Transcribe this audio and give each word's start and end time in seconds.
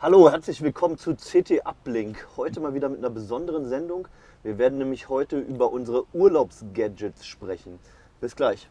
Hallo, 0.00 0.30
herzlich 0.30 0.62
willkommen 0.62 0.96
zu 0.96 1.16
CT 1.16 1.66
Uplink. 1.66 2.24
Heute 2.36 2.60
mal 2.60 2.72
wieder 2.72 2.88
mit 2.88 2.98
einer 2.98 3.10
besonderen 3.10 3.68
Sendung. 3.68 4.06
Wir 4.44 4.56
werden 4.56 4.78
nämlich 4.78 5.08
heute 5.08 5.40
über 5.40 5.72
unsere 5.72 6.04
Urlaubsgadgets 6.14 7.26
sprechen. 7.26 7.80
Bis 8.20 8.36
gleich. 8.36 8.70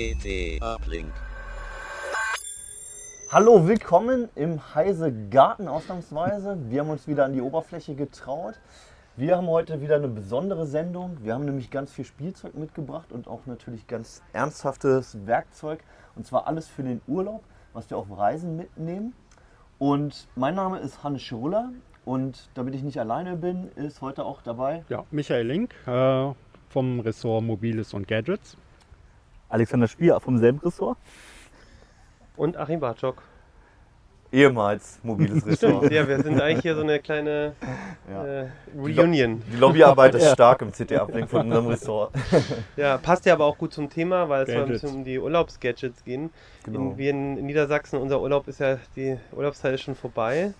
CT 0.00 0.62
Uplink. 0.62 1.12
Hallo, 3.28 3.68
willkommen 3.68 4.30
im 4.34 4.74
Heise 4.74 5.12
Garten 5.28 5.68
ausnahmsweise. 5.68 6.56
Wir 6.70 6.80
haben 6.80 6.88
uns 6.88 7.06
wieder 7.06 7.26
an 7.26 7.34
die 7.34 7.42
Oberfläche 7.42 7.94
getraut. 7.94 8.54
Wir 9.16 9.36
haben 9.36 9.46
heute 9.48 9.82
wieder 9.82 9.96
eine 9.96 10.08
besondere 10.08 10.66
Sendung. 10.66 11.18
Wir 11.20 11.34
haben 11.34 11.44
nämlich 11.44 11.70
ganz 11.70 11.92
viel 11.92 12.06
Spielzeug 12.06 12.54
mitgebracht 12.54 13.12
und 13.12 13.28
auch 13.28 13.44
natürlich 13.44 13.86
ganz 13.88 14.22
ernsthaftes 14.32 15.26
Werkzeug. 15.26 15.80
Und 16.16 16.26
zwar 16.26 16.46
alles 16.46 16.66
für 16.66 16.82
den 16.82 17.02
Urlaub, 17.06 17.44
was 17.74 17.90
wir 17.90 17.98
auf 17.98 18.06
Reisen 18.10 18.56
mitnehmen. 18.56 19.12
Und 19.78 20.28
mein 20.34 20.54
Name 20.54 20.78
ist 20.78 21.04
Hannes 21.04 21.20
Schirulla 21.20 21.72
und 22.06 22.48
damit 22.54 22.74
ich 22.74 22.82
nicht 22.82 22.98
alleine 22.98 23.36
bin, 23.36 23.68
ist 23.76 24.00
heute 24.00 24.24
auch 24.24 24.40
dabei 24.40 24.82
Ja, 24.88 25.04
Michael 25.10 25.46
Link 25.46 25.74
äh, 25.86 26.32
vom 26.70 27.00
Ressort 27.00 27.44
Mobiles 27.44 27.92
und 27.92 28.08
Gadgets. 28.08 28.56
Alexander 29.50 29.88
Spier 29.88 30.18
vom 30.20 30.38
selben 30.38 30.58
Ressort. 30.60 30.96
Und 32.36 32.56
Achim 32.56 32.80
Bartschok. 32.80 33.22
ehemals 34.32 35.00
mobiles 35.02 35.44
Ressort. 35.46 35.90
Ja, 35.90 36.06
wir 36.06 36.22
sind 36.22 36.40
eigentlich 36.40 36.62
hier 36.62 36.76
so 36.76 36.82
eine 36.82 37.00
kleine 37.00 37.52
Ja. 38.10 38.24
äh, 38.24 38.46
Reunion. 38.78 39.42
Die 39.52 39.56
Lobbyarbeit 39.56 40.14
ist 40.14 40.30
stark 40.32 40.62
im 40.62 40.70
CT 40.72 40.92
Uplink 40.92 41.28
von 41.28 41.42
unserem 41.46 41.66
Ressort. 41.66 42.12
Ja, 42.76 42.96
passt 42.98 43.26
ja 43.26 43.34
aber 43.34 43.44
auch 43.44 43.58
gut 43.58 43.74
zum 43.74 43.90
Thema, 43.90 44.28
weil 44.28 44.44
es 44.44 44.50
ein 44.50 44.68
bisschen 44.68 44.90
um 44.96 45.04
die 45.04 45.18
Urlaubsgadgets 45.18 46.04
gehen. 46.04 46.30
Genau. 46.64 46.78
In, 46.92 46.98
wir 46.98 47.10
in, 47.10 47.36
in 47.38 47.46
Niedersachsen, 47.46 47.98
unser 47.98 48.20
Urlaub 48.20 48.46
ist 48.48 48.60
ja, 48.60 48.78
die 48.96 49.18
Urlaubszeit 49.32 49.74
ist 49.74 49.82
schon 49.82 49.96
vorbei. 49.96 50.54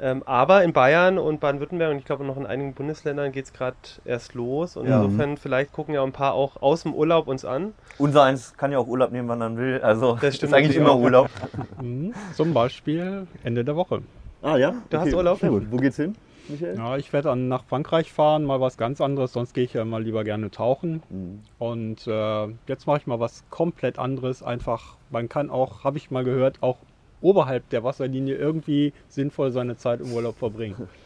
Ähm, 0.00 0.22
aber 0.24 0.64
in 0.64 0.72
Bayern 0.72 1.18
und 1.18 1.40
Baden-Württemberg 1.40 1.90
und 1.92 1.98
ich 1.98 2.04
glaube 2.04 2.24
noch 2.24 2.36
in 2.36 2.46
einigen 2.46 2.72
Bundesländern 2.74 3.32
geht 3.32 3.44
es 3.46 3.52
gerade 3.52 3.76
erst 4.04 4.34
los. 4.34 4.76
Und 4.76 4.86
Ja. 4.88 5.02
insofern 5.02 5.36
vielleicht 5.36 5.72
gucken 5.72 5.94
ja 5.94 6.02
ein 6.02 6.12
paar 6.12 6.32
auch 6.34 6.60
aus 6.62 6.84
dem 6.84 6.94
Urlaub 6.94 7.26
uns 7.28 7.44
an. 7.44 7.74
Unser 7.98 8.22
eins 8.22 8.56
kann 8.56 8.72
ja 8.72 8.78
auch 8.78 8.86
Urlaub 8.86 9.12
nehmen, 9.12 9.28
wann 9.28 9.40
er 9.42 9.56
will. 9.56 9.80
Also 9.82 10.16
Das 10.20 10.36
stimmt 10.36 10.52
ist 10.52 10.56
eigentlich 10.58 10.76
immer 10.76 10.92
auch. 10.92 11.00
Urlaub. 11.00 11.28
Mhm. 11.80 12.12
Zum 12.34 12.52
Beispiel 12.54 13.26
Ende 13.42 13.64
der 13.64 13.74
Woche. 13.76 14.02
Ah 14.42 14.56
ja? 14.56 14.74
Du 14.90 14.98
hast 14.98 15.12
Urlaub? 15.14 15.38
Sehr 15.38 15.50
gut. 15.50 15.66
Wo 15.70 15.76
geht's 15.78 15.96
hin, 15.96 16.14
Michael? 16.48 16.76
Ja, 16.76 16.96
ich 16.96 17.12
werde 17.12 17.28
dann 17.28 17.48
nach 17.48 17.64
Frankreich 17.64 18.12
fahren, 18.12 18.44
mal 18.44 18.60
was 18.60 18.76
ganz 18.78 19.00
anderes, 19.00 19.32
sonst 19.32 19.52
gehe 19.54 19.64
ich 19.64 19.72
ja 19.74 19.82
immer 19.82 20.00
lieber 20.00 20.24
gerne 20.24 20.50
tauchen. 20.50 21.02
Mhm. 21.10 21.40
Und 21.58 22.06
äh, 22.06 22.48
jetzt 22.66 22.86
mache 22.86 22.98
ich 22.98 23.06
mal 23.06 23.20
was 23.20 23.44
komplett 23.50 23.98
anderes. 23.98 24.42
Einfach, 24.42 24.96
man 25.10 25.28
kann 25.28 25.50
auch, 25.50 25.84
habe 25.84 25.98
ich 25.98 26.10
mal 26.10 26.24
gehört, 26.24 26.62
auch 26.62 26.76
oberhalb 27.20 27.68
der 27.70 27.84
Wasserlinie 27.84 28.36
irgendwie 28.36 28.92
sinnvoll 29.08 29.50
seine 29.50 29.76
Zeit 29.76 30.00
im 30.00 30.12
Urlaub 30.12 30.38
verbringen. 30.38 30.88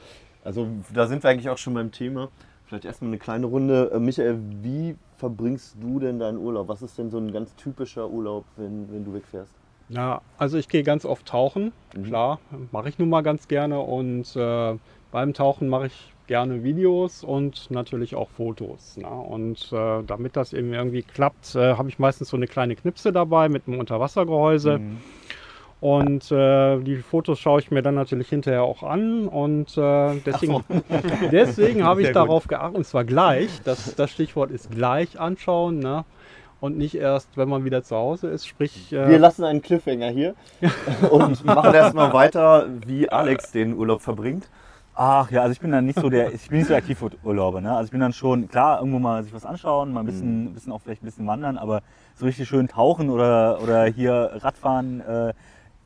Also 0.46 0.66
da 0.92 1.06
sind 1.06 1.22
wir 1.22 1.30
eigentlich 1.30 1.48
auch 1.48 1.56
schon 1.56 1.72
beim 1.72 1.90
Thema. 1.90 2.28
Vielleicht 2.66 2.84
erstmal 2.84 3.08
eine 3.08 3.16
kleine 3.18 3.46
Runde. 3.46 3.90
Äh, 3.94 3.98
Michael, 3.98 4.38
wie 4.60 4.94
verbringst 5.16 5.76
du 5.80 5.98
denn 5.98 6.18
deinen 6.18 6.36
Urlaub? 6.36 6.68
Was 6.68 6.82
ist 6.82 6.98
denn 6.98 7.10
so 7.10 7.16
ein 7.16 7.32
ganz 7.32 7.54
typischer 7.56 8.10
Urlaub, 8.10 8.44
wenn, 8.58 8.92
wenn 8.92 9.06
du 9.06 9.14
wegfährst? 9.14 9.50
Ja, 9.88 10.20
also 10.36 10.58
ich 10.58 10.68
gehe 10.68 10.82
ganz 10.82 11.06
oft 11.06 11.24
tauchen, 11.24 11.72
Mhm. 11.96 12.02
klar, 12.04 12.40
mache 12.72 12.90
ich 12.90 12.98
nun 12.98 13.08
mal 13.08 13.22
ganz 13.22 13.48
gerne. 13.48 13.80
Und 13.80 14.36
äh, 14.36 14.76
beim 15.10 15.32
Tauchen 15.32 15.68
mache 15.70 15.86
ich 15.86 16.12
gerne 16.26 16.62
Videos 16.62 17.24
und 17.24 17.70
natürlich 17.70 18.14
auch 18.14 18.28
Fotos. 18.28 18.98
Ne? 18.98 19.08
Und 19.08 19.72
äh, 19.72 20.02
damit 20.06 20.36
das 20.36 20.52
eben 20.52 20.74
irgendwie 20.74 21.02
klappt, 21.02 21.54
äh, 21.54 21.74
habe 21.76 21.88
ich 21.88 21.98
meistens 21.98 22.28
so 22.28 22.36
eine 22.36 22.46
kleine 22.48 22.76
Knipse 22.76 23.14
dabei 23.14 23.48
mit 23.48 23.66
einem 23.66 23.78
Unterwassergehäuse. 23.78 24.78
Mhm. 24.78 24.98
Und 25.80 26.30
äh, 26.32 26.78
die 26.80 26.96
Fotos 26.96 27.38
schaue 27.38 27.60
ich 27.60 27.70
mir 27.70 27.82
dann 27.82 27.94
natürlich 27.94 28.28
hinterher 28.28 28.62
auch 28.62 28.82
an. 28.82 29.28
Und 29.28 29.76
äh, 29.76 30.14
deswegen, 30.24 30.64
deswegen 31.30 31.84
habe 31.84 32.00
ich 32.00 32.06
Sehr 32.06 32.14
gut. 32.14 32.22
darauf 32.22 32.46
geachtet, 32.46 32.76
und 32.76 32.86
zwar 32.86 33.04
gleich, 33.04 33.60
das, 33.64 33.94
das 33.94 34.10
Stichwort 34.10 34.50
ist 34.50 34.70
gleich 34.70 35.20
anschauen. 35.20 35.80
Ne? 35.80 36.04
Und 36.60 36.78
nicht 36.78 36.94
erst, 36.94 37.36
wenn 37.36 37.50
man 37.50 37.64
wieder 37.64 37.82
zu 37.82 37.96
Hause 37.96 38.28
ist. 38.28 38.46
Sprich, 38.46 38.92
äh, 38.92 39.08
Wir 39.08 39.18
lassen 39.18 39.44
einen 39.44 39.60
Cliffhanger 39.60 40.08
hier 40.08 40.34
und 41.10 41.44
machen 41.44 41.74
erstmal 41.74 42.12
weiter, 42.14 42.66
wie 42.86 43.10
Alex 43.10 43.52
den 43.52 43.76
Urlaub 43.76 44.00
verbringt. 44.00 44.48
Ach 44.96 45.28
ja, 45.30 45.42
also 45.42 45.52
ich 45.52 45.60
bin 45.60 45.72
dann 45.72 45.86
nicht 45.86 45.98
so 45.98 46.08
der, 46.08 46.32
ich 46.32 46.48
bin 46.48 46.58
nicht 46.58 46.68
so 46.68 46.74
aktiv 46.74 46.96
für 46.96 47.10
Urlaube. 47.24 47.60
Ne? 47.60 47.72
Also 47.72 47.86
ich 47.86 47.90
bin 47.90 48.00
dann 48.00 48.12
schon, 48.12 48.48
klar, 48.48 48.78
irgendwo 48.78 49.00
mal 49.00 49.24
sich 49.24 49.34
was 49.34 49.44
anschauen, 49.44 49.92
mal 49.92 50.00
ein 50.00 50.06
bisschen, 50.06 50.44
ein 50.44 50.54
bisschen 50.54 50.72
auch 50.72 50.80
vielleicht 50.80 51.02
ein 51.02 51.06
bisschen 51.06 51.26
wandern, 51.26 51.58
aber 51.58 51.82
so 52.14 52.26
richtig 52.26 52.48
schön 52.48 52.68
tauchen 52.68 53.10
oder, 53.10 53.60
oder 53.60 53.86
hier 53.86 54.30
Radfahren 54.34 55.00
äh, 55.00 55.34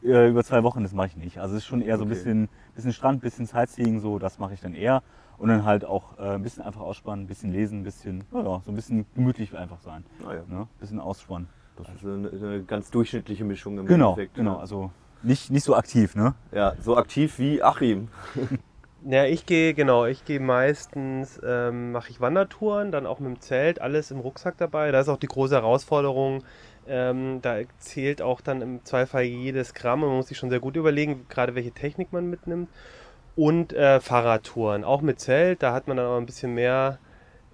äh, 0.05 0.29
über 0.29 0.45
zwei 0.45 0.63
Wochen, 0.63 0.83
das 0.83 0.93
mache 0.93 1.09
ich 1.09 1.17
nicht. 1.17 1.39
Also 1.39 1.55
es 1.57 1.63
ist 1.63 1.67
schon 1.67 1.81
eher 1.83 1.97
so 1.99 2.05
ein 2.05 2.09
Okay. 2.09 2.15
bisschen, 2.19 2.49
bisschen 2.75 2.93
Strand, 2.93 3.21
bisschen 3.21 3.47
Sightseeing, 3.47 4.01
so, 4.01 4.19
das 4.19 4.39
mache 4.39 4.55
ich 4.55 4.61
dann 4.61 4.75
eher. 4.75 5.03
Und 5.39 5.49
dann 5.51 5.65
halt 5.65 5.85
auch 5.85 6.19
äh, 6.19 6.35
ein 6.35 6.43
bisschen 6.43 6.65
einfach 6.65 6.81
ausspannen, 6.81 7.25
ein 7.25 7.29
bisschen 7.29 7.53
lesen, 7.53 7.81
ein 7.81 7.85
bisschen, 7.85 8.25
naja, 8.33 8.61
so 8.65 8.73
ein 8.73 8.75
bisschen 8.75 9.07
gemütlich 9.15 9.57
einfach 9.57 9.81
sein. 9.81 10.05
Naja, 10.25 10.43
Ne? 10.49 10.63
Ein 10.63 10.69
bisschen 10.81 10.99
ausspannen. 11.01 11.49
Das 11.77 11.87
ist- 11.87 11.93
also 12.05 12.13
eine, 12.13 12.29
eine 12.31 12.63
ganz 12.65 12.91
durchschnittliche 12.91 13.45
Mischung 13.45 13.79
im 13.79 13.87
Genau, 13.87 14.11
Endeffekt. 14.11 14.35
genau. 14.35 14.55
Ja. 14.55 14.59
Also 14.59 14.91
nicht, 15.23 15.51
nicht 15.51 15.63
so 15.65 15.77
aktiv, 15.77 16.17
ne? 16.17 16.35
Ja, 16.51 16.75
so 16.81 16.97
aktiv 16.97 17.39
wie 17.39 17.63
Achim. 17.63 18.09
Ja, 19.05 19.25
ich 19.25 19.47
gehe, 19.47 19.75
genau, 19.75 20.07
ich 20.07 20.25
gehe 20.25 20.41
meistens, 20.41 21.41
ähm, 21.47 21.93
mache 21.93 22.11
ich 22.11 22.21
Wandertouren, 22.21 22.91
dann 22.91 23.07
auch 23.07 23.21
mit 23.21 23.29
dem 23.29 23.41
Zelt, 23.41 23.81
alles 23.81 24.11
im 24.11 24.19
Rucksack 24.19 24.57
dabei. 24.59 24.91
Da 24.91 24.99
ist 24.99 25.09
auch 25.09 25.19
die 25.19 25.29
große 25.29 25.55
Herausforderung, 25.55 26.43
ähm, 26.89 27.41
da 27.43 27.59
zählt 27.79 28.23
auch 28.23 28.41
dann 28.41 28.63
im 28.63 28.85
Zweifel 28.85 29.23
jedes 29.23 29.75
Gramm 29.75 30.03
und 30.03 30.09
man 30.09 30.17
muss 30.19 30.29
sich 30.29 30.39
schon 30.39 30.51
sehr 30.51 30.61
gut 30.61 30.77
überlegen, 30.77 31.27
gerade 31.29 31.55
welche 31.55 31.73
Technik 31.73 32.13
man 32.13 32.29
mitnimmt. 32.29 32.69
Und 33.37 33.73
äh, 33.73 34.01
Fahrradtouren, 34.01 34.83
auch 34.83 35.01
mit 35.01 35.21
Zelt, 35.21 35.63
da 35.63 35.73
hat 35.73 35.87
man 35.87 35.97
dann 35.97 36.07
aber 36.07 36.17
ein 36.17 36.27
bisschen 36.27 36.55
mehr 36.55 36.99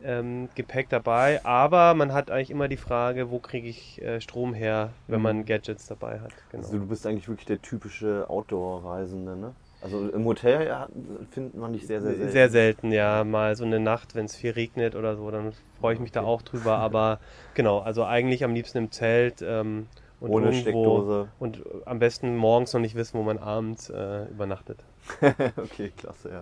ähm, 0.03 0.49
Gepäck 0.55 0.89
dabei, 0.89 1.45
aber 1.45 1.95
man 1.95 2.13
hat 2.13 2.31
eigentlich 2.31 2.51
immer 2.51 2.69
die 2.69 2.77
Frage, 2.77 3.31
wo 3.31 3.39
kriege 3.39 3.69
ich 3.69 4.01
äh, 4.03 4.21
Strom 4.21 4.55
her, 4.55 4.91
wenn 5.09 5.23
man 5.23 5.45
Gadgets 5.45 5.87
dabei 5.87 6.21
hat. 6.21 6.33
Genau. 6.51 6.63
Also 6.63 6.79
du 6.79 6.87
bist 6.87 7.07
eigentlich 7.07 7.29
wirklich 7.29 7.47
der 7.47 7.61
typische 7.61 8.27
Outdoor-Reisende, 8.29 9.37
ne? 9.37 9.55
Also 9.85 10.09
im 10.09 10.25
Hotel 10.25 10.67
ja, 10.67 10.89
findet 11.31 11.57
man 11.57 11.75
dich 11.75 11.87
sehr, 11.87 12.01
sehr 12.01 12.15
selten. 12.15 12.33
Sehr 12.33 12.49
selten, 12.49 12.91
ja. 12.91 13.23
Mal 13.23 13.55
so 13.55 13.65
eine 13.65 13.81
Nacht, 13.81 14.15
wenn 14.15 14.25
es 14.25 14.35
viel 14.35 14.53
regnet 14.53 14.97
oder 14.97 15.15
so, 15.15 15.31
dann 15.31 15.53
freue 15.79 15.93
ich 15.93 16.01
mich 16.01 16.11
da 16.11 16.23
auch 16.23 16.41
drüber. 16.41 16.79
Aber 16.79 17.21
genau, 17.53 17.81
also 17.81 18.03
eigentlich 18.05 18.45
am 18.45 18.55
liebsten 18.55 18.79
im 18.79 18.91
Zelt. 18.91 19.43
Ähm, 19.43 19.87
und 20.21 20.31
Ohne 20.31 20.47
irgendwo- 20.47 20.61
Steckdose. 20.61 21.29
Und 21.39 21.63
am 21.85 21.99
besten 21.99 22.35
morgens 22.35 22.73
noch 22.73 22.81
nicht 22.81 22.95
wissen, 22.95 23.19
wo 23.19 23.23
man 23.25 23.37
abends 23.37 23.91
äh, 23.91 24.25
übernachtet. 24.31 24.79
okay, 25.59 25.93
klasse, 25.95 26.31
ja. 26.31 26.41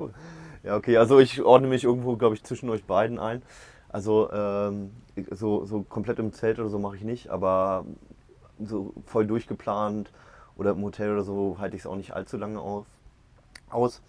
Ja, 0.62 0.76
okay, 0.76 0.96
also 0.96 1.18
ich 1.18 1.42
ordne 1.42 1.66
mich 1.66 1.82
irgendwo, 1.82 2.16
glaube 2.16 2.36
ich, 2.36 2.44
zwischen 2.44 2.70
euch 2.70 2.84
beiden 2.84 3.18
ein. 3.18 3.42
Also 3.88 4.30
ähm, 4.32 4.92
so, 5.32 5.64
so 5.64 5.82
komplett 5.82 6.20
im 6.20 6.32
Zelt 6.32 6.60
oder 6.60 6.68
so 6.68 6.78
mache 6.78 6.94
ich 6.94 7.02
nicht, 7.02 7.28
aber 7.30 7.84
so 8.62 8.94
voll 9.04 9.26
durchgeplant 9.26 10.12
oder 10.56 10.70
im 10.70 10.82
Hotel 10.82 11.12
oder 11.12 11.24
so 11.24 11.56
halte 11.58 11.74
ich 11.74 11.82
es 11.82 11.86
auch 11.86 11.96
nicht 11.96 12.12
allzu 12.12 12.36
lange 12.36 12.60
aus, 12.60 12.86
aus 13.72 14.02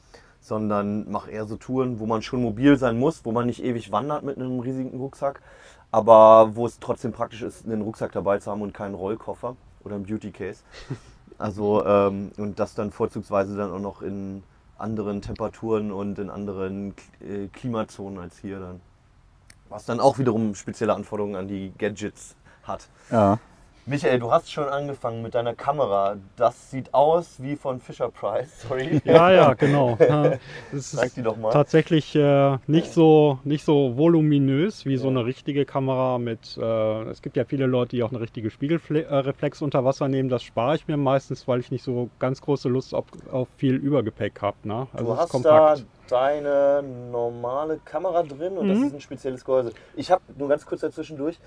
sondern 0.44 1.10
mache 1.10 1.32
eher 1.32 1.46
so 1.46 1.56
Touren, 1.56 2.00
wo 2.00 2.06
man 2.06 2.22
schon 2.22 2.42
mobil 2.42 2.78
sein 2.78 3.00
muss, 3.00 3.24
wo 3.24 3.32
man 3.32 3.48
nicht 3.48 3.64
ewig 3.64 3.92
wandert 3.92 4.24
mit 4.24 4.38
einem 4.38 4.60
riesigen 4.60 4.98
Rucksack, 4.98 5.42
aber 5.90 6.56
wo 6.56 6.66
es 6.66 6.80
trotzdem 6.80 7.14
praktisch 7.14 7.42
ist, 7.42 7.66
einen 7.66 7.82
Rucksack 7.82 8.12
dabei 8.12 8.40
zu 8.40 8.52
haben 8.52 8.62
und 8.62 8.74
keinen 8.74 8.94
Rollkoffer 8.94 9.56
oder 9.84 9.96
einen 9.96 10.06
Beauty 10.06 10.32
Case. 10.32 10.62
Also 11.40 11.84
ähm, 11.84 12.32
und 12.38 12.60
das 12.60 12.76
dann 12.76 12.92
vorzugsweise 12.92 13.58
dann 13.58 13.72
auch 13.72 13.80
noch 13.80 14.02
in 14.04 14.44
anderen 14.78 15.22
Temperaturen 15.24 15.92
und 15.92 16.20
in 16.20 16.30
anderen 16.30 16.94
äh, 17.22 17.48
Klimazonen 17.48 18.20
als 18.20 18.38
hier 18.38 18.60
dann. 18.60 18.80
Was 19.68 19.84
dann 19.86 20.00
auch 20.00 20.20
wiederum 20.20 20.54
spezielle 20.54 20.94
Anforderungen 20.94 21.36
an 21.36 21.48
die 21.48 21.74
Gadgets 21.76 22.36
hat. 22.64 22.88
Ja. 23.10 23.40
Michael, 23.86 24.20
du 24.20 24.32
hast 24.32 24.50
schon 24.50 24.70
angefangen 24.70 25.22
mit 25.22 25.36
deiner 25.36 25.54
Kamera. 25.56 26.16
Das 26.38 26.72
sieht 26.72 26.94
aus 26.94 27.42
wie 27.42 27.58
von 27.58 27.82
Fisher 27.82 28.10
Price. 28.10 28.62
Sorry. 28.62 29.02
Ja, 29.06 29.30
ja, 29.30 29.54
genau. 29.56 29.98
Ja, 30.00 30.38
Es 30.72 30.92
Zeig 30.92 31.14
die 31.16 31.22
doch 31.22 31.36
mal. 31.36 31.52
tatsächlich 31.52 32.16
äh, 32.16 32.58
nicht, 32.66 32.94
so, 32.94 33.40
nicht 33.44 33.66
so 33.66 33.98
voluminös 33.98 34.86
wie 34.86 34.96
so 34.96 35.10
eine 35.10 35.26
richtige 35.26 35.66
Kamera 35.66 36.18
mit. 36.18 36.58
Äh, 36.58 37.02
es 37.10 37.22
gibt 37.22 37.36
ja 37.36 37.44
viele 37.44 37.66
Leute, 37.66 37.98
die 37.98 38.04
auch 38.04 38.12
eine 38.12 38.22
richtige 38.22 38.50
Spiegelreflex 38.52 39.62
unter 39.62 39.84
Wasser 39.84 40.08
nehmen. 40.08 40.30
Das 40.30 40.44
spare 40.44 40.76
ich 40.76 40.88
mir 40.88 40.96
meistens, 40.96 41.46
weil 41.50 41.60
ich 41.60 41.70
nicht 41.70 41.84
so 41.84 42.10
ganz 42.20 42.40
große 42.40 42.70
Lust 42.70 42.94
auf, 42.96 43.06
auf 43.34 43.50
viel 43.58 43.76
Übergepäck 43.76 44.42
habe. 44.42 44.56
Ne? 44.64 44.88
Also 44.94 45.12
Du 45.14 45.18
hast 45.18 45.30
kompakt. 45.30 45.80
da 46.08 46.20
deine 46.20 46.84
normale 47.12 47.80
Kamera 47.84 48.24
drin 48.24 48.58
und 48.58 48.70
das 48.70 48.78
Mhm. 48.78 48.86
ist 48.86 48.94
ein 48.94 49.02
spezielles 49.02 49.44
Gehäuse. 49.44 49.74
Ich 49.98 50.10
habe 50.10 50.22
nur 50.38 50.48
ganz 50.48 50.66
kurz 50.66 50.80
dazwischen 50.82 51.18
durch. 51.18 51.38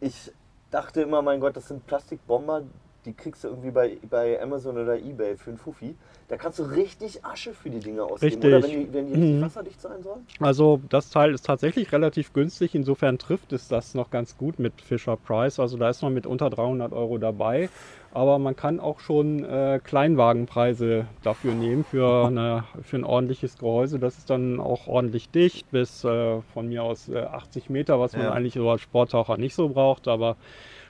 Ich 0.00 0.30
dachte 0.70 1.02
immer, 1.02 1.22
mein 1.22 1.40
Gott, 1.40 1.56
das 1.56 1.68
sind 1.68 1.86
Plastikbomber, 1.86 2.62
die 3.04 3.12
kriegst 3.14 3.44
du 3.44 3.48
irgendwie 3.48 3.70
bei, 3.70 3.98
bei 4.10 4.42
Amazon 4.42 4.76
oder 4.78 4.98
Ebay 4.98 5.36
für 5.36 5.50
einen 5.50 5.58
Fuffi. 5.58 5.94
Da 6.28 6.36
kannst 6.36 6.58
du 6.58 6.64
richtig 6.64 7.24
Asche 7.24 7.54
für 7.54 7.70
die 7.70 7.78
Dinge 7.78 8.02
ausgeben. 8.02 8.42
Richtig. 8.42 8.52
Oder 8.52 8.62
wenn 8.64 8.70
die, 8.70 8.92
wenn 8.92 9.06
die 9.06 9.16
Mhm. 9.16 9.42
wasserdicht 9.42 9.80
sein 9.80 10.02
sollen? 10.02 10.26
Also 10.40 10.80
das 10.88 11.10
Teil 11.10 11.32
ist 11.32 11.46
tatsächlich 11.46 11.92
relativ 11.92 12.32
günstig. 12.32 12.74
Insofern 12.74 13.16
trifft 13.18 13.52
es 13.52 13.68
das 13.68 13.94
noch 13.94 14.10
ganz 14.10 14.36
gut 14.36 14.58
mit 14.58 14.80
Fisher 14.80 15.16
Price. 15.16 15.60
Also 15.60 15.76
da 15.76 15.88
ist 15.88 16.02
man 16.02 16.14
mit 16.14 16.26
unter 16.26 16.50
300 16.50 16.92
Euro 16.92 17.18
dabei. 17.18 17.68
Aber 18.16 18.38
man 18.38 18.56
kann 18.56 18.80
auch 18.80 19.00
schon 19.00 19.44
äh, 19.44 19.78
Kleinwagenpreise 19.84 21.04
dafür 21.22 21.52
nehmen 21.52 21.84
für, 21.84 22.28
eine, 22.28 22.64
für 22.80 22.96
ein 22.96 23.04
ordentliches 23.04 23.58
Gehäuse. 23.58 23.98
Das 23.98 24.16
ist 24.16 24.30
dann 24.30 24.58
auch 24.58 24.86
ordentlich 24.86 25.28
dicht 25.28 25.70
bis 25.70 26.02
äh, 26.02 26.40
von 26.40 26.66
mir 26.66 26.82
aus 26.82 27.10
äh, 27.10 27.18
80 27.18 27.68
Meter, 27.68 28.00
was 28.00 28.14
man 28.16 28.22
Ja. 28.22 28.32
eigentlich 28.32 28.54
so 28.54 28.70
als 28.70 28.80
Sporttaucher 28.80 29.36
nicht 29.36 29.54
so 29.54 29.68
braucht. 29.68 30.08
Aber 30.08 30.38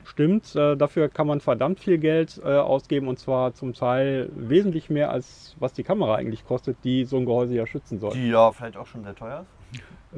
stimmt, 0.04 0.54
äh, 0.54 0.76
dafür 0.76 1.08
kann 1.08 1.26
man 1.26 1.40
verdammt 1.40 1.80
viel 1.80 1.98
Geld 1.98 2.40
äh, 2.44 2.58
ausgeben 2.58 3.08
und 3.08 3.18
zwar 3.18 3.54
zum 3.54 3.74
Teil 3.74 4.30
wesentlich 4.36 4.88
mehr 4.88 5.10
als 5.10 5.56
was 5.58 5.72
die 5.72 5.82
Kamera 5.82 6.14
eigentlich 6.14 6.44
kostet, 6.44 6.76
die 6.84 7.04
so 7.04 7.16
ein 7.16 7.26
Gehäuse 7.26 7.56
ja 7.56 7.66
schützen 7.66 7.98
soll. 7.98 8.12
Die 8.12 8.28
ja 8.28 8.52
vielleicht 8.52 8.76
auch 8.76 8.86
schon 8.86 9.02
sehr 9.02 9.16
teuer 9.16 9.40
ist. 9.40 9.55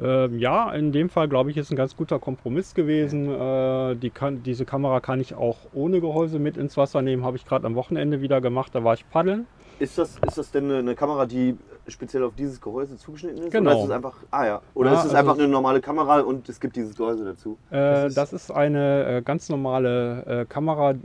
Ähm, 0.01 0.39
ja, 0.39 0.71
in 0.71 0.91
dem 0.91 1.09
Fall 1.09 1.27
glaube 1.27 1.51
ich, 1.51 1.57
ist 1.57 1.71
ein 1.71 1.75
ganz 1.75 1.95
guter 1.95 2.19
Kompromiss 2.19 2.73
gewesen. 2.73 3.29
Äh, 3.29 3.95
die 3.95 4.09
kann, 4.09 4.43
diese 4.43 4.65
Kamera 4.65 4.99
kann 4.99 5.19
ich 5.19 5.33
auch 5.33 5.57
ohne 5.73 5.99
Gehäuse 5.99 6.39
mit 6.39 6.57
ins 6.57 6.77
Wasser 6.77 7.01
nehmen. 7.01 7.23
Habe 7.25 7.37
ich 7.37 7.45
gerade 7.45 7.65
am 7.67 7.75
Wochenende 7.75 8.21
wieder 8.21 8.39
gemacht. 8.41 8.73
Da 8.73 8.83
war 8.83 8.93
ich 8.93 9.09
paddeln. 9.09 9.45
Ist 9.79 9.97
das, 9.97 10.17
ist 10.27 10.37
das 10.37 10.51
denn 10.51 10.65
eine, 10.65 10.77
eine 10.79 10.95
Kamera, 10.95 11.25
die 11.25 11.55
speziell 11.87 12.23
auf 12.23 12.35
dieses 12.35 12.59
Gehäuse 12.59 12.97
zugeschnitten 12.97 13.37
ist? 13.43 13.51
Genau. 13.51 13.71
Oder 13.71 13.79
ist 13.79 13.85
es 13.85 13.91
einfach, 13.91 14.15
ah 14.29 14.45
ja, 14.45 14.61
oder 14.73 14.91
Ja, 14.91 14.95
ist 14.99 15.05
es 15.05 15.15
also 15.15 15.17
einfach 15.17 15.33
eine 15.39 15.47
normale 15.47 15.79
Kamera 15.79 16.19
und 16.19 16.47
es 16.49 16.59
gibt 16.59 16.75
dieses 16.75 16.95
Gehäuse 16.95 17.23
dazu? 17.23 17.57
Äh, 17.71 18.07
ist- 18.07 18.17
das 18.17 18.33
ist 18.33 18.51
eine 18.51 19.05
äh, 19.17 19.21
ganz 19.21 19.47
normale 19.47 20.25
äh, 20.25 20.45
Kamera 20.45 20.95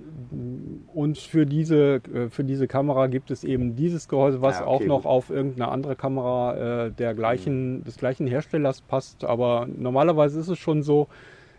und 0.93 1.19
für 1.19 1.47
diese, 1.47 2.01
äh, 2.13 2.29
für 2.31 2.45
diese 2.45 2.67
Kamera 2.67 3.07
gibt 3.07 3.31
es 3.31 3.45
eben 3.45 3.77
dieses 3.77 4.09
Gehäuse, 4.09 4.43
was 4.43 4.61
Ah, 4.61 4.67
auch 4.67 4.77
okay, 4.77 4.89
noch 4.89 5.03
gut. 5.03 5.07
auf 5.07 5.31
irgendeine 5.31 5.71
andere 5.71 5.97
Kamera 5.97 6.87
äh, 6.87 6.91
der 6.93 7.15
gleichen, 7.15 7.85
des 7.85 7.97
gleichen 7.97 8.27
Herstellers 8.27 8.81
passt. 8.83 9.25
Aber 9.25 9.67
normalerweise 9.69 10.41
ist 10.41 10.49
es 10.49 10.59
schon 10.59 10.83
so, 10.83 11.09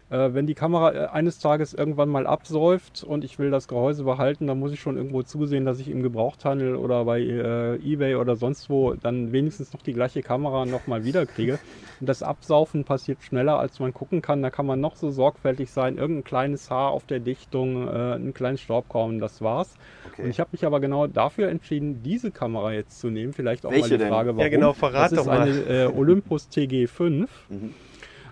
wenn 0.09 0.45
die 0.45 0.53
Kamera 0.53 0.93
äh, 0.93 1.05
eines 1.07 1.39
Tages 1.39 1.73
irgendwann 1.73 2.09
mal 2.09 2.27
absäuft 2.27 3.03
und 3.03 3.23
ich 3.23 3.39
will 3.39 3.49
das 3.49 3.67
Gehäuse 3.67 4.03
behalten, 4.03 4.45
dann 4.45 4.59
muss 4.59 4.71
ich 4.71 4.79
schon 4.79 4.97
irgendwo 4.97 5.23
zusehen, 5.23 5.65
dass 5.65 5.79
ich 5.79 5.89
im 5.89 6.03
Gebrauchthandel 6.03 6.75
oder 6.75 7.05
bei 7.05 7.21
äh, 7.21 7.75
eBay 7.77 8.15
oder 8.15 8.35
sonst 8.35 8.69
wo 8.69 8.93
dann 8.93 9.31
wenigstens 9.31 9.73
noch 9.73 9.81
die 9.81 9.93
gleiche 9.93 10.21
Kamera 10.21 10.65
nochmal 10.65 11.05
wiederkriege. 11.05 11.57
Und 11.99 12.07
das 12.07 12.21
Absaufen 12.21 12.83
passiert 12.83 13.23
schneller, 13.23 13.57
als 13.57 13.79
man 13.79 13.93
gucken 13.93 14.21
kann. 14.21 14.43
Da 14.43 14.51
kann 14.51 14.65
man 14.65 14.79
noch 14.79 14.95
so 14.95 15.09
sorgfältig 15.09 15.71
sein. 15.71 15.97
Irgendein 15.97 16.23
kleines 16.23 16.69
Haar 16.69 16.91
auf 16.91 17.05
der 17.05 17.19
Dichtung, 17.19 17.87
äh, 17.87 18.13
einen 18.13 18.33
kleinen 18.33 18.57
Staubkorn, 18.57 19.19
das 19.19 19.41
war's. 19.41 19.75
Okay. 20.11 20.23
Und 20.23 20.29
ich 20.29 20.39
habe 20.39 20.49
mich 20.51 20.65
aber 20.65 20.79
genau 20.79 21.07
dafür 21.07 21.49
entschieden, 21.49 22.03
diese 22.03 22.29
Kamera 22.29 22.73
jetzt 22.73 22.99
zu 22.99 23.09
nehmen. 23.09 23.33
Vielleicht 23.33 23.65
auch 23.65 23.71
Welche 23.71 23.83
mal 23.83 23.89
die 23.89 23.97
denn? 23.97 24.09
Frage, 24.09 24.29
warum. 24.29 24.41
Ja, 24.41 24.49
genau, 24.49 24.73
verrat 24.73 25.05
das 25.05 25.11
ist 25.13 25.17
doch 25.19 25.25
mal. 25.25 25.41
eine 25.41 25.59
äh, 25.61 25.85
Olympus 25.87 26.47
TG5. 26.51 27.27
Mhm. 27.49 27.73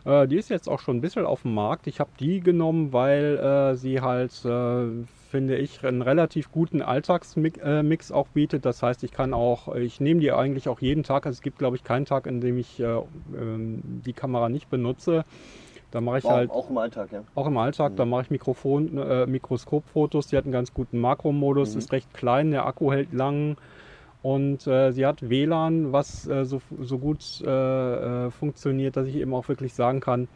Äh, 0.05 0.27
die 0.27 0.38
ist 0.38 0.50
jetzt 0.50 0.67
auch 0.67 0.79
schon 0.79 0.97
ein 0.97 1.01
bisschen 1.01 1.25
auf 1.25 1.44
dem 1.44 1.53
Markt. 1.53 1.88
Ich 1.88 2.00
habe 2.00 2.09
die 2.19 2.39
genommen, 2.39 2.94
weil 2.94 3.38
äh, 3.38 3.75
sie 3.75 4.01
halt, 4.01 4.33
äh, 4.45 5.05
finde 5.29 5.57
ich, 5.57 5.83
einen 5.83 6.01
relativ 6.01 6.51
guten 6.51 6.81
Alltagsmix 6.81 7.59
äh, 8.11 8.13
auch 8.13 8.27
bietet. 8.27 8.65
Das 8.65 8.83
heißt, 8.83 9.03
ich 9.03 9.11
kann 9.11 9.33
auch, 9.33 9.73
ich 9.75 10.00
nehme 10.00 10.19
die 10.19 10.31
eigentlich 10.31 10.67
auch 10.67 10.81
jeden 10.81 11.03
Tag. 11.03 11.25
Also 11.25 11.38
es 11.38 11.41
gibt, 11.41 11.57
glaube 11.57 11.75
ich, 11.75 11.83
keinen 11.83 12.05
Tag, 12.05 12.27
in 12.27 12.41
dem 12.41 12.57
ich 12.57 12.79
äh, 12.79 12.83
ähm, 13.35 13.81
die 14.05 14.13
Kamera 14.13 14.50
nicht 14.50 14.69
benutze. 14.69 15.25
Da 15.91 16.01
mache 16.01 16.17
ich 16.17 16.25
Auch, 16.25 16.31
halt 16.31 16.50
auch 16.50 16.69
im 16.71 16.77
Alltag, 16.79 17.11
ja. 17.11 17.23
auch 17.35 17.45
im 17.45 17.55
Alltag, 17.55 17.95
da 17.97 18.05
mache 18.05 18.23
ich 18.23 18.31
Mikrofon, 18.31 18.97
äh, 18.97 19.27
Mikroskopfotos. 19.27 20.25
Die 20.25 20.35
hat 20.38 20.44
einen 20.44 20.51
ganz 20.51 20.73
guten 20.73 21.00
Makromodus, 21.00 21.73
Mhm. 21.73 21.79
ist 21.79 21.91
recht 21.91 22.11
klein, 22.15 22.50
der 22.50 22.65
Akku 22.65 22.91
hält 22.91 23.13
lang 23.13 23.57
und 24.23 24.65
äh, 24.67 24.91
sie 24.91 25.05
hat 25.05 25.29
WLAN, 25.29 25.91
was 25.91 26.25
äh, 26.27 26.45
so, 26.45 26.61
so 26.79 26.97
gut 26.97 27.41
äh, 27.45 27.47
äh, 28.27 28.31
funktioniert, 28.31 28.95
dass 28.95 29.05
ich 29.05 29.15
eben 29.15 29.33
auch 29.33 29.49
wirklich 29.49 29.73
sagen 29.73 29.99
kann, 29.99 30.29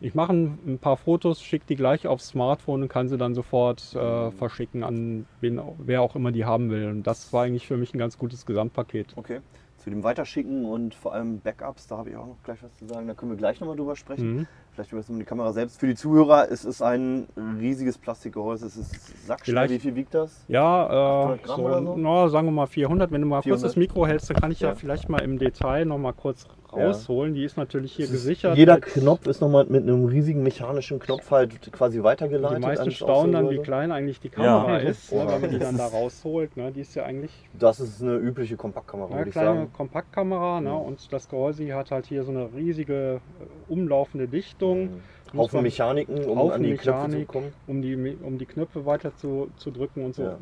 ich 0.00 0.14
mache 0.14 0.32
ein, 0.32 0.58
ein 0.66 0.78
paar 0.78 0.96
Fotos, 0.96 1.42
schicke 1.42 1.66
die 1.68 1.76
gleich 1.76 2.06
aufs 2.06 2.28
Smartphone 2.28 2.82
und 2.82 2.88
kann 2.88 3.08
sie 3.08 3.18
dann 3.18 3.34
sofort 3.34 3.94
äh, 3.94 4.30
verschicken 4.30 4.84
an 4.84 5.26
wen, 5.40 5.60
wer 5.78 6.02
auch 6.02 6.14
immer 6.14 6.30
die 6.30 6.44
haben 6.44 6.70
will. 6.70 6.88
Und 6.88 7.06
das 7.08 7.32
war 7.32 7.44
eigentlich 7.44 7.66
für 7.66 7.76
mich 7.76 7.92
ein 7.92 7.98
ganz 7.98 8.18
gutes 8.18 8.46
Gesamtpaket. 8.46 9.14
Okay. 9.16 9.40
Zu 9.78 9.90
dem 9.90 10.02
Weiterschicken 10.02 10.64
und 10.64 10.94
vor 10.94 11.12
allem 11.12 11.40
Backups, 11.40 11.86
da 11.88 11.98
habe 11.98 12.08
ich 12.10 12.16
auch 12.16 12.26
noch 12.26 12.42
gleich 12.42 12.62
was 12.62 12.74
zu 12.76 12.86
sagen. 12.86 13.06
Da 13.06 13.12
können 13.14 13.32
wir 13.32 13.36
gleich 13.36 13.60
nochmal 13.60 13.76
drüber 13.76 13.96
sprechen. 13.96 14.36
Mhm. 14.36 14.46
Vielleicht 14.72 14.92
über 14.92 15.02
die 15.02 15.24
Kamera 15.24 15.52
selbst. 15.52 15.78
Für 15.78 15.86
die 15.86 15.94
Zuhörer, 15.94 16.50
es 16.50 16.64
ist 16.64 16.80
ein 16.82 17.28
riesiges 17.60 17.96
Plastikgehäuse. 17.98 18.66
Es 18.66 18.76
ist 18.76 19.26
sackschwer. 19.26 19.68
Wie 19.68 19.78
viel 19.78 19.94
wiegt 19.94 20.14
das? 20.14 20.44
Ja, 20.48 20.86
äh, 20.86 21.36
800 21.36 21.42
Gramm 21.44 21.56
so, 21.86 21.92
so? 21.92 21.96
na, 21.96 22.28
sagen 22.28 22.46
wir 22.48 22.52
mal 22.52 22.66
400. 22.66 23.10
Wenn 23.12 23.20
du 23.20 23.26
mal 23.28 23.36
kurz 23.36 23.44
400? 23.44 23.64
das 23.70 23.76
Mikro 23.76 24.06
hältst, 24.06 24.30
dann 24.30 24.36
kann 24.38 24.50
ich 24.50 24.60
ja, 24.60 24.70
Ja. 24.70 24.74
vielleicht 24.74 25.08
mal 25.08 25.20
im 25.22 25.38
Detail 25.38 25.84
noch 25.84 25.98
mal 25.98 26.12
kurz 26.12 26.46
Ja. 26.76 26.86
rausholen. 26.88 27.34
Die 27.34 27.44
ist 27.44 27.56
natürlich 27.56 27.92
hier 27.92 28.06
ist- 28.06 28.10
gesichert. 28.10 28.56
Jeder 28.56 28.80
Knopf 28.80 29.26
ist 29.28 29.40
nochmal 29.40 29.64
mit 29.68 29.84
einem 29.84 30.06
riesigen 30.06 30.42
mechanischen 30.42 30.98
Knopf 30.98 31.30
halt 31.30 31.70
quasi 31.70 32.02
weitergeleitet. 32.02 32.58
Die 32.58 32.62
meisten 32.66 32.90
staunen 32.90 33.32
dann, 33.32 33.50
wie 33.50 33.58
klein 33.58 33.92
eigentlich 33.92 34.18
die 34.18 34.30
Kamera 34.30 34.80
Ja. 34.80 34.88
ist, 34.88 35.12
ne, 35.12 35.24
wenn 35.28 35.40
man 35.40 35.50
die 35.50 35.58
dann 35.60 35.76
da 35.78 35.86
rausholt. 35.92 36.56
Ne, 36.56 36.72
die 36.72 36.80
ist 36.80 36.96
ja 36.96 37.04
eigentlich 37.04 37.30
Das 37.56 37.78
ist 37.78 38.02
eine 38.02 38.16
übliche 38.16 38.56
Kompaktkamera, 38.56 39.08
würde 39.10 39.28
ich 39.28 39.34
kleine 39.34 39.63
sagen. 39.64 39.72
Kompaktkamera. 39.72 40.60
Ne, 40.60 40.70
Mhm. 40.70 40.76
und 40.76 41.12
das 41.12 41.28
Gehäuse 41.28 41.74
hat 41.74 41.90
halt 41.90 42.06
hier 42.06 42.24
so 42.24 42.30
eine 42.30 42.52
riesige 42.54 43.20
äh, 43.40 43.72
umlaufende 43.72 44.28
Dichtung. 44.28 45.02
Muss 45.32 45.46
Haufen 45.46 45.62
Mechaniken, 45.62 46.24
um 46.24 46.38
Haufen 46.38 46.52
an 46.54 46.62
die 46.62 46.74
Knöpfe 46.74 46.82
zu 47.02 47.08
Mechanik. 47.08 47.28
kommen. 47.28 47.52
um 47.66 47.82
die, 47.82 48.16
um 48.22 48.38
die 48.38 48.46
Knöpfe 48.46 48.86
weiter 48.86 49.16
zu, 49.16 49.48
zu 49.56 49.70
drücken 49.70 50.04
und 50.04 50.14
so. 50.14 50.22
Ja. 50.22 50.38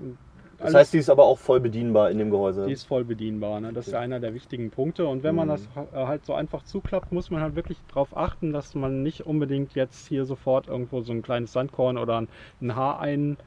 Das 0.58 0.74
heißt, 0.74 0.92
die 0.94 0.98
ist 0.98 1.10
aber 1.10 1.24
auch 1.24 1.38
voll 1.38 1.58
bedienbar 1.58 2.10
in 2.12 2.18
dem 2.18 2.30
Gehäuse. 2.30 2.66
Die 2.66 2.72
ist 2.72 2.84
voll 2.86 3.02
bedienbar. 3.04 3.60
Ne? 3.60 3.72
Das 3.72 3.88
ist 3.88 3.94
ja 3.94 3.98
einer 3.98 4.20
der 4.20 4.32
wichtigen 4.32 4.70
Punkte. 4.70 5.06
Und 5.08 5.24
wenn 5.24 5.34
man 5.34 5.48
Mhm. 5.48 5.52
das 5.52 5.68
äh, 5.92 6.06
halt 6.06 6.24
so 6.24 6.34
einfach 6.34 6.62
zuklappt, 6.62 7.10
muss 7.10 7.30
man 7.32 7.40
halt 7.40 7.56
wirklich 7.56 7.78
darauf 7.88 8.16
achten, 8.16 8.52
dass 8.52 8.74
man 8.76 9.02
nicht 9.02 9.26
unbedingt 9.26 9.74
jetzt 9.74 10.06
hier 10.06 10.24
sofort 10.24 10.68
irgendwo 10.68 11.00
so 11.00 11.12
ein 11.12 11.22
kleines 11.22 11.52
Sandkorn 11.52 11.98
oder 11.98 12.20
ein, 12.20 12.28
ein 12.60 12.76
Haar 12.76 13.00
einfädelt, 13.00 13.38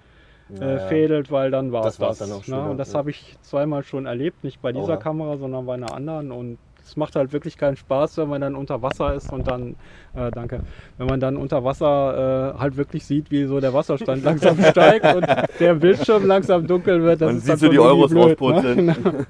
Ja, 0.50 0.74
ja. 0.74 0.80
fädelt, 0.88 1.32
weil 1.32 1.50
dann 1.50 1.72
war 1.72 1.86
es 1.88 1.98
Das 1.98 2.20
das. 2.20 2.30
dann 2.30 2.38
auch 2.38 2.44
schon, 2.44 2.64
ne? 2.64 2.70
Und 2.70 2.78
das 2.78 2.94
Ja. 2.94 3.00
habe 3.00 3.10
ich 3.10 3.36
zweimal 3.42 3.84
schon 3.84 4.06
erlebt. 4.06 4.44
Nicht 4.44 4.62
bei 4.62 4.72
dieser 4.72 4.90
Oha. 4.94 4.98
Kamera, 4.98 5.38
sondern 5.38 5.66
bei 5.66 5.74
einer 5.74 5.94
anderen. 5.94 6.32
Und 6.32 6.58
es 6.84 6.96
macht 6.98 7.16
halt 7.16 7.34
wirklich 7.34 7.58
keinen 7.58 7.78
Spaß, 7.78 8.18
wenn 8.20 8.30
man 8.30 8.42
dann 8.42 8.56
unter 8.56 8.84
Wasser 8.84 9.16
ist 9.16 9.34
und 9.34 9.48
dann, 9.48 9.76
äh, 10.16 10.30
danke, 10.30 10.60
wenn 11.00 11.08
man 11.08 11.20
dann 11.20 11.36
unter 11.36 11.64
Wasser 11.64 12.54
äh, 12.56 12.60
halt 12.60 12.78
wirklich 12.78 13.04
sieht, 13.06 13.32
wie 13.32 13.46
so 13.46 13.60
der 13.60 13.74
Wasserstand 13.74 14.24
langsam 14.24 14.62
steigt 14.64 15.16
und 15.16 15.26
der 15.60 15.74
Bildschirm 15.74 16.28
langsam 16.28 16.68
dunkel 16.68 17.02
wird. 17.02 17.22
Das 17.22 17.28
Man 17.28 17.38
ist 17.38 17.42
sieht 17.46 17.54
dann 17.54 17.60
so 17.60 17.70
die 17.70 17.80
Euros 17.80 18.12
blöd. 18.12 18.40
Ne? 18.40 18.96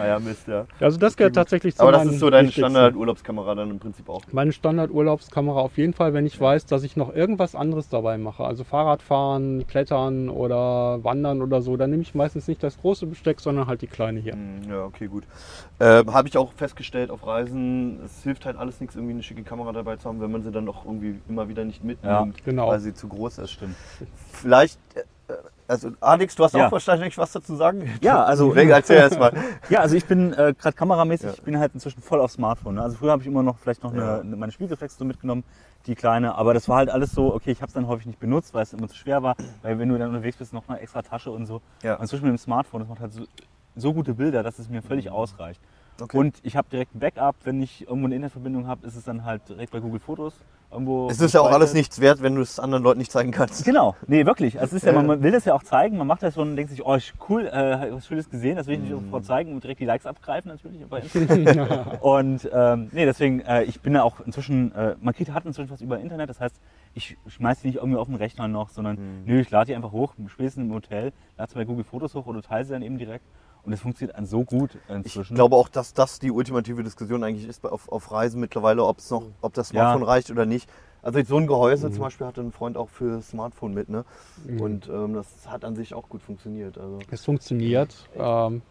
Ah 0.00 0.06
ja, 0.06 0.18
Mist, 0.18 0.46
ja. 0.48 0.66
Also 0.80 0.98
das 0.98 1.16
gehört 1.16 1.34
tatsächlich 1.34 1.76
zu 1.76 1.82
Aber 1.82 1.92
das 1.92 2.06
ist 2.06 2.18
so 2.20 2.30
deine. 2.30 2.50
Standard-Urlaubskamera 2.50 3.54
dann 3.54 3.70
im 3.70 3.78
Prinzip 3.78 4.08
auch. 4.08 4.22
Meine 4.32 4.52
Standard-Urlaubskamera 4.52 5.60
auf 5.60 5.76
jeden 5.78 5.92
Fall, 5.94 6.14
wenn 6.14 6.26
ich 6.26 6.40
weiß, 6.40 6.66
dass 6.66 6.82
ich 6.82 6.96
noch 6.96 7.14
irgendwas 7.14 7.54
anderes 7.54 7.88
dabei 7.88 8.18
mache. 8.18 8.44
Also 8.44 8.64
Fahrradfahren, 8.64 9.66
Klettern 9.66 10.28
oder 10.28 11.02
Wandern 11.04 11.42
oder 11.42 11.62
so. 11.62 11.76
Dann 11.76 11.90
nehme 11.90 12.02
ich 12.02 12.14
meistens 12.14 12.48
nicht 12.48 12.62
das 12.62 12.78
große 12.80 13.06
Besteck, 13.06 13.40
sondern 13.40 13.66
halt 13.66 13.82
die 13.82 13.86
kleine 13.86 14.20
hier. 14.20 14.32
Hm, 14.34 14.62
Ja, 14.68 14.84
okay, 14.84 15.06
gut. 15.08 15.24
Ähm, 15.80 16.12
Habe 16.12 16.28
ich 16.28 16.36
auch 16.36 16.52
festgestellt 16.52 17.10
auf 17.10 17.26
Reisen, 17.26 18.00
es 18.04 18.22
hilft 18.22 18.44
halt 18.46 18.56
alles 18.56 18.80
nichts, 18.80 18.96
irgendwie 18.96 19.14
eine 19.14 19.22
schicke 19.22 19.42
Kamera 19.42 19.72
dabei 19.72 19.96
zu 19.96 20.08
haben, 20.08 20.20
wenn 20.20 20.30
man 20.32 20.42
sie 20.42 20.50
dann 20.50 20.66
doch 20.66 20.84
irgendwie 20.84 21.20
immer 21.28 21.48
wieder 21.48 21.64
nicht 21.64 21.84
mitnimmt, 21.84 22.36
Ja, 22.36 22.42
genau. 22.44 22.68
weil 22.68 22.80
sie 22.80 22.94
zu 22.94 23.08
groß 23.08 23.38
ist. 23.38 23.50
Stimmt. 23.52 23.76
Vielleicht, 24.32 24.78
äh, 24.94 25.02
also 25.68 25.90
Alex, 26.00 26.34
du 26.34 26.44
hast 26.44 26.54
Ja. 26.54 26.66
auch 26.66 26.72
wahrscheinlich 26.72 27.16
was 27.18 27.30
dazu 27.32 27.54
sagen? 27.54 27.88
Ja, 28.02 28.24
also- 28.24 28.52
Erzähl 28.54 28.96
erst 28.96 29.18
mal. 29.18 29.32
Ja, 29.68 29.80
also 29.80 29.94
ich 29.96 30.06
bin 30.06 30.32
äh, 30.32 30.54
gerade 30.58 30.72
kameramäßig, 30.76 31.26
Ja. 31.26 31.32
ich 31.34 31.42
bin 31.42 31.58
halt 31.58 31.74
inzwischen 31.74 32.00
voll 32.02 32.20
auf 32.20 32.32
Smartphone. 32.32 32.76
Ne? 32.76 32.82
Also 32.82 32.96
früher 32.96 33.12
habe 33.12 33.22
ich 33.22 33.28
immer 33.28 33.42
noch 33.42 33.58
vielleicht 33.58 33.82
noch 33.84 33.94
Ja. 33.94 34.20
eine, 34.20 34.34
meine 34.36 34.50
Spiegelreflex 34.50 34.96
so 34.96 35.04
mitgenommen, 35.04 35.44
die 35.86 35.94
kleine, 35.94 36.34
aber 36.34 36.54
das 36.54 36.68
war 36.68 36.78
halt 36.78 36.90
alles 36.90 37.12
so, 37.12 37.34
okay, 37.34 37.50
ich 37.52 37.58
habe 37.60 37.68
es 37.68 37.74
dann 37.74 37.86
häufig 37.86 38.06
nicht 38.06 38.18
benutzt, 38.18 38.52
weil 38.54 38.62
es 38.62 38.72
immer 38.72 38.88
zu 38.88 38.96
schwer 38.96 39.22
war, 39.22 39.36
weil 39.62 39.78
wenn 39.78 39.88
du 39.88 39.96
dann 39.98 40.08
unterwegs 40.08 40.36
bist, 40.38 40.52
noch 40.52 40.68
eine 40.68 40.80
extra 40.80 41.02
Tasche 41.02 41.30
und 41.30 41.46
so. 41.46 41.60
Ja. 41.82 41.94
Und 41.94 42.02
inzwischen 42.02 42.24
mit 42.24 42.32
dem 42.32 42.38
Smartphone, 42.38 42.80
das 42.80 42.88
macht 42.88 43.00
halt 43.00 43.12
so, 43.12 43.24
so 43.76 43.94
gute 43.94 44.14
Bilder, 44.14 44.42
dass 44.42 44.58
es 44.58 44.68
mir 44.68 44.82
völlig 44.82 45.10
ausreicht. 45.10 45.60
Okay. 46.00 46.16
Und 46.16 46.38
ich 46.42 46.56
habe 46.56 46.68
direkt 46.70 46.94
ein 46.94 47.00
Backup. 47.00 47.36
Wenn 47.44 47.60
ich 47.60 47.82
irgendwo 47.82 48.06
eine 48.06 48.14
Internetverbindung 48.14 48.66
habe, 48.66 48.86
ist 48.86 48.94
es 48.94 49.04
dann 49.04 49.24
halt 49.24 49.48
direkt 49.48 49.72
bei 49.72 49.80
Google 49.80 49.98
Fotos. 50.00 50.34
Irgendwo 50.70 51.08
Es 51.08 51.18
ist 51.18 51.32
ja 51.32 51.40
auch 51.40 51.50
alles 51.50 51.72
nichts 51.72 51.98
wert, 51.98 52.20
wenn 52.22 52.34
du 52.34 52.42
es 52.42 52.60
anderen 52.60 52.84
Leuten 52.84 52.98
nicht 52.98 53.10
zeigen 53.10 53.30
kannst. 53.30 53.64
Genau, 53.64 53.96
nee, 54.06 54.26
wirklich. 54.26 54.60
Also 54.60 54.76
es 54.76 54.82
ist 54.82 54.86
ja, 54.86 54.92
man 54.92 55.22
will 55.22 55.32
das 55.32 55.46
ja 55.46 55.54
auch 55.54 55.62
zeigen, 55.62 55.96
man 55.96 56.06
macht 56.06 56.22
das 56.22 56.34
schon 56.34 56.50
und 56.50 56.56
denkt 56.56 56.70
sich, 56.70 56.84
oh, 56.84 56.94
ich- 56.94 57.14
cool, 57.28 57.46
äh, 57.46 57.90
was 57.90 58.06
Schönes 58.06 58.28
gesehen, 58.28 58.56
das 58.56 58.66
will 58.66 58.74
ich 58.74 58.80
nicht 58.80 58.90
Mhm. 58.90 59.04
sofort 59.06 59.24
zeigen 59.24 59.54
und 59.54 59.64
direkt 59.64 59.80
die 59.80 59.86
Likes 59.86 60.04
abgreifen 60.04 60.50
natürlich 60.50 60.82
und 62.02 62.50
ähm, 62.52 62.88
nee, 62.92 63.06
deswegen, 63.06 63.40
äh, 63.40 63.62
ich 63.64 63.80
bin 63.80 63.94
ja 63.94 64.02
auch 64.02 64.20
inzwischen, 64.20 64.72
äh, 64.72 64.94
man 65.00 65.14
kriegt, 65.14 65.32
hat 65.32 65.46
inzwischen 65.46 65.70
was 65.70 65.80
über 65.80 65.98
Internet, 66.00 66.28
das 66.28 66.38
heißt, 66.38 66.60
ich 66.92 67.16
schmeiß 67.26 67.60
die 67.62 67.68
nicht 67.68 67.76
irgendwie 67.76 67.96
auf 67.98 68.06
den 68.08 68.16
Rechner 68.16 68.46
noch, 68.46 68.68
sondern 68.68 68.96
Mhm. 68.96 69.24
nö, 69.24 69.40
ich 69.40 69.50
lade 69.50 69.66
die 69.68 69.74
einfach 69.74 69.92
hoch, 69.92 70.14
spätestens 70.26 70.64
im 70.64 70.74
Hotel, 70.74 71.12
lade 71.38 71.50
sie 71.50 71.56
bei 71.58 71.64
Google 71.64 71.84
Fotos 71.84 72.14
hoch 72.14 72.26
oder 72.26 72.42
teile 72.42 72.64
sie 72.66 72.72
dann 72.72 72.82
eben 72.82 72.98
direkt. 72.98 73.24
Und 73.64 73.72
es 73.72 73.80
funktioniert 73.80 74.16
dann 74.16 74.26
so 74.26 74.44
gut 74.44 74.76
Ich 74.86 74.88
inzwischen. 74.94 75.34
glaube 75.34 75.56
auch, 75.56 75.68
dass 75.68 75.92
das 75.92 76.18
die 76.18 76.30
ultimative 76.30 76.82
Diskussion 76.82 77.22
eigentlich 77.24 77.46
ist 77.48 77.64
auf, 77.66 77.88
auf 77.90 78.10
Reisen 78.12 78.40
mittlerweile, 78.40 78.84
ob 78.84 78.98
es 78.98 79.10
noch, 79.10 79.24
ob 79.42 79.52
das 79.54 79.70
Ja. 79.72 79.80
Smartphone 79.82 80.02
reicht 80.04 80.30
oder 80.30 80.46
nicht. 80.46 80.70
Also 81.02 81.22
so 81.22 81.36
ein 81.36 81.46
Gehäuse 81.46 81.90
zum 81.92 82.02
Beispiel 82.02 82.26
hatte 82.26 82.40
ein 82.40 82.50
Freund 82.52 82.76
auch 82.76 82.88
für 82.88 83.22
Smartphone 83.22 83.72
mit, 83.72 83.88
ne? 83.88 84.04
Und 84.58 84.88
ähm, 84.88 85.14
das 85.14 85.26
hat 85.46 85.64
an 85.64 85.76
sich 85.76 85.94
auch 85.94 86.08
gut 86.08 86.22
funktioniert. 86.22 86.76
Also 86.76 86.98
Es 87.10 87.24
funktioniert. 87.24 87.94
Ähm, 88.16 88.62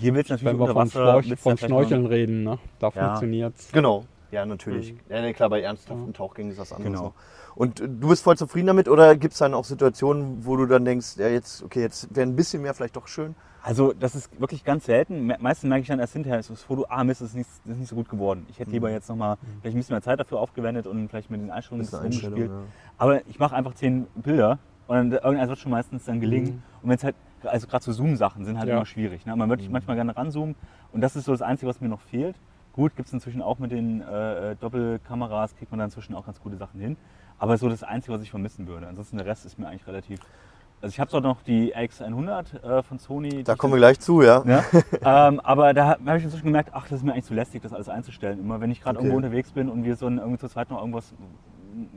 Hier 0.00 0.14
wird 0.14 0.26
es 0.26 0.30
natürlich 0.30 0.58
wenn 0.58 0.66
wir 0.66 0.72
vom, 0.72 0.90
Schnorch, 0.90 1.34
vom 1.38 1.56
Schnorcheln 1.58 2.06
reden, 2.06 2.42
ne? 2.42 2.58
da 2.78 2.88
Ja. 2.94 3.06
funktioniert 3.08 3.54
es. 3.58 3.70
genau. 3.72 4.04
Ja, 4.30 4.44
natürlich. 4.46 4.94
Ja, 5.08 5.20
nee, 5.20 5.32
klar, 5.32 5.48
bei 5.50 5.60
ernsthaften 5.60 6.12
Tauchgängen 6.12 6.50
ist 6.50 6.58
das 6.58 6.72
anders. 6.72 6.86
Genau. 6.90 7.02
noch. 7.04 7.14
Und 7.54 7.78
äh, 7.80 7.88
du 7.88 8.08
bist 8.08 8.24
voll 8.24 8.36
zufrieden 8.36 8.66
damit 8.66 8.88
oder 8.88 9.14
gibt 9.14 9.34
es 9.34 9.38
dann 9.38 9.54
auch 9.54 9.64
Situationen, 9.64 10.44
wo 10.44 10.56
du 10.56 10.66
dann 10.66 10.84
denkst, 10.84 11.16
ja 11.18 11.28
jetzt, 11.28 11.62
okay, 11.62 11.82
jetzt 11.82 12.16
wäre 12.16 12.26
ein 12.26 12.34
bisschen 12.34 12.62
mehr 12.62 12.74
vielleicht 12.74 12.96
doch 12.96 13.06
schön? 13.06 13.36
Also 13.66 13.94
das 13.94 14.14
ist 14.14 14.38
wirklich 14.38 14.62
ganz 14.62 14.84
selten. 14.84 15.26
Me- 15.26 15.38
Meistens 15.40 15.68
merke 15.70 15.80
ich 15.82 15.88
dann 15.88 15.98
erst 15.98 16.12
hinterher, 16.12 16.38
ist 16.38 16.50
das 16.50 16.62
Foto, 16.62 16.84
ah 16.90 17.02
Mist, 17.02 17.22
das 17.22 17.30
ist 17.30 17.34
nicht, 17.34 17.48
das 17.64 17.72
ist 17.72 17.78
nicht 17.80 17.88
so 17.88 17.96
gut 17.96 18.10
geworden. 18.10 18.44
Ich 18.50 18.58
hätte 18.58 18.70
lieber 18.70 18.90
jetzt 18.90 19.08
nochmal 19.08 19.38
vielleicht 19.60 19.74
ein 19.74 19.78
bisschen 19.78 19.94
mehr 19.94 20.02
Zeit 20.02 20.20
dafür 20.20 20.38
aufgewendet 20.38 20.86
und 20.86 21.08
vielleicht 21.08 21.30
mit 21.30 21.40
den 21.40 21.50
Einstellungen 21.50 21.88
ein 21.88 21.94
rumgespielt. 21.96 22.32
Einstellung, 22.34 22.64
Aber 22.98 23.26
ich 23.26 23.38
mache 23.38 23.56
einfach 23.56 23.74
zehn 23.74 24.06
Bilder 24.16 24.58
und 24.86 24.96
dann, 24.96 25.12
irgendeins 25.12 25.48
wird 25.48 25.58
schon 25.58 25.72
meistens 25.72 26.04
dann 26.04 26.20
gelingen. 26.20 26.62
Und 26.82 26.90
wenn 26.90 26.96
es 26.96 27.04
halt, 27.04 27.16
also 27.42 27.66
gerade 27.66 27.82
so 27.82 27.92
Zoom-Sachen 27.92 28.44
sind 28.44 28.58
halt 28.58 28.68
Ja. 28.68 28.76
immer 28.76 28.84
schwierig. 28.84 29.24
Ne? 29.24 29.34
Man 29.34 29.48
würde 29.48 29.66
manchmal 29.70 29.96
gerne 29.96 30.14
ranzoomen 30.14 30.56
und 30.92 31.00
das 31.00 31.16
ist 31.16 31.24
so 31.24 31.32
das 31.32 31.40
Einzige, 31.40 31.68
was 31.70 31.80
mir 31.80 31.88
noch 31.88 32.00
fehlt. 32.02 32.36
Gut, 32.74 32.96
gibt 32.96 33.06
es 33.08 33.14
inzwischen 33.14 33.40
auch 33.40 33.58
mit 33.60 33.70
den 33.70 34.02
äh, 34.02 34.50
äh, 34.50 34.56
Doppelkameras, 34.56 35.56
kriegt 35.56 35.70
man 35.70 35.78
dann 35.78 35.86
inzwischen 35.88 36.14
auch 36.14 36.26
ganz 36.26 36.38
gute 36.40 36.56
Sachen 36.56 36.80
hin. 36.80 36.96
Aber 37.38 37.56
so 37.56 37.68
das 37.70 37.82
Einzige, 37.82 38.12
was 38.12 38.22
ich 38.22 38.30
vermissen 38.30 38.66
würde. 38.66 38.86
Ansonsten 38.88 39.16
der 39.16 39.24
Rest 39.26 39.46
ist 39.46 39.58
mir 39.58 39.68
eigentlich 39.68 39.86
relativ... 39.86 40.20
Also 40.84 40.92
ich 40.92 41.00
habe 41.00 41.10
zwar 41.10 41.22
noch 41.22 41.40
die 41.40 41.74
RX100 41.74 42.62
äh, 42.62 42.82
von 42.82 42.98
Sony. 42.98 43.42
Da 43.42 43.54
kommen 43.54 43.72
wir 43.72 43.78
gleich 43.78 43.98
zu, 44.00 44.20
ja. 44.20 44.44
ja? 44.44 44.62
ähm, 45.28 45.40
aber 45.40 45.72
da 45.72 45.96
habe 46.04 46.18
ich 46.18 46.24
inzwischen 46.24 46.44
gemerkt, 46.44 46.72
ach, 46.74 46.82
das 46.82 46.98
ist 46.98 47.04
mir 47.04 47.12
eigentlich 47.12 47.24
zu 47.24 47.32
lästig, 47.32 47.62
das 47.62 47.72
alles 47.72 47.88
einzustellen. 47.88 48.38
Immer 48.38 48.60
wenn 48.60 48.70
ich 48.70 48.82
gerade 48.82 48.98
Okay. 48.98 49.06
irgendwo 49.06 49.16
unterwegs 49.16 49.50
bin 49.50 49.70
und 49.70 49.84
wir 49.84 49.96
so 49.96 50.06
ein, 50.06 50.18
irgendwie 50.18 50.36
zu 50.36 50.46
zweit 50.46 50.68
noch 50.68 50.80
irgendwas, 50.80 51.14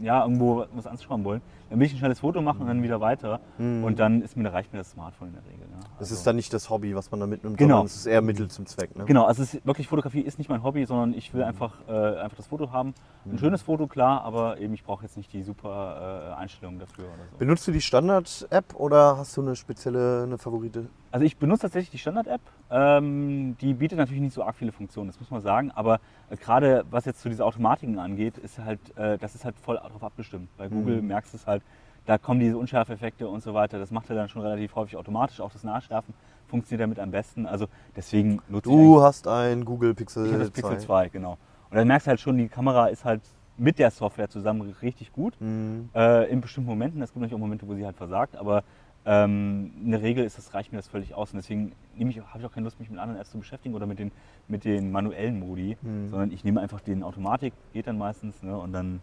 ja, 0.01 0.23
irgendwo 0.23 0.67
was 0.73 0.87
anschauen 0.87 1.25
wollen, 1.25 1.41
dann 1.69 1.79
will 1.79 1.87
ich 1.87 1.93
ein 1.93 1.97
schnelles 1.99 2.19
Foto 2.19 2.41
machen 2.41 2.61
und 2.61 2.67
dann 2.67 2.81
wieder 2.83 3.01
weiter. 3.01 3.39
Und 3.57 3.97
dann 3.99 4.21
ist 4.21 4.37
mir, 4.37 4.43
da 4.43 4.51
reicht 4.51 4.71
mir 4.73 4.79
das 4.79 4.91
Smartphone 4.91 5.29
in 5.29 5.33
der 5.35 5.43
Regel. 5.45 5.67
Ne? 5.67 5.75
Das 5.81 5.99
Also- 6.09 6.15
ist 6.15 6.27
dann 6.27 6.35
nicht 6.35 6.53
das 6.53 6.69
Hobby, 6.69 6.95
was 6.95 7.11
man 7.11 7.19
da 7.19 7.27
mitnimmt, 7.27 7.57
Genau. 7.57 7.75
sondern 7.75 7.85
es 7.87 7.95
ist 7.97 8.05
eher 8.05 8.21
Mittel 8.21 8.47
zum 8.49 8.65
Zweck. 8.65 8.95
Ne? 8.97 9.05
Genau, 9.05 9.25
also 9.25 9.43
es 9.43 9.53
ist 9.53 9.65
wirklich 9.65 9.87
Fotografie 9.87 10.21
ist 10.21 10.37
nicht 10.37 10.49
mein 10.49 10.63
Hobby, 10.63 10.85
sondern 10.85 11.13
ich 11.13 11.33
will 11.33 11.43
einfach, 11.43 11.73
äh, 11.87 11.91
einfach 12.19 12.37
das 12.37 12.47
Foto 12.47 12.71
haben. 12.71 12.93
Ein 13.25 13.37
schönes 13.37 13.61
Foto, 13.61 13.87
klar, 13.87 14.21
aber 14.23 14.59
eben 14.59 14.73
ich 14.73 14.83
brauche 14.83 15.03
jetzt 15.03 15.17
nicht 15.17 15.33
die 15.33 15.43
super 15.43 16.31
äh, 16.37 16.41
Einstellungen 16.41 16.79
dafür 16.79 17.05
so. 17.31 17.37
Benutzt 17.37 17.67
du 17.67 17.71
die 17.71 17.81
Standard-App 17.81 18.75
oder 18.75 19.17
hast 19.17 19.35
du 19.35 19.41
eine 19.41 19.55
spezielle, 19.55 20.23
eine 20.23 20.37
Favorite? 20.37 20.87
Also 21.11 21.25
ich 21.25 21.37
benutze 21.37 21.63
tatsächlich 21.63 21.91
die 21.91 21.97
Standard-App. 21.97 22.41
Ähm, 22.69 23.55
die 23.61 23.73
bietet 23.73 23.97
natürlich 23.97 24.21
nicht 24.21 24.33
so 24.33 24.43
arg 24.43 24.55
viele 24.55 24.71
Funktionen, 24.71 25.07
das 25.07 25.19
muss 25.19 25.31
man 25.31 25.41
sagen. 25.41 25.71
Aber 25.71 25.99
äh, 26.29 26.35
gerade 26.35 26.85
was 26.91 27.05
jetzt 27.05 27.21
zu 27.21 27.29
diese 27.29 27.45
Automatiken 27.45 27.99
angeht, 27.99 28.37
ist 28.37 28.59
halt, 28.59 28.79
äh, 28.97 29.17
das 29.17 29.35
ist 29.35 29.45
halt 29.45 29.57
voll 29.57 29.75
darauf 29.75 30.03
abgestimmt. 30.03 30.49
Bei 30.57 30.67
Google 30.67 31.01
merkst 31.01 31.33
du 31.33 31.37
es 31.37 31.47
halt, 31.47 31.63
da 32.05 32.17
kommen 32.17 32.39
diese 32.39 32.57
Unschärfeffekte 32.57 33.27
und 33.27 33.43
so 33.43 33.53
weiter. 33.53 33.79
Das 33.79 33.91
macht 33.91 34.09
er 34.09 34.15
dann 34.15 34.29
schon 34.29 34.41
relativ 34.41 34.75
häufig 34.75 34.95
automatisch. 34.97 35.41
Auch 35.41 35.51
das 35.51 35.63
Nachschärfen 35.63 36.13
funktioniert 36.47 36.83
damit 36.83 36.99
am 36.99 37.11
besten. 37.11 37.45
Also 37.45 37.67
deswegen 37.95 38.41
nutze 38.47 38.69
ich 38.69 38.75
Du 38.75 39.01
hast 39.01 39.27
ein 39.27 39.65
Google 39.65 39.93
Pixel, 39.93 40.25
ich 40.25 40.31
habe 40.31 40.43
das 40.43 40.51
Pixel 40.51 40.79
2, 40.79 41.09
genau. 41.09 41.37
Und 41.69 41.75
dann 41.75 41.87
merkst 41.87 42.07
du 42.07 42.09
halt 42.09 42.19
schon, 42.21 42.37
die 42.37 42.47
Kamera 42.47 42.87
ist 42.87 43.03
halt 43.03 43.21
mit 43.57 43.79
der 43.79 43.91
Software 43.91 44.29
zusammen 44.29 44.73
richtig 44.81 45.11
gut. 45.11 45.35
Mhm. 45.39 45.89
Äh, 45.93 46.29
in 46.31 46.41
bestimmten 46.41 46.69
Momenten, 46.69 47.01
es 47.01 47.09
gibt 47.11 47.21
natürlich 47.21 47.35
auch 47.35 47.39
Momente, 47.39 47.67
wo 47.67 47.73
sie 47.73 47.85
halt 47.85 47.97
versagt, 47.97 48.35
aber 48.37 48.63
ähm, 49.07 49.71
in 49.85 49.91
der 49.91 50.01
Regel 50.01 50.25
ist 50.25 50.37
das, 50.37 50.53
reicht 50.53 50.73
mir 50.73 50.77
das 50.79 50.89
völlig 50.89 51.15
aus. 51.15 51.31
Und 51.31 51.37
deswegen 51.37 51.71
nehme 51.95 52.11
ich, 52.11 52.19
habe 52.19 52.39
ich 52.39 52.45
auch 52.45 52.51
keine 52.51 52.65
Lust, 52.65 52.77
mich 52.79 52.89
mit 52.89 52.99
anderen 52.99 53.19
Apps 53.19 53.31
zu 53.31 53.39
beschäftigen 53.39 53.73
oder 53.73 53.85
mit 53.85 53.99
den, 53.99 54.11
mit 54.49 54.65
den 54.65 54.91
manuellen 54.91 55.39
Modi, 55.39 55.77
Mhm. 55.81 56.09
sondern 56.11 56.31
ich 56.31 56.43
nehme 56.43 56.59
einfach 56.59 56.81
den 56.81 57.03
Automatik, 57.03 57.53
geht 57.73 57.87
dann 57.87 57.97
meistens, 57.97 58.43
ne, 58.43 58.57
und 58.57 58.73
dann, 58.73 59.01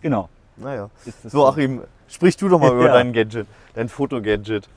genau. 0.00 0.28
Naja. 0.56 0.88
Ist 1.04 1.24
das 1.24 1.32
So, 1.32 1.46
Achim, 1.46 1.82
sprich 2.08 2.36
du 2.36 2.48
doch 2.48 2.60
mal 2.60 2.72
über 2.74 2.86
Ja. 2.86 2.92
dein 2.92 3.12
Gadget, 3.12 3.46
dein 3.74 3.88
Fotogadget. 3.88 4.68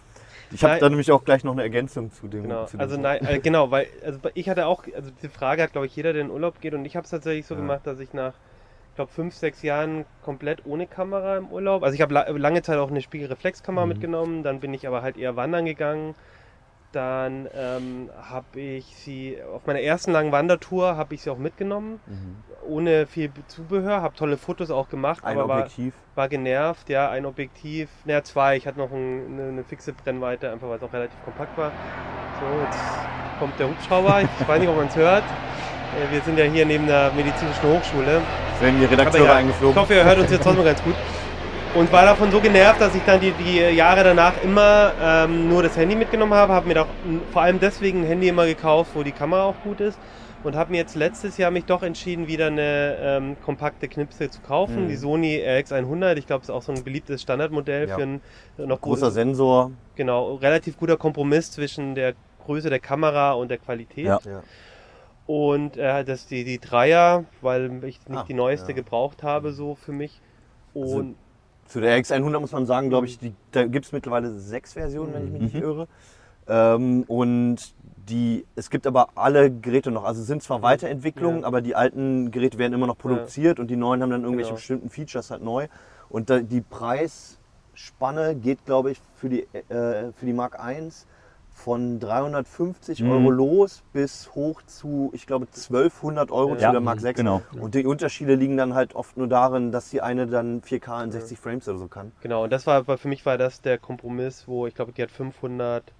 Ich 0.52 0.64
habe 0.64 0.80
da 0.80 0.90
nämlich 0.90 1.12
auch 1.12 1.24
gleich 1.24 1.44
noch 1.44 1.54
eine 1.54 1.62
Ergänzung 1.64 2.12
zu 2.12 2.28
dem. 2.28 2.44
Genau, 2.44 2.66
zu 2.66 2.78
dem 2.78 2.82
also 2.82 2.98
nein, 2.98 3.24
äh, 3.26 3.40
genau, 3.44 3.70
weil 3.72 3.88
also 4.04 4.20
ich 4.34 4.50
hatte 4.50 4.66
auch, 4.68 4.84
also 4.96 5.12
die 5.22 5.30
Frage 5.30 5.62
hat 5.64 5.72
glaube 5.72 5.88
ich 5.88 5.96
jeder, 5.96 6.14
der 6.14 6.22
in 6.24 6.30
Urlaub 6.32 6.62
geht 6.62 6.74
und 6.74 6.86
ich 6.86 6.96
habe 6.96 7.04
es 7.06 7.12
tatsächlich 7.12 7.46
so 7.46 7.54
Ja. 7.56 7.62
gemacht, 7.62 7.82
dass 7.86 8.00
ich 8.00 8.14
nach, 8.14 8.34
ich 8.94 8.96
glaube 8.96 9.12
fünf, 9.12 9.34
sechs 9.34 9.64
Jahren 9.64 10.06
komplett 10.22 10.68
ohne 10.68 10.86
Kamera 10.86 11.38
im 11.38 11.48
Urlaub, 11.48 11.82
also 11.82 11.96
ich 11.96 12.02
habe 12.04 12.14
la 12.14 12.30
lange 12.30 12.62
Zeit 12.62 12.78
auch 12.78 12.92
eine 12.92 13.02
Spiegelreflexkamera 13.02 13.88
mitgenommen, 13.88 14.44
dann 14.44 14.60
bin 14.60 14.72
ich 14.72 14.88
aber 14.88 15.02
halt 15.02 15.18
eher 15.18 15.36
wandern 15.36 15.66
gegangen, 15.66 16.14
dann 16.92 17.50
ähm, 17.56 18.12
habe 18.22 18.60
ich 18.60 18.86
sie, 18.96 19.40
auf 19.52 19.66
meiner 19.66 19.82
ersten 19.82 20.12
langen 20.12 20.32
Wandertour 20.32 20.96
habe 20.96 21.16
ich 21.16 21.24
sie 21.24 21.32
auch 21.32 21.40
mitgenommen, 21.40 22.00
ohne 22.68 23.08
viel 23.08 23.32
Zubehör, 23.48 24.04
habe 24.04 24.16
tolle 24.16 24.38
Fotos 24.38 24.70
auch 24.70 24.90
gemacht, 24.90 25.26
Ein 25.26 25.40
aber 25.40 25.50
war, 25.50 25.58
Objektiv. 25.62 25.96
war 26.14 26.30
genervt, 26.30 26.88
ja, 26.90 27.10
ein 27.10 27.26
Objektiv, 27.26 27.90
naja, 28.06 28.24
zwei, 28.24 28.58
ich 28.58 28.68
hatte 28.68 28.78
noch 28.78 28.92
ein, 28.92 29.26
eine, 29.26 29.48
eine 29.50 29.64
fixe 29.64 29.94
Brennweite, 29.94 30.52
einfach 30.52 30.70
weil 30.70 30.78
es 30.78 30.84
auch 30.84 30.94
relativ 30.94 31.20
kompakt 31.26 31.58
war. 31.58 31.72
So, 32.40 32.46
jetzt 32.64 32.80
kommt 33.40 33.60
der 33.60 33.70
Hubschrauber, 33.70 34.22
ich 34.22 34.48
weiß 34.48 34.60
nicht, 34.60 34.70
ob 34.70 34.78
man 34.78 34.86
es 34.86 34.96
hört. 34.96 35.24
Äh, 35.98 36.14
Wir 36.14 36.22
sind 36.22 36.38
ja 36.38 36.46
hier 36.46 36.66
neben 36.66 36.88
der 36.88 37.12
medizinischen 37.16 37.64
Hochschule. 37.64 38.22
Werden 38.62 38.80
die 38.80 38.86
Redakteure 38.86 39.26
ja, 39.26 39.36
eingeflogen. 39.36 39.76
Ich 39.76 39.82
hoffe, 39.82 39.94
ihr 39.96 40.04
hört 40.04 40.20
uns 40.20 40.32
jetzt 40.32 40.44
trotzdem 40.44 40.64
ganz 40.72 40.82
gut. 40.84 40.96
Und 41.76 41.92
war 41.92 42.04
davon 42.06 42.30
so 42.32 42.40
genervt, 42.40 42.80
dass 42.82 42.94
ich 42.94 43.02
dann 43.04 43.20
die, 43.20 43.32
die 43.32 43.58
Jahre 43.76 44.04
danach 44.04 44.34
immer 44.44 44.92
ähm, 45.02 45.50
nur 45.50 45.64
das 45.64 45.76
Handy 45.76 45.96
mitgenommen 45.96 46.34
habe. 46.36 46.54
Habe 46.54 46.68
mir 46.68 46.76
doch 46.76 46.88
vor 47.32 47.42
allem 47.42 47.60
deswegen 47.60 48.02
ein 48.02 48.08
Handy 48.08 48.28
immer 48.28 48.46
gekauft, 48.46 48.92
wo 48.94 49.02
die 49.02 49.12
Kamera 49.12 49.46
auch 49.46 49.56
gut 49.64 49.82
ist. 49.82 49.98
Und 50.44 50.56
habe 50.56 50.72
mir 50.72 50.78
jetzt 50.78 50.96
letztes 50.96 51.38
Jahr 51.38 51.52
mich 51.52 51.64
doch 51.66 51.84
entschieden, 51.84 52.28
wieder 52.28 52.48
eine 52.48 52.98
ähm, 53.02 53.38
kompakte 53.44 53.88
Knipse 53.88 54.30
zu 54.30 54.42
kaufen. 54.42 54.84
Mhm. 54.84 54.88
Die 54.90 54.98
Sony 54.98 55.38
RX100. 55.44 56.18
Ich 56.18 56.28
glaube, 56.28 56.42
das 56.42 56.50
ist 56.50 56.56
auch 56.56 56.62
so 56.62 56.74
ein 56.74 56.84
beliebtes 56.84 57.22
Standardmodell 57.22 57.88
Ja. 57.88 57.96
für 57.96 58.04
ein 58.04 58.22
noch 58.58 58.80
Großer 58.82 59.08
gut- 59.08 59.14
Sensor. 59.14 59.72
Genau, 59.96 60.36
relativ 60.36 60.78
guter 60.78 60.98
Kompromiss 60.98 61.50
zwischen 61.52 61.96
der 61.96 62.14
Größe 62.46 62.70
der 62.70 62.80
Kamera 62.80 63.32
und 63.32 63.50
der 63.50 63.58
Qualität. 63.58 64.06
Ja. 64.06 64.20
Ja. 64.26 64.44
Und 65.26 65.78
äh, 65.78 66.04
das 66.04 66.28
die, 66.28 66.44
die 66.44 66.60
Dreier, 66.60 67.26
weil 67.42 67.84
ich 67.86 68.00
nicht 68.08 68.20
Ah, 68.22 68.26
die 68.28 68.34
neueste 68.34 68.72
ja. 68.72 68.76
gebraucht 68.76 69.24
habe, 69.24 69.54
so 69.54 69.76
für 69.76 69.94
mich. 69.94 70.20
Also 70.76 70.98
Und 70.98 71.16
Zu 71.68 71.80
der 71.80 71.98
X100 71.98 72.40
muss 72.40 72.52
man 72.52 72.66
sagen, 72.66 72.90
glaube 72.90 73.06
ich, 73.08 73.20
die, 73.20 73.34
da 73.52 73.66
gibt 73.66 73.86
es 73.86 73.92
mittlerweile 73.94 74.32
sechs 74.38 74.74
Versionen, 74.74 75.14
wenn 75.14 75.26
ich 75.26 75.32
mich 75.32 75.42
nicht 75.42 75.56
Mhm. 75.56 75.62
irre. 75.62 75.88
Ähm, 76.48 77.04
und 77.08 77.74
die, 78.10 78.44
es 78.58 78.70
gibt 78.70 78.86
aber 78.86 79.08
alle 79.16 79.50
Geräte 79.50 79.92
noch. 79.92 80.04
Also 80.04 80.20
es 80.22 80.28
sind 80.28 80.44
zwar 80.44 80.62
Weiterentwicklungen, 80.62 81.42
Ja. 81.42 81.48
aber 81.48 81.62
die 81.62 81.74
alten 81.74 82.32
Geräte 82.32 82.58
werden 82.58 82.74
immer 82.74 82.88
noch 82.88 82.98
produziert 82.98 83.60
und 83.62 83.68
die 83.72 83.78
neuen 83.78 84.02
haben 84.02 84.10
dann 84.10 84.24
irgendwelche 84.24 84.50
Genau. 84.50 84.56
bestimmten 84.58 84.90
Features 84.90 85.32
halt 85.32 85.42
neu. 85.42 85.68
Und 86.10 86.30
da, 86.30 86.40
die 86.40 86.60
Preisspanne 86.60 88.36
geht, 88.36 88.66
glaube 88.66 88.92
ich, 88.92 89.02
für 89.16 89.30
die, 89.30 89.44
äh, 89.70 90.12
für 90.12 90.26
die 90.26 90.34
Mark 90.34 90.58
I 90.62 90.90
von 91.64 92.00
350 92.00 93.04
Mhm. 93.04 93.10
Euro 93.10 93.30
los 93.30 93.84
bis 93.94 94.36
hoch 94.36 94.62
zu, 94.64 95.12
ich 95.14 95.26
glaube, 95.26 95.48
1200 95.48 96.30
Euro 96.32 96.56
Ja. 96.56 96.68
zu 96.68 96.72
der 96.72 96.82
Mark 96.82 97.00
6. 97.00 97.18
Genau. 97.18 97.42
Und 97.58 97.74
die 97.74 97.86
Unterschiede 97.86 98.36
liegen 98.36 98.58
dann 98.58 98.74
halt 98.74 98.96
oft 98.96 99.16
nur 99.16 99.28
darin, 99.28 99.72
dass 99.72 99.90
die 99.90 100.02
eine 100.02 100.28
dann 100.28 100.62
4K 100.62 101.04
in 101.06 101.12
60 101.12 101.40
Frames 101.40 101.68
oder 101.70 101.78
so 101.80 101.88
kann. 101.88 102.12
genau, 102.22 102.44
und 102.44 102.52
das 102.52 102.68
war 102.68 102.84
für 102.98 103.08
mich 103.08 103.26
war 103.26 103.38
das 103.38 103.62
der 103.62 103.78
Kompromiss, 103.78 104.48
wo 104.48 104.68
ich 104.68 104.76
glaube, 104.76 104.92
die 104.92 105.02
hat 105.02 105.12
500 105.12 105.94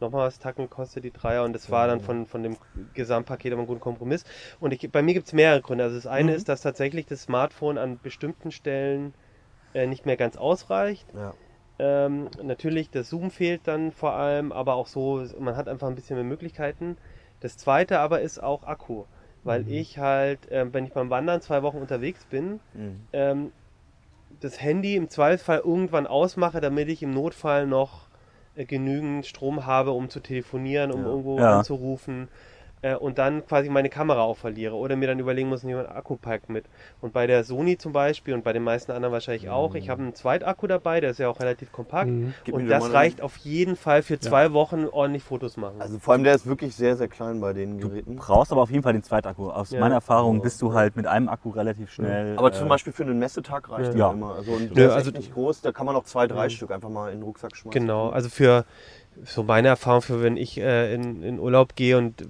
nochmal 0.00 0.26
was 0.26 0.38
Tacken 0.38 0.70
kostet, 0.70 1.04
die 1.04 1.12
Dreier. 1.12 1.44
Und 1.44 1.52
das 1.52 1.70
war 1.70 1.86
dann 1.86 2.00
von, 2.00 2.26
von 2.26 2.42
dem 2.42 2.56
Gesamtpaket 2.94 3.52
aber 3.52 3.62
ein 3.62 3.66
guter 3.66 3.80
Kompromiss. 3.80 4.24
Und 4.58 4.72
ich, 4.72 4.90
bei 4.90 5.02
mir 5.02 5.14
gibt 5.14 5.26
es 5.26 5.32
mehrere 5.34 5.60
Gründe. 5.60 5.84
Also 5.84 5.96
das 5.96 6.06
eine 6.06 6.30
Mhm. 6.32 6.36
ist, 6.36 6.48
dass 6.48 6.62
tatsächlich 6.62 7.06
das 7.06 7.22
Smartphone 7.22 7.76
an 7.78 7.98
bestimmten 8.02 8.50
Stellen 8.50 9.14
äh, 9.74 9.86
nicht 9.86 10.06
mehr 10.06 10.16
ganz 10.16 10.36
ausreicht. 10.36 11.06
Ja. 11.14 11.34
Ähm, 11.78 12.28
natürlich, 12.42 12.90
der 12.90 13.04
Zoom 13.04 13.30
fehlt 13.30 13.66
dann 13.66 13.90
vor 13.90 14.12
allem, 14.12 14.52
aber 14.52 14.74
auch 14.74 14.86
so, 14.86 15.24
man 15.38 15.56
hat 15.56 15.68
einfach 15.68 15.88
ein 15.88 15.94
bisschen 15.96 16.16
mehr 16.16 16.24
Möglichkeiten. 16.24 16.96
Das 17.40 17.56
zweite 17.56 17.98
aber 17.98 18.20
ist 18.20 18.42
auch 18.42 18.62
Akku, 18.64 19.04
weil 19.42 19.62
Mhm. 19.62 19.68
ich 19.68 19.98
halt, 19.98 20.40
ähm, 20.50 20.72
wenn 20.72 20.86
ich 20.86 20.92
beim 20.92 21.10
Wandern 21.10 21.40
zwei 21.40 21.62
Wochen 21.62 21.78
unterwegs 21.78 22.24
bin, 22.26 22.60
Mhm. 22.74 23.06
ähm, 23.12 23.52
das 24.40 24.60
Handy 24.60 24.96
im 24.96 25.08
Zweifelsfall 25.08 25.58
irgendwann 25.58 26.06
ausmache, 26.06 26.60
damit 26.60 26.88
ich 26.88 27.02
im 27.02 27.10
Notfall 27.10 27.66
noch 27.66 28.08
äh, 28.54 28.64
genügend 28.64 29.26
Strom 29.26 29.66
habe, 29.66 29.92
um 29.92 30.10
zu 30.10 30.20
telefonieren, 30.20 30.92
um 30.92 31.02
Ja. 31.02 31.06
irgendwo 31.06 31.38
Ja. 31.38 31.58
anzurufen. 31.58 32.28
Äh, 32.84 32.94
und 32.96 33.16
dann 33.18 33.46
quasi 33.46 33.70
meine 33.70 33.88
Kamera 33.88 34.20
auch 34.20 34.36
verliere 34.36 34.74
oder 34.74 34.94
mir 34.94 35.06
dann 35.06 35.18
überlegen 35.18 35.48
muss, 35.48 35.62
nehme 35.62 35.80
ich 35.82 35.88
einen 35.88 35.96
Akkupack 35.96 36.50
mit. 36.50 36.66
Und 37.00 37.12
bei 37.14 37.26
der 37.26 37.42
Sony 37.42 37.78
zum 37.78 37.92
Beispiel 37.92 38.34
und 38.34 38.44
bei 38.44 38.52
den 38.52 38.62
meisten 38.62 38.92
anderen 38.92 39.12
wahrscheinlich 39.12 39.48
auch, 39.48 39.74
ich 39.74 39.88
habe 39.88 40.02
einen 40.02 40.14
Zweitakku 40.14 40.66
dabei, 40.66 41.00
der 41.00 41.10
ist 41.10 41.18
ja 41.18 41.28
auch 41.28 41.40
relativ 41.40 41.72
kompakt 41.72 42.04
Mhm. 42.10 42.34
Und 42.52 42.68
das 42.68 42.92
reicht 42.92 43.22
auf 43.22 43.36
jeden 43.38 43.76
Fall 43.76 44.02
für 44.02 44.18
zwei 44.20 44.52
Wochen 44.52 44.84
ordentlich 44.86 45.22
Fotos 45.22 45.56
machen. 45.56 45.80
Also 45.80 45.98
vor 45.98 46.12
allem 46.12 46.24
der 46.24 46.34
ist 46.34 46.44
wirklich 46.46 46.74
sehr, 46.76 46.96
sehr 46.96 47.08
klein 47.08 47.40
bei 47.40 47.52
den 47.54 47.78
Geräten. 47.78 48.16
brauchst 48.16 48.52
aber 48.52 48.60
auf 48.62 48.70
jeden 48.70 48.82
Fall 48.82 48.92
den 48.92 49.02
Zweitakku. 49.02 49.48
Aus 49.50 49.70
Ja. 49.70 49.80
meiner 49.80 49.94
Erfahrung 49.94 50.42
bist 50.42 50.60
du 50.60 50.74
halt 50.74 50.96
mit 50.96 51.06
einem 51.06 51.28
Akku 51.30 51.50
relativ 51.50 51.90
schnell. 51.90 52.36
Aber 52.36 52.48
äh, 52.48 52.52
zum 52.52 52.68
Beispiel 52.68 52.92
für 52.92 53.04
einen 53.04 53.18
Messetag 53.18 53.70
reicht 53.70 53.94
Ja. 53.94 54.08
der 54.08 54.10
immer. 54.12 54.34
Also, 54.34 54.52
und 54.52 54.68
Nö, 54.68 54.74
der 54.74 54.88
ist 54.88 54.94
also- 54.94 55.10
nicht 55.12 55.32
groß, 55.32 55.62
da 55.62 55.72
kann 55.72 55.86
man 55.86 55.96
auch 55.96 56.04
zwei, 56.04 56.26
drei 56.26 56.50
Stück 56.50 56.70
einfach 56.70 56.90
mal 56.90 57.10
in 57.10 57.20
den 57.20 57.22
Rucksack 57.24 57.56
schmeißen. 57.56 57.70
Genau, 57.80 58.10
also 58.10 58.28
für 58.28 58.64
so 59.24 59.42
meine 59.42 59.68
Erfahrung 59.68 60.02
für 60.02 60.22
wenn 60.22 60.36
ich 60.36 60.58
äh, 60.58 60.94
in, 60.94 61.22
in 61.22 61.38
Urlaub 61.38 61.76
gehe 61.76 61.96
und 61.96 62.26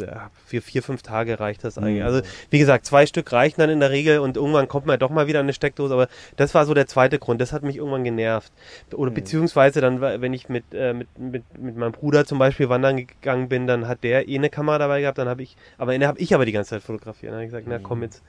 ja, 0.00 0.30
für 0.46 0.60
vier, 0.60 0.82
fünf 0.82 1.02
Tage 1.02 1.40
reicht 1.40 1.64
das 1.64 1.78
eigentlich. 1.78 2.00
Mhm. 2.00 2.06
Also 2.06 2.22
wie 2.50 2.58
gesagt, 2.58 2.86
zwei 2.86 3.06
Stück 3.06 3.32
reichen 3.32 3.60
dann 3.60 3.70
in 3.70 3.80
der 3.80 3.90
Regel 3.90 4.18
und 4.20 4.36
irgendwann 4.36 4.68
kommt 4.68 4.86
man 4.86 4.98
doch 4.98 5.10
mal 5.10 5.26
wieder 5.26 5.40
an 5.40 5.46
eine 5.46 5.52
Steckdose, 5.52 5.94
aber 5.94 6.08
das 6.36 6.54
war 6.54 6.66
so 6.66 6.74
der 6.74 6.86
zweite 6.86 7.18
Grund, 7.18 7.40
das 7.40 7.52
hat 7.52 7.62
mich 7.62 7.76
irgendwann 7.76 8.04
genervt. 8.04 8.52
Oder 8.92 9.10
beziehungsweise 9.10 9.80
dann, 9.80 10.00
wenn 10.00 10.32
ich 10.32 10.48
mit, 10.48 10.64
äh, 10.72 10.92
mit, 10.92 11.18
mit, 11.18 11.58
mit 11.58 11.76
meinem 11.76 11.92
Bruder 11.92 12.24
zum 12.24 12.38
Beispiel 12.38 12.68
wandern 12.68 12.96
gegangen 12.96 13.48
bin, 13.48 13.66
dann 13.66 13.88
hat 13.88 14.04
der 14.04 14.28
eh 14.28 14.36
eine 14.36 14.50
Kamera 14.50 14.78
dabei 14.78 15.00
gehabt, 15.00 15.18
dann 15.18 15.28
habe 15.28 15.42
ich, 15.42 15.56
aber 15.78 15.94
in 15.94 16.00
der 16.00 16.08
habe 16.08 16.18
ich 16.18 16.34
aber 16.34 16.46
die 16.46 16.52
ganze 16.52 16.70
Zeit 16.70 16.82
fotografiert. 16.82 17.32
Dann 17.32 17.38
habe 17.38 17.44
ich 17.44 17.50
gesagt, 17.50 17.66
na 17.68 17.78
komm 17.78 18.02
jetzt 18.02 18.22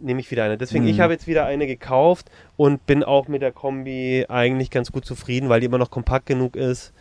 nehme 0.00 0.20
ich 0.20 0.30
wieder 0.30 0.44
eine. 0.44 0.58
Deswegen, 0.58 0.86
ich 0.86 1.00
habe 1.00 1.12
jetzt 1.12 1.26
wieder 1.26 1.46
eine 1.46 1.66
gekauft 1.66 2.30
und 2.56 2.86
bin 2.86 3.02
auch 3.04 3.28
mit 3.28 3.42
der 3.42 3.52
Kombi 3.52 4.26
eigentlich 4.28 4.70
ganz 4.70 4.92
gut 4.92 5.04
zufrieden, 5.04 5.48
weil 5.48 5.60
die 5.60 5.66
immer 5.66 5.78
noch 5.78 5.90
kompakt 5.90 6.26
genug 6.26 6.56
ist, 6.56 6.92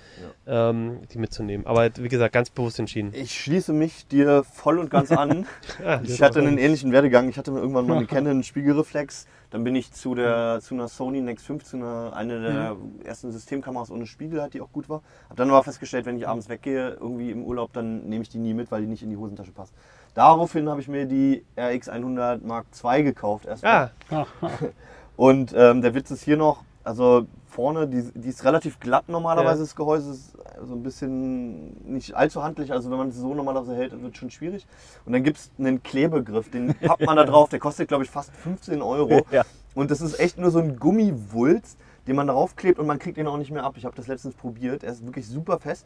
ähm, 0.46 1.00
die 1.14 1.18
mitzunehmen. 1.18 1.66
Aber 1.66 1.90
wie 1.98 2.08
gesagt, 2.08 2.34
ganz 2.34 2.50
bewusst 2.50 2.80
entschieden. 2.80 3.12
Ich 3.14 3.40
schließe 3.40 3.74
mich 3.74 4.08
dir 4.08 4.44
voll 4.44 4.80
und 4.80 4.90
ganz 4.90 5.12
an. 5.12 5.46
Ah, 5.86 6.00
Ich 6.04 6.22
hatte 6.22 6.40
einen 6.40 6.58
ähnlichen 6.58 6.92
Werdegang. 6.92 7.30
Ich 7.30 7.38
hatte 7.38 7.52
irgendwann 7.52 7.88
mal 7.88 7.98
eine 7.98 8.06
Canon 8.08 8.44
Spiegelreflex. 8.44 9.28
Dann 9.50 9.64
bin 9.64 9.76
ich 9.76 9.94
zu, 9.94 10.14
der, 10.16 10.60
zu 10.62 10.74
einer 10.74 10.88
Sony 10.88 11.22
Nex 11.22 11.44
5, 11.44 11.64
zu 11.64 11.78
einer, 11.78 12.12
eine 12.14 12.42
der 12.42 12.76
ersten 13.06 13.32
Systemkameras 13.32 13.92
ohne 13.92 14.06
Spiegel, 14.06 14.42
hat 14.42 14.54
die 14.54 14.62
auch 14.62 14.72
gut 14.72 14.90
war. 14.90 15.02
Hab 15.30 15.38
dann 15.38 15.50
aber 15.50 15.64
festgestellt, 15.64 16.06
wenn 16.06 16.18
ich 16.18 16.28
abends 16.28 16.50
weggehe, 16.50 16.98
irgendwie 17.00 17.32
im 17.32 17.44
Urlaub, 17.44 17.72
dann 17.72 18.10
nehme 18.10 18.24
ich 18.24 18.30
die 18.30 18.40
nie 18.40 18.54
mit, 18.54 18.72
weil 18.72 18.82
die 18.82 18.88
nicht 18.88 19.04
in 19.04 19.10
die 19.10 19.18
Hosentasche 19.18 19.52
passt. 19.52 19.74
Daraufhin 20.18 20.68
habe 20.68 20.82
ich 20.82 20.88
mir 20.88 21.06
die 21.06 21.46
RX100 21.56 22.40
Mark 22.44 22.66
II 22.84 23.04
gekauft 23.04 23.46
erstmal. 23.46 23.92
ah, 24.10 24.26
Und 25.16 25.54
ähm, 25.56 25.84
der 25.84 25.94
Witz 25.94 26.10
ist 26.10 26.24
hier 26.24 26.38
noch, 26.38 26.64
also 26.84 27.28
vorne, 27.46 27.88
die, 27.88 28.02
die 28.16 28.30
ist 28.30 28.44
relativ 28.44 28.80
glatt 28.80 29.10
normalerweise, 29.10 29.60
Ja. 29.60 29.66
das 29.66 29.76
Gehäuse 29.76 30.10
ist 30.14 30.36
so 30.66 30.74
ein 30.74 30.82
bisschen 30.82 31.92
nicht 31.92 32.16
allzu 32.16 32.44
handlich, 32.44 32.72
also 32.72 32.90
wenn 32.90 32.98
man 32.98 33.10
es 33.10 33.18
so 33.18 33.36
normalerweise 33.36 33.76
hält, 33.76 33.92
wird 34.02 34.12
es 34.14 34.18
schon 34.18 34.32
schwierig. 34.32 34.66
Und 35.06 35.14
dann 35.14 35.22
gibt 35.22 35.38
es 35.38 35.52
einen 35.60 35.84
Klebegriff, 35.84 36.50
den 36.50 36.74
pappt 36.82 37.06
man 37.06 37.16
da 37.16 37.24
drauf, 37.24 37.50
der 37.50 37.60
kostet 37.60 37.88
glaube 37.88 38.04
ich 38.04 38.10
fast 38.10 38.36
15 38.38 38.82
Euro. 38.82 39.24
Ja. 39.30 39.44
Und 39.76 39.92
das 39.92 40.02
ist 40.02 40.20
echt 40.20 40.40
nur 40.40 40.50
so 40.50 40.58
ein 40.58 40.78
Gummiwulst, 40.80 41.78
den 42.08 42.16
man 42.16 42.26
darauf 42.26 42.56
klebt 42.56 42.80
und 42.80 42.88
man 42.88 42.98
kriegt 42.98 43.18
den 43.18 43.28
auch 43.28 43.38
nicht 43.38 43.52
mehr 43.52 43.64
ab. 43.64 43.76
Ich 43.78 43.86
habe 43.86 43.96
das 43.96 44.08
letztens 44.08 44.34
probiert, 44.34 44.84
er 44.84 44.94
ist 44.94 45.06
wirklich 45.06 45.28
super 45.28 45.60
fest. 45.60 45.86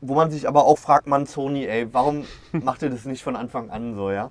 Wo 0.00 0.14
man 0.14 0.30
sich 0.30 0.46
aber 0.46 0.64
auch 0.66 0.78
fragt, 0.78 1.06
man 1.06 1.26
Sony, 1.26 1.66
ey, 1.66 1.88
warum 1.92 2.24
macht 2.52 2.82
ihr 2.82 2.90
das 2.90 3.04
nicht 3.06 3.22
von 3.22 3.36
Anfang 3.36 3.70
an 3.70 3.94
so, 3.94 4.10
ja? 4.10 4.30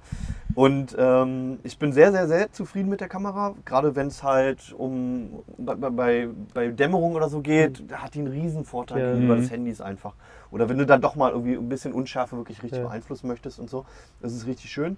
Und 0.53 0.95
ähm, 0.97 1.59
ich 1.63 1.77
bin 1.79 1.91
sehr, 1.91 2.13
sehr, 2.13 2.27
sehr 2.29 2.49
zufrieden 2.51 2.87
mit 2.89 3.01
der 3.01 3.09
Kamera. 3.09 3.55
Gerade 3.65 3.95
wenn 3.97 4.07
es 4.07 4.23
halt 4.23 4.73
um 4.77 5.43
bei, 5.57 5.75
bei, 5.75 6.29
bei 6.53 6.67
Dämmerung 6.69 7.15
oder 7.15 7.27
so 7.27 7.41
geht, 7.41 7.83
da 7.91 7.97
hat 7.97 8.13
die 8.13 8.19
einen 8.19 8.29
riesen 8.29 8.63
Vorteil 8.63 9.01
Ja. 9.01 9.11
gegenüber 9.11 9.35
Mhm. 9.35 9.39
des 9.41 9.51
Handys 9.51 9.81
einfach. 9.81 10.13
Oder 10.51 10.69
wenn 10.69 10.77
du 10.77 10.85
dann 10.85 11.01
doch 11.01 11.15
mal 11.15 11.31
irgendwie 11.31 11.55
ein 11.55 11.67
bisschen 11.67 11.91
Unschärfe 11.91 12.37
wirklich 12.37 12.63
richtig 12.63 12.79
Ja. 12.79 12.87
beeinflussen 12.87 13.27
möchtest 13.27 13.59
und 13.59 13.69
so, 13.69 13.85
das 14.21 14.33
ist 14.33 14.45
richtig 14.47 14.71
schön. 14.71 14.97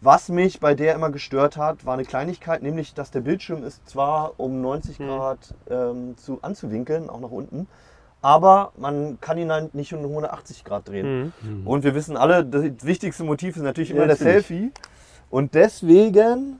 Was 0.00 0.28
mich 0.28 0.58
bei 0.58 0.74
der 0.74 0.94
immer 0.94 1.10
gestört 1.10 1.56
hat, 1.56 1.86
war 1.86 1.94
eine 1.94 2.04
Kleinigkeit, 2.04 2.62
nämlich 2.62 2.92
dass 2.92 3.12
der 3.12 3.20
Bildschirm 3.20 3.62
ist 3.62 3.88
zwar 3.88 4.38
um 4.40 4.60
90 4.60 4.98
Mhm. 4.98 5.06
Grad 5.06 5.54
ähm, 5.70 6.16
zu, 6.16 6.40
anzuwinkeln, 6.42 7.08
auch 7.08 7.20
nach 7.20 7.30
unten, 7.30 7.68
aber 8.26 8.72
man 8.76 9.18
kann 9.20 9.38
ihn 9.38 9.48
dann 9.48 9.70
nicht 9.72 9.94
um 9.94 10.00
180 10.00 10.64
Grad 10.64 10.88
drehen. 10.88 11.32
mhm. 11.42 11.64
Und 11.64 11.84
wir 11.84 11.94
wissen 11.94 12.16
alle, 12.16 12.44
das 12.44 12.64
wichtigste 12.82 13.22
Motiv 13.22 13.56
ist 13.56 13.62
natürlich 13.62 13.92
immer 13.92 14.00
Ja, 14.00 14.06
der 14.08 14.16
natürlich. 14.16 14.46
Selfie. 14.46 14.72
Und 15.30 15.54
deswegen 15.54 16.58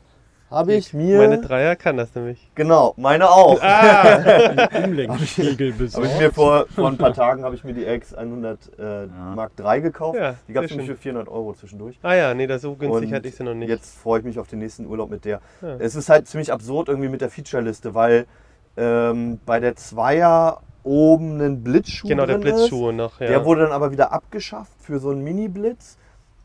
habe 0.48 0.74
ich 0.74 0.94
mir. 0.94 1.18
Meine 1.18 1.40
Dreier 1.40 1.74
kann 1.74 1.96
das 1.96 2.14
nämlich. 2.14 2.52
genau, 2.54 2.94
meine 2.96 3.28
auch. 3.28 3.60
Ah, 3.60 4.68
Umlenkspiegel 4.84 5.74
Habe 5.92 6.06
ich 6.06 6.18
mir 6.20 6.32
vor, 6.32 6.66
vor 6.72 6.86
ein 6.86 6.96
paar 6.96 7.12
Tagen 7.12 7.42
habe 7.42 7.56
ich 7.56 7.64
mir 7.64 7.74
die 7.74 7.84
X100 7.84 8.78
äh, 8.78 9.06
Ja. 9.06 9.08
Mark 9.34 9.50
III 9.58 9.80
gekauft. 9.80 10.20
Ja, 10.20 10.36
die 10.46 10.52
gab 10.52 10.62
es 10.62 10.70
nämlich 10.70 10.86
für 10.88 10.94
400 10.96 11.28
Euro 11.28 11.52
zwischendurch. 11.54 11.98
ah 12.04 12.14
ja, 12.14 12.32
nee, 12.32 12.46
das 12.46 12.62
so 12.62 12.76
günstig 12.76 13.08
Und 13.08 13.12
hatte 13.16 13.26
ich 13.26 13.34
sie 13.34 13.42
noch 13.42 13.54
nicht. 13.54 13.68
Jetzt 13.68 13.98
freue 13.98 14.20
ich 14.20 14.24
mich 14.24 14.38
auf 14.38 14.46
den 14.46 14.60
nächsten 14.60 14.86
Urlaub 14.86 15.10
mit 15.10 15.24
der. 15.24 15.40
Ja. 15.62 15.74
Es 15.80 15.96
ist 15.96 16.08
halt 16.08 16.28
ziemlich 16.28 16.52
absurd 16.52 16.88
irgendwie 16.88 17.08
mit 17.08 17.22
der 17.22 17.30
Featureliste, 17.30 17.96
weil 17.96 18.26
ähm, 18.76 19.40
bei 19.46 19.58
der 19.58 19.74
Zweier 19.74 20.60
oben 20.86 21.40
ein 21.40 21.62
Blitzschuh 21.62 22.08
genau, 22.08 22.26
der 22.26 22.38
drin 22.38 22.46
ist. 22.46 22.54
Blitzschuh 22.54 22.92
noch. 22.92 23.20
Ja. 23.20 23.26
Der 23.26 23.44
wurde 23.44 23.62
dann 23.62 23.72
aber 23.72 23.90
wieder 23.90 24.12
abgeschafft 24.12 24.72
für 24.80 24.98
so 24.98 25.10
einen 25.10 25.22
Mini-Blitz. 25.24 25.98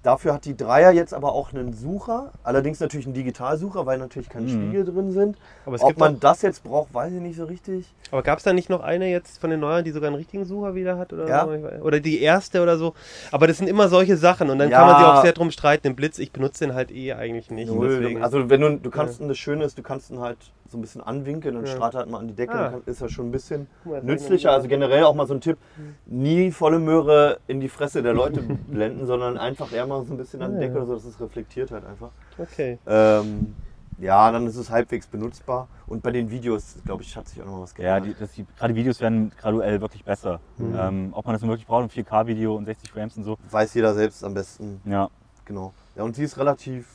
Dafür 0.03 0.33
hat 0.33 0.45
die 0.45 0.57
Dreier 0.57 0.89
jetzt 0.91 1.13
aber 1.13 1.31
auch 1.33 1.53
einen 1.53 1.73
Sucher, 1.73 2.31
allerdings 2.43 2.79
natürlich 2.79 3.05
einen 3.05 3.13
Digitalsucher, 3.13 3.85
weil 3.85 3.99
natürlich 3.99 4.29
keine 4.29 4.47
Mhm. 4.47 4.49
Spiegel 4.49 4.83
drin 4.85 5.11
sind. 5.11 5.37
aber 5.63 5.75
es 5.75 5.83
Ob 5.83 5.89
gibt 5.89 5.99
man 5.99 6.19
das 6.19 6.41
jetzt 6.41 6.63
braucht, 6.63 6.91
weiß 6.91 7.13
ich 7.13 7.21
nicht 7.21 7.35
so 7.37 7.45
richtig. 7.45 7.85
aber 8.09 8.23
gab 8.23 8.39
es 8.39 8.43
da 8.43 8.51
nicht 8.51 8.67
noch 8.67 8.81
eine 8.81 9.11
jetzt 9.11 9.39
von 9.39 9.51
den 9.51 9.59
neueren, 9.59 9.85
die 9.85 9.91
sogar 9.91 10.07
einen 10.07 10.15
richtigen 10.15 10.43
Sucher 10.43 10.73
wieder 10.73 10.97
hat 10.97 11.13
oder 11.13 11.27
Ja. 11.27 11.45
so? 11.45 11.83
Oder 11.85 11.99
die 11.99 12.19
erste 12.19 12.63
oder 12.63 12.77
so. 12.77 12.95
Aber 13.31 13.45
das 13.45 13.59
sind 13.59 13.67
immer 13.67 13.89
solche 13.89 14.17
Sachen 14.17 14.49
und 14.49 14.57
dann 14.57 14.71
Ja. 14.71 14.79
kann 14.79 14.87
man 14.87 14.97
sich 14.97 15.05
auch 15.07 15.21
sehr 15.21 15.33
drum 15.33 15.51
streiten. 15.51 15.83
Den 15.83 15.95
Blitz, 15.95 16.17
ich 16.17 16.31
benutze 16.31 16.65
den 16.65 16.73
halt 16.73 16.89
eh 16.91 17.13
eigentlich 17.13 17.51
nicht. 17.51 17.71
Null. 17.71 17.99
deswegen. 17.99 18.23
Also 18.23 18.49
wenn 18.49 18.61
du, 18.61 18.77
du 18.79 18.89
kannst, 18.89 19.21
das 19.21 19.37
Schöne 19.37 19.65
ist, 19.65 19.77
du 19.77 19.83
kannst 19.83 20.09
ihn 20.09 20.19
halt 20.19 20.37
so 20.71 20.77
ein 20.77 20.81
bisschen 20.81 21.01
anwinkeln, 21.01 21.55
dann 21.55 21.65
Ja. 21.65 21.71
strahlt 21.71 21.93
er 21.95 21.99
halt 21.99 22.09
mal 22.09 22.19
an 22.19 22.27
die 22.27 22.33
Decke, 22.33 22.53
Ah. 22.53 22.63
dann 22.63 22.71
kann, 22.71 22.81
ist 22.85 23.01
er 23.01 23.09
schon 23.09 23.27
ein 23.27 23.31
bisschen 23.31 23.67
mal, 23.83 24.01
nützlicher. 24.03 24.51
Also 24.51 24.67
generell 24.67 25.03
auch 25.03 25.13
mal 25.15 25.27
so 25.27 25.33
ein 25.33 25.41
Tipp, 25.41 25.57
nie 26.05 26.51
volle 26.51 26.79
Möhre 26.79 27.39
in 27.47 27.59
die 27.59 27.69
Fresse 27.69 28.01
der 28.01 28.13
Leute 28.13 28.41
blenden, 28.67 29.05
sondern 29.05 29.37
einfach 29.37 29.71
eher 29.71 29.85
mal 29.87 30.03
so 30.05 30.13
ein 30.13 30.17
bisschen 30.17 30.41
an 30.41 30.51
die 30.55 30.61
Ja. 30.61 30.67
Decke 30.67 30.77
oder 30.77 30.85
so, 30.87 30.93
dass 30.95 31.05
es 31.05 31.19
reflektiert 31.19 31.71
halt 31.71 31.85
einfach. 31.85 32.09
Okay. 32.37 32.79
Ähm, 32.87 33.55
ja, 33.99 34.31
dann 34.31 34.47
ist 34.47 34.55
es 34.55 34.71
halbwegs 34.71 35.05
benutzbar. 35.07 35.67
Und 35.85 36.01
bei 36.01 36.11
den 36.11 36.31
Videos, 36.31 36.77
glaube 36.85 37.03
ich, 37.03 37.15
hat 37.15 37.27
sich 37.27 37.39
auch 37.41 37.45
noch 37.45 37.61
was 37.61 37.73
Ja, 37.77 37.99
geändert. 37.99 38.17
die, 38.17 38.19
das, 38.23 38.31
die, 38.31 38.45
gerade 38.57 38.73
Videos 38.73 38.99
werden 38.99 39.31
graduell 39.39 39.79
wirklich 39.81 40.03
besser. 40.03 40.39
Mhm. 40.57 40.75
Ähm, 40.79 41.09
ob 41.11 41.25
man 41.25 41.33
das 41.33 41.41
nun 41.41 41.51
wirklich 41.51 41.67
braucht, 41.67 41.83
ein 41.83 41.89
4K-Video 41.89 42.55
und 42.55 42.65
60 42.65 42.89
Frames 42.91 43.15
und 43.17 43.25
so. 43.25 43.37
Weiß 43.51 43.73
jeder 43.75 43.93
selbst 43.93 44.23
am 44.23 44.33
besten. 44.33 44.81
Ja. 44.85 45.09
Genau. 45.45 45.73
Ja, 45.95 46.03
und 46.03 46.15
sie 46.15 46.23
ist 46.23 46.37
relativ 46.37 46.87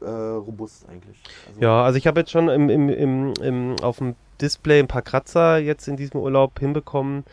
äh, 0.00 0.06
robust 0.08 0.88
eigentlich. 0.88 1.24
Also, 1.44 1.60
Ja, 1.60 1.82
also 1.84 1.96
ich 1.98 2.06
habe 2.06 2.20
jetzt 2.20 2.30
schon 2.30 2.48
im, 2.48 2.68
im, 2.68 2.88
im, 2.90 3.32
im, 3.40 3.76
auf 3.82 3.98
dem 3.98 4.14
Display 4.40 4.78
ein 4.80 4.88
paar 4.88 5.00
Kratzer 5.02 5.56
jetzt 5.58 5.88
in 5.88 5.96
diesem 5.96 6.20
Urlaub 6.20 6.58
hinbekommen. 6.58 7.24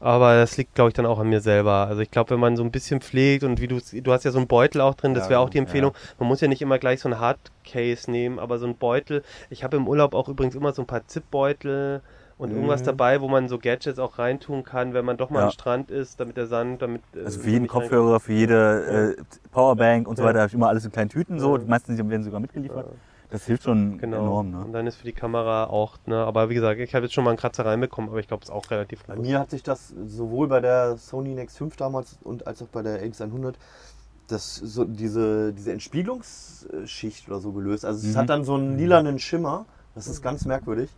Aber 0.00 0.34
das 0.36 0.56
liegt, 0.58 0.74
glaube 0.74 0.90
ich, 0.90 0.94
dann 0.94 1.06
auch 1.06 1.18
an 1.20 1.28
mir 1.28 1.40
selber. 1.40 1.86
Also 1.88 2.02
ich 2.02 2.10
glaube, 2.10 2.30
wenn 2.30 2.40
man 2.40 2.56
so 2.56 2.64
ein 2.64 2.72
bisschen 2.72 3.00
pflegt 3.00 3.44
und 3.44 3.60
wie 3.60 3.68
du 3.68 3.80
du 3.80 4.12
hast 4.12 4.24
ja 4.24 4.32
so 4.32 4.38
einen 4.38 4.48
Beutel 4.48 4.80
auch 4.82 4.94
drin, 4.94 5.14
das 5.14 5.28
Ja, 5.28 5.30
wäre 5.30 5.40
auch 5.40 5.50
die 5.50 5.58
genau, 5.58 5.60
Empfehlung. 5.60 5.92
Man 6.18 6.28
muss 6.28 6.40
ja 6.42 6.48
nicht 6.48 6.62
immer 6.62 6.78
gleich 6.78 7.00
so 7.00 7.08
ein 7.08 7.20
Hardcase 7.20 8.10
nehmen, 8.10 8.38
aber 8.38 8.58
so 8.58 8.66
ein 8.66 8.76
Beutel. 8.76 9.24
Ich 9.50 9.64
habe 9.64 9.76
im 9.78 9.88
Urlaub 9.88 10.14
auch 10.14 10.28
übrigens 10.28 10.54
immer 10.56 10.72
so 10.72 10.82
ein 10.82 10.86
paar 10.88 11.06
Zipbeutel 11.06 12.02
und 12.42 12.50
Mhm. 12.50 12.56
irgendwas 12.56 12.82
dabei, 12.82 13.20
wo 13.20 13.28
man 13.28 13.48
so 13.48 13.56
Gadgets 13.58 14.00
auch 14.00 14.18
reintun 14.18 14.64
kann, 14.64 14.94
wenn 14.94 15.04
man 15.04 15.16
doch 15.16 15.30
mal 15.30 15.38
Ja. 15.40 15.44
am 15.46 15.50
Strand 15.52 15.92
ist, 15.92 16.18
damit 16.18 16.36
der 16.36 16.48
Sand, 16.48 16.82
damit. 16.82 17.02
äh, 17.14 17.20
Also 17.24 17.38
für 17.38 17.50
jeden 17.50 17.68
Kopfhörer, 17.68 18.18
für 18.18 18.32
jede 18.32 19.14
äh, 19.16 19.22
Powerbank 19.52 20.08
und 20.08 20.16
so 20.16 20.24
weiter 20.24 20.40
habe 20.40 20.48
ich 20.48 20.54
immer 20.54 20.66
alles 20.68 20.84
in 20.84 20.90
kleinen 20.90 21.08
Tüten 21.08 21.38
so. 21.38 21.56
Meistens 21.66 21.98
werden 21.98 22.24
sogar 22.24 22.40
mitgeliefert. 22.40 22.86
Das 23.30 23.46
hilft 23.46 23.62
schon 23.62 23.98
Genau. 23.98 24.18
enorm. 24.18 24.54
Und 24.54 24.66
Ne? 24.66 24.72
dann 24.72 24.86
ist 24.88 24.96
für 24.96 25.04
die 25.06 25.12
Kamera 25.12 25.64
auch, 25.68 25.98
ne, 26.06 26.16
aber 26.16 26.50
wie 26.50 26.54
gesagt, 26.54 26.80
ich 26.80 26.94
habe 26.94 27.06
jetzt 27.06 27.14
schon 27.14 27.22
mal 27.24 27.30
einen 27.30 27.38
Kratzer 27.38 27.64
reinbekommen, 27.64 28.10
aber 28.10 28.18
ich 28.18 28.26
glaube, 28.26 28.42
es 28.42 28.48
ist 28.48 28.54
auch 28.54 28.70
relativ 28.72 29.04
Bei 29.04 29.14
mir 29.16 29.38
hat 29.38 29.50
sich 29.50 29.62
das 29.62 29.88
sowohl 29.88 30.48
bei 30.48 30.60
der 30.60 30.96
Sony 30.98 31.34
Nex 31.34 31.56
5 31.56 31.76
damals 31.76 32.18
und 32.24 32.46
als 32.46 32.60
auch 32.60 32.66
bei 32.66 32.82
der 32.82 33.02
X100 33.04 33.54
das, 34.26 34.56
so 34.56 34.84
diese, 34.84 35.52
diese 35.52 35.72
Entspiegelungsschicht 35.72 37.28
oder 37.28 37.38
so 37.40 37.52
gelöst. 37.52 37.84
Also 37.84 38.06
es 38.06 38.14
Mhm. 38.14 38.18
hat 38.18 38.28
dann 38.30 38.44
so 38.44 38.54
einen 38.54 38.76
lilanen 38.76 39.18
Schimmer. 39.18 39.66
Das 39.94 40.08
ist 40.08 40.22
ganz 40.22 40.44
merkwürdig. 40.44 40.90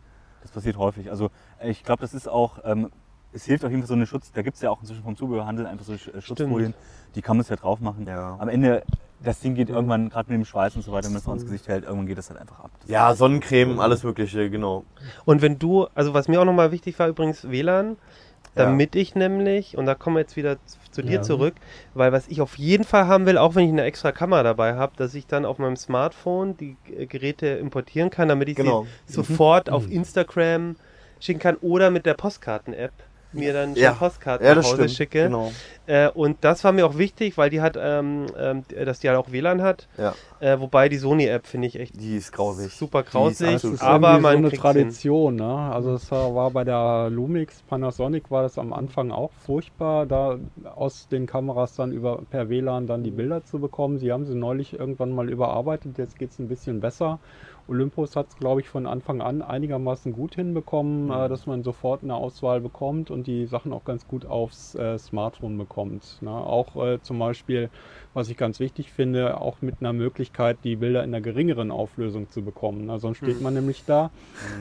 Das 0.45 0.53
passiert 0.53 0.77
häufig. 0.77 1.11
Also 1.11 1.31
äh, 1.59 1.71
ich 1.71 1.83
glaube, 1.83 2.01
das 2.03 2.15
ist 2.15 2.29
auch, 2.29 2.59
ähm, 2.65 2.91
es 3.33 3.45
hilft 3.45 3.65
auf 3.65 3.71
jeden 3.73 3.83
Fall 3.83 3.89
so 3.89 3.95
eine 3.95 4.07
Schutz, 4.07 4.31
da 4.33 4.43
gibt 4.43 4.55
es 4.55 4.63
ja 4.63 4.71
auch 4.71 4.81
inzwischen 4.81 5.03
vom 5.03 5.17
Zubehörhandel 5.17 5.67
einfach 5.67 5.85
so 5.85 5.95
Sch- 5.95 6.15
äh, 6.15 6.21
Schutzfolien, 6.21 6.75
die 7.17 7.23
kann 7.23 7.37
man 7.37 7.45
ja 7.49 7.57
drauf 7.57 7.81
machen. 7.81 8.05
Ja. 8.07 8.37
Am 8.39 8.49
Ende, 8.49 8.85
das 9.25 9.41
Ding 9.41 9.55
geht 9.57 9.71
irgendwann, 9.71 10.11
gerade 10.11 10.31
mit 10.31 10.39
dem 10.39 10.45
Schweiß 10.45 10.77
und 10.77 10.83
so 10.83 10.93
weiter, 10.93 11.07
wenn 11.07 11.15
man 11.15 11.23
es 11.23 11.27
ins 11.27 11.45
Gesicht 11.45 11.67
hält, 11.67 11.85
irgendwann 11.85 12.07
geht 12.07 12.19
das 12.19 12.29
halt 12.31 12.39
einfach 12.41 12.61
ab. 12.61 12.71
Das 12.83 12.91
Ja, 12.91 13.15
Sonnencreme, 13.15 13.81
alles 13.81 14.05
Mögliche, 14.05 14.51
genau. 14.51 14.85
Und 15.25 15.43
wenn 15.43 15.59
du, 15.59 15.87
also 15.95 16.15
was 16.15 16.29
mir 16.29 16.41
auch 16.41 16.45
nochmal 16.45 16.71
wichtig 16.71 16.99
war, 16.99 17.09
übrigens 17.09 17.49
WLAN, 17.49 17.97
Ja. 18.57 18.65
damit 18.67 18.95
ich 18.95 19.15
nämlich, 19.15 19.77
und 19.77 19.87
da 19.87 19.95
kommen 19.95 20.17
wir 20.17 20.21
jetzt 20.21 20.37
wieder 20.37 20.59
zu 20.93 21.03
dir 21.03 21.17
Ja. 21.17 21.23
zurück, 21.23 21.55
weil 21.95 22.13
was 22.13 22.29
ich 22.29 22.41
auf 22.41 22.57
jeden 22.57 22.85
Fall 22.85 23.07
haben 23.09 23.27
will, 23.27 23.37
auch 23.37 23.55
wenn 23.57 23.65
ich 23.65 23.73
eine 23.73 23.83
extra 23.83 24.13
Kamera 24.13 24.43
dabei 24.45 24.75
habe, 24.77 24.93
dass 24.97 25.15
ich 25.15 25.27
dann 25.27 25.45
auf 25.45 25.59
meinem 25.59 25.77
Smartphone 25.77 26.57
die 26.57 26.77
äh, 26.97 27.07
Geräte 27.07 27.47
importieren 27.49 28.11
kann, 28.11 28.29
damit 28.29 28.49
ich 28.49 28.57
Genau. 28.57 28.87
sie 29.07 29.15
sofort 29.15 29.71
auf 29.71 29.91
Instagram 29.91 30.77
schicken 31.21 31.41
kann 31.41 31.57
oder 31.57 31.91
mit 31.91 32.07
der 32.07 32.15
Postkarten-App. 32.15 32.93
Mir 33.35 33.53
dann 33.53 33.75
Ja. 33.75 33.93
Postkarten 33.93 34.47
Ja, 34.47 34.55
nach 34.55 34.63
das 34.63 34.67
Hause 34.67 34.77
stimmt. 34.89 34.91
schicke. 34.93 35.23
Genau. 35.25 35.53
Äh, 35.87 36.09
und 36.11 36.39
das 36.43 36.65
war 36.65 36.73
mir 36.73 36.87
auch 36.87 36.97
wichtig, 36.97 37.37
weil 37.37 37.51
die 37.51 37.61
hat, 37.61 37.77
ähm, 37.79 38.27
ähm, 38.39 38.63
dass 38.85 39.01
die 39.01 39.09
halt 39.09 39.19
auch 39.19 39.31
WLAN 39.33 39.61
hat. 39.63 39.87
Ja, 39.99 40.15
Äh, 40.41 40.61
wobei 40.61 40.89
die 40.89 40.97
Sony-App 40.99 41.47
finde 41.47 41.69
ich 41.69 41.79
echt 41.79 41.99
die 42.01 42.17
ist 42.17 42.33
grausig. 42.33 42.73
super 42.75 43.01
ist 43.01 43.11
grausig, 43.11 43.47
Das 43.47 43.55
absolut 43.57 43.75
ist 43.77 43.83
aber 43.83 44.19
man 44.19 44.33
so 44.33 44.39
eine 44.39 44.49
hin. 44.51 44.59
Tradition. 44.61 45.37
Ne? 45.37 45.45
Also 45.73 45.95
es 45.95 46.11
war 46.11 46.35
war 46.35 46.51
bei 46.51 46.65
der 46.65 47.09
Lumix 47.11 47.63
Panasonic 47.63 48.31
war 48.31 48.43
das 48.43 48.59
am 48.59 48.73
Anfang 48.73 49.11
auch 49.11 49.31
furchtbar, 49.45 50.07
da 50.07 50.39
aus 50.75 51.09
den 51.09 51.27
Kameras 51.27 51.77
dann 51.77 51.93
über 51.93 52.21
per 52.31 52.49
WLAN 52.49 52.87
dann 52.87 53.03
die 53.05 53.11
Bilder 53.11 53.45
zu 53.45 53.59
bekommen. 53.59 53.99
Sie 53.99 54.13
haben 54.13 54.25
sie 54.27 54.35
neulich 54.35 54.79
irgendwann 54.79 55.13
mal 55.13 55.29
überarbeitet, 55.31 55.99
jetzt 55.99 56.19
geht 56.19 56.31
es 56.31 56.39
ein 56.39 56.49
bisschen 56.49 56.81
besser. 56.81 57.19
Olympus 57.67 58.15
hat 58.15 58.29
es, 58.29 58.37
glaube 58.37 58.61
ich, 58.61 58.69
von 58.69 58.87
Anfang 58.87 59.23
an 59.23 59.41
einigermaßen 59.41 60.13
gut 60.13 60.35
hinbekommen, 60.35 61.11
äh, 61.11 61.29
dass 61.29 61.47
man 61.47 61.63
sofort 61.63 62.03
eine 62.03 62.15
Auswahl 62.15 62.61
bekommt 62.61 63.11
und 63.11 63.27
die 63.27 63.47
Sachen 63.47 63.73
auch 63.73 63.85
ganz 63.85 64.07
gut 64.07 64.27
aufs 64.27 64.75
äh, 64.75 64.99
Smartphone 64.99 65.57
bekommt. 65.57 66.19
Ne? 66.21 66.31
Auch 66.31 66.77
äh, 66.85 67.01
zum 67.01 67.19
Beispiel, 67.19 67.71
was 68.13 68.29
ich 68.29 68.37
ganz 68.37 68.61
wichtig 68.61 68.93
finde, 68.93 69.41
auch 69.41 69.63
mit 69.63 69.77
einer 69.81 69.95
Möglichkeit, 69.95 70.59
die 70.63 70.77
Bilder 70.77 71.03
in 71.05 71.15
einer 71.15 71.23
geringeren 71.23 71.71
Auflösung 71.71 72.29
zu 72.29 72.43
bekommen. 72.43 72.87
Ne? 72.87 72.99
Sonst 72.99 73.19
steht 73.19 73.41
man 73.41 73.55
nämlich 73.55 73.85
da, 73.87 74.11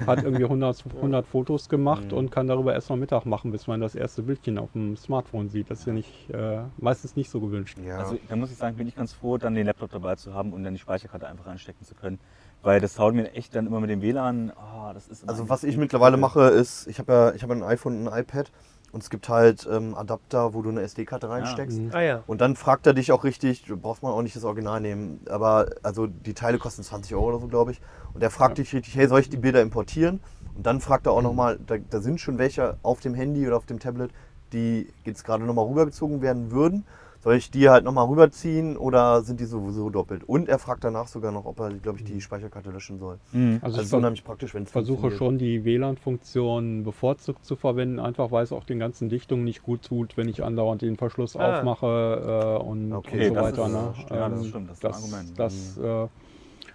hat 0.07 0.23
irgendwie 0.23 0.45
100, 0.45 0.85
100 0.95 1.25
Fotos 1.33 1.67
gemacht 1.67 2.13
und 2.13 2.31
kann 2.31 2.47
darüber 2.47 2.73
erstmal 2.73 2.99
Mittag 2.99 3.25
machen, 3.25 3.51
bis 3.51 3.67
man 3.67 3.81
das 3.81 3.95
erste 3.95 4.23
Bildchen 4.23 4.57
auf 4.57 4.71
dem 4.71 4.95
Smartphone 4.95 5.49
sieht. 5.49 5.69
Das 5.69 5.79
ist 5.79 5.87
ja 5.87 5.93
nicht, 5.93 6.29
äh, 6.29 6.61
meistens 6.77 7.17
nicht 7.17 7.29
so 7.29 7.41
gewünscht. 7.41 7.77
Ja. 7.85 7.97
Also 7.97 8.17
da 8.29 8.37
muss 8.37 8.49
ich 8.49 8.57
sagen, 8.57 8.77
bin 8.77 8.87
ich 8.87 8.95
ganz 8.95 9.11
froh, 9.11 9.37
dann 9.37 9.55
den 9.55 9.65
Laptop 9.65 9.91
dabei 9.91 10.15
zu 10.15 10.33
haben 10.33 10.53
und 10.53 10.63
dann 10.63 10.73
die 10.73 10.79
Speicherkarte 10.79 11.27
einfach 11.27 11.47
anstecken 11.47 11.85
zu 11.85 11.95
können. 11.95 12.19
Weil 12.63 12.79
das 12.79 12.97
haut 12.97 13.13
mir 13.13 13.31
echt 13.33 13.55
dann 13.55 13.67
immer 13.67 13.81
mit 13.81 13.89
dem 13.89 14.01
WLAN, 14.01 14.51
ah, 14.55 14.93
das 14.93 15.07
ist 15.07 15.27
Also 15.27 15.49
was 15.49 15.63
ich 15.63 15.77
mittlerweile 15.77 16.17
mache, 16.17 16.47
ist, 16.47 16.87
ich 16.87 16.97
habe 16.97 17.11
ja, 17.11 17.33
ich 17.33 17.43
habe 17.43 17.53
ein 17.53 17.63
iPhone 17.63 17.99
und 17.99 18.07
ein 18.07 18.19
iPad 18.21 18.51
und 18.93 19.03
es 19.03 19.09
gibt 19.09 19.27
halt 19.27 19.67
ähm, 19.69 19.95
Adapter, 19.95 20.53
wo 20.53 20.61
du 20.61 20.69
eine 20.69 20.81
SD-Karte 20.81 21.27
reinsteckst. 21.29 21.79
Mhm. 21.79 21.89
Ah 21.93 22.01
ja. 22.01 22.23
Und 22.25 22.41
dann 22.41 22.55
fragt 22.55 22.87
er 22.87 22.93
dich 22.93 23.11
auch 23.11 23.23
richtig, 23.25 23.65
du 23.65 23.75
brauchst 23.75 24.01
man 24.01 24.13
auch 24.13 24.21
nicht 24.21 24.35
das 24.35 24.45
Original 24.45 24.79
nehmen, 24.79 25.19
aber 25.29 25.65
also 25.83 26.07
die 26.07 26.33
Teile 26.33 26.57
kosten 26.57 26.83
20 26.83 27.13
Euro 27.15 27.29
oder 27.29 27.39
so, 27.39 27.47
glaube 27.47 27.71
ich. 27.71 27.81
Und 28.13 28.23
er 28.23 28.29
fragt 28.29 28.59
dich 28.59 28.73
richtig, 28.73 28.95
hey, 28.95 29.07
soll 29.07 29.19
ich 29.19 29.29
die 29.29 29.37
Bilder 29.37 29.61
importieren? 29.61 30.21
Und 30.55 30.65
dann 30.65 30.79
fragt 30.79 31.07
er 31.07 31.13
auch 31.13 31.21
nochmal, 31.21 31.59
da, 31.65 31.77
da 31.77 31.99
sind 31.99 32.21
schon 32.21 32.37
welche 32.37 32.77
auf 32.83 33.01
dem 33.01 33.13
Handy 33.13 33.45
oder 33.45 33.57
auf 33.57 33.65
dem 33.65 33.79
Tablet, 33.79 34.11
die 34.53 34.87
jetzt 35.03 35.25
gerade 35.25 35.43
nochmal 35.43 35.65
rübergezogen 35.65 36.21
werden 36.21 36.51
würden. 36.51 36.85
Soll 37.23 37.35
ich 37.35 37.49
die 37.49 37.69
halt 37.69 37.85
nochmal 37.85 38.05
rüberziehen 38.07 38.75
oder 38.75 39.21
sind 39.21 39.39
die 39.39 39.45
sowieso 39.45 39.89
doppelt? 39.89 40.25
Und 40.25 40.49
er 40.49 40.59
fragt 40.59 40.83
danach 40.83 41.07
sogar 41.07 41.31
noch, 41.31 41.45
ob 41.45 41.57
er, 41.61 41.69
glaube 41.69 41.97
ich, 41.97 42.03
die 42.03 42.19
Speicherkarte 42.19 42.69
löschen 42.69 42.99
soll. 42.99 43.17
Mhm. 43.31 43.59
Also, 43.61 43.65
Also, 43.65 43.79
ich 43.79 43.85
ist 43.87 43.93
unheimlich 43.93 44.23
praktisch, 44.25 44.53
wenn 44.53 44.63
es 44.63 44.71
versuche 44.71 45.09
schon 45.11 45.37
die 45.37 45.63
WLAN-Funktion 45.63 46.83
bevorzugt 46.83 47.45
zu 47.45 47.55
verwenden, 47.55 47.99
einfach 48.01 48.31
weil 48.31 48.43
es 48.43 48.51
auch 48.51 48.65
den 48.65 48.77
ganzen 48.77 49.07
Dichtungen 49.07 49.45
nicht 49.45 49.63
gut 49.63 49.83
tut, 49.83 50.17
wenn 50.17 50.27
ich 50.27 50.43
andauernd 50.43 50.81
den 50.81 50.97
Verschluss 50.97 51.37
Ah. 51.37 51.59
aufmache 51.59 52.57
äh, 52.59 52.63
und, 52.63 52.91
Okay, 52.91 53.19
und 53.19 53.27
so 53.29 53.33
das 53.35 53.43
weiter. 53.45 53.65
ist, 53.67 54.11
ne? 54.11 54.17
ja, 54.17 54.29
das 54.29 54.39
ist 54.39 54.45
Ähm, 54.45 54.49
stimmt, 54.49 54.69
das 54.69 54.77
ist 54.77 54.83
ein 54.83 54.91
das, 54.91 54.95
Argument. 54.97 55.39
Das, 55.39 55.77
äh, 55.77 56.07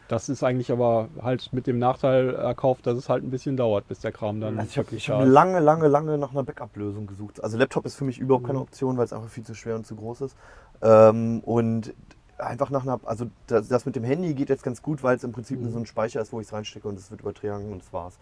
das 0.09 0.29
ist 0.29 0.43
eigentlich 0.43 0.73
aber 0.73 1.09
halt 1.23 1.53
mit 1.53 1.67
dem 1.67 1.79
Nachteil 1.79 2.35
erkauft, 2.35 2.87
dass 2.87 2.97
es 2.97 3.09
halt 3.09 3.23
ein 3.23 3.31
bisschen 3.31 3.57
dauert, 3.57 3.87
bis 3.89 4.01
der 4.01 4.11
Kram 4.13 4.41
dann 4.41 4.59
Also 4.59 4.81
ich 4.93 5.09
habe 5.11 5.23
hab 5.25 5.29
lange, 5.33 5.61
lange, 5.61 5.87
lange 5.89 6.19
nach 6.19 6.31
einer 6.33 6.43
Backup-Lösung 6.43 7.07
gesucht. 7.07 7.43
Also 7.45 7.59
Laptop 7.59 7.85
ist 7.87 7.95
für 7.95 8.05
mich 8.05 8.19
überhaupt 8.19 8.45
Mhm. 8.45 8.47
keine 8.49 8.61
Option, 8.61 8.97
weil 8.97 9.05
es 9.05 9.13
einfach 9.13 9.29
viel 9.29 9.45
zu 9.45 9.55
schwer 9.55 9.77
und 9.77 9.87
zu 9.87 9.95
groß 9.97 10.23
ist. 10.23 10.37
Ähm, 10.83 11.41
und 11.41 11.95
einfach 12.39 12.71
nach 12.71 12.83
einer, 12.83 13.01
also 13.05 13.27
das, 13.49 13.69
das 13.69 13.85
mit 13.85 13.97
dem 13.97 14.05
Handy 14.05 14.33
geht 14.35 14.49
jetzt 14.49 14.63
ganz 14.63 14.81
gut, 14.81 15.03
weil 15.03 15.17
es 15.17 15.25
im 15.25 15.33
Prinzip 15.33 15.59
Mhm. 15.59 15.65
nur 15.65 15.73
so 15.73 15.79
ein 15.79 15.87
Speicher 15.87 16.21
ist, 16.21 16.33
wo 16.33 16.41
ich 16.41 16.47
es 16.47 16.53
reinstecke 16.53 16.89
und 16.89 16.99
es 16.99 17.11
wird 17.11 17.21
übertragen 17.21 17.71
und 17.73 17.83
das 17.83 17.93
war's. 17.93 18.19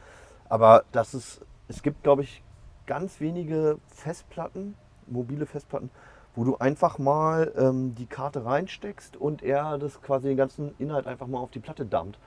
Aber 0.49 0.85
das 0.93 1.15
ist, 1.15 1.41
es 1.69 1.83
gibt 1.83 2.03
glaube 2.03 2.23
ich 2.23 2.43
ganz 2.87 3.21
wenige 3.21 3.79
Festplatten, 3.89 4.75
mobile 5.07 5.47
Festplatten, 5.47 5.91
wo 6.37 6.45
du 6.45 6.59
einfach 6.59 6.99
mal 6.99 7.53
ähm, 7.57 7.95
die 7.95 8.07
Karte 8.07 8.45
reinsteckst 8.45 9.17
und 9.17 9.43
er 9.43 9.79
das 9.79 10.01
quasi 10.03 10.29
den 10.29 10.37
ganzen 10.37 10.75
Inhalt 10.79 11.07
einfach 11.07 11.27
mal 11.27 11.41
auf 11.41 11.51
die 11.51 11.59
Platte 11.59 11.85
dumpt. 11.85 12.19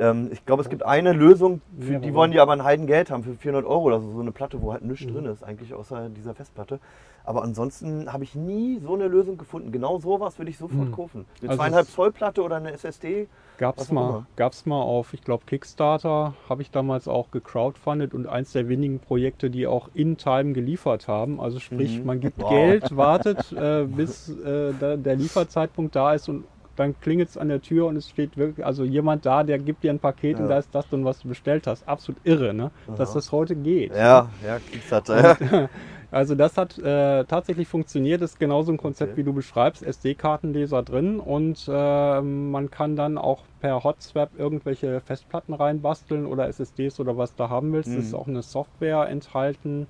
Ähm, 0.00 0.28
ich 0.32 0.44
glaube, 0.46 0.62
es 0.62 0.68
gibt 0.68 0.84
eine 0.84 1.12
Lösung, 1.12 1.60
für 1.78 1.84
die 1.86 1.90
Mehrere. 1.92 2.14
wollen 2.14 2.30
die 2.30 2.40
aber 2.40 2.52
ein 2.52 2.62
Heidengeld 2.64 3.10
haben, 3.10 3.24
für 3.24 3.34
400 3.34 3.64
Euro 3.68 3.82
oder 3.82 4.00
so, 4.00 4.12
so 4.12 4.20
eine 4.20 4.30
Platte, 4.32 4.62
wo 4.62 4.72
halt 4.72 4.84
nichts 4.84 5.04
Mhm. 5.06 5.12
drin 5.14 5.24
ist, 5.26 5.42
eigentlich 5.42 5.74
außer 5.74 6.08
dieser 6.10 6.34
Festplatte. 6.34 6.78
Aber 7.24 7.42
ansonsten 7.42 8.10
habe 8.12 8.24
ich 8.24 8.34
nie 8.34 8.78
so 8.78 8.94
eine 8.94 9.06
Lösung 9.08 9.36
gefunden. 9.36 9.70
Genau 9.72 9.98
sowas 9.98 10.38
würde 10.38 10.50
ich 10.50 10.56
sofort 10.56 10.88
Mhm. 10.88 10.92
kaufen. 10.92 11.26
Eine 11.40 11.50
Also 11.50 11.58
zweieinhalb 11.62 11.86
es- 11.88 11.94
Zoll 11.94 12.12
Platte 12.12 12.42
oder 12.42 12.56
eine 12.56 12.72
SSD. 12.72 13.26
Gab's 13.58 13.80
was 13.80 13.88
auch 13.88 13.92
mal, 13.92 14.26
gab's 14.36 14.66
mal 14.66 14.80
auf, 14.80 15.12
ich 15.14 15.22
glaube, 15.22 15.44
Kickstarter, 15.44 16.34
habe 16.48 16.62
ich 16.62 16.70
damals 16.70 17.08
auch 17.08 17.30
gecrowdfundet 17.32 18.14
und 18.14 18.28
eins 18.28 18.52
der 18.52 18.68
wenigen 18.68 19.00
Projekte, 19.00 19.50
die 19.50 19.66
auch 19.66 19.88
in 19.94 20.16
Time 20.16 20.52
geliefert 20.52 21.08
haben. 21.08 21.40
Also 21.40 21.58
sprich, 21.58 21.98
Mhm. 21.98 22.06
man 22.06 22.20
gibt 22.20 22.40
Wow. 22.40 22.48
Geld, 22.50 22.96
wartet, 22.96 23.52
äh, 23.52 23.84
bis 23.84 24.28
äh, 24.30 24.72
der 24.72 25.16
Lieferzeitpunkt 25.16 25.96
da 25.96 26.14
ist 26.14 26.28
und 26.28 26.44
dann 26.78 26.98
klingelt 27.00 27.28
es 27.30 27.36
an 27.36 27.48
der 27.48 27.60
Tür 27.60 27.86
und 27.86 27.96
es 27.96 28.08
steht 28.08 28.36
wirklich, 28.36 28.64
also 28.64 28.84
jemand 28.84 29.26
da, 29.26 29.42
der 29.44 29.58
gibt 29.58 29.82
dir 29.82 29.90
ein 29.90 30.00
Paket 30.00 30.38
und 30.38 30.44
Ja. 30.44 30.48
da 30.48 30.58
ist 30.58 30.74
das 30.74 30.88
dann, 30.88 31.04
was 31.04 31.18
du 31.20 31.28
bestellt 31.28 31.66
hast. 31.66 31.86
Absolut 31.88 32.20
irre, 32.24 32.54
ne? 32.54 32.70
Dass 32.96 33.12
das 33.12 33.32
heute 33.32 33.56
geht. 33.56 33.94
Ja, 33.94 34.30
ja, 34.44 34.60
Kickstarter. 34.60 35.36
Ja. 35.40 35.68
Also 36.10 36.34
das 36.34 36.56
hat 36.56 36.78
äh, 36.78 37.24
tatsächlich 37.26 37.68
funktioniert, 37.68 38.22
ist 38.22 38.38
genauso 38.38 38.72
ein 38.72 38.78
Konzept, 38.78 39.12
Okay. 39.12 39.20
wie 39.20 39.24
du 39.24 39.34
beschreibst, 39.34 39.82
SD-Kartenleser 39.82 40.82
drin 40.82 41.20
und 41.20 41.68
äh, 41.68 42.20
man 42.22 42.70
kann 42.70 42.96
dann 42.96 43.18
auch 43.18 43.44
per 43.60 43.84
Hotswap 43.84 44.34
irgendwelche 44.34 45.02
Festplatten 45.02 45.52
reinbasteln 45.52 46.24
oder 46.24 46.48
SSDs 46.48 46.98
oder 46.98 47.18
was 47.18 47.34
du 47.34 47.50
haben 47.50 47.74
willst. 47.74 47.90
Es 47.90 47.96
Mhm. 47.96 48.00
ist 48.00 48.14
auch 48.14 48.26
eine 48.26 48.40
Software 48.42 49.06
enthalten. 49.06 49.86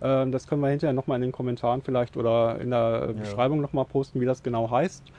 Ähm, 0.00 0.32
das 0.32 0.46
können 0.46 0.62
wir 0.62 0.68
hinterher 0.70 0.94
nochmal 0.94 1.16
in 1.16 1.22
den 1.22 1.32
Kommentaren 1.32 1.82
vielleicht 1.82 2.16
oder 2.16 2.58
in 2.60 2.70
der 2.70 3.12
Beschreibung 3.14 3.60
nochmal 3.60 3.84
posten, 3.84 4.20
wie 4.20 4.26
das 4.26 4.42
genau 4.42 4.70
heißt. 4.70 5.10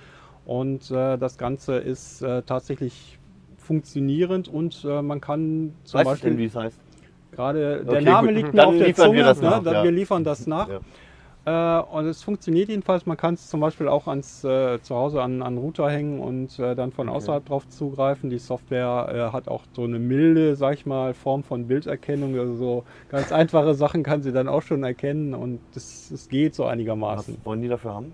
Und 0.45 0.89
äh, 0.91 1.17
das 1.17 1.37
Ganze 1.37 1.77
ist 1.77 2.21
äh, 2.21 2.41
tatsächlich 2.43 3.19
funktionierend 3.57 4.47
und 4.47 4.83
äh, 4.83 5.01
man 5.01 5.21
kann 5.21 5.73
zum 5.83 5.99
Weißt 5.99 6.11
Beispiel 6.11 6.31
denn, 6.31 6.39
wie 6.39 6.45
es 6.45 6.55
heißt? 6.55 6.79
Gerade 7.31 7.85
der 7.85 7.93
Okay, 7.93 8.03
Name 8.05 8.27
gut. 8.31 8.35
liegt 8.35 8.53
mir 8.53 8.67
auf 8.67 8.77
der 8.77 8.95
Zunge, 8.95 9.17
wir 9.17 9.23
das 9.23 9.41
ne? 9.41 9.49
nach, 9.49 9.63
Dann 9.63 9.73
ja. 9.75 9.83
wir 9.83 9.91
liefern 9.91 10.23
das 10.23 10.47
nach. 10.47 10.67
Äh, 11.45 11.79
und 11.95 12.05
es 12.07 12.23
funktioniert 12.23 12.69
jedenfalls. 12.69 13.05
Man 13.05 13.15
kann 13.17 13.35
es 13.35 13.47
zum 13.47 13.59
Beispiel 13.59 13.87
auch 13.87 14.07
ans 14.07 14.43
äh, 14.43 14.81
zu 14.81 14.95
Hause 14.95 15.21
an, 15.21 15.41
an 15.41 15.57
Router 15.57 15.89
hängen 15.89 16.19
und 16.19 16.57
äh, 16.59 16.75
dann 16.75 16.91
von 16.91 17.07
Okay. 17.07 17.15
außerhalb 17.15 17.45
drauf 17.45 17.67
zugreifen. 17.69 18.29
Die 18.29 18.39
Software 18.39 19.29
hat 19.31 19.47
auch 19.47 19.63
so 19.75 19.83
eine 19.83 19.99
milde, 19.99 20.55
sag 20.55 20.73
ich 20.73 20.85
mal, 20.85 21.13
Form 21.13 21.43
von 21.43 21.67
Bilderkennung. 21.67 22.37
Also 22.37 22.55
so 22.55 22.83
ganz 23.09 23.31
einfache 23.31 23.73
Sachen 23.73 24.03
kann 24.03 24.21
sie 24.23 24.31
dann 24.31 24.47
auch 24.47 24.61
schon 24.63 24.83
erkennen 24.83 25.33
und 25.33 25.61
das 25.73 26.27
geht 26.29 26.55
so 26.55 26.63
Was 26.63 26.71
einigermaßen. 26.73 27.37
wollen 27.43 27.61
die 27.61 27.67
dafür 27.67 27.93
haben? 27.93 28.13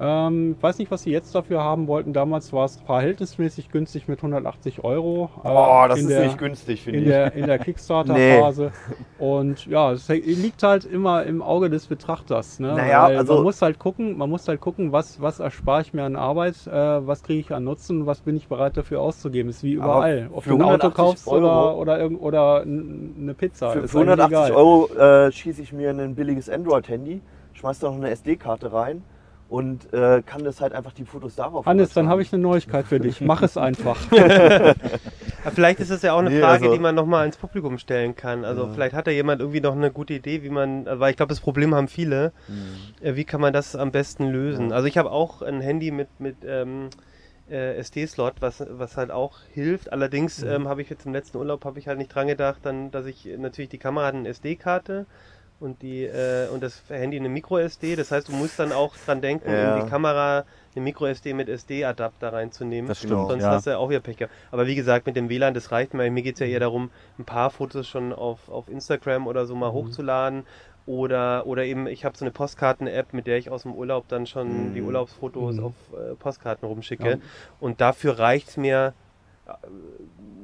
Ähm, 0.00 0.54
weiß 0.60 0.78
nicht, 0.78 0.92
was 0.92 1.02
sie 1.02 1.10
jetzt 1.10 1.34
dafür 1.34 1.60
haben 1.60 1.88
wollten. 1.88 2.12
Damals 2.12 2.52
war 2.52 2.64
es 2.66 2.76
verhältnismäßig 2.86 3.72
günstig 3.72 4.06
mit 4.06 4.18
180 4.20 4.84
Euro. 4.84 5.28
äh, 5.42 5.48
Oh, 5.48 5.84
das 5.88 5.98
ist 5.98 6.08
der- 6.08 6.24
nicht 6.24 6.38
günstig, 6.38 6.82
finde 6.84 6.98
in 7.00 7.04
ich. 7.04 7.10
der, 7.10 7.32
in 7.34 7.46
der 7.46 7.58
Kickstarter-Phase. 7.58 8.70
Und 9.18 9.66
ja, 9.66 9.90
es 9.90 10.08
liegt 10.08 10.62
halt 10.62 10.84
immer 10.84 11.24
im 11.24 11.42
Auge 11.42 11.68
des 11.68 11.86
Betrachters. 11.88 12.60
Ne? 12.60 12.74
Naja, 12.74 13.06
Weil 13.08 13.16
also- 13.16 13.34
man 13.34 13.42
muss 13.42 13.60
halt 13.60 13.80
gucken, 13.80 14.16
man 14.16 14.30
muss 14.30 14.46
halt 14.46 14.60
gucken, 14.60 14.92
was, 14.92 15.20
was 15.20 15.40
erspare 15.40 15.80
ich 15.82 15.92
mir 15.92 16.04
an 16.04 16.14
Arbeit, 16.14 16.54
äh, 16.68 16.70
was 16.72 17.24
kriege 17.24 17.40
ich 17.40 17.52
an 17.52 17.64
Nutzen, 17.64 18.06
was 18.06 18.20
bin 18.20 18.36
ich 18.36 18.46
bereit 18.46 18.76
dafür 18.76 19.00
auszugeben. 19.00 19.50
Ist 19.50 19.64
wie 19.64 19.72
überall. 19.72 20.30
Ob 20.32 20.44
du 20.44 20.50
ein 20.54 20.62
Auto 20.62 20.88
180 20.90 20.94
kaufst 20.94 21.26
oder, 21.26 21.40
Euro- 21.66 21.80
oder, 21.80 22.10
oder 22.20 22.62
n- 22.62 23.16
eine 23.20 23.34
Pizza. 23.34 23.70
Für, 23.72 23.88
für 23.88 23.98
eigentlich 23.98 24.12
180 24.20 24.28
egal. 24.30 24.52
Euro 24.52 24.88
äh, 24.96 25.32
schieße 25.32 25.60
ich 25.62 25.72
mir 25.72 25.90
ein 25.90 26.14
billiges 26.14 26.48
Android-Handy, 26.48 27.20
schmeiß 27.54 27.80
da 27.80 27.88
noch 27.88 27.96
eine 27.96 28.10
SD-Karte 28.10 28.72
rein 28.72 29.02
und 29.48 29.92
äh, 29.94 30.22
kann 30.22 30.44
das 30.44 30.60
halt 30.60 30.72
einfach 30.74 30.92
die 30.92 31.04
Fotos 31.04 31.34
darauf 31.34 31.64
Hannes, 31.66 31.94
dann 31.94 32.08
habe 32.08 32.20
ich 32.22 32.32
eine 32.32 32.42
Neuigkeit 32.42 32.86
für 32.86 33.00
dich. 33.00 33.20
Mach 33.20 33.42
es 33.42 33.56
einfach. 33.56 33.96
Vielleicht 35.54 35.80
ist 35.80 35.90
es 35.90 36.02
ja 36.02 36.12
auch 36.12 36.18
eine 36.18 36.30
Nee, 36.30 36.40
Frage, 36.40 36.64
also- 36.64 36.74
die 36.74 36.80
man 36.80 36.94
nochmal 36.94 37.26
ins 37.26 37.36
Publikum 37.36 37.78
stellen 37.78 38.14
kann. 38.16 38.44
Also 38.44 38.64
Ja. 38.66 38.72
vielleicht 38.72 38.94
hat 38.94 39.06
da 39.06 39.10
jemand 39.10 39.40
irgendwie 39.40 39.60
noch 39.60 39.74
eine 39.74 39.90
gute 39.90 40.14
Idee, 40.14 40.42
wie 40.42 40.50
man, 40.50 40.84
weil 40.86 41.10
ich 41.10 41.16
glaube, 41.16 41.30
das 41.30 41.40
Problem 41.40 41.74
haben 41.74 41.88
viele. 41.88 42.32
Äh, 43.00 43.14
Wie 43.14 43.24
kann 43.24 43.40
man 43.40 43.52
das 43.52 43.74
am 43.76 43.90
besten 43.92 44.26
lösen? 44.28 44.66
Mhm. 44.66 44.70
Ja. 44.70 44.76
Also 44.76 44.88
ich 44.88 44.98
habe 44.98 45.10
auch 45.10 45.42
ein 45.42 45.60
Handy 45.60 45.90
mit, 45.90 46.08
mit 46.18 46.36
ähm, 46.46 46.90
äh, 47.50 47.76
SD-Slot, 47.76 48.34
was, 48.40 48.64
was 48.68 48.96
halt 48.96 49.10
auch 49.10 49.38
hilft. 49.52 49.92
Allerdings 49.92 50.42
Mhm. 50.44 50.50
ähm, 50.50 50.68
habe 50.68 50.82
ich 50.82 50.90
jetzt 50.90 51.06
im 51.06 51.12
letzten 51.12 51.38
Urlaub 51.38 51.64
habe 51.64 51.78
ich 51.78 51.88
halt 51.88 51.98
nicht 51.98 52.14
dran 52.14 52.26
gedacht, 52.26 52.58
dann, 52.64 52.90
dass 52.90 53.06
ich 53.06 53.26
natürlich 53.38 53.70
die 53.70 53.78
Kamera 53.78 54.06
hat 54.06 54.14
eine 54.14 54.28
SD-Karte 54.28 55.06
und 55.60 55.82
die 55.82 56.04
äh, 56.04 56.48
und 56.48 56.62
das 56.62 56.82
Handy 56.88 57.18
eine 57.18 57.28
Micro 57.28 57.58
SD. 57.58 57.96
Das 57.96 58.10
heißt, 58.12 58.28
du 58.28 58.32
musst 58.32 58.58
dann 58.58 58.72
auch 58.72 58.94
dran 58.96 59.20
denken, 59.20 59.50
Ja. 59.50 59.74
um 59.76 59.84
die 59.84 59.90
Kamera 59.90 60.44
eine 60.74 60.84
Micro 60.84 61.06
SD 61.06 61.34
mit 61.34 61.48
SD-Adapter 61.48 62.32
reinzunehmen. 62.32 62.86
Das 62.88 62.98
stimmt. 62.98 63.28
Sonst 63.28 63.42
ja. 63.42 63.50
hast 63.50 63.66
du 63.66 63.70
ja 63.70 63.78
auch 63.78 63.90
wieder 63.90 64.00
Pech 64.00 64.16
gehabt. 64.18 64.32
Aber 64.52 64.66
wie 64.66 64.74
gesagt, 64.76 65.06
mit 65.06 65.16
dem 65.16 65.28
WLAN, 65.28 65.54
das 65.54 65.72
reicht 65.72 65.94
mir. 65.94 66.08
Mir 66.10 66.22
geht 66.22 66.34
es 66.34 66.40
ja 66.40 66.46
eher 66.46 66.60
darum, 66.60 66.90
ein 67.18 67.24
paar 67.24 67.50
Fotos 67.50 67.88
schon 67.88 68.12
auf, 68.12 68.48
auf 68.48 68.68
Instagram 68.68 69.26
oder 69.26 69.46
so 69.46 69.54
mal 69.56 69.72
hochzuladen. 69.72 70.44
Oder, 70.86 71.46
oder 71.46 71.64
eben, 71.64 71.86
ich 71.86 72.04
habe 72.06 72.16
so 72.16 72.24
eine 72.24 72.32
Postkarten-App, 72.32 73.12
mit 73.12 73.26
der 73.26 73.36
ich 73.36 73.50
aus 73.50 73.62
dem 73.64 73.74
Urlaub 73.74 74.08
dann 74.08 74.26
schon 74.26 74.70
Mhm. 74.70 74.74
die 74.74 74.80
Urlaubsfotos 74.80 75.56
Mhm. 75.56 75.64
auf 75.64 75.72
äh, 75.92 76.14
Postkarten 76.14 76.66
rumschicke. 76.66 77.10
Ja. 77.10 77.16
Und 77.60 77.80
dafür 77.82 78.18
reicht 78.18 78.48
es 78.48 78.56
mir, 78.56 78.94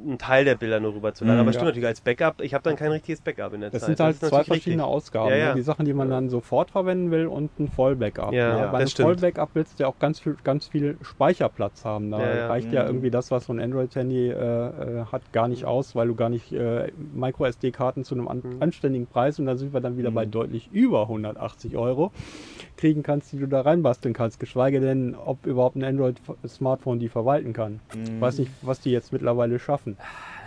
einen 0.06 0.18
Teil 0.18 0.44
der 0.44 0.54
Bilder 0.56 0.80
nur 0.80 0.94
rüberzuladen. 0.94 1.36
Mhm. 1.36 1.40
Aber 1.40 1.48
Ja. 1.50 1.52
stimmt 1.54 1.68
natürlich 1.68 1.86
als 1.86 2.00
Backup. 2.00 2.40
Ich 2.42 2.52
habe 2.54 2.62
dann 2.62 2.76
kein 2.76 2.90
richtiges 2.90 3.20
Backup 3.20 3.52
in 3.54 3.60
der 3.62 3.70
Das 3.70 3.80
Zeit. 3.82 3.96
sind 3.96 4.00
halt 4.04 4.12
ist 4.14 4.20
zwei 4.20 4.26
natürlich 4.38 4.46
verschiedene 4.46 4.82
richtig. 4.82 4.94
Ausgaben. 4.94 5.30
Ja, 5.30 5.34
ne? 5.36 5.40
ja. 5.40 5.54
Die 5.54 5.62
Sachen, 5.62 5.84
die 5.86 5.92
man 5.94 6.10
dann 6.10 6.28
sofort 6.28 6.70
verwenden 6.70 7.10
will 7.10 7.26
und 7.26 7.58
ein 7.58 7.68
Vollbackup. 7.68 8.32
Ja, 8.32 8.54
ne? 8.54 8.60
ja, 8.60 8.66
Bei 8.70 8.78
einem 8.78 8.84
das. 8.86 8.92
Vollbackup 8.94 9.50
willst 9.54 9.78
du 9.78 9.84
ja 9.84 9.88
auch 9.88 9.98
ganz 9.98 10.20
viel, 10.20 10.36
ganz 10.44 10.66
viel 10.68 10.98
Speicherplatz 11.02 11.84
haben. 11.84 12.10
Da 12.10 12.20
Ja, 12.20 12.34
ja. 12.36 12.46
reicht 12.48 12.72
ja 12.72 12.82
Mhm. 12.82 12.88
irgendwie 12.88 13.10
das, 13.10 13.30
was 13.30 13.46
so 13.46 13.52
ein 13.52 13.60
Android-Handy 13.60 14.28
äh, 14.28 14.32
äh, 14.34 15.04
hat, 15.10 15.32
gar 15.32 15.48
nicht 15.48 15.64
aus, 15.64 15.94
weil 15.96 16.08
du 16.08 16.14
gar 16.14 16.28
nicht 16.28 16.52
äh, 16.52 16.92
Micro-SD-Karten 17.14 18.04
zu 18.04 18.14
einem 18.14 18.28
an 18.28 18.42
Mhm. 18.44 18.56
anständigen 18.62 19.06
Preis 19.06 19.38
und 19.38 19.46
dann 19.46 19.56
sind 19.58 19.72
wir 19.72 19.80
dann 19.80 19.96
wieder 19.96 20.10
Mhm. 20.10 20.14
bei 20.14 20.26
deutlich 20.26 20.70
über 20.72 21.08
180 21.08 21.76
Euro 21.76 22.12
kriegen 22.76 23.02
kannst, 23.02 23.32
die 23.32 23.38
du 23.38 23.46
da 23.48 23.62
reinbasteln 23.62 24.14
kannst. 24.14 24.38
Geschweige 24.40 24.80
denn, 24.80 25.14
ob 25.14 25.46
überhaupt 25.46 25.76
ein 25.76 25.84
Android-Smartphone 25.84 26.98
die 26.98 27.08
verwalten 27.08 27.52
kann. 27.52 27.80
Ich 28.14 28.20
weiß 28.20 28.38
nicht, 28.38 28.50
was 28.62 28.80
die 28.80 28.90
jetzt 28.94 29.12
mittlerweile 29.12 29.58
schaffen. 29.58 29.96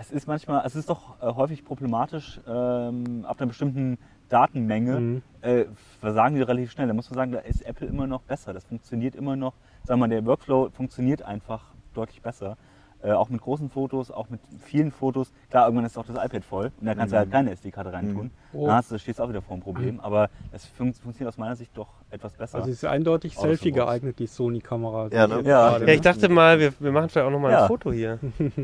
Es 0.02 0.12
ist 0.12 0.28
manchmal, 0.28 0.66
es 0.66 0.76
ist 0.76 0.90
doch 0.90 1.22
äh, 1.22 1.26
häufig 1.34 1.64
problematisch, 1.64 2.40
ähm, 2.48 3.26
ab 3.28 3.40
einer 3.40 3.48
bestimmten 3.48 3.98
Datenmenge 4.30 5.00
Mhm. 5.00 5.22
äh, 5.42 5.66
versagen 6.00 6.36
die 6.36 6.42
relativ 6.42 6.72
schnell. 6.72 6.88
Da 6.88 6.94
muss 6.94 7.10
man 7.10 7.16
sagen, 7.18 7.32
da 7.32 7.40
ist 7.40 7.62
Apple 7.66 7.88
immer 7.88 8.08
noch 8.08 8.22
besser. 8.24 8.54
Das 8.54 8.66
funktioniert 8.66 9.16
immer 9.16 9.36
noch. 9.36 9.54
Sagen 9.84 10.00
wir 10.00 10.08
mal, 10.08 10.10
der 10.10 10.26
Workflow 10.26 10.70
funktioniert 10.72 11.22
einfach 11.22 11.64
deutlich 11.94 12.22
besser. 12.22 12.58
Äh, 13.04 13.12
auch 13.12 13.30
mit 13.30 13.42
großen 13.42 13.70
Fotos, 13.70 14.10
auch 14.10 14.28
mit 14.30 14.40
vielen 14.60 14.92
Fotos. 14.92 15.32
Klar, 15.52 15.66
irgendwann 15.66 15.86
ist 15.86 15.98
auch 16.00 16.06
das 16.06 16.16
iPad 16.16 16.44
voll 16.44 16.72
und 16.80 16.88
da 16.88 16.96
kannst 16.96 17.14
du 17.14 17.18
halt 17.18 17.30
keine 17.30 17.52
SD-Karte 17.52 17.94
reintun. 17.94 18.32
Oh. 18.54 18.66
Dann 18.66 18.76
hast 18.78 18.90
du, 18.92 18.98
stehst 18.98 19.20
du 19.20 19.24
auch 19.24 19.30
wieder 19.30 19.44
vor 19.44 19.54
einem 19.54 19.62
Problem. 19.62 20.00
Aber 20.00 20.30
es 20.52 20.66
fun 20.66 20.94
funktioniert 20.94 21.28
aus 21.32 21.38
meiner 21.38 21.56
Sicht 21.56 21.78
doch 21.78 21.90
etwas 22.10 22.34
besser. 22.34 22.58
Also 22.58 22.72
es 22.72 22.78
ist 22.78 22.86
eindeutig 22.90 23.38
Selfie 23.38 23.72
geeignet, 23.72 24.18
die 24.18 24.26
Sony-Kamera. 24.26 25.10
Ja, 25.12 25.28
ne? 25.28 25.42
Ja. 25.46 25.78
Ja, 25.78 25.88
ich 25.88 26.02
dachte 26.02 26.28
mal, 26.28 26.60
wir, 26.60 26.74
wir 26.80 26.92
machen 26.92 27.10
vielleicht 27.10 27.28
auch 27.28 27.32
nochmal 27.32 27.52
Ja. 27.52 27.62
ein 27.64 27.68
Foto 27.68 27.92
hier. 27.92 28.18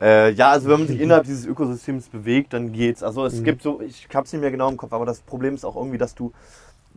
Äh, 0.00 0.30
ja, 0.32 0.50
also 0.52 0.70
wenn 0.70 0.78
man 0.78 0.88
sich 0.88 0.98
innerhalb 0.98 1.24
dieses 1.24 1.44
Ökosystems 1.44 2.08
bewegt, 2.08 2.54
dann 2.54 2.72
geht's. 2.72 3.02
Also 3.02 3.26
es 3.26 3.40
Mhm. 3.40 3.44
gibt 3.44 3.62
so, 3.62 3.82
ich 3.82 4.08
hab's 4.14 4.32
nicht 4.32 4.40
mehr 4.40 4.50
genau 4.50 4.70
im 4.70 4.78
Kopf, 4.78 4.94
aber 4.94 5.04
das 5.04 5.20
Problem 5.20 5.54
ist 5.54 5.64
auch 5.64 5.76
irgendwie, 5.76 5.98
dass 5.98 6.14
du 6.14 6.32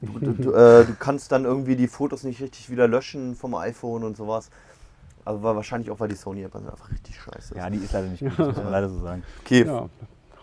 du, 0.01 0.19
du, 0.19 0.33
du, 0.33 0.51
äh, 0.53 0.85
du 0.85 0.95
kannst 0.97 1.31
dann 1.33 1.43
irgendwie 1.43 1.75
die 1.75 1.87
Fotos 1.87 2.23
nicht 2.23 2.41
richtig 2.41 2.69
wieder 2.69 2.87
löschen 2.87 3.35
vom 3.35 3.55
iPhone 3.55 4.03
und 4.05 4.15
sowas. 4.15 4.49
Also 5.25 5.41
war 5.43 5.55
wahrscheinlich 5.55 5.89
auch, 5.91 5.99
weil 5.99 6.09
die 6.09 6.15
Sony-App 6.15 6.55
einfach 6.55 6.91
richtig 6.91 7.15
scheiße 7.19 7.53
ist. 7.53 7.57
ja, 7.57 7.69
die 7.69 7.77
ist 7.77 7.93
leider 7.93 8.07
nicht 8.07 8.19
gut, 8.23 8.31
das 8.37 8.47
muss 8.47 8.57
man 8.57 8.71
leider 8.71 8.89
so 8.89 8.99
sagen. 8.99 9.23
Okay, 9.43 9.65
Ja, 9.65 9.87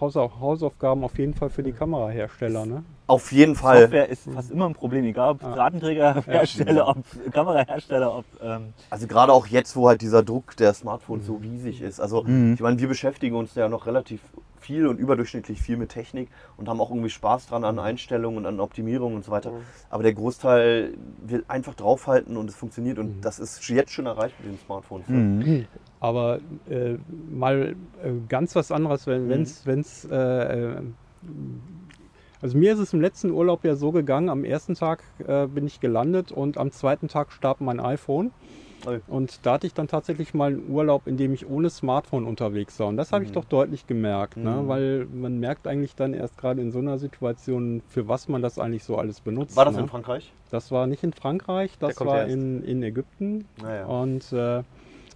Hausa- 0.00 0.30
Hausaufgaben 0.40 1.04
auf 1.04 1.18
jeden 1.18 1.34
Fall 1.34 1.50
für 1.50 1.62
die 1.62 1.72
Kamerahersteller. 1.72 2.64
Ne? 2.64 2.82
auf 3.06 3.32
jeden 3.32 3.56
Fall. 3.56 3.80
Software 3.82 4.08
ist 4.08 4.22
fast 4.32 4.50
immer 4.52 4.66
ein 4.68 4.74
Problem, 4.74 5.04
egal 5.04 5.30
ob 5.32 5.44
Ah. 5.44 5.54
Datenträgerhersteller, 5.54 6.88
ob 6.88 7.04
Kamerahersteller, 7.32 8.16
ob. 8.18 8.24
Ähm, 8.40 8.72
Also 8.88 9.06
gerade 9.06 9.32
auch 9.32 9.46
jetzt, 9.48 9.74
wo 9.76 9.88
halt 9.88 10.00
dieser 10.00 10.22
Druck 10.22 10.56
der 10.56 10.72
Smartphones 10.74 11.26
so 11.26 11.34
riesig 11.34 11.82
ist. 11.82 12.00
Also 12.00 12.22
Mhm. 12.22 12.54
ich 12.54 12.60
meine, 12.60 12.78
wir 12.78 12.88
beschäftigen 12.88 13.36
uns 13.36 13.54
ja 13.56 13.68
noch 13.68 13.86
relativ 13.86 14.20
viel 14.60 14.86
und 14.86 14.98
überdurchschnittlich 14.98 15.60
viel 15.60 15.76
mit 15.76 15.90
Technik 15.90 16.28
und 16.56 16.68
haben 16.68 16.80
auch 16.80 16.90
irgendwie 16.90 17.10
Spaß 17.10 17.46
dran 17.48 17.64
an 17.64 17.78
Einstellungen 17.78 18.38
und 18.38 18.46
an 18.46 18.60
Optimierungen 18.60 19.16
und 19.16 19.24
so 19.24 19.32
weiter. 19.32 19.52
Aber 19.88 20.02
der 20.02 20.14
Großteil 20.14 20.94
will 21.26 21.44
einfach 21.48 21.74
draufhalten 21.74 22.36
und 22.36 22.48
es 22.48 22.56
funktioniert 22.56 22.98
und 22.98 23.22
das 23.22 23.38
ist 23.40 23.66
jetzt 23.68 23.92
schon 23.92 24.06
erreicht 24.06 24.34
mit 24.40 24.52
den 24.52 24.58
Smartphones. 24.58 25.08
Mhm. 25.08 25.66
Aber 25.98 26.40
äh, 26.68 26.96
mal 27.30 27.74
äh, 28.02 28.12
ganz 28.28 28.54
was 28.54 28.70
anderes, 28.70 29.06
wenn 29.06 29.26
Mhm. 29.26 29.32
es, 29.42 29.66
wenn's, 29.66 30.04
äh, 30.10 30.16
äh, 30.16 30.82
also 32.42 32.56
mir 32.56 32.72
ist 32.72 32.78
es 32.78 32.92
im 32.92 33.00
letzten 33.00 33.30
Urlaub 33.30 33.64
ja 33.64 33.74
so 33.76 33.92
gegangen, 33.92 34.28
am 34.28 34.44
ersten 34.44 34.74
Tag 34.74 35.02
äh, 35.26 35.46
bin 35.46 35.66
ich 35.66 35.80
gelandet 35.80 36.32
und 36.32 36.56
am 36.56 36.70
zweiten 36.70 37.08
Tag 37.08 37.32
starb 37.32 37.60
mein 37.60 37.80
iPhone. 37.80 38.30
Und 39.08 39.44
da 39.46 39.54
hatte 39.54 39.66
ich 39.66 39.74
dann 39.74 39.88
tatsächlich 39.88 40.34
mal 40.34 40.52
einen 40.52 40.70
Urlaub, 40.70 41.06
in 41.06 41.16
dem 41.16 41.32
ich 41.34 41.48
ohne 41.48 41.70
Smartphone 41.70 42.24
unterwegs 42.24 42.78
war. 42.80 42.88
Und 42.88 42.96
das 42.96 43.12
habe 43.12 43.24
ich 43.24 43.30
Mhm. 43.30 43.34
doch 43.34 43.44
deutlich 43.44 43.86
gemerkt, 43.86 44.36
ne? 44.36 44.50
Mhm. 44.62 44.68
weil 44.68 45.06
man 45.12 45.38
merkt 45.38 45.66
eigentlich 45.66 45.94
dann 45.94 46.14
erst 46.14 46.38
gerade 46.38 46.60
in 46.60 46.70
so 46.70 46.78
einer 46.78 46.98
Situation, 46.98 47.82
für 47.88 48.08
was 48.08 48.28
man 48.28 48.42
das 48.42 48.58
eigentlich 48.58 48.84
so 48.84 48.96
alles 48.96 49.20
benutzt. 49.20 49.56
War 49.56 49.64
das 49.64 49.74
ne? 49.76 49.82
in 49.82 49.88
Frankreich? 49.88 50.32
Das 50.50 50.70
war 50.70 50.86
nicht 50.86 51.04
in 51.04 51.12
Frankreich, 51.12 51.76
das 51.78 52.00
war 52.00 52.18
erst. 52.22 52.32
in, 52.34 52.62
in 52.64 52.82
Ägypten. 52.82 53.44
Naja. 53.62 53.86
Und 53.86 54.32
äh, 54.32 54.62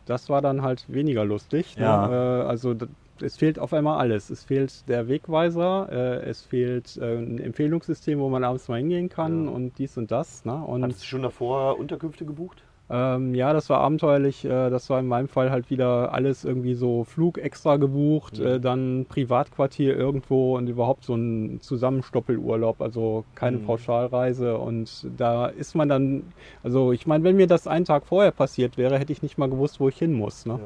das 0.07 0.29
war 0.29 0.43
dann 0.43 0.63
halt 0.63 0.85
weniger 0.89 1.25
lustig. 1.25 1.77
Ja. 1.79 2.07
Ne? 2.09 2.15
Äh, 2.15 2.49
also 2.49 2.75
es 3.21 3.37
fehlt 3.37 3.59
auf 3.61 3.73
einmal 3.73 3.99
alles. 3.99 4.29
Es 4.29 4.43
fehlt 4.45 4.89
der 4.89 5.07
Wegweiser, 5.09 5.89
äh, 5.91 6.29
es 6.29 6.43
fehlt 6.43 6.97
äh, 6.97 7.17
ein 7.17 7.39
Empfehlungssystem, 7.39 8.19
wo 8.19 8.29
man 8.29 8.43
abends 8.45 8.69
mal 8.69 8.79
hingehen 8.79 9.09
kann 9.09 9.45
Ja. 9.47 9.51
und 9.53 9.79
dies 9.79 9.97
und 9.97 10.11
das. 10.11 10.45
Ne? 10.45 10.55
Und 10.55 10.83
Hattest 10.83 11.03
du 11.03 11.07
schon 11.07 11.23
davor 11.23 11.79
Unterkünfte 11.79 12.25
gebucht? 12.25 12.64
Ähm, 12.91 13.35
ja, 13.35 13.53
das 13.53 13.71
war 13.71 13.81
abenteuerlich. 13.81 14.45
Äh, 14.45 14.69
das 14.71 14.91
war 14.91 15.01
in 15.01 15.07
meinem 15.07 15.29
Fall 15.29 15.51
halt 15.51 15.71
wieder 15.71 16.13
alles 16.13 16.45
irgendwie 16.45 16.75
so 16.75 17.05
Flug 17.05 17.39
extra 17.39 17.77
gebucht, 17.77 18.39
Mhm. 18.39 18.47
äh, 18.47 18.61
dann 18.61 19.07
Privatquartier 19.09 19.97
irgendwo 19.97 20.57
und 20.57 20.69
überhaupt 20.69 21.05
so 21.05 21.15
ein 21.15 21.61
Zusammenstoppelurlaub, 21.63 22.81
also 22.83 23.25
keine 23.35 23.59
Mhm. 23.59 23.65
Pauschalreise. 23.65 24.59
Und 24.59 25.07
da 25.17 25.47
ist 25.47 25.75
man 25.75 25.89
dann, 25.89 26.25
also 26.63 26.93
ich 26.93 27.07
meine, 27.07 27.25
wenn 27.25 27.37
mir 27.37 27.47
das 27.47 27.67
einen 27.67 27.85
Tag 27.87 28.07
vorher 28.07 28.33
passiert 28.33 28.77
wäre, 28.77 28.99
hätte 28.99 29.13
ich 29.13 29.23
nicht 29.23 29.39
mal 29.39 29.49
gewusst, 29.49 29.81
wo 29.81 29.89
ich 29.89 29.99
hin 29.99 30.13
muss. 30.13 30.45
Ne? 30.45 30.55
Ja. 30.55 30.59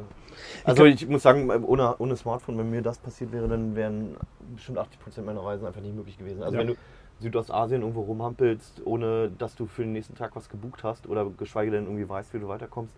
Also 0.64 0.85
ich 0.85 1.09
muss 1.09 1.22
sagen, 1.22 1.50
ohne, 1.64 1.96
ohne 1.98 2.16
Smartphone, 2.16 2.59
wenn 2.59 2.70
mir 2.70 2.83
das 2.83 2.98
passiert 2.98 3.33
wäre, 3.33 3.48
dann 3.48 3.74
wären 3.74 4.16
bestimmt 4.54 4.78
80% 4.78 5.26
meiner 5.26 5.40
Reisen 5.44 5.66
einfach 5.66 5.81
nicht 5.81 5.94
möglich 5.96 6.18
gewesen. 6.18 6.42
Also 6.42 6.54
Ja. 6.54 6.61
wenn 6.61 6.68
du 6.68 6.74
Südostasien 7.20 7.83
irgendwo 7.83 8.02
rumhampelst, 8.02 8.83
ohne 8.85 9.31
dass 9.38 9.54
du 9.57 9.66
für 9.66 9.83
den 9.83 9.92
nächsten 9.92 10.14
Tag 10.14 10.37
was 10.37 10.48
gebucht 10.48 10.85
hast 10.85 11.09
oder 11.09 11.26
geschweige 11.38 11.70
denn 11.70 11.85
irgendwie 11.85 12.09
weißt, 12.09 12.33
wie 12.35 12.38
du 12.38 12.48
weiterkommst, 12.48 12.92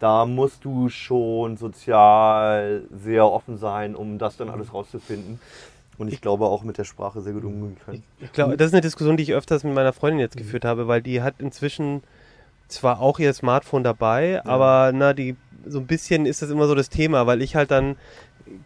da 0.00 0.26
musst 0.26 0.64
du 0.64 0.88
schon 0.88 1.56
sozial 1.56 2.82
sehr 2.90 3.26
offen 3.26 3.58
sein, 3.58 3.94
um 3.94 4.18
das 4.18 4.36
dann 4.36 4.50
alles 4.50 4.74
rauszufinden. 4.74 5.40
Und 5.96 6.12
ich 6.12 6.20
glaube 6.20 6.46
auch 6.46 6.64
mit 6.64 6.76
der 6.76 6.84
Sprache 6.84 7.20
sehr 7.20 7.32
gut 7.32 7.44
umgehen 7.44 7.76
können. 7.84 8.02
Ich 8.20 8.32
glaube, 8.32 8.56
das 8.56 8.68
ist 8.68 8.74
eine 8.74 8.80
Diskussion, 8.80 9.16
die 9.16 9.22
ich 9.22 9.32
öfters 9.32 9.62
mit 9.62 9.74
meiner 9.74 9.92
Freundin 9.92 10.18
jetzt 10.18 10.36
geführt 10.36 10.64
habe, 10.64 10.88
weil 10.88 11.00
die 11.00 11.22
hat 11.22 11.34
inzwischen 11.38 12.02
zwar 12.66 13.00
auch 13.00 13.20
ihr 13.20 13.32
Smartphone 13.32 13.84
dabei, 13.84 14.44
aber 14.44 14.90
na, 14.92 15.12
die 15.12 15.36
so 15.66 15.78
ein 15.78 15.86
bisschen 15.86 16.26
ist 16.26 16.42
das 16.42 16.50
immer 16.50 16.66
so 16.66 16.74
das 16.74 16.88
Thema, 16.88 17.26
weil 17.26 17.42
ich 17.42 17.54
halt 17.56 17.70
dann 17.70 17.96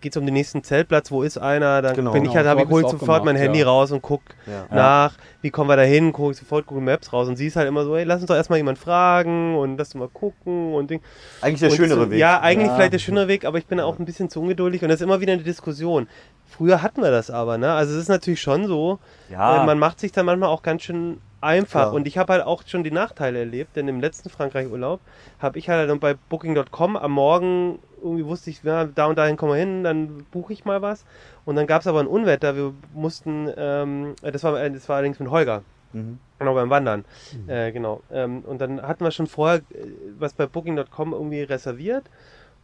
geht 0.01 0.13
es 0.13 0.17
um 0.17 0.25
den 0.27 0.35
nächsten 0.35 0.63
Zeltplatz, 0.63 1.11
wo 1.11 1.23
ist 1.23 1.39
einer, 1.39 1.83
dann 1.83 1.95
Genau. 1.95 2.13
bin 2.13 2.23
ich 2.25 2.29
Genau, 2.31 2.37
halt, 2.39 2.47
habe 2.49 2.63
ich 2.63 2.69
hol 2.69 2.83
sofort 2.89 3.25
mein 3.25 3.35
gemacht, 3.37 3.45
Handy 3.47 3.61
ja. 3.61 3.67
raus 3.67 3.91
und 3.93 4.03
guck 4.03 4.23
Ja. 4.47 4.67
nach, 4.71 5.15
wie 5.41 5.51
kommen 5.51 5.69
wir 5.71 5.77
da 5.77 5.83
hin, 5.83 6.13
gucke 6.13 6.33
ich 6.33 6.37
sofort 6.39 6.67
Google 6.67 6.85
Maps 6.85 7.13
raus 7.13 7.29
und 7.29 7.37
sie 7.37 7.47
ist 7.47 7.57
halt 7.57 7.69
immer 7.69 7.85
so, 7.85 7.97
hey, 7.97 8.05
lass 8.05 8.21
uns 8.21 8.27
doch 8.29 8.35
erstmal 8.37 8.59
jemand 8.59 8.79
fragen 8.79 9.57
und 9.57 9.77
lass 9.79 9.89
uns 9.95 10.01
mal 10.01 10.09
gucken 10.09 10.75
und 10.75 10.91
Ding. 10.91 11.01
Eigentlich 11.41 11.61
der 11.61 11.71
Und 11.71 11.77
schönere 11.77 12.05
so, 12.05 12.11
Weg. 12.11 12.19
Ja, 12.19 12.41
eigentlich 12.41 12.69
Ja. 12.69 12.75
vielleicht 12.75 12.93
der 12.93 12.99
schönere 12.99 13.29
Weg, 13.29 13.45
aber 13.45 13.59
ich 13.59 13.67
bin 13.67 13.79
auch 13.81 13.99
ein 13.99 14.05
bisschen 14.05 14.29
zu 14.31 14.41
ungeduldig 14.41 14.83
und 14.83 14.89
das 14.89 14.97
ist 15.01 15.05
immer 15.05 15.21
wieder 15.21 15.33
eine 15.33 15.43
Diskussion. 15.43 16.09
Früher 16.47 16.83
hatten 16.83 17.03
wir 17.03 17.11
das 17.11 17.31
aber, 17.31 17.59
ne? 17.59 17.73
Also 17.73 17.95
es 17.95 18.01
ist 18.03 18.09
natürlich 18.09 18.41
schon 18.41 18.67
so, 18.67 18.99
Ja, 19.31 19.63
äh, 19.63 19.67
man 19.67 19.79
macht 19.79 20.01
sich 20.01 20.13
dann 20.13 20.27
manchmal 20.27 20.49
auch 20.49 20.63
ganz 20.63 20.83
schön 20.83 21.19
einfach. 21.41 21.83
Klar. 21.83 21.93
Und 21.93 22.09
ich 22.09 22.19
habe 22.19 22.33
halt 22.33 22.43
auch 22.45 22.63
schon 22.67 22.83
die 22.83 22.91
Nachteile 22.91 23.39
erlebt, 23.39 23.77
denn 23.77 23.87
im 23.87 24.01
letzten 24.01 24.29
Frankreich-Urlaub 24.29 25.01
habe 25.39 25.59
ich 25.59 25.69
halt 25.69 25.89
dann 25.89 26.01
bei 26.01 26.15
Booking.com 26.15 26.97
am 26.97 27.13
Morgen 27.13 27.79
irgendwie 28.03 28.27
wusste 28.27 28.51
ich, 28.51 28.63
ja, 28.63 28.85
da 28.85 29.07
und 29.07 29.17
dahin 29.17 29.37
kommen 29.37 29.53
wir 29.53 29.59
hin, 29.59 29.85
dann 29.85 30.25
buche 30.31 30.53
ich 30.53 30.65
mal 30.65 30.83
was. 30.83 31.05
Und 31.45 31.57
dann 31.57 31.67
gab 31.67 31.81
es 31.81 31.87
aber 31.87 32.01
ein 32.01 32.07
Unwetter. 32.07 32.57
Wir 32.57 32.75
mussten, 32.95 33.51
ähm, 33.57 34.15
das, 34.23 34.45
war, 34.45 34.61
äh, 34.61 34.71
das 34.71 34.89
war 34.89 34.97
allerdings 34.97 35.19
mit 35.19 35.31
Holger. 35.31 35.63
Mhm. 35.93 36.19
Genau, 36.39 36.55
beim 36.55 36.71
Wandern. 36.71 37.05
Äh, 37.47 37.73
genau. 37.73 38.03
Ähm, 38.13 38.43
und 38.47 38.61
dann 38.61 38.83
hatten 38.83 39.05
wir 39.05 39.11
schon 39.11 39.27
vorher 39.27 39.59
äh, 39.59 39.87
was 40.19 40.35
bei 40.35 40.47
Booking.com 40.47 41.13
irgendwie 41.13 41.43
reserviert 41.43 42.05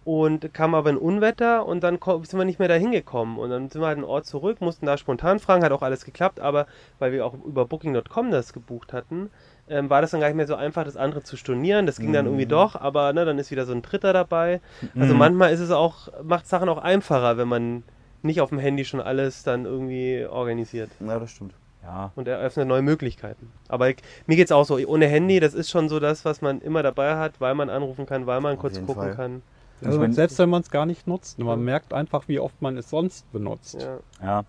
und 0.04 0.52
kam 0.52 0.74
aber 0.74 0.90
ein 0.90 0.98
Unwetter 0.98 1.66
und 1.66 1.82
dann 1.82 1.98
sind 2.02 2.38
wir 2.38 2.44
nicht 2.44 2.58
mehr 2.58 2.68
da 2.68 2.74
hingekommen. 2.74 3.38
Und 3.38 3.50
dann 3.50 3.70
sind 3.70 3.80
wir 3.80 3.86
halt 3.86 3.96
einen 3.96 4.04
Ort 4.06 4.26
zurück, 4.26 4.60
mussten 4.60 4.86
da 4.86 4.98
spontan 4.98 5.38
fragen, 5.38 5.64
hat 5.64 5.72
auch 5.72 5.82
alles 5.82 6.04
geklappt, 6.04 6.40
aber 6.40 6.66
weil 6.98 7.12
wir 7.12 7.24
auch 7.24 7.34
über 7.44 7.64
Booking.com 7.64 8.30
das 8.30 8.52
gebucht 8.52 8.92
hatten, 8.92 9.30
ähm, 9.68 9.88
war 9.90 10.00
das 10.02 10.10
dann 10.10 10.20
gar 10.20 10.26
nicht 10.28 10.36
mehr 10.36 10.46
so 10.46 10.54
einfach, 10.56 10.84
das 10.84 10.96
andere 10.96 11.22
zu 11.22 11.36
stornieren. 11.36 11.86
Das 11.86 11.96
ging 11.98 12.12
dann 12.12 12.26
irgendwie 12.26 12.46
doch, 12.46 12.74
aber 12.76 13.12
ne, 13.12 13.24
dann 13.24 13.38
ist 13.38 13.50
wieder 13.50 13.64
so 13.64 13.72
ein 13.72 13.82
Dritter 13.82 14.12
dabei. 14.12 14.60
Also 14.98 15.14
Mhm. 15.14 15.18
manchmal 15.18 15.52
ist 15.52 15.60
es 15.60 15.70
auch, 15.70 16.08
macht 16.22 16.46
Sachen 16.46 16.68
auch 16.68 16.78
einfacher, 16.78 17.36
wenn 17.38 17.48
man 17.48 17.82
nicht 18.22 18.40
auf 18.40 18.50
dem 18.50 18.58
Handy 18.58 18.84
schon 18.84 19.00
alles 19.00 19.42
dann 19.42 19.64
irgendwie 19.64 20.26
organisiert 20.26 20.90
Ja, 21.00 21.18
das 21.18 21.30
stimmt. 21.30 21.54
ja. 21.82 22.10
und 22.14 22.26
eröffnet 22.28 22.66
neue 22.68 22.82
Möglichkeiten. 22.82 23.50
Aber 23.68 23.88
ich, 23.90 23.96
mir 24.26 24.36
geht's 24.36 24.52
auch 24.52 24.64
so, 24.64 24.76
ohne 24.76 25.06
Handy, 25.06 25.40
das 25.40 25.54
ist 25.54 25.70
schon 25.70 25.88
so 25.88 26.00
das, 26.00 26.24
was 26.24 26.40
man 26.42 26.60
immer 26.60 26.82
dabei 26.82 27.16
hat, 27.16 27.40
weil 27.40 27.54
man 27.54 27.68
anrufen 27.70 28.06
kann, 28.06 28.26
weil 28.26 28.40
man 28.40 28.54
Auf 28.54 28.60
kurz 28.60 28.78
gucken 28.80 28.94
Fall. 28.94 29.14
kann. 29.14 29.42
Also 29.82 29.96
Ich 29.96 30.00
mein- 30.00 30.12
selbst 30.14 30.38
wenn 30.38 30.48
man 30.48 30.62
es 30.62 30.70
gar 30.70 30.86
nicht 30.86 31.06
nutzt, 31.06 31.38
man 31.38 31.62
merkt 31.62 31.92
einfach, 31.92 32.28
wie 32.28 32.38
oft 32.38 32.62
man 32.62 32.78
es 32.78 32.88
sonst 32.88 33.30
benutzt. 33.32 33.82
Ja. 33.82 33.98
Ja. 34.22 34.44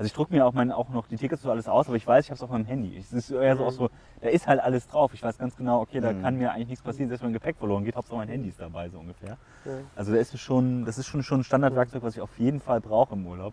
Also 0.00 0.06
ich 0.06 0.14
drucke 0.14 0.32
mir 0.32 0.46
auch, 0.46 0.54
mein, 0.54 0.72
auch 0.72 0.88
noch 0.88 1.08
die 1.08 1.18
Tickets 1.18 1.42
so 1.42 1.50
alles 1.50 1.68
aus, 1.68 1.86
aber 1.88 1.96
ich 1.98 2.06
weiß, 2.06 2.24
ich 2.24 2.30
habe 2.30 2.36
es 2.36 2.42
auf 2.42 2.48
meinem 2.48 2.64
Handy. 2.64 2.96
Es 2.96 3.12
ist 3.12 3.30
eher 3.30 3.54
so, 3.54 3.66
auch 3.66 3.70
so, 3.70 3.90
da 4.22 4.30
ist 4.30 4.46
halt 4.46 4.58
alles 4.58 4.88
drauf. 4.88 5.12
Ich 5.12 5.22
weiß 5.22 5.36
ganz 5.36 5.54
genau, 5.56 5.82
okay, 5.82 6.00
da 6.00 6.14
Mhm. 6.14 6.22
kann 6.22 6.36
mir 6.38 6.52
eigentlich 6.52 6.68
nichts 6.68 6.82
passieren, 6.82 7.10
selbst 7.10 7.20
wenn 7.20 7.28
mein 7.28 7.34
Gepäck 7.34 7.58
verloren 7.58 7.84
geht, 7.84 7.96
Hauptsache 7.96 8.16
mein 8.16 8.28
Handy 8.28 8.48
ist 8.48 8.58
dabei, 8.58 8.88
so 8.88 8.98
ungefähr. 8.98 9.36
Ja. 9.66 9.72
Also 9.96 10.14
da 10.14 10.18
ist 10.18 10.38
schon, 10.38 10.86
das 10.86 10.96
ist 10.96 11.06
schon, 11.06 11.22
schon 11.22 11.40
ein 11.40 11.44
Standardwerkzeug, 11.44 12.02
was 12.02 12.14
ich 12.16 12.22
auf 12.22 12.30
jeden 12.38 12.60
Fall 12.60 12.80
brauche 12.80 13.14
im 13.14 13.26
Urlaub. 13.26 13.52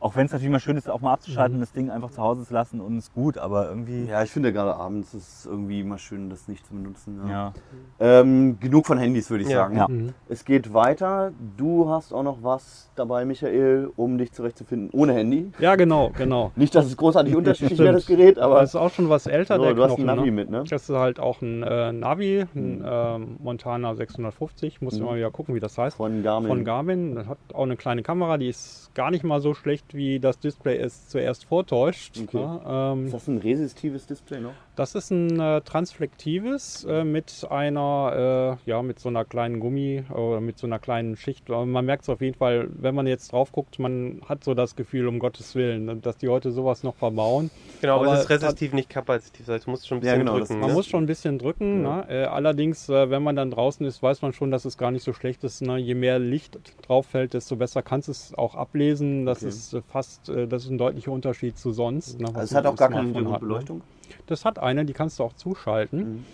Auch 0.00 0.14
wenn 0.14 0.26
es 0.26 0.32
natürlich 0.32 0.52
mal 0.52 0.60
schön 0.60 0.76
ist, 0.76 0.88
auch 0.88 1.00
mal 1.00 1.12
abzuschalten, 1.12 1.56
Mhm. 1.56 1.60
das 1.60 1.72
Ding 1.72 1.90
einfach 1.90 2.10
zu 2.10 2.22
Hause 2.22 2.44
zu 2.46 2.54
lassen 2.54 2.80
und 2.80 2.98
ist 2.98 3.12
gut, 3.14 3.36
aber 3.36 3.68
irgendwie. 3.68 4.04
Ja, 4.04 4.22
ich 4.22 4.30
finde 4.30 4.52
gerade 4.52 4.76
abends 4.76 5.12
ist 5.14 5.40
es 5.40 5.46
irgendwie 5.46 5.80
immer 5.80 5.98
schön, 5.98 6.30
das 6.30 6.46
nicht 6.46 6.64
zu 6.66 6.72
benutzen. 6.74 7.20
Ja. 7.26 7.30
ja. 7.30 7.52
Ähm, 7.98 8.58
genug 8.60 8.86
von 8.86 8.98
Handys, 8.98 9.28
würde 9.30 9.42
ich 9.44 9.50
Ja. 9.50 9.56
sagen. 9.58 9.76
Ja. 9.76 9.88
Mhm. 9.88 10.14
Es 10.28 10.44
geht 10.44 10.72
weiter. 10.72 11.32
Du 11.56 11.88
hast 11.88 12.12
auch 12.12 12.22
noch 12.22 12.38
was 12.42 12.90
dabei, 12.94 13.24
Michael, 13.24 13.90
um 13.96 14.18
dich 14.18 14.32
zurechtzufinden 14.32 14.90
ohne 14.92 15.14
Handy. 15.14 15.50
Ja, 15.58 15.74
genau, 15.74 16.10
genau. 16.16 16.52
Nicht, 16.54 16.74
dass 16.76 16.86
es 16.86 16.96
großartig 16.96 17.34
unterschiedlich 17.36 17.78
wäre, 17.78 17.92
das 17.94 18.06
Gerät, 18.06 18.38
aber 18.38 18.62
es 18.62 18.70
ist 18.70 18.76
auch 18.76 18.90
schon 18.92 19.08
was 19.08 19.26
älter, 19.26 19.56
so, 19.56 19.62
der 19.64 19.74
du 19.74 19.82
hast 19.82 19.96
Knochen. 19.96 20.08
ein 20.10 20.16
Navi 20.16 20.26
ne? 20.30 20.32
mit, 20.32 20.50
ne? 20.50 20.64
Das 20.68 20.88
ist 20.88 20.94
halt 20.96 21.18
auch 21.18 21.42
ein 21.42 21.62
äh, 21.64 21.92
Navi, 21.92 22.46
ein 22.54 22.84
ähm, 22.86 23.36
Montana 23.40 23.94
650. 23.96 24.80
Muss 24.80 24.94
Mhm. 24.94 25.02
immer 25.02 25.16
wieder 25.16 25.30
gucken, 25.32 25.54
wie 25.56 25.60
das 25.60 25.76
heißt. 25.76 25.96
Von 25.96 26.22
Garmin. 26.22 26.48
Von 26.48 26.64
Garmin. 26.64 27.14
Das 27.16 27.26
hat 27.26 27.38
auch 27.52 27.64
eine 27.64 27.76
kleine 27.76 28.02
Kamera, 28.02 28.38
die 28.38 28.48
ist 28.48 28.90
gar 28.94 29.10
nicht 29.10 29.24
mal 29.24 29.40
so 29.40 29.54
schlecht, 29.54 29.87
wie 29.94 30.20
das 30.20 30.38
Display 30.38 30.76
es 30.78 31.08
zuerst 31.08 31.44
vortäuscht. 31.46 32.18
Okay. 32.22 32.38
Ja, 32.38 32.92
ähm, 32.92 33.06
Ist 33.06 33.14
das 33.14 33.28
ein 33.28 33.38
resistives 33.38 34.06
Display 34.06 34.40
noch? 34.40 34.52
das 34.76 34.94
ist 34.94 35.10
ein 35.10 35.40
äh, 35.40 35.60
transflektives 35.62 36.84
äh, 36.84 37.04
mit 37.04 37.44
einer, 37.50 38.58
äh, 38.64 38.70
ja, 38.70 38.82
mit 38.82 38.98
so 39.00 39.08
einer 39.08 39.24
kleinen 39.24 39.58
Gummi 39.60 40.04
oder 40.14 40.40
mit 40.40 40.58
so 40.58 40.66
einer 40.66 40.78
kleinen 40.78 41.16
Schicht. 41.16 41.48
Man 41.48 41.84
merkt 41.84 42.04
es 42.04 42.08
auf 42.08 42.20
jeden 42.20 42.36
Fall, 42.36 42.68
wenn 42.70 42.94
man 42.94 43.06
jetzt 43.06 43.32
drauf 43.32 43.50
guckt, 43.52 43.78
man 43.78 44.22
hat 44.28 44.44
so 44.44 44.54
das 44.54 44.76
Gefühl, 44.76 45.08
um 45.08 45.18
Gottes 45.18 45.54
Willen, 45.54 46.00
dass 46.00 46.16
die 46.18 46.28
heute 46.28 46.52
sowas 46.52 46.82
noch 46.84 46.94
verbauen. 46.94 47.50
Genau, 47.80 47.96
aber, 47.96 48.06
Aber 48.06 48.14
es 48.14 48.20
ist 48.22 48.30
resistiv, 48.30 48.72
nicht 48.72 48.88
kapazitiv. 48.88 49.46
Das 49.46 49.56
heißt, 49.56 49.66
du 49.66 49.70
musst 49.70 49.88
schon 49.88 49.98
ein 49.98 50.04
Ja, 50.04 50.12
bisschen 50.14 50.26
genau, 50.26 50.38
das- 50.38 50.48
drücken. 50.48 50.60
Man 50.60 50.70
ne? 50.70 50.74
muss 50.76 50.86
schon 50.86 51.02
ein 51.04 51.06
bisschen 51.06 51.38
drücken. 51.38 51.82
Ja. 51.82 51.96
Ne? 51.96 52.06
Äh, 52.08 52.24
allerdings, 52.26 52.88
äh, 52.88 53.10
wenn 53.10 53.22
man 53.22 53.34
dann 53.36 53.50
draußen 53.50 53.84
ist, 53.84 54.02
weiß 54.02 54.22
man 54.22 54.32
schon, 54.32 54.50
dass 54.50 54.64
es 54.64 54.78
gar 54.78 54.90
nicht 54.90 55.02
so 55.02 55.12
schlecht 55.12 55.42
ist. 55.44 55.62
Ne? 55.62 55.76
Je 55.78 55.94
mehr 55.94 56.18
Licht 56.18 56.58
drauf 56.86 57.06
fällt, 57.06 57.34
desto 57.34 57.56
besser 57.56 57.82
kannst 57.82 58.08
du 58.08 58.12
es 58.12 58.34
auch 58.36 58.54
ablesen. 58.54 59.26
Das 59.26 59.38
Okay. 59.38 59.48
ist 59.48 59.74
äh, 59.74 59.77
fast, 59.82 60.28
äh, 60.28 60.46
das 60.46 60.64
ist 60.64 60.70
ein 60.70 60.78
deutlicher 60.78 61.12
Unterschied 61.12 61.58
zu 61.58 61.72
sonst. 61.72 62.20
Ne? 62.20 62.28
Also 62.28 62.40
es 62.40 62.54
hat 62.54 62.66
auch 62.66 62.76
gar 62.76 62.90
keine 62.90 63.10
ne? 63.10 63.38
Beleuchtung. 63.38 63.82
Das 64.26 64.44
hat 64.44 64.58
eine, 64.58 64.84
die 64.84 64.92
kannst 64.92 65.18
du 65.18 65.24
auch 65.24 65.34
zuschalten. 65.34 66.00
Mhm. 66.00 66.24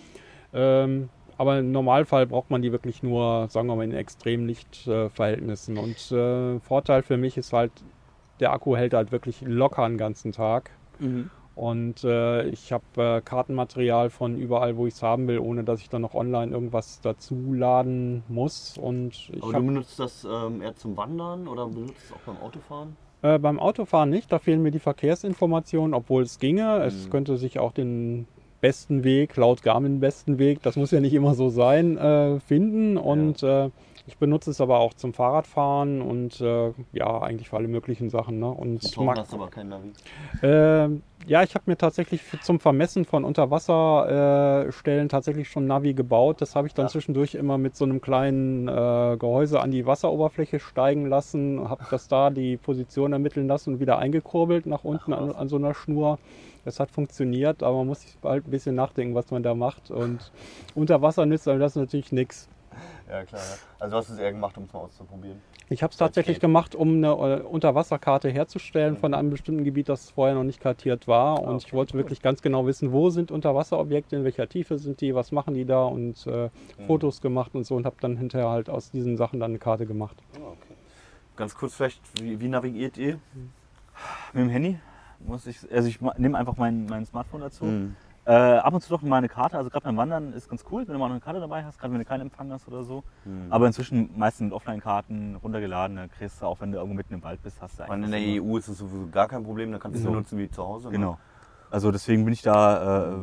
Ähm, 0.53 1.09
aber 1.37 1.59
im 1.59 1.71
Normalfall 1.71 2.25
braucht 2.27 2.49
man 2.49 2.61
die 2.61 2.71
wirklich 2.71 3.03
nur, 3.03 3.47
sagen 3.49 3.67
wir 3.67 3.75
mal, 3.75 3.83
in 3.83 3.93
extremen 3.93 4.47
Lichtverhältnissen. 4.47 5.77
Und 5.77 6.11
äh, 6.11 6.59
Vorteil 6.61 7.03
für 7.03 7.17
mich 7.17 7.37
ist 7.37 7.51
halt, 7.51 7.71
der 8.39 8.53
Akku 8.53 8.75
hält 8.75 8.93
halt 8.93 9.11
wirklich 9.11 9.41
locker 9.41 9.83
einen 9.83 9.97
ganzen 9.97 10.31
Tag. 10.31 10.71
Mhm. 10.99 11.29
Und 11.55 12.03
äh, 12.03 12.43
ich 12.49 12.73
habe 12.73 12.83
äh, 12.97 13.21
Kartenmaterial 13.21 14.09
von 14.09 14.37
überall, 14.37 14.75
wo 14.75 14.87
ich 14.87 14.93
es 14.95 15.01
haben 15.01 15.27
will, 15.27 15.39
ohne 15.39 15.63
dass 15.63 15.79
ich 15.79 15.89
dann 15.89 16.01
noch 16.01 16.13
online 16.13 16.51
irgendwas 16.51 16.99
dazu 17.01 17.53
laden 17.53 18.23
muss. 18.27 18.77
Und 18.77 19.29
ich 19.31 19.41
Aber 19.41 19.53
du 19.53 19.65
benutzt 19.65 19.97
das 19.97 20.27
ähm, 20.29 20.61
eher 20.61 20.75
zum 20.75 20.97
Wandern 20.97 21.47
oder 21.47 21.67
benutzt 21.67 22.03
es 22.05 22.11
auch 22.11 22.19
beim 22.25 22.37
Autofahren? 22.37 22.97
Äh, 23.21 23.39
beim 23.39 23.59
Autofahren 23.59 24.09
nicht, 24.09 24.31
da 24.31 24.39
fehlen 24.39 24.61
mir 24.61 24.71
die 24.71 24.79
Verkehrsinformationen, 24.79 25.93
obwohl 25.93 26.23
es 26.23 26.39
ginge. 26.39 26.83
Es 26.83 27.05
Mhm. 27.05 27.09
könnte 27.11 27.37
sich 27.37 27.59
auch 27.59 27.71
den 27.71 28.27
besten 28.61 29.03
Weg, 29.03 29.35
laut 29.37 29.61
Garmin 29.61 29.99
besten 29.99 30.39
Weg, 30.39 30.61
das 30.63 30.75
muss 30.75 30.91
ja 30.91 30.99
nicht 30.99 31.13
immer 31.13 31.35
so 31.35 31.49
sein, 31.49 31.97
äh, 31.97 32.39
finden. 32.39 32.97
Und 32.97 33.43
äh, 33.43 33.69
ich 34.07 34.17
benutze 34.17 34.51
es 34.51 34.61
aber 34.61 34.79
auch 34.79 34.93
zum 34.93 35.13
Fahrradfahren 35.13 36.01
und 36.01 36.39
äh, 36.39 36.71
ja, 36.93 37.21
eigentlich 37.21 37.49
für 37.49 37.57
alle 37.57 37.67
möglichen 37.67 38.09
Sachen. 38.09 38.39
Ne? 38.39 38.49
Und 38.49 38.93
Tauchen 38.93 39.05
mag- 39.07 39.17
hast 39.17 39.33
du 39.33 39.37
aber 39.37 39.49
kein 39.49 39.69
Navi. 39.69 39.91
Ähm, 40.43 41.01
ja, 41.25 41.41
ich 41.41 41.55
habe 41.55 41.63
mir 41.65 41.75
tatsächlich 41.77 42.21
für, 42.21 42.39
zum 42.39 42.59
Vermessen 42.59 43.05
von 43.05 43.23
Unterwasserstellen 43.23 45.05
äh, 45.05 45.09
tatsächlich 45.09 45.49
schon 45.49 45.65
Navi 45.65 45.93
gebaut. 45.93 46.39
Das 46.41 46.55
habe 46.55 46.67
ich 46.67 46.73
dann 46.73 46.85
Ja. 46.85 46.89
zwischendurch 46.89 47.33
immer 47.35 47.57
mit 47.57 47.75
so 47.75 47.85
einem 47.85 47.99
kleinen 47.99 48.67
äh, 48.67 49.17
Gehäuse 49.17 49.59
an 49.59 49.71
die 49.71 49.85
Wasseroberfläche 49.87 50.59
steigen 50.59 51.07
lassen, 51.07 51.67
habe 51.67 51.83
das 51.89 52.07
da 52.07 52.29
die 52.29 52.57
Position 52.57 53.13
ermitteln 53.13 53.47
lassen 53.47 53.73
und 53.73 53.79
wieder 53.79 53.97
eingekurbelt 53.97 54.65
nach 54.67 54.83
unten 54.83 55.13
an, 55.13 55.31
an 55.31 55.47
so 55.47 55.55
einer 55.55 55.73
Schnur. 55.73 56.19
Das 56.63 56.79
hat 56.79 56.89
funktioniert, 56.91 57.61
aber 57.63 57.77
man 57.77 57.87
muss 57.87 58.01
sich 58.01 58.17
halt 58.23 58.47
ein 58.47 58.51
bisschen 58.51 58.75
nachdenken, 58.75 59.13
was 59.15 59.29
man 59.29 59.43
da 59.43 59.53
macht. 59.53 59.91
Und 59.91 60.31
unter 60.73 61.01
Wasser 61.01 61.25
nützt 61.25 61.47
einem 61.47 61.59
das 61.59 61.75
natürlich 61.75 62.11
nichts. 62.11 62.49
Ja, 63.09 63.23
klar. 63.23 63.41
Ja. 63.41 63.57
Also 63.79 63.91
du 63.91 63.97
hast 63.97 64.09
es 64.09 64.17
eher 64.17 64.31
gemacht, 64.31 64.57
um 64.57 64.63
es 64.63 64.73
mal 64.73 64.79
auszuprobieren. 64.79 65.41
Ich 65.69 65.81
habe 65.81 65.91
es 65.91 65.97
tatsächlich 65.97 66.37
Okay. 66.37 66.45
gemacht, 66.47 66.75
um 66.75 66.97
eine 66.97 67.07
äh, 67.09 67.41
Unterwasserkarte 67.41 68.29
herzustellen 68.29 68.97
von 68.97 69.13
einem 69.13 69.31
bestimmten 69.31 69.63
Gebiet, 69.63 69.89
das 69.89 70.11
vorher 70.11 70.35
noch 70.35 70.43
nicht 70.43 70.59
kartiert 70.59 71.07
war. 71.07 71.41
Und 71.41 71.63
ich 71.63 71.73
wollte 71.73 71.95
wirklich 71.95 72.21
ganz 72.21 72.41
genau 72.41 72.67
wissen, 72.67 72.91
wo 72.91 73.09
sind 73.09 73.31
Unterwasserobjekte, 73.31 74.15
in 74.15 74.23
welcher 74.23 74.47
Tiefe 74.47 74.77
sind 74.77 75.01
die, 75.01 75.15
was 75.15 75.31
machen 75.31 75.53
die 75.55 75.65
da 75.65 75.85
und 75.85 76.25
äh, 76.27 76.49
Fotos 76.85 77.21
gemacht 77.21 77.55
und 77.55 77.63
so 77.65 77.75
und 77.75 77.85
habe 77.85 77.95
dann 77.99 78.17
hinterher 78.17 78.49
halt 78.49 78.69
aus 78.69 78.91
diesen 78.91 79.17
Sachen 79.17 79.39
dann 79.39 79.51
eine 79.51 79.59
Karte 79.59 79.85
gemacht. 79.85 80.17
Ah, 80.35 80.51
okay. 80.51 80.75
Ganz 81.35 81.55
kurz 81.55 81.73
vielleicht, 81.75 82.01
wie, 82.21 82.39
wie 82.39 82.47
navigiert 82.47 82.97
ihr? 82.97 83.19
Mit 84.33 84.43
dem 84.43 84.49
Handy 84.49 84.79
muss 85.19 85.47
ich, 85.47 85.59
also 85.71 85.87
ich 85.87 85.99
nehme 86.17 86.37
einfach 86.37 86.57
mein, 86.57 86.85
mein 86.85 87.05
Smartphone 87.05 87.41
dazu. 87.41 87.65
Mhm. 87.65 87.95
Äh, 88.27 88.31
ab 88.33 88.73
und 88.73 88.81
zu 88.81 88.89
doch 88.89 89.03
mal 89.03 89.17
eine 89.17 89.29
Karte, 89.29 89.55
also 89.55 89.69
gerade 89.69 89.85
beim 89.85 89.97
Wandern 89.97 90.33
ist 90.33 90.49
ganz 90.49 90.65
cool, 90.71 90.87
wenn 90.87 90.93
du 90.93 90.99
mal 90.99 91.07
noch 91.07 91.13
eine 91.13 91.21
Karte 91.21 91.39
dabei 91.39 91.63
hast, 91.63 91.77
gerade 91.77 91.93
wenn 91.93 91.99
du 91.99 92.05
keinen 92.05 92.21
Empfang 92.21 92.51
hast 92.51 92.67
oder 92.67 92.83
so. 92.83 93.03
Mhm. 93.23 93.47
Aber 93.51 93.67
inzwischen 93.67 94.09
meistens 94.17 94.45
mit 94.45 94.53
Offline-Karten 94.53 95.35
runtergeladen, 95.35 95.95
da 95.95 96.07
kriegst 96.07 96.41
du 96.41 96.47
auch, 96.47 96.59
wenn 96.59 96.71
du 96.71 96.77
irgendwo 96.79 96.95
mitten 96.95 97.13
im 97.13 97.23
Wald 97.23 97.43
bist, 97.43 97.61
hast 97.61 97.77
du 97.77 97.83
Ich 97.83 97.89
meine, 97.89 98.07
in 98.07 98.13
eigentlich 98.13 98.35
der 98.41 98.43
EU 98.43 98.57
ist 98.57 98.67
es 98.67 98.79
sowieso 98.79 99.07
gar 99.11 99.27
kein 99.27 99.43
Problem, 99.43 99.71
da 99.71 99.77
kannst 99.77 99.95
du 99.95 99.99
es 99.99 100.03
So. 100.05 100.09
benutzen 100.11 100.39
wie 100.39 100.49
zu 100.49 100.63
Hause. 100.63 100.87
ne? 100.87 100.93
Genau. 100.93 101.19
Also 101.69 101.91
deswegen 101.91 102.23
bin 102.25 102.33
ich 102.33 102.41
da, 102.41 103.11
äh, 103.11 103.15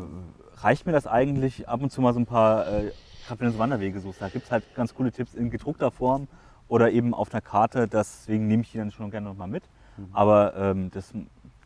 reicht 0.59 0.87
mir 0.87 0.93
das 0.93 1.09
eigentlich 1.09 1.69
ab 1.69 1.83
und 1.83 1.91
zu 1.91 2.01
mal 2.01 2.13
so 2.15 2.21
ein 2.21 2.27
paar, 2.27 2.69
äh, 2.69 2.93
gerade 3.27 3.41
wenn 3.41 3.47
du 3.49 3.53
so 3.55 3.59
Wanderwege 3.59 3.99
suchst, 3.99 4.23
da 4.23 4.29
gibt 4.29 4.45
es 4.45 4.53
halt 4.53 4.63
ganz 4.77 4.95
coole 4.95 5.11
Tipps 5.11 5.35
in 5.35 5.51
gedruckter 5.51 5.91
Form 5.91 6.29
oder 6.69 6.93
eben 6.93 7.13
auf 7.13 7.33
einer 7.33 7.41
Karte, 7.41 7.89
deswegen 7.89 8.47
nehme 8.47 8.63
ich 8.63 8.71
die 8.71 8.79
dann 8.79 8.93
schon 8.93 9.11
gerne 9.11 9.29
nochmal 9.29 9.49
mit. 9.49 9.65
Mhm. 9.97 10.09
Aber 10.13 10.55
ähm, 10.57 10.91
das, 10.93 11.13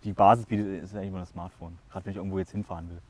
die 0.04 0.12
Basis 0.14 0.46
bietet, 0.46 0.82
ist 0.84 0.94
eigentlich 0.94 1.08
immer 1.08 1.20
das 1.20 1.30
Smartphone. 1.30 1.76
Gerade 1.90 2.06
wenn 2.06 2.10
ich 2.12 2.16
irgendwo 2.16 2.38
jetzt 2.38 2.52
hinfahren 2.52 2.88
will, 2.88 3.00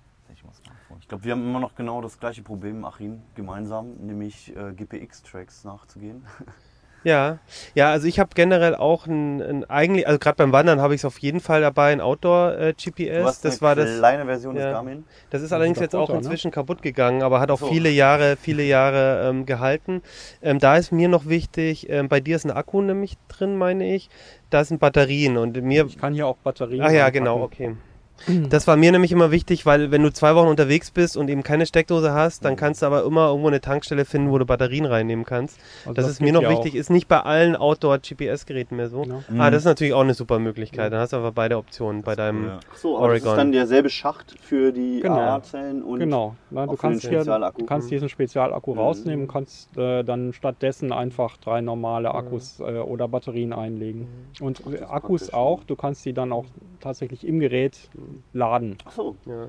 das 0.46 0.56
Smartphone. 0.58 0.98
Ich 1.00 1.08
glaube, 1.08 1.24
wir 1.24 1.32
haben 1.32 1.42
immer 1.42 1.60
noch 1.60 1.74
genau 1.74 2.00
das 2.00 2.18
gleiche 2.18 2.42
Problem, 2.42 2.84
Achim, 2.84 3.22
gemeinsam, 3.34 3.94
nämlich 4.00 4.54
äh, 4.56 4.72
GPX-Tracks 4.72 5.64
nachzugehen. 5.64 6.24
Ja, 7.06 7.38
ja, 7.76 7.92
also 7.92 8.08
ich 8.08 8.18
habe 8.18 8.30
generell 8.34 8.74
auch 8.74 9.06
ein, 9.06 9.40
ein 9.40 9.64
eigentlich, 9.70 10.08
also 10.08 10.18
gerade 10.18 10.38
beim 10.38 10.50
Wandern 10.50 10.80
habe 10.80 10.92
ich 10.92 11.02
es 11.02 11.04
auf 11.04 11.18
jeden 11.20 11.38
Fall 11.38 11.60
dabei, 11.60 11.92
ein 11.92 12.00
Outdoor-GPS. 12.00 13.24
Hast 13.24 13.44
das 13.44 13.54
eine 13.54 13.60
war 13.60 13.74
das. 13.76 13.98
kleine 13.98 14.24
Version 14.24 14.56
ja. 14.56 14.64
des 14.64 14.72
Garmin. 14.72 15.04
Das 15.30 15.42
ist 15.42 15.52
allerdings 15.52 15.78
jetzt 15.78 15.94
auch 15.94 16.08
ne? 16.08 16.16
inzwischen 16.16 16.50
kaputt 16.50 16.82
gegangen, 16.82 17.22
aber 17.22 17.38
hat 17.38 17.52
auch 17.52 17.60
So. 17.60 17.66
viele 17.66 17.90
Jahre, 17.90 18.36
viele 18.36 18.64
Jahre 18.64 19.28
ähm, 19.28 19.46
gehalten. 19.46 20.02
Ähm, 20.42 20.58
da 20.58 20.76
ist 20.78 20.90
mir 20.90 21.08
noch 21.08 21.26
wichtig, 21.26 21.88
ähm, 21.88 22.08
bei 22.08 22.18
dir 22.18 22.34
ist 22.34 22.44
ein 22.44 22.50
Akku 22.50 22.82
nämlich 22.82 23.16
drin, 23.28 23.56
meine 23.56 23.94
ich. 23.94 24.10
Da 24.50 24.64
sind 24.64 24.80
Batterien 24.80 25.36
und 25.36 25.62
mir. 25.62 25.86
Ich 25.86 25.98
kann 25.98 26.12
hier 26.12 26.26
auch 26.26 26.38
Batterien. 26.38 26.82
Ach 26.82 26.90
ja, 26.90 27.10
genau, 27.10 27.40
okay. 27.40 27.76
Das 28.48 28.66
war 28.66 28.76
mir 28.76 28.92
nämlich 28.92 29.12
immer 29.12 29.30
wichtig, 29.30 29.66
weil 29.66 29.90
wenn 29.90 30.02
du 30.02 30.12
zwei 30.12 30.34
Wochen 30.34 30.48
unterwegs 30.48 30.90
bist 30.90 31.16
und 31.16 31.28
eben 31.28 31.42
keine 31.42 31.66
Steckdose 31.66 32.12
hast, 32.12 32.42
Mhm. 32.42 32.46
dann 32.48 32.56
kannst 32.56 32.82
du 32.82 32.86
aber 32.86 33.04
immer 33.04 33.28
irgendwo 33.28 33.48
eine 33.48 33.60
Tankstelle 33.60 34.04
finden, 34.04 34.30
wo 34.30 34.38
du 34.38 34.46
Batterien 34.46 34.84
reinnehmen 34.86 35.24
kannst. 35.24 35.58
Also 35.84 35.94
Das, 35.94 36.04
das 36.06 36.12
ist 36.14 36.20
mir 36.20 36.32
noch 36.32 36.48
wichtig, 36.48 36.74
ist 36.74 36.90
nicht 36.90 37.08
bei 37.08 37.20
allen 37.20 37.56
Outdoor-GPS-Geräten 37.56 38.76
mehr 38.76 38.88
so. 38.88 39.04
Ja. 39.04 39.20
Ah, 39.38 39.50
das 39.50 39.60
ist 39.62 39.64
natürlich 39.66 39.92
auch 39.94 40.00
eine 40.00 40.14
super 40.14 40.38
Möglichkeit. 40.38 40.92
Dann 40.92 41.00
hast 41.00 41.12
du 41.12 41.16
aber 41.18 41.32
beide 41.32 41.56
Optionen 41.56 42.02
bei 42.02 42.14
deinem. 42.14 42.44
Ja. 42.46 42.60
Ach 42.72 42.76
so, 42.76 42.98
aber 42.98 43.08
das 43.08 43.18
ist 43.18 43.22
Oregon. 43.26 43.36
dann 43.38 43.52
derselbe 43.52 43.90
Schacht 43.90 44.34
für 44.40 44.72
die 44.72 45.00
Genau. 45.00 45.14
AA-Zellen 45.18 45.82
und 45.82 45.98
Genau. 46.00 46.36
Na, 46.50 46.64
auch 46.64 46.70
du 46.70 46.76
für 46.76 46.76
den 46.86 46.90
kannst, 46.92 47.02
hier, 47.08 47.18
Spezialakku. 47.20 47.60
du 47.60 47.66
kannst 47.66 47.90
diesen 47.90 48.08
Spezialakku 48.08 48.72
Mhm. 48.74 48.78
rausnehmen 48.80 49.20
und 49.26 49.28
kannst 49.32 49.76
äh, 49.76 50.02
dann 50.02 50.32
stattdessen 50.32 50.92
einfach 50.92 51.36
drei 51.36 51.60
normale 51.60 52.14
Akkus 52.14 52.60
äh, 52.60 52.78
oder 52.78 53.08
Batterien 53.08 53.52
einlegen. 53.52 54.08
Und 54.40 54.62
äh, 54.66 54.82
Akkus 54.84 55.32
auch, 55.32 55.64
du 55.64 55.76
kannst 55.76 56.04
die 56.04 56.12
dann 56.12 56.32
auch 56.32 56.46
tatsächlich 56.80 57.26
im 57.26 57.40
Gerät 57.40 57.76
laden. 58.32 58.76
Ach 58.84 58.92
so. 58.92 59.16
Ja. 59.26 59.48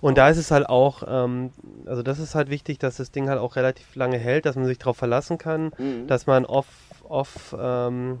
Und 0.00 0.18
da 0.18 0.28
ist 0.28 0.36
es 0.38 0.50
halt 0.50 0.68
auch, 0.68 1.02
ähm, 1.06 1.50
also 1.86 2.02
das 2.02 2.18
ist 2.18 2.34
halt 2.34 2.50
wichtig, 2.50 2.78
dass 2.78 2.96
das 2.96 3.10
Ding 3.10 3.28
halt 3.28 3.38
auch 3.40 3.56
relativ 3.56 3.94
lange 3.94 4.18
hält, 4.18 4.46
dass 4.46 4.56
man 4.56 4.66
sich 4.66 4.78
darauf 4.78 4.96
verlassen 4.96 5.38
kann, 5.38 5.72
Mhm. 5.78 6.06
dass 6.06 6.26
man 6.26 6.44
off, 6.44 6.66
off, 7.08 7.54
ähm, 7.58 8.20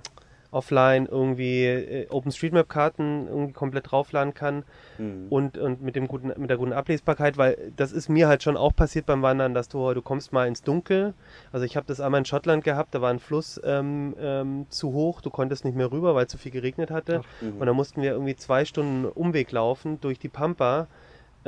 offline 0.50 1.06
irgendwie 1.06 1.64
äh, 1.64 2.06
OpenStreetMap-Karten 2.08 3.28
irgendwie 3.28 3.52
komplett 3.52 3.90
draufladen 3.90 4.34
kann 4.34 4.64
Mhm. 4.98 5.26
und, 5.30 5.56
und 5.58 5.80
mit, 5.80 5.96
dem 5.96 6.08
guten, 6.08 6.32
mit 6.40 6.50
der 6.50 6.56
guten 6.56 6.72
Ablesbarkeit, 6.72 7.38
weil 7.38 7.72
das 7.76 7.92
ist 7.92 8.08
mir 8.08 8.28
halt 8.28 8.42
schon 8.42 8.56
auch 8.56 8.74
passiert 8.74 9.06
beim 9.06 9.22
Wandern, 9.22 9.54
dass 9.54 9.68
du, 9.68 9.94
du 9.94 10.02
kommst 10.02 10.32
mal 10.32 10.48
ins 10.48 10.62
Dunkel. 10.62 11.14
Also 11.52 11.64
ich 11.64 11.76
habe 11.76 11.86
das 11.86 12.00
einmal 12.00 12.18
in 12.18 12.24
Schottland 12.24 12.64
gehabt, 12.64 12.94
da 12.94 13.00
war 13.00 13.10
ein 13.10 13.20
Fluss 13.20 13.60
ähm, 13.64 14.16
ähm, 14.20 14.66
zu 14.70 14.92
hoch, 14.92 15.20
du 15.20 15.30
konntest 15.30 15.64
nicht 15.64 15.76
mehr 15.76 15.92
rüber, 15.92 16.14
weil 16.14 16.26
zu 16.26 16.36
viel 16.36 16.52
geregnet 16.52 16.90
hatte. 16.90 17.22
Mhm. 17.40 17.58
Und 17.60 17.66
dann 17.66 17.76
mussten 17.76 18.02
wir 18.02 18.10
irgendwie 18.12 18.36
zwei 18.36 18.64
Stunden 18.64 19.04
Umweg 19.04 19.52
laufen 19.52 20.00
durch 20.00 20.18
die 20.18 20.28
Pampa, 20.28 20.88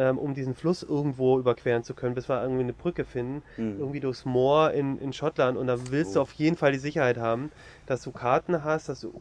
ähm, 0.00 0.18
um 0.18 0.32
diesen 0.34 0.54
Fluss 0.54 0.82
irgendwo 0.82 1.38
überqueren 1.38 1.84
zu 1.84 1.94
können, 1.94 2.14
bis 2.14 2.28
wir 2.28 2.40
irgendwie 2.42 2.62
eine 2.62 2.72
Brücke 2.72 3.04
finden. 3.04 3.42
Mhm. 3.58 3.78
Irgendwie 3.78 4.00
durchs 4.00 4.24
Moor 4.24 4.70
in, 4.72 4.98
in 4.98 5.12
Schottland. 5.12 5.58
Und 5.58 5.66
da 5.66 5.76
willst 5.90 6.14
du 6.16 6.20
Oh. 6.20 6.22
auf 6.22 6.32
jeden 6.32 6.56
Fall 6.56 6.72
die 6.72 6.78
Sicherheit 6.78 7.18
haben, 7.18 7.50
dass 7.86 8.02
du 8.02 8.10
Karten 8.12 8.64
hast, 8.64 8.88
dass 8.88 9.00
du, 9.00 9.12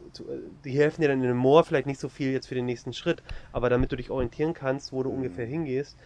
die 0.64 0.70
helfen 0.72 1.02
dir 1.02 1.08
dann 1.08 1.20
in 1.22 1.28
dem 1.28 1.36
Moor 1.36 1.64
vielleicht 1.64 1.86
nicht 1.86 2.00
so 2.00 2.08
viel 2.08 2.32
jetzt 2.32 2.46
für 2.48 2.54
den 2.54 2.66
nächsten 2.66 2.92
Schritt, 2.94 3.22
aber 3.52 3.68
damit 3.68 3.92
du 3.92 3.96
dich 3.96 4.10
orientieren 4.10 4.54
kannst, 4.54 4.92
wo 4.92 5.02
du 5.02 5.10
ungefähr 5.10 5.46
hingehst, 5.46 5.96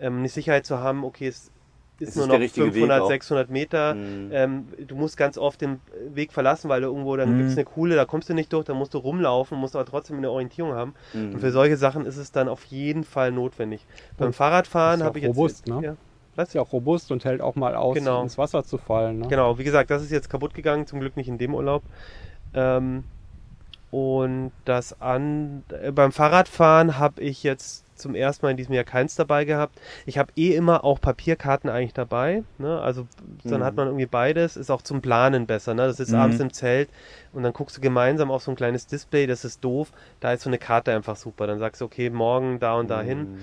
ähm, 0.00 0.18
eine 0.18 0.28
Sicherheit 0.28 0.66
zu 0.66 0.78
haben, 0.80 1.04
okay, 1.04 1.28
es 1.28 1.50
ist 2.00 2.10
Es 2.10 2.16
nur 2.16 2.24
ist 2.24 2.28
noch 2.28 2.34
der 2.34 2.40
richtige 2.40 2.66
Weg 2.66 2.72
500, 2.74 3.02
auch. 3.02 3.08
600 3.08 3.50
Meter. 3.50 3.94
Mhm. 3.94 4.28
Ähm, 4.32 4.68
du 4.86 4.96
musst 4.96 5.16
ganz 5.16 5.38
oft 5.38 5.60
den 5.60 5.80
Weg 6.12 6.32
verlassen, 6.32 6.68
weil 6.68 6.80
du 6.80 6.88
irgendwo, 6.88 7.16
dann 7.16 7.32
Mhm. 7.34 7.38
gibt 7.38 7.50
es 7.50 7.56
eine 7.56 7.64
Kuhle, 7.64 7.94
da 7.94 8.04
kommst 8.04 8.28
du 8.28 8.34
nicht 8.34 8.52
durch, 8.52 8.64
dann 8.64 8.76
musst 8.76 8.94
du 8.94 8.98
rumlaufen, 8.98 9.56
musst 9.58 9.76
aber 9.76 9.84
trotzdem 9.86 10.16
eine 10.18 10.30
Orientierung 10.30 10.72
haben. 10.74 10.94
Mhm. 11.12 11.34
Und 11.34 11.40
für 11.40 11.50
solche 11.52 11.76
Sachen 11.76 12.04
ist 12.06 12.16
es 12.16 12.32
dann 12.32 12.48
auf 12.48 12.64
jeden 12.64 13.04
Fall 13.04 13.30
notwendig. 13.32 13.86
Beim 14.18 14.28
Und 14.28 14.32
Fahrradfahren 14.32 14.94
ist 14.96 15.00
ja 15.00 15.06
habe 15.06 15.18
ich 15.18 15.24
jetzt. 15.24 15.36
robust, 15.36 15.68
ne? 15.68 15.80
Ja. 15.82 15.96
Das 16.36 16.48
ist 16.48 16.54
ja 16.54 16.62
auch 16.62 16.72
robust 16.72 17.12
und 17.12 17.24
hält 17.24 17.40
auch 17.40 17.54
mal 17.54 17.76
aus, 17.76 17.94
Genau. 17.94 18.20
ins 18.22 18.36
Wasser 18.38 18.64
zu 18.64 18.76
fallen. 18.76 19.20
Ne? 19.20 19.28
Genau, 19.28 19.56
wie 19.58 19.62
gesagt, 19.64 19.90
das 19.90 20.02
ist 20.02 20.10
jetzt 20.10 20.28
kaputt 20.28 20.52
gegangen, 20.52 20.84
zum 20.88 20.98
Glück 20.98 21.16
nicht 21.16 21.28
in 21.28 21.38
dem 21.38 21.54
Urlaub. 21.54 21.84
Ähm, 22.54 23.04
und 23.92 24.50
das 24.64 25.00
an 25.00 25.62
äh, 25.68 25.92
beim 25.92 26.10
Fahrradfahren 26.10 26.98
habe 26.98 27.22
ich 27.22 27.44
jetzt 27.44 27.83
zum 27.94 28.14
ersten 28.14 28.44
Mal 28.46 28.50
in 28.50 28.56
diesem 28.56 28.74
Jahr 28.74 28.84
keins 28.84 29.14
dabei 29.16 29.44
gehabt. 29.44 29.80
Ich 30.06 30.18
habe 30.18 30.32
eh 30.36 30.54
immer 30.54 30.84
auch 30.84 31.00
Papierkarten 31.00 31.70
eigentlich 31.70 31.94
dabei. 31.94 32.42
Ne? 32.58 32.80
Also 32.80 33.06
dann 33.44 33.60
Mhm. 33.60 33.64
hat 33.64 33.76
man 33.76 33.86
irgendwie 33.88 34.06
beides. 34.06 34.56
Ist 34.56 34.70
auch 34.70 34.82
zum 34.82 35.00
Planen 35.02 35.46
besser. 35.46 35.74
Ne? 35.74 35.86
Das 35.86 36.00
ist 36.00 36.10
Mhm. 36.10 36.18
abends 36.18 36.40
im 36.40 36.52
Zelt 36.52 36.88
und 37.32 37.42
dann 37.42 37.52
guckst 37.52 37.76
du 37.76 37.80
gemeinsam 37.80 38.30
auf 38.30 38.42
so 38.42 38.50
ein 38.50 38.56
kleines 38.56 38.86
Display. 38.86 39.26
Das 39.26 39.44
ist 39.44 39.62
doof. 39.64 39.92
Da 40.20 40.32
ist 40.32 40.42
so 40.42 40.50
eine 40.50 40.58
Karte 40.58 40.92
einfach 40.94 41.16
super. 41.16 41.46
Dann 41.46 41.58
sagst 41.58 41.80
du, 41.80 41.84
okay, 41.84 42.10
morgen 42.10 42.58
da 42.60 42.74
und 42.74 42.88
dahin. 42.90 43.18
Mhm. 43.34 43.38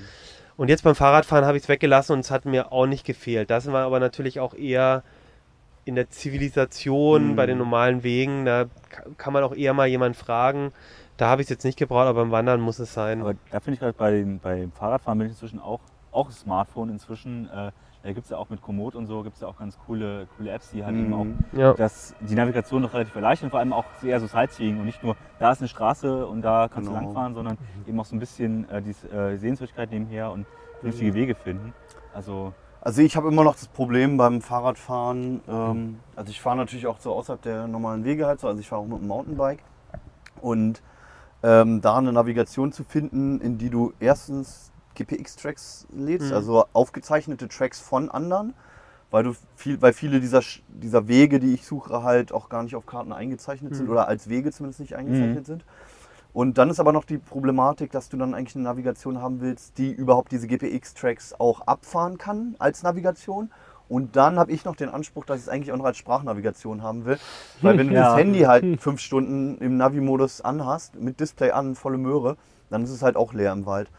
Und 0.57 0.67
jetzt 0.69 0.83
beim 0.83 0.95
Fahrradfahren 0.95 1.45
habe 1.45 1.57
ich 1.57 1.63
es 1.63 1.69
weggelassen 1.69 2.13
und 2.13 2.19
es 2.19 2.29
hat 2.29 2.45
mir 2.45 2.71
auch 2.71 2.85
nicht 2.85 3.05
gefehlt. 3.05 3.49
Das 3.49 3.71
war 3.71 3.85
aber 3.85 3.99
natürlich 3.99 4.39
auch 4.39 4.53
eher 4.53 5.03
in 5.85 5.95
der 5.95 6.09
Zivilisation, 6.09 7.29
Mhm. 7.31 7.35
bei 7.35 7.45
den 7.47 7.57
normalen 7.57 8.03
Wegen. 8.03 8.45
Da 8.45 8.65
ka- 8.89 9.03
kann 9.17 9.33
man 9.33 9.43
auch 9.43 9.55
eher 9.55 9.73
mal 9.73 9.87
jemanden 9.87 10.13
fragen. 10.15 10.71
Da 11.21 11.29
habe 11.29 11.43
ich 11.43 11.45
es 11.45 11.49
jetzt 11.51 11.63
nicht 11.65 11.77
gebraucht, 11.77 12.07
aber 12.07 12.21
beim 12.23 12.31
Wandern 12.31 12.61
muss 12.61 12.79
es 12.79 12.95
sein. 12.95 13.21
Aber 13.21 13.35
da 13.51 13.59
finde 13.59 13.75
ich 13.75 13.79
gerade 13.79 13.93
bei 13.93 14.09
den, 14.09 14.39
beim 14.39 14.71
Fahrradfahren 14.71 15.19
bin 15.19 15.27
ich 15.27 15.33
inzwischen 15.33 15.59
auch, 15.59 15.79
auch 16.11 16.31
Smartphone 16.31 16.89
inzwischen. 16.89 17.47
Äh, 17.47 17.71
da 18.01 18.11
gibt 18.11 18.23
es 18.23 18.31
ja 18.31 18.37
auch 18.37 18.49
mit 18.49 18.59
Komoot 18.63 18.95
und 18.95 19.05
so, 19.05 19.21
gibt 19.21 19.35
es 19.35 19.41
ja 19.43 19.47
auch 19.47 19.59
ganz 19.59 19.77
coole, 19.85 20.27
coole 20.35 20.49
Apps, 20.49 20.71
die 20.71 20.83
halt 20.83 20.95
eben 20.95 21.13
auch 21.13 21.25
Mhm. 21.25 21.37
ja. 21.53 21.73
das, 21.73 22.15
die 22.21 22.33
Navigation 22.33 22.81
noch 22.81 22.95
relativ 22.95 23.13
erleichtern, 23.13 23.51
vor 23.51 23.59
allem 23.59 23.71
auch 23.71 23.85
eher 24.01 24.19
so 24.19 24.25
Sightseeing 24.25 24.79
und 24.79 24.85
nicht 24.85 25.03
nur, 25.03 25.15
da 25.37 25.51
ist 25.51 25.59
eine 25.61 25.67
Straße 25.67 26.25
und 26.25 26.41
da 26.41 26.67
kannst 26.67 26.89
Genau. 26.89 26.99
du 26.99 27.05
langfahren, 27.05 27.35
sondern 27.35 27.59
eben 27.85 27.99
auch 27.99 28.05
so 28.05 28.15
ein 28.15 28.19
bisschen 28.19 28.67
äh, 28.71 28.81
die 28.81 28.95
äh, 29.15 29.37
Sehenswürdigkeit 29.37 29.91
nebenher 29.91 30.31
und 30.31 30.47
vernünftige 30.79 31.13
Wege 31.13 31.35
finden. 31.35 31.75
Also 32.15 32.51
Also 32.81 33.03
ich 33.03 33.15
habe 33.15 33.27
immer 33.27 33.43
noch 33.43 33.53
das 33.53 33.67
Problem 33.67 34.17
beim 34.17 34.41
Fahrradfahren. 34.41 35.41
Ähm, 35.47 35.99
also 36.15 36.31
ich 36.31 36.41
fahre 36.41 36.57
natürlich 36.57 36.87
auch 36.87 36.99
so 36.99 37.13
außerhalb 37.13 37.43
der 37.43 37.67
normalen 37.67 38.03
Wege 38.05 38.25
halt 38.25 38.39
so. 38.39 38.47
Also 38.47 38.59
ich 38.59 38.67
fahre 38.67 38.81
auch 38.81 38.87
mit 38.87 38.97
dem 38.97 39.07
Mountainbike. 39.07 39.59
Und 40.41 40.81
ähm, 41.43 41.81
da 41.81 41.97
eine 41.97 42.13
Navigation 42.13 42.71
zu 42.71 42.83
finden, 42.83 43.41
in 43.41 43.57
die 43.57 43.69
du 43.69 43.93
erstens 43.99 44.71
GPX-Tracks 44.95 45.87
lädst, 45.95 46.29
Mhm. 46.29 46.35
also 46.35 46.65
aufgezeichnete 46.73 47.47
Tracks 47.47 47.79
von 47.79 48.09
anderen, 48.09 48.53
weil 49.09 49.23
du 49.23 49.33
viel, 49.55 49.81
weil 49.81 49.93
viele 49.93 50.19
dieser, 50.19 50.41
dieser 50.67 51.07
Wege, 51.07 51.39
die 51.39 51.53
ich 51.53 51.65
suche, 51.65 52.03
halt 52.03 52.31
auch 52.31 52.49
gar 52.49 52.63
nicht 52.63 52.75
auf 52.75 52.85
Karten 52.85 53.11
eingezeichnet 53.11 53.75
sind 53.75 53.85
Mhm. 53.85 53.91
oder 53.91 54.07
als 54.07 54.29
Wege 54.29 54.51
zumindest 54.51 54.79
nicht 54.81 54.95
eingezeichnet 54.95 55.45
sind. 55.45 55.65
Und 56.33 56.57
dann 56.57 56.69
ist 56.69 56.79
aber 56.79 56.93
noch 56.93 57.03
die 57.03 57.17
Problematik, 57.17 57.91
dass 57.91 58.07
du 58.07 58.15
dann 58.15 58.33
eigentlich 58.33 58.55
eine 58.55 58.63
Navigation 58.63 59.21
haben 59.21 59.41
willst, 59.41 59.77
die 59.77 59.91
überhaupt 59.91 60.31
diese 60.31 60.47
GPX-Tracks 60.47 61.33
auch 61.39 61.61
abfahren 61.67 62.17
kann 62.17 62.55
als 62.59 62.83
Navigation. 62.83 63.51
Und 63.91 64.15
dann 64.15 64.39
habe 64.39 64.53
ich 64.53 64.63
noch 64.63 64.77
den 64.77 64.87
Anspruch, 64.87 65.25
dass 65.25 65.37
ich 65.39 65.43
es 65.43 65.49
eigentlich 65.49 65.73
auch 65.73 65.77
noch 65.77 65.83
als 65.83 65.97
Sprachnavigation 65.97 66.81
haben 66.81 67.03
will. 67.03 67.19
Weil 67.61 67.77
wenn 67.77 67.89
du 67.89 67.93
Ja. 67.95 68.03
das 68.11 68.15
Handy 68.17 68.39
halt 68.41 68.63
fünf 68.81 69.01
Stunden 69.01 69.57
im 69.57 69.75
Navi-Modus 69.75 70.39
anhast, 70.39 70.95
mit 70.95 71.19
Display 71.19 71.51
an, 71.51 71.75
volle 71.75 71.97
Möhre, 71.97 72.37
dann 72.69 72.83
ist 72.85 72.91
es 72.91 73.01
halt 73.01 73.17
auch 73.17 73.33
leer 73.33 73.51
im 73.51 73.65
Wald. 73.65 73.91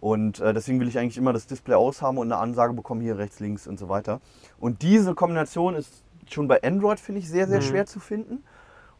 Und 0.00 0.40
äh, 0.40 0.54
deswegen 0.54 0.80
will 0.80 0.88
ich 0.88 0.98
eigentlich 0.98 1.18
immer 1.18 1.34
das 1.34 1.46
Display 1.46 1.74
aushaben 1.74 2.16
und 2.16 2.32
eine 2.32 2.40
Ansage 2.40 2.72
bekommen, 2.72 3.02
hier 3.02 3.18
rechts, 3.18 3.38
links 3.40 3.66
und 3.66 3.78
so 3.78 3.90
weiter. 3.90 4.20
Und 4.58 4.80
diese 4.80 5.14
Kombination 5.14 5.74
ist 5.74 6.02
schon 6.30 6.48
bei 6.48 6.62
Android, 6.62 6.98
finde 6.98 7.20
ich, 7.20 7.28
sehr, 7.28 7.46
sehr 7.46 7.58
Mhm. 7.58 7.64
schwer 7.64 7.84
zu 7.86 8.00
finden. 8.00 8.42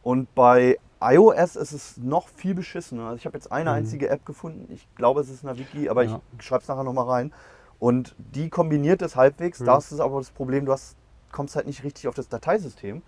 Und 0.03 0.33
bei 0.35 0.77
iOS 1.01 1.55
ist 1.55 1.71
es 1.71 1.97
noch 1.97 2.27
viel 2.27 2.53
beschissener. 2.53 3.05
Also 3.05 3.15
ich 3.17 3.25
habe 3.25 3.35
jetzt 3.35 3.51
eine 3.51 3.71
einzige 3.71 4.09
App 4.09 4.25
gefunden. 4.27 4.71
Ich 4.71 4.87
glaube, 4.95 5.21
es 5.21 5.29
ist 5.29 5.43
Navigi, 5.43 5.89
aber 5.89 6.03
Ja. 6.03 6.21
ich 6.37 6.45
schreibe 6.45 6.61
es 6.61 6.67
nachher 6.67 6.83
nochmal 6.83 7.05
rein. 7.09 7.33
Und 7.79 8.15
die 8.17 8.49
kombiniert 8.49 9.01
es 9.01 9.15
halbwegs. 9.15 9.59
Da 9.59 9.77
ist 9.77 9.91
es 9.91 9.99
aber 9.99 10.19
das 10.19 10.29
Problem, 10.31 10.65
du 10.65 10.71
hast, 10.71 10.95
kommst 11.31 11.55
halt 11.55 11.67
nicht 11.67 11.83
richtig 11.83 12.07
auf 12.07 12.15
das 12.15 12.29
Dateisystem. 12.29 13.01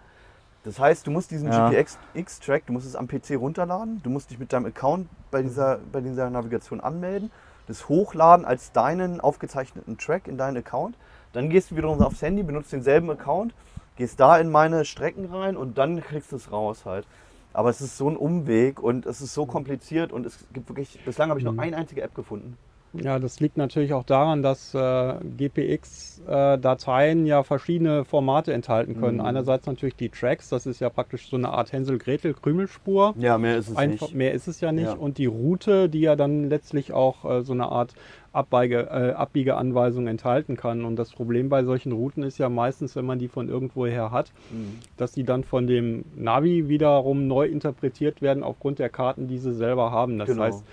Das 0.64 0.80
heißt, 0.80 1.08
du 1.08 1.12
musst 1.12 1.32
diesen 1.32 1.50
Ja. 1.52 1.70
GPX-Track, 1.70 2.66
du 2.66 2.74
musst 2.74 2.86
es 2.86 2.96
am 2.96 3.08
PC 3.08 3.38
runterladen, 3.38 4.02
du 4.04 4.10
musst 4.10 4.32
dich 4.32 4.40
mit 4.40 4.52
deinem 4.52 4.66
Account 4.66 5.08
bei 5.32 5.42
dieser, 5.42 5.80
bei 5.92 6.02
dieser 6.02 6.30
Navigation 6.30 6.82
anmelden, 6.82 7.32
das 7.68 7.88
hochladen 7.88 8.46
als 8.46 8.74
deinen 8.74 9.22
aufgezeichneten 9.22 9.98
Track 9.98 10.28
in 10.28 10.38
deinen 10.38 10.58
Account. 10.58 10.98
Dann 11.32 11.50
gehst 11.50 11.72
du 11.72 11.78
wiederum 11.78 12.02
aufs 12.02 12.22
Handy, 12.22 12.44
benutzt 12.44 12.74
denselben 12.74 13.10
Account, 13.10 13.54
gehst 13.96 14.20
da 14.20 14.38
in 14.38 14.50
meine 14.52 14.84
Strecken 14.84 15.26
rein 15.26 15.56
und 15.56 15.78
dann 15.78 16.02
kriegst 16.02 16.32
du 16.34 16.36
es 16.36 16.52
raus 16.52 16.86
halt. 16.86 17.08
Aber 17.54 17.70
es 17.70 17.80
ist 17.80 17.98
so 17.98 18.10
ein 18.10 18.18
Umweg 18.18 18.82
und 18.82 19.06
es 19.06 19.22
ist 19.22 19.34
so 19.34 19.46
kompliziert 19.46 20.12
und 20.12 20.26
es 20.26 20.46
gibt 20.54 20.70
wirklich, 20.70 21.00
bislang 21.06 21.30
habe 21.30 21.40
ich 21.40 21.46
noch 21.46 21.58
eine 21.58 21.78
einzige 21.78 22.02
App 22.02 22.14
gefunden. 22.14 22.58
Ja, 23.04 23.20
das 23.20 23.40
liegt 23.40 23.58
natürlich 23.58 23.94
auch 23.94 24.04
daran, 24.04 24.42
dass 24.42 24.74
äh, 24.74 25.14
GPX-Dateien 25.38 27.26
ja 27.26 27.44
verschiedene 27.44 28.06
Formate 28.06 28.54
enthalten 28.54 29.00
können. 29.00 29.18
Mhm. 29.18 29.26
Einerseits 29.26 29.66
natürlich 29.68 29.96
die 29.96 30.10
Tracks, 30.10 30.50
das 30.50 30.66
ist 30.66 30.80
ja 30.80 30.90
praktisch 30.90 31.30
so 31.30 31.38
eine 31.38 31.50
Art 31.50 31.72
Hänsel-Gretel-Krümelspur. 31.72 33.16
Ja, 33.18 33.38
mehr 33.38 33.58
ist 33.58 33.70
es 33.70 33.76
Einfach, 33.76 34.08
nicht. 34.08 34.16
mehr 34.16 34.34
ist 34.34 34.48
es 34.48 34.62
ja 34.62 34.72
nicht. 34.72 34.86
Ja. 34.88 34.94
Und 34.94 35.18
die 35.18 35.26
Route, 35.26 35.90
die 35.90 36.02
ja 36.02 36.16
dann 36.16 36.50
letztlich 36.50 36.94
auch 36.94 37.26
äh, 37.26 37.44
so 37.44 37.54
eine 37.54 37.70
Art 37.70 37.94
Abbeige, 38.34 38.82
äh, 38.92 39.14
Abbiegeanweisung 39.14 40.06
enthalten 40.08 40.58
kann. 40.58 40.86
Und 40.86 40.96
das 40.98 41.12
Problem 41.12 41.50
bei 41.50 41.64
solchen 41.64 41.92
Routen 41.92 42.22
ist 42.24 42.38
ja 42.38 42.50
meistens, 42.50 42.96
wenn 42.96 43.06
man 43.06 43.18
die 43.20 43.30
von 43.30 43.50
irgendwoher 43.50 44.12
hat, 44.12 44.32
Mhm. 44.52 44.78
dass 44.98 45.12
die 45.14 45.24
dann 45.24 45.44
von 45.44 45.66
dem 45.66 46.06
Navi 46.16 46.68
wiederum 46.70 47.28
neu 47.28 47.48
interpretiert 47.48 48.22
werden 48.22 48.44
aufgrund 48.44 48.80
der 48.80 48.90
Karten, 48.90 49.28
die 49.28 49.38
sie 49.40 49.54
selber 49.54 49.92
haben. 49.92 50.20
Das 50.20 50.30
Genau. 50.30 50.44
heißt, 50.44 50.64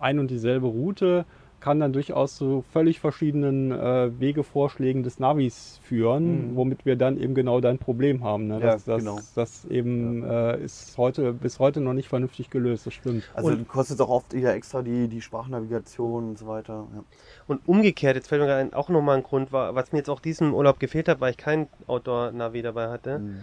ein 0.00 0.18
und 0.18 0.30
dieselbe 0.30 0.66
Route 0.66 1.24
kann 1.64 1.80
dann 1.80 1.94
durchaus 1.94 2.36
zu 2.36 2.62
völlig 2.74 3.00
verschiedenen 3.00 3.72
äh, 3.72 4.10
Wegevorschlägen 4.20 5.02
des 5.02 5.18
Navis 5.18 5.80
führen, 5.82 6.50
Mhm. 6.50 6.56
womit 6.56 6.84
wir 6.84 6.96
dann 6.96 7.16
eben 7.16 7.34
genau 7.34 7.60
dein 7.62 7.78
Problem 7.78 8.22
haben. 8.22 8.48
Ne? 8.48 8.54
Ja, 8.60 8.72
Das, 8.74 8.84
das, 8.84 8.98
genau. 8.98 9.18
das 9.34 9.64
eben 9.64 10.22
äh, 10.24 10.58
ist 10.62 10.98
heute 10.98 11.32
bis 11.32 11.58
heute 11.58 11.80
noch 11.80 11.94
nicht 11.94 12.08
vernünftig 12.10 12.50
gelöst, 12.50 12.84
das 12.84 12.92
stimmt. 12.92 13.24
Also 13.32 13.56
kostet 13.64 13.98
auch 14.02 14.10
oft 14.10 14.34
wieder 14.34 14.52
extra 14.54 14.82
die, 14.82 15.08
die 15.08 15.22
Sprachnavigation 15.22 16.28
und 16.28 16.38
so 16.38 16.46
weiter. 16.46 16.86
Ja. 16.94 17.02
Und 17.46 17.66
umgekehrt, 17.66 18.16
jetzt 18.16 18.28
fällt 18.28 18.42
mir 18.42 18.54
ein, 18.54 18.74
auch 18.74 18.90
nochmal 18.90 19.16
ein 19.16 19.22
Grund, 19.22 19.50
war, 19.50 19.74
was 19.74 19.90
mir 19.92 19.98
jetzt 20.00 20.10
auch 20.10 20.20
diesen 20.20 20.52
Urlaub 20.52 20.78
gefehlt 20.78 21.08
hat, 21.08 21.22
weil 21.22 21.30
ich 21.30 21.38
kein 21.38 21.68
Outdoor-Navi 21.86 22.60
dabei 22.60 22.88
hatte, 22.90 23.20
Mhm. 23.20 23.38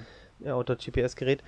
ja, 0.46 0.54
Outdoor-GPS-Gerät. 0.54 1.42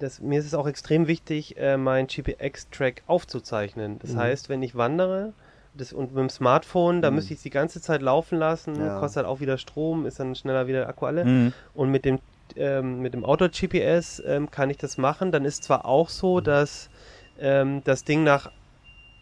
Das, 0.00 0.20
mir 0.20 0.40
ist 0.40 0.46
es 0.46 0.54
auch 0.54 0.66
extrem 0.66 1.06
wichtig, 1.06 1.56
äh, 1.58 1.76
meinen 1.76 2.08
GPX-Track 2.08 3.04
aufzuzeichnen. 3.06 4.00
Das 4.00 4.14
Mhm. 4.14 4.18
heißt, 4.18 4.48
wenn 4.48 4.64
ich 4.64 4.74
wandere 4.74 5.32
das, 5.74 5.92
und 5.92 6.12
mit 6.14 6.20
dem 6.20 6.28
Smartphone, 6.30 7.00
da 7.02 7.10
Mhm. 7.10 7.16
müsste 7.16 7.32
ich 7.34 7.38
es 7.38 7.42
die 7.42 7.50
ganze 7.50 7.80
Zeit 7.80 8.02
laufen 8.02 8.38
lassen, 8.38 8.74
Ja. 8.78 8.98
kostet 8.98 9.18
halt 9.18 9.26
auch 9.26 9.40
wieder 9.40 9.58
Strom, 9.58 10.06
ist 10.06 10.20
dann 10.20 10.34
schneller 10.34 10.66
wieder 10.66 10.88
Akku 10.88 11.06
alle. 11.06 11.24
Mhm. 11.24 11.52
Und 11.74 11.90
mit 11.90 12.04
dem, 12.04 12.18
ähm, 12.56 13.00
mit 13.00 13.14
dem 13.14 13.24
Outdoor-GPS 13.24 14.22
ähm, 14.26 14.50
kann 14.50 14.68
ich 14.70 14.76
das 14.76 14.98
machen. 14.98 15.32
Dann 15.32 15.44
ist 15.44 15.64
zwar 15.64 15.86
auch 15.86 16.08
so, 16.08 16.40
dass 16.40 16.90
ähm, 17.40 17.82
das 17.84 18.04
Ding 18.04 18.22
nach 18.24 18.50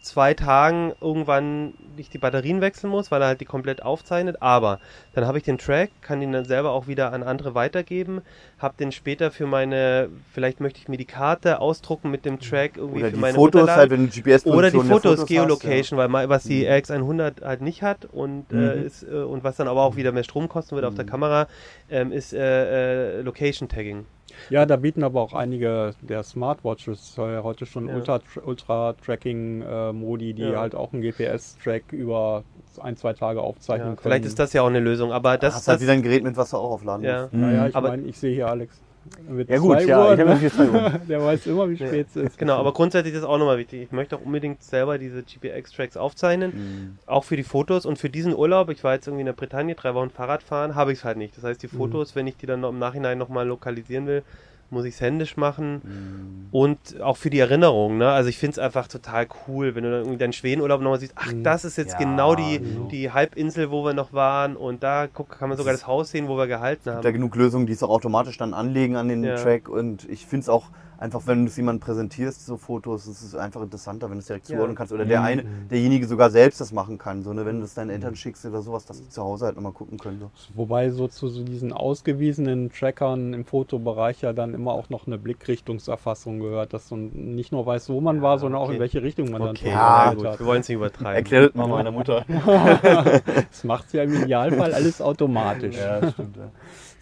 zwei 0.01 0.33
Tagen 0.33 0.93
irgendwann 0.99 1.73
ich 1.97 2.09
die 2.09 2.17
Batterien 2.17 2.61
wechseln 2.61 2.89
muss, 2.89 3.11
weil 3.11 3.21
er 3.21 3.27
halt 3.29 3.41
die 3.41 3.45
komplett 3.45 3.83
aufzeichnet, 3.83 4.41
aber 4.41 4.79
dann 5.13 5.25
habe 5.27 5.37
ich 5.37 5.43
den 5.43 5.57
Track, 5.57 5.91
kann 6.01 6.21
ihn 6.21 6.31
dann 6.31 6.45
selber 6.45 6.71
auch 6.71 6.87
wieder 6.87 7.13
an 7.13 7.23
andere 7.23 7.53
weitergeben, 7.55 8.21
habe 8.57 8.75
den 8.79 8.91
später 8.91 9.31
für 9.31 9.45
meine, 9.45 10.09
vielleicht 10.33 10.59
möchte 10.59 10.79
ich 10.79 10.87
mir 10.87 10.97
die 10.97 11.05
Karte 11.05 11.59
ausdrucken 11.59 12.09
mit 12.09 12.25
dem 12.25 12.39
Track 12.39 12.77
irgendwie 12.77 12.99
Oder 13.01 13.09
für 13.09 13.15
die 13.15 13.21
meine 13.21 13.33
Fotos 13.35 13.61
Unterlagen. 13.61 13.79
halt, 13.79 13.91
wenn 13.91 14.07
du 14.07 14.11
gps 14.11 14.45
Oder 14.45 14.71
die 14.71 14.77
der 14.77 14.85
Fotos, 14.85 15.19
hast, 15.19 15.27
Geolocation, 15.27 15.99
weil 15.99 16.29
was 16.29 16.43
die 16.45 16.63
Mhm. 16.63 16.71
RX100 16.71 17.41
halt 17.43 17.61
nicht 17.61 17.83
hat 17.83 18.05
und, 18.05 18.51
äh, 18.51 18.55
Mhm. 18.79 18.85
ist, 18.85 19.03
äh, 19.03 19.07
und 19.23 19.43
was 19.43 19.57
dann 19.57 19.67
aber 19.67 19.81
auch 19.83 19.95
wieder 19.95 20.11
mehr 20.11 20.23
Strom 20.23 20.49
kosten 20.49 20.75
wird 20.75 20.85
auf 20.85 20.95
der 20.95 21.05
Mhm. 21.05 21.09
Kamera, 21.09 21.47
ähm, 21.89 22.11
ist 22.11 22.33
äh, 22.33 23.19
äh, 23.19 23.21
Location 23.21 23.69
Tagging. 23.69 24.05
Ja, 24.49 24.65
da 24.65 24.75
bieten 24.75 25.03
aber 25.03 25.21
auch 25.21 25.33
einige 25.33 25.93
der 26.01 26.23
Smartwatches 26.23 27.17
äh, 27.17 27.39
heute 27.43 27.65
schon 27.65 27.87
Ja. 27.87 27.95
Ultra- 27.95 28.21
Ultra-Tracking-Modi, 28.43 30.33
die 30.33 30.41
Ja. 30.43 30.59
halt 30.59 30.75
auch 30.75 30.93
einen 30.93 31.01
GPS-Track 31.01 31.91
über 31.91 32.43
ein, 32.79 32.95
zwei 32.97 33.13
Tage 33.13 33.41
aufzeichnen 33.41 33.89
Ja, 33.89 33.95
können. 33.95 34.03
vielleicht 34.03 34.25
ist 34.25 34.39
das 34.39 34.53
ja 34.53 34.61
auch 34.61 34.67
eine 34.67 34.79
Lösung, 34.79 35.11
aber 35.11 35.37
Das 35.37 35.41
das, 35.41 35.55
hast 35.55 35.67
halt 35.67 35.75
das 35.77 35.81
wieder 35.83 35.93
ein 35.93 36.01
Gerät 36.03 36.23
mit 36.23 36.37
was 36.37 36.51
du 36.51 36.57
auch 36.57 36.71
aufladen 36.71 37.05
ja. 37.05 37.23
musst. 37.23 37.33
Naja, 37.33 37.67
ich 37.67 37.75
Aber- 37.75 37.89
meine, 37.89 38.03
ich 38.03 38.17
sehe 38.17 38.33
hier 38.33 38.47
Alex. 38.47 38.79
Mit 39.27 39.49
Ja 39.49 39.57
gut, 39.57 39.79
zwei 39.79 39.85
ja, 39.85 39.99
Uhr, 40.05 40.13
ich 40.13 40.19
habe 40.19 40.29
ne? 40.35 40.51
zwei 40.51 40.69
Uhr. 40.69 40.89
Der 41.09 41.23
weiß 41.23 41.47
immer, 41.47 41.69
wie 41.69 41.75
spät 41.75 42.07
es 42.09 42.15
ist. 42.15 42.37
Genau, 42.37 42.57
aber 42.57 42.71
grundsätzlich 42.71 43.13
ist 43.15 43.21
das 43.21 43.29
auch 43.29 43.37
nochmal 43.39 43.57
wichtig. 43.57 43.81
Ich 43.81 43.91
möchte 43.91 44.15
auch 44.15 44.21
unbedingt 44.21 44.61
selber 44.63 44.97
diese 44.99 45.23
GPX-Tracks 45.23 45.97
aufzeichnen, 45.97 46.51
Mhm. 46.51 46.97
auch 47.07 47.23
für 47.23 47.35
die 47.35 47.43
Fotos 47.43 47.85
und 47.85 47.97
für 47.97 48.09
diesen 48.09 48.35
Urlaub. 48.35 48.69
Ich 48.69 48.83
war 48.83 48.93
jetzt 48.93 49.07
irgendwie 49.07 49.21
in 49.21 49.25
der 49.25 49.33
Bretagne, 49.33 49.73
drei 49.75 49.95
Wochen 49.95 50.09
Fahrrad 50.11 50.43
fahren, 50.43 50.75
habe 50.75 50.91
ich 50.91 50.99
es 50.99 51.03
halt 51.05 51.17
nicht. 51.17 51.35
Das 51.35 51.43
heißt, 51.43 51.63
die 51.63 51.67
Mhm. 51.67 51.77
Fotos, 51.77 52.15
wenn 52.15 52.27
ich 52.27 52.37
die 52.37 52.45
dann 52.45 52.59
noch 52.61 52.69
im 52.69 52.79
Nachhinein 52.79 53.17
nochmal 53.17 53.47
lokalisieren 53.47 54.05
will, 54.05 54.23
muss 54.71 54.85
ich 54.85 54.95
es 54.95 55.01
händisch 55.01 55.37
machen. 55.37 56.47
Und 56.51 56.99
auch 57.01 57.17
für 57.17 57.29
die 57.29 57.39
Erinnerung, 57.39 57.97
ne? 57.97 58.09
Also 58.09 58.29
ich 58.29 58.37
finde 58.37 58.53
es 58.53 58.59
einfach 58.59 58.87
total 58.87 59.27
cool, 59.47 59.73
wenn 59.75 59.83
du 59.83 59.91
dann 59.91 59.99
irgendwie 60.01 60.17
deinen 60.17 60.33
Schwedenurlaub 60.33 60.81
nochmal 60.81 60.99
siehst, 60.99 61.13
ach, 61.15 61.31
das 61.43 61.63
ist 61.63 61.77
jetzt 61.77 61.93
Ja, 61.93 61.99
genau 61.99 62.35
die, 62.35 62.59
genau. 62.59 62.87
die 62.87 63.11
Halbinsel, 63.11 63.71
wo 63.71 63.85
wir 63.85 63.93
noch 63.93 64.11
waren 64.13 64.55
und 64.57 64.83
da 64.83 65.07
guck, 65.13 65.29
kann 65.29 65.49
man 65.49 65.57
sogar 65.57 65.73
das 65.73 65.87
Haus 65.87 66.11
sehen, 66.11 66.27
wo 66.27 66.37
wir 66.37 66.47
gehalten 66.47 66.81
gibt 66.83 66.87
ja 66.87 66.95
haben. 67.03 67.13
genug 67.13 67.35
Lösungen, 67.35 67.67
die 67.67 67.73
es 67.73 67.83
auch 67.83 67.89
automatisch 67.89 68.37
dann 68.37 68.53
anlegen 68.53 68.95
an 68.97 69.07
den 69.07 69.23
Ja. 69.23 69.35
Track. 69.35 69.69
Und 69.69 70.09
ich 70.09 70.25
finde 70.25 70.41
es 70.43 70.49
auch 70.49 70.65
einfach, 71.01 71.23
wenn 71.25 71.45
du 71.45 71.49
es 71.49 71.57
jemandem 71.57 71.81
präsentierst, 71.81 72.45
so 72.45 72.57
Fotos, 72.57 73.07
es 73.07 73.23
ist 73.23 73.35
einfach 73.35 73.61
interessanter, 73.63 74.07
wenn 74.07 74.17
du 74.17 74.19
es 74.19 74.27
direkt 74.27 74.47
Ja. 74.49 74.55
zuordnen 74.55 74.77
kannst. 74.77 74.93
Oder 74.93 75.03
der 75.05 75.23
eine, 75.23 75.43
derjenige 75.69 76.07
sogar 76.07 76.29
selbst 76.29 76.61
das 76.61 76.71
machen 76.71 76.97
kann. 76.97 77.23
So, 77.23 77.33
ne? 77.33 77.45
Wenn 77.45 77.57
du 77.59 77.65
es 77.65 77.73
deinen 77.73 77.89
Eltern 77.89 78.15
schickst 78.15 78.45
oder 78.45 78.61
sowas, 78.61 78.85
dass 78.85 78.99
sie 78.99 79.09
zu 79.09 79.23
Hause 79.23 79.45
halt 79.45 79.55
nochmal 79.55 79.71
gucken 79.71 79.97
können. 79.97 80.19
So. 80.19 80.29
Wobei 80.53 80.91
so 80.91 81.07
zu 81.07 81.27
so 81.27 81.43
diesen 81.43 81.73
ausgewiesenen 81.73 82.71
Trackern 82.71 83.33
im 83.33 83.45
Fotobereich 83.45 84.21
ja 84.21 84.31
dann 84.31 84.53
immer 84.53 84.73
auch 84.73 84.89
noch 84.89 85.07
eine 85.07 85.17
Blickrichtungserfassung 85.17 86.39
gehört, 86.39 86.73
dass 86.73 86.91
man 86.91 87.09
nicht 87.09 87.51
nur 87.51 87.65
weiß, 87.65 87.89
wo 87.89 87.99
man 87.99 88.21
war, 88.21 88.37
sondern 88.39 88.61
auch 88.61 88.67
in 88.69 88.75
okay. 88.75 88.79
welche 88.81 89.01
Richtung 89.03 89.31
man 89.31 89.41
Okay, 89.41 89.65
dann 89.65 89.73
ja, 89.73 90.13
gut, 90.13 90.25
hat. 90.25 90.39
wir 90.39 90.45
wollen 90.45 90.61
es 90.61 90.69
nicht 90.69 90.75
übertreiben. 90.77 91.15
Erklär 91.15 91.47
das 91.47 91.55
mal 91.55 91.67
meiner 91.67 91.91
Mutter. 91.91 92.25
Das 93.51 93.63
macht 93.63 93.93
ja 93.93 94.03
im 94.03 94.13
Idealfall 94.23 94.73
alles 94.73 95.01
automatisch. 95.01 95.75
Ja, 95.77 96.11
stimmt. 96.11 96.37
Ja. 96.37 96.51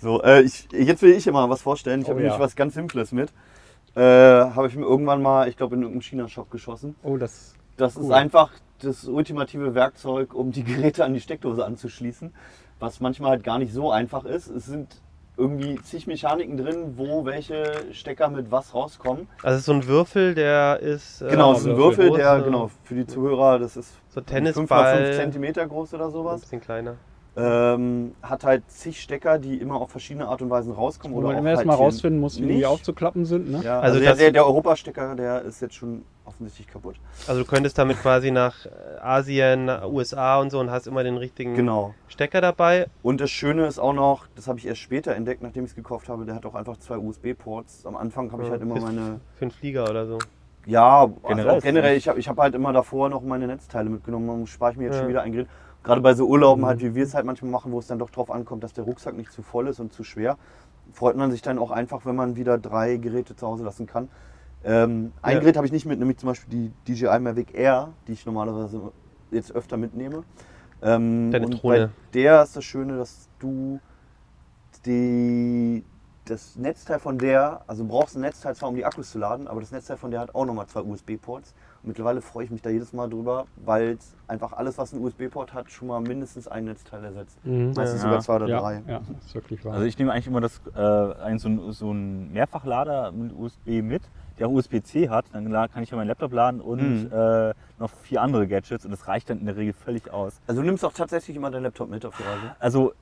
So, 0.01 0.21
äh, 0.23 0.41
ich, 0.41 0.67
jetzt 0.71 1.01
will 1.01 1.11
ich 1.11 1.27
immer 1.27 1.49
was 1.49 1.61
vorstellen. 1.61 2.01
Ich 2.01 2.07
Oh, 2.07 2.11
habe 2.11 2.21
ja. 2.21 2.27
nämlich 2.27 2.39
was 2.39 2.55
ganz 2.55 2.73
Simples 2.73 3.11
mit. 3.11 3.31
Äh, 3.95 4.01
habe 4.01 4.67
ich 4.67 4.75
mir 4.75 4.85
irgendwann 4.85 5.21
mal, 5.21 5.47
ich 5.49 5.57
glaube, 5.57 5.75
in 5.75 5.81
irgendeinem 5.81 6.01
China-Shop 6.01 6.49
geschossen. 6.51 6.95
Oh, 7.03 7.17
das 7.17 7.53
Das 7.77 7.95
ist 7.95 8.03
Cool. 8.05 8.13
einfach 8.13 8.51
das 8.81 9.05
ultimative 9.07 9.75
Werkzeug, 9.75 10.33
um 10.33 10.51
die 10.51 10.63
Geräte 10.63 11.03
an 11.05 11.13
die 11.13 11.19
Steckdose 11.21 11.65
anzuschließen. 11.65 12.33
Was 12.79 12.99
manchmal 13.01 13.31
halt 13.31 13.43
gar 13.43 13.59
nicht 13.59 13.73
so 13.73 13.91
einfach 13.91 14.23
ist. 14.25 14.47
Es 14.47 14.65
sind 14.65 15.01
irgendwie 15.35 15.75
zig 15.81 16.05
Mechaniken 16.07 16.57
drin, 16.57 16.93
wo 16.97 17.23
welche 17.25 17.63
Stecker 17.93 18.29
mit 18.29 18.51
was 18.51 18.73
rauskommen. 18.73 19.27
Also 19.41 19.55
es 19.55 19.59
ist 19.61 19.65
so 19.65 19.73
ein 19.73 19.87
Würfel, 19.87 20.35
der 20.35 20.79
ist 20.81 21.21
äh, 21.21 21.29
Genau, 21.29 21.53
es 21.53 21.59
ist 21.61 21.67
ein 21.67 21.77
Würfel, 21.77 22.11
der, 22.11 22.41
genau, 22.41 22.69
für 22.83 22.95
die 22.95 23.07
Zuhörer, 23.07 23.57
das 23.59 23.77
ist 23.77 23.93
so 24.09 24.19
5 24.21 24.25
Tennisball, 24.27 25.13
cm 25.31 25.53
groß 25.69 25.93
oder 25.93 26.05
ein 26.05 26.11
sowas. 26.11 26.41
bisschen 26.41 26.59
kleiner. 26.61 26.95
Ähm, 27.39 28.15
hat 28.21 28.43
halt 28.43 28.69
zig 28.69 29.01
Stecker, 29.01 29.39
die 29.39 29.57
immer 29.57 29.75
auf 29.79 29.91
verschiedene 29.91 30.27
Art 30.27 30.41
und 30.41 30.49
Weisen 30.49 30.73
rauskommen. 30.73 31.15
wo 31.15 31.19
Oder 31.19 31.27
man 31.29 31.35
auch 31.37 31.39
immer 31.39 31.49
erst 31.51 31.65
halt 31.65 31.79
rausfinden 31.79 32.19
muss, 32.19 32.39
wie 32.41 32.47
die 32.47 32.65
aufzuklappen 32.65 33.25
sind. 33.25 33.49
Ne? 33.49 33.61
Ja, 33.63 33.79
Also 33.79 33.95
also, 33.95 33.99
der, 33.99 34.15
der, 34.15 34.31
der 34.31 34.45
Europastecker, 34.45 35.15
der 35.15 35.41
ist 35.43 35.61
jetzt 35.61 35.75
schon 35.75 36.03
offensichtlich 36.25 36.67
kaputt. 36.67 36.95
Also 37.27 37.41
du 37.43 37.47
könntest 37.47 37.77
damit 37.77 37.99
quasi 38.01 38.31
nach 38.31 38.65
äh, 38.65 38.69
Asien, 39.01 39.65
nach 39.65 39.87
USA 39.87 40.39
und 40.39 40.51
so 40.51 40.59
und 40.59 40.69
hast 40.69 40.87
immer 40.87 41.03
den 41.03 41.17
richtigen 41.17 41.55
Genau. 41.55 41.95
Stecker 42.07 42.41
dabei. 42.41 42.87
Und 43.01 43.21
das 43.21 43.31
Schöne 43.31 43.65
ist 43.65 43.79
auch 43.79 43.93
noch, 43.93 44.27
das 44.35 44.47
habe 44.47 44.59
ich 44.59 44.67
erst 44.67 44.81
später 44.81 45.15
entdeckt, 45.15 45.41
nachdem 45.41 45.63
ich 45.63 45.71
es 45.71 45.75
gekauft 45.75 46.09
habe, 46.09 46.25
der 46.25 46.35
hat 46.35 46.45
auch 46.45 46.55
einfach 46.55 46.77
zwei 46.77 46.97
USB-Ports. 46.97 47.85
Am 47.85 47.95
Anfang 47.95 48.31
habe 48.31 48.43
ich 48.43 48.47
Ja, 48.47 48.53
halt 48.53 48.61
immer 48.61 48.79
meine. 48.79 49.21
Für 49.35 49.43
einen 49.45 49.51
Flieger 49.51 49.89
oder 49.89 50.05
so. 50.05 50.17
Ja, 50.65 51.05
generell, 51.05 51.21
Generell 51.27 51.53
also 51.55 51.67
generell 51.67 51.97
ich 51.97 52.07
habe 52.07 52.19
ich 52.19 52.27
hab 52.27 52.37
halt 52.37 52.53
immer 52.53 52.73
davor 52.73 53.09
noch 53.09 53.21
meine 53.23 53.47
Netzteile 53.47 53.89
mitgenommen. 53.89 54.27
Dann 54.27 54.45
spare 54.47 54.71
ich 54.73 54.77
mir 54.77 54.85
jetzt 54.85 54.95
Ja. 54.95 54.99
schon 55.01 55.09
wieder 55.09 55.21
ein 55.21 55.31
Gerät. 55.31 55.47
Gerade 55.83 56.01
bei 56.01 56.13
so 56.13 56.27
Urlauben 56.27 56.65
halt, 56.65 56.81
wie 56.81 56.93
wir 56.93 57.03
es 57.03 57.13
halt 57.13 57.25
manchmal 57.25 57.51
machen, 57.51 57.71
wo 57.71 57.79
es 57.79 57.87
dann 57.87 57.99
doch 57.99 58.09
drauf 58.09 58.29
ankommt, 58.31 58.63
dass 58.63 58.73
der 58.73 58.83
Rucksack 58.83 59.15
nicht 59.15 59.31
zu 59.31 59.41
voll 59.41 59.67
ist 59.67 59.79
und 59.79 59.93
zu 59.93 60.03
schwer, 60.03 60.37
freut 60.91 61.15
man 61.15 61.31
sich 61.31 61.41
dann 61.41 61.57
auch 61.57 61.71
einfach, 61.71 62.05
wenn 62.05 62.15
man 62.15 62.35
wieder 62.35 62.57
drei 62.57 62.97
Geräte 62.97 63.35
zu 63.35 63.47
Hause 63.47 63.63
lassen 63.63 63.87
kann. 63.87 64.09
Ähm, 64.63 65.13
ein 65.21 65.35
Ja. 65.35 65.39
Gerät 65.39 65.55
habe 65.55 65.65
ich 65.65 65.71
nicht 65.71 65.85
mit, 65.85 65.99
nämlich 65.99 66.17
zum 66.17 66.27
Beispiel 66.27 66.71
die 66.85 66.93
DJI 66.93 67.19
Mavic 67.19 67.53
Air, 67.53 67.89
die 68.07 68.11
ich 68.11 68.25
normalerweise 68.25 68.91
jetzt 69.31 69.53
öfter 69.53 69.77
mitnehme. 69.77 70.23
Ähm, 70.81 71.31
Deine 71.31 71.45
und 71.45 71.63
Drohne. 71.63 71.87
bei 71.87 71.89
der 72.13 72.43
ist 72.43 72.55
das 72.57 72.65
Schöne, 72.65 72.97
dass 72.97 73.29
du 73.39 73.79
die, 74.85 75.83
das 76.25 76.55
Netzteil 76.55 76.99
von 76.99 77.17
der, 77.17 77.61
also 77.67 77.83
du 77.83 77.89
brauchst 77.89 78.15
ein 78.15 78.21
Netzteil 78.21 78.55
zwar, 78.55 78.69
um 78.69 78.75
die 78.75 78.85
Akkus 78.85 79.11
zu 79.11 79.19
laden, 79.19 79.47
aber 79.47 79.61
das 79.61 79.71
Netzteil 79.71 79.97
von 79.97 80.11
der 80.11 80.21
hat 80.21 80.35
auch 80.35 80.45
nochmal 80.45 80.67
zwei 80.67 80.81
USB-Ports. 80.81 81.53
Mittlerweile 81.83 82.21
freue 82.21 82.43
ich 82.45 82.51
mich 82.51 82.61
da 82.61 82.69
jedes 82.69 82.91
Mal 82.93 83.09
drüber, 83.09 83.45
weil 83.55 83.91
es 83.97 84.13
einfach 84.27 84.53
alles, 84.53 84.77
was 84.77 84.93
einen 84.93 85.03
USB-Port 85.03 85.53
hat, 85.53 85.71
schon 85.71 85.87
mal 85.87 86.01
mindestens 86.01 86.47
ein 86.47 86.65
Netzteil 86.65 87.03
ersetzt. 87.05 87.37
Mhm. 87.45 87.73
Meistens 87.75 88.01
Ja. 88.01 88.07
sogar 88.07 88.19
zwei 88.21 88.35
oder 88.35 88.47
Ja, 88.47 88.59
drei. 88.59 88.83
ja, 88.87 89.01
ist 89.17 89.33
wirklich 89.33 89.63
wahr. 89.63 89.73
Also 89.73 89.85
ich 89.85 89.97
nehme 89.97 90.11
eigentlich 90.11 90.27
immer 90.27 90.41
das, 90.41 90.61
äh, 90.75 90.79
ein, 91.23 91.39
so, 91.39 91.47
ein, 91.47 91.71
so 91.71 91.91
ein 91.91 92.31
Mehrfachlader 92.33 93.11
mit 93.13 93.31
USB 93.33 93.81
mit, 93.81 94.03
der 94.37 94.47
auch 94.47 94.51
USB-C 94.51 95.09
hat. 95.09 95.25
Dann 95.31 95.49
kann 95.71 95.83
ich 95.83 95.89
ja 95.91 95.97
meinen 95.97 96.07
Laptop 96.07 96.33
laden 96.33 96.59
und 96.59 97.05
Mhm. 97.05 97.11
äh, 97.11 97.53
noch 97.77 97.89
vier 98.03 98.21
andere 98.21 98.47
Gadgets 98.47 98.83
und 98.83 98.91
das 98.91 99.07
reicht 99.07 99.29
dann 99.29 99.39
in 99.39 99.45
der 99.45 99.55
Regel 99.55 99.73
völlig 99.73 100.11
aus. 100.11 100.41
Also 100.47 100.61
du 100.61 100.65
nimmst 100.67 100.83
auch 100.83 100.93
tatsächlich 100.93 101.37
immer 101.37 101.49
deinen 101.49 101.63
Laptop 101.63 101.89
mit 101.89 102.05
auf 102.05 102.15
die 102.17 102.23
Reise. 102.23 102.55
Also 102.59 102.93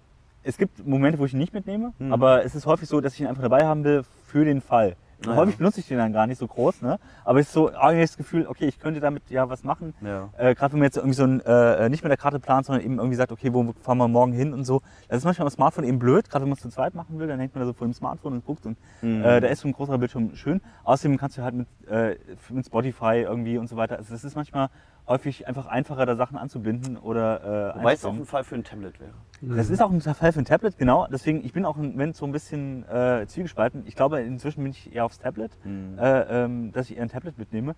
es 0.43 0.55
gibt 0.57 0.85
Momente, 0.85 1.17
wo 1.19 1.25
ich 1.25 1.33
ihn 1.33 1.39
nicht 1.39 1.53
mitnehme, 1.53 1.93
Mhm. 1.97 2.13
aber 2.13 2.45
es 2.45 2.53
ist 2.53 2.67
häufig 2.67 2.87
so, 2.87 3.01
dass 3.01 3.13
ich 3.15 3.21
ihn 3.21 3.27
einfach 3.27 3.41
dabei 3.43 3.65
haben 3.65 3.83
will 3.83 4.03
für 4.25 4.45
den 4.45 4.61
Fall. 4.61 4.95
Ah, 5.25 5.35
häufig 5.35 5.55
ja. 5.55 5.57
benutze 5.57 5.79
ich 5.79 5.87
den 5.87 5.97
dann 5.97 6.13
gar 6.13 6.27
nicht 6.27 6.37
so 6.37 6.47
groß, 6.47 6.83
ne? 6.83 6.99
aber 7.25 7.39
es 7.39 7.47
ist 7.47 7.53
so 7.53 7.69
irgendwie 7.69 8.01
das 8.01 8.17
Gefühl, 8.17 8.45
okay, 8.47 8.65
ich 8.65 8.79
könnte 8.79 8.99
damit 8.99 9.23
ja 9.29 9.49
was 9.49 9.63
machen. 9.63 9.93
Ja. 10.01 10.29
Äh, 10.37 10.53
Gerade 10.53 10.73
wenn 10.73 10.79
man 10.79 10.85
jetzt 10.85 10.97
irgendwie 10.97 11.15
so 11.15 11.23
ein, 11.23 11.39
äh, 11.41 11.89
nicht 11.89 12.03
mit 12.03 12.11
der 12.11 12.17
Karte 12.17 12.39
plant, 12.39 12.67
sondern 12.67 12.85
eben 12.85 12.97
irgendwie 12.99 13.15
sagt, 13.15 13.31
okay, 13.31 13.51
wo 13.53 13.73
fahren 13.81 13.97
wir 13.97 14.07
morgen 14.07 14.31
hin 14.31 14.53
und 14.53 14.63
so. 14.65 14.81
Das 15.07 15.17
ist 15.17 15.25
manchmal 15.25 15.47
am 15.47 15.51
Smartphone 15.51 15.85
eben 15.85 15.97
blöd, 15.97 16.29
gerade 16.29 16.43
wenn 16.43 16.49
man 16.49 16.55
es 16.57 16.61
zu 16.61 16.69
zweit 16.69 16.93
machen 16.93 17.17
will, 17.19 17.27
dann 17.27 17.39
hängt 17.39 17.55
man 17.55 17.61
da 17.61 17.65
so 17.65 17.73
vor 17.73 17.87
dem 17.87 17.93
Smartphone 17.93 18.33
und 18.33 18.45
guckt 18.45 18.65
und 18.65 18.77
Mhm. 19.01 19.23
äh, 19.23 19.41
da 19.41 19.47
ist 19.47 19.61
so 19.61 19.67
ein 19.67 19.73
großer 19.73 19.97
Bildschirm 19.97 20.35
schön. 20.35 20.61
Außerdem 20.83 21.17
kannst 21.17 21.37
du 21.37 21.41
halt 21.43 21.55
mit, 21.55 21.67
äh, 21.89 22.15
mit 22.49 22.65
Spotify 22.65 23.23
irgendwie 23.27 23.57
und 23.57 23.67
so 23.67 23.75
weiter, 23.75 23.97
also 23.97 24.13
das 24.13 24.23
ist 24.23 24.35
manchmal 24.35 24.69
häufig 25.07 25.47
einfach 25.47 25.65
einfacher, 25.67 26.05
da 26.05 26.15
Sachen 26.15 26.37
anzubinden 26.37 26.97
oder 26.97 27.73
äh, 27.75 27.79
Wobei 27.79 27.93
es 27.93 28.05
auch 28.05 28.13
ein 28.13 28.25
Fall 28.25 28.43
für 28.43 28.55
ein 28.55 28.63
Tablet 28.63 28.99
wäre. 28.99 29.13
Das 29.41 29.69
ist 29.69 29.81
auch 29.81 29.91
ein 29.91 30.01
Fall 30.01 30.31
für 30.33 30.39
ein 30.39 30.45
Tablet, 30.45 30.77
genau. 30.77 31.07
Deswegen, 31.11 31.45
ich 31.45 31.53
bin 31.53 31.63
auch 31.65 31.77
im 31.77 31.91
Moment 31.91 32.15
so 32.15 32.25
ein 32.25 32.31
bisschen 32.31 32.83
äh, 32.89 33.25
zwiegespalten. 33.27 33.83
Ich 33.85 33.95
glaube, 33.95 34.19
inzwischen 34.21 34.63
bin 34.63 34.71
ich 34.71 34.93
eher 34.93 35.05
aufs 35.05 35.19
Tablet, 35.19 35.51
Mhm. 35.63 35.97
äh, 35.99 36.43
ähm, 36.43 36.71
dass 36.71 36.89
ich 36.89 36.97
eher 36.97 37.03
ein 37.03 37.09
Tablet 37.09 37.37
mitnehme. 37.37 37.75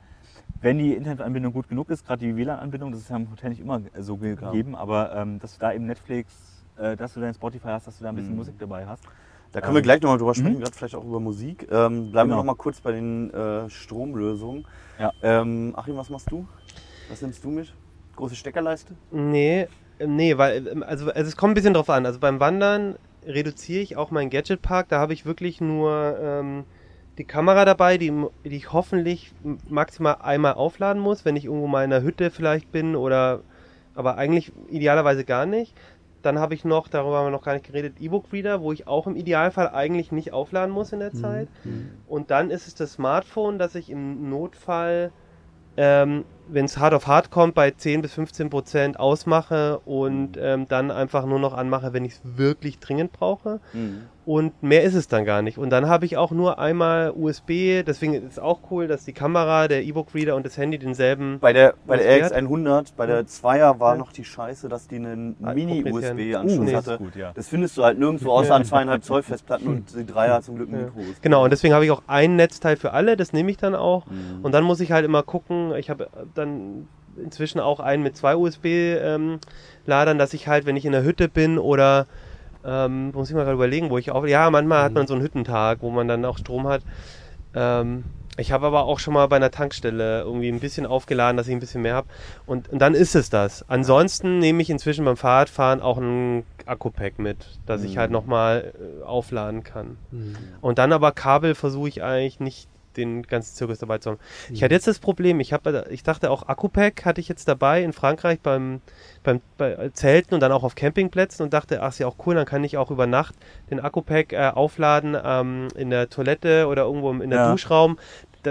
Wenn 0.61 0.77
die 0.77 0.93
Internetanbindung 0.93 1.53
gut 1.53 1.67
genug 1.67 1.89
ist, 1.89 2.05
gerade 2.05 2.25
die 2.25 2.35
WLAN-Anbindung, 2.35 2.91
das 2.91 3.01
ist 3.01 3.09
ja 3.09 3.17
im 3.17 3.29
Hotel 3.29 3.49
nicht 3.49 3.59
immer 3.61 3.81
so 3.99 4.17
ge 4.17 4.35
Klar. 4.35 4.51
gegeben, 4.51 4.75
aber 4.75 5.13
ähm, 5.15 5.39
dass 5.39 5.53
du 5.55 5.59
da 5.59 5.73
eben 5.73 5.85
Netflix, 5.85 6.63
äh, 6.77 6.95
dass 6.95 7.13
du 7.13 7.19
dein 7.19 7.33
Spotify 7.33 7.67
hast, 7.69 7.87
dass 7.87 7.97
du 7.97 8.03
da 8.03 8.09
ein 8.09 8.15
bisschen 8.15 8.31
Mhm. 8.31 8.37
Musik 8.39 8.55
dabei 8.57 8.85
hast. 8.87 9.03
Da 9.51 9.61
können 9.61 9.73
wir 9.73 9.79
Ähm, 9.79 9.83
gleich 9.83 10.01
nochmal 10.01 10.17
drüber 10.19 10.35
sprechen, 10.35 10.55
mhm. 10.57 10.59
gerade 10.61 10.73
vielleicht 10.75 10.95
auch 10.95 11.03
über 11.03 11.19
Musik. 11.19 11.63
Ähm, 11.71 12.11
bleiben 12.11 12.13
wir 12.13 12.23
Genau. 12.23 12.37
noch 12.37 12.43
mal 12.45 12.55
kurz 12.55 12.79
bei 12.81 12.91
den 12.91 13.33
äh, 13.33 13.69
Stromlösungen. 13.69 14.65
Ja. 14.99 15.11
Ähm, 15.23 15.73
Achim, 15.75 15.97
was 15.97 16.09
machst 16.09 16.31
du? 16.31 16.47
Was 17.09 17.21
nimmst 17.21 17.43
du 17.43 17.49
mit? 17.49 17.73
Große 18.15 18.35
Steckerleiste? 18.35 18.93
Nee, 19.11 19.67
ähm, 19.99 20.15
nee, 20.15 20.37
weil, 20.37 20.67
ähm, 20.67 20.83
also, 20.83 21.11
also 21.11 21.27
es 21.27 21.35
kommt 21.35 21.51
ein 21.51 21.55
bisschen 21.55 21.73
drauf 21.73 21.89
an. 21.89 22.05
Also 22.05 22.19
beim 22.19 22.39
Wandern 22.39 22.97
reduziere 23.25 23.81
ich 23.81 23.97
auch 23.97 24.11
meinen 24.11 24.29
Gadget-Park. 24.29 24.89
Da 24.89 24.99
habe 24.99 25.13
ich 25.13 25.25
wirklich 25.25 25.59
nur 25.59 26.17
ähm, 26.21 26.65
die 27.17 27.25
Kamera 27.25 27.65
dabei, 27.65 27.97
die, 27.97 28.13
die 28.45 28.55
ich 28.55 28.71
hoffentlich 28.71 29.33
maximal 29.67 30.17
einmal 30.21 30.53
aufladen 30.53 31.01
muss, 31.01 31.25
wenn 31.25 31.35
ich 31.35 31.45
irgendwo 31.45 31.67
mal 31.67 31.83
in 31.83 31.91
einer 31.91 32.03
Hütte 32.03 32.31
vielleicht 32.31 32.71
bin 32.71 32.95
oder, 32.95 33.41
aber 33.95 34.17
eigentlich 34.17 34.51
idealerweise 34.69 35.25
gar 35.25 35.45
nicht. 35.45 35.75
Dann 36.21 36.37
habe 36.37 36.53
ich 36.53 36.65
noch, 36.65 36.89
darüber 36.89 37.17
haben 37.19 37.27
wir 37.27 37.31
noch 37.31 37.43
gar 37.43 37.53
nicht 37.53 37.65
geredet, 37.65 37.95
E-Book-Reader, 37.99 38.61
wo 38.61 38.73
ich 38.73 38.87
auch 38.87 39.07
im 39.07 39.15
Idealfall 39.15 39.69
eigentlich 39.69 40.11
nicht 40.11 40.33
aufladen 40.33 40.73
muss 40.73 40.91
in 40.91 40.99
der 40.99 41.13
Zeit. 41.13 41.47
Und 42.07 42.29
dann 42.29 42.51
ist 42.51 42.67
es 42.67 42.75
das 42.75 42.93
Smartphone, 42.93 43.57
das 43.57 43.75
ich 43.75 43.89
im 43.89 44.29
Notfall, 44.29 45.13
ähm, 45.81 46.25
wenn 46.49 46.65
es 46.65 46.77
hart 46.77 46.93
auf 46.93 47.07
hart 47.07 47.31
kommt, 47.31 47.55
bei 47.55 47.71
10 47.71 48.01
bis 48.01 48.13
15 48.13 48.49
Prozent 48.49 48.99
ausmache 48.99 49.79
und 49.85 50.37
ähm, 50.37 50.67
dann 50.67 50.91
einfach 50.91 51.25
nur 51.25 51.39
noch 51.39 51.53
anmache, 51.53 51.93
wenn 51.93 52.03
ich 52.03 52.13
es 52.13 52.21
wirklich 52.23 52.79
dringend 52.79 53.13
brauche. 53.13 53.61
Und 54.29 54.61
mehr 54.61 54.83
ist 54.83 54.93
es 54.93 55.07
dann 55.07 55.25
gar 55.25 55.41
nicht. 55.41 55.57
Und 55.57 55.71
dann 55.71 55.89
habe 55.89 56.05
ich 56.05 56.15
auch 56.15 56.29
nur 56.29 56.59
einmal 56.59 57.11
USB, 57.15 57.81
deswegen 57.83 58.13
ist 58.13 58.23
es 58.33 58.37
auch 58.37 58.59
cool, 58.69 58.85
dass 58.87 59.03
die 59.03 59.11
Kamera, 59.11 59.67
der 59.67 59.83
E-Book-Reader 59.83 60.35
und 60.35 60.45
das 60.45 60.55
Handy 60.55 60.77
denselben. 60.77 61.39
Bei 61.39 61.51
der, 61.51 61.73
bei 61.87 61.97
der 61.97 62.21
Was 62.21 62.31
RX100, 62.31 62.89
bei 62.95 63.07
der 63.07 63.25
2er 63.25 63.79
war 63.79 63.93
Ja. 63.93 63.97
noch 63.97 64.11
die 64.11 64.23
Scheiße, 64.23 64.69
dass 64.69 64.87
die 64.87 64.97
einen 64.97 65.35
Ah, 65.41 65.55
Mini-USB-Anschluss 65.55 66.59
Uh, 66.59 66.63
nee, 66.63 66.75
hatte. 66.75 66.97
gut, 66.99 67.15
ja. 67.15 67.31
Das 67.33 67.47
findest 67.47 67.75
du 67.75 67.83
halt 67.83 67.97
nirgendwo 67.97 68.29
außer 68.29 68.53
an 68.53 68.65
zweieinhalb 68.65 69.03
Zoll 69.03 69.23
Festplatten 69.23 69.65
und 69.67 69.95
die 69.97 70.05
Dreier 70.05 70.35
hat 70.35 70.43
zum 70.43 70.57
Glück 70.57 70.69
ein 70.69 70.75
Ja. 70.79 70.85
Mikro. 70.85 71.01
Genau, 71.23 71.43
und 71.45 71.49
deswegen 71.49 71.73
habe 71.73 71.85
ich 71.85 71.89
auch 71.89 72.03
ein 72.05 72.35
Netzteil 72.35 72.77
für 72.77 72.93
alle, 72.93 73.17
das 73.17 73.33
nehme 73.33 73.49
ich 73.49 73.57
dann 73.57 73.73
auch. 73.73 74.05
Mhm. 74.05 74.41
Und 74.43 74.51
dann 74.51 74.63
muss 74.63 74.79
ich 74.79 74.91
halt 74.91 75.05
immer 75.05 75.23
gucken, 75.23 75.73
ich 75.75 75.89
habe 75.89 76.07
dann 76.35 76.87
inzwischen 77.17 77.59
auch 77.59 77.79
einen 77.79 78.03
mit 78.03 78.15
zwei 78.15 78.35
USB-Ladern, 78.35 80.19
dass 80.19 80.35
ich 80.35 80.47
halt, 80.47 80.67
wenn 80.67 80.75
ich 80.77 80.85
in 80.85 80.91
der 80.91 81.01
Hütte 81.03 81.29
bin 81.29 81.57
oder 81.57 82.05
ähm, 82.65 83.11
muss 83.11 83.29
ich 83.29 83.35
mal 83.35 83.43
gerade 83.43 83.55
überlegen, 83.55 83.89
wo 83.89 83.97
ich 83.97 84.11
auch, 84.11 84.25
ja, 84.25 84.49
manchmal 84.49 84.83
hat 84.83 84.93
man 84.93 85.07
so 85.07 85.13
einen 85.13 85.23
Hüttentag, 85.23 85.79
wo 85.81 85.89
man 85.89 86.07
dann 86.07 86.25
auch 86.25 86.37
Strom 86.37 86.67
hat. 86.67 86.81
Ähm, 87.55 88.03
ich 88.37 88.51
habe 88.53 88.67
aber 88.67 88.83
auch 88.85 88.99
schon 88.99 89.13
mal 89.13 89.27
bei 89.27 89.35
einer 89.35 89.51
Tankstelle 89.51 90.21
irgendwie 90.21 90.47
ein 90.49 90.61
bisschen 90.61 90.85
aufgeladen, 90.85 91.35
dass 91.35 91.47
ich 91.47 91.53
ein 91.53 91.59
bisschen 91.59 91.81
mehr 91.81 91.95
habe. 91.95 92.07
Und, 92.45 92.69
und 92.69 92.79
dann 92.79 92.93
ist 92.93 93.13
es 93.15 93.29
das. 93.29 93.65
Ansonsten 93.67 94.39
nehme 94.39 94.61
ich 94.61 94.69
inzwischen 94.69 95.03
beim 95.03 95.17
Fahrradfahren 95.17 95.81
auch 95.81 95.97
ein 95.97 96.43
Akku-Pack 96.65 97.19
mit, 97.19 97.59
dass 97.65 97.83
ich 97.83 97.95
Mhm. 97.95 97.99
halt 97.99 98.11
nochmal 98.11 98.73
äh, 99.01 99.03
aufladen 99.03 99.63
kann. 99.63 99.97
Mhm. 100.11 100.35
Und 100.61 100.77
dann 100.77 100.93
aber 100.93 101.11
Kabel 101.11 101.53
versuche 101.55 101.89
ich 101.89 102.01
eigentlich 102.03 102.39
nicht 102.39 102.69
den 102.97 103.23
ganzen 103.23 103.55
Zirkus 103.55 103.79
dabei 103.79 103.97
zu 103.99 104.11
haben. 104.11 104.19
Ich 104.51 104.63
hatte 104.63 104.73
jetzt 104.73 104.87
das 104.87 104.99
Problem, 104.99 105.39
ich 105.39 105.53
habe, 105.53 105.85
ich 105.89 106.03
dachte 106.03 106.31
auch 106.31 106.47
Akku-Pack 106.47 107.05
hatte 107.05 107.21
ich 107.21 107.27
jetzt 107.27 107.47
dabei 107.47 107.83
in 107.83 107.93
Frankreich 107.93 108.39
beim, 108.41 108.81
beim 109.23 109.41
bei 109.57 109.89
Zelten 109.93 110.33
und 110.33 110.39
dann 110.39 110.51
auch 110.51 110.63
auf 110.63 110.75
Campingplätzen 110.75 111.43
und 111.43 111.53
dachte, 111.53 111.81
ach 111.81 111.89
ist 111.89 111.99
ja 111.99 112.07
auch 112.07 112.15
cool, 112.25 112.35
dann 112.35 112.45
kann 112.45 112.63
ich 112.63 112.77
auch 112.77 112.91
über 112.91 113.07
Nacht 113.07 113.35
den 113.69 113.79
Akku-Pack 113.79 114.33
äh, 114.33 114.51
aufladen 114.53 115.15
ähm, 115.23 115.67
in 115.75 115.89
der 115.89 116.09
Toilette 116.09 116.67
oder 116.67 116.83
irgendwo 116.83 117.11
im- 117.11 117.21
in 117.21 117.29
der 117.29 117.39
Ja. 117.39 117.51
Duschraum. 117.51 117.97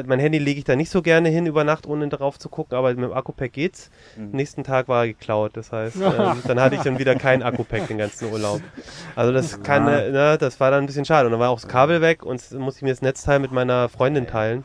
Mein 0.06 0.20
Handy 0.20 0.38
lege 0.38 0.58
ich 0.58 0.64
da 0.64 0.76
nicht 0.76 0.90
so 0.90 1.02
gerne 1.02 1.28
hin 1.28 1.46
über 1.46 1.64
Nacht, 1.64 1.86
ohne 1.86 2.08
drauf 2.08 2.38
zu 2.38 2.48
gucken, 2.48 2.76
aber 2.76 2.88
mit 2.94 3.04
dem 3.04 3.12
Akku-Pack 3.12 3.52
geht's. 3.52 3.90
Mhm. 4.16 4.30
Nächsten 4.32 4.64
Tag 4.64 4.88
war 4.88 5.04
er 5.04 5.08
geklaut, 5.08 5.56
das 5.56 5.72
heißt, 5.72 5.96
ähm, 6.00 6.42
dann 6.46 6.60
hatte 6.60 6.76
ich 6.76 6.82
dann 6.82 6.98
wieder 6.98 7.14
kein 7.14 7.42
Akku-Pack 7.42 7.88
den 7.88 7.98
ganzen 7.98 8.32
Urlaub. 8.32 8.60
Also 9.16 9.32
das 9.32 9.62
kann, 9.62 9.88
äh, 9.88 10.10
ne, 10.10 10.38
das 10.38 10.60
war 10.60 10.70
dann 10.70 10.84
ein 10.84 10.86
bisschen 10.86 11.04
schade. 11.04 11.26
Und 11.26 11.32
dann 11.32 11.40
war 11.40 11.50
auch 11.50 11.60
das 11.60 11.68
Kabel 11.68 12.00
weg 12.00 12.24
und 12.24 12.50
musste 12.52 12.78
ich 12.78 12.82
mir 12.82 12.90
das 12.90 13.02
Netzteil 13.02 13.38
mit 13.38 13.52
meiner 13.52 13.88
Freundin 13.88 14.26
teilen. 14.26 14.64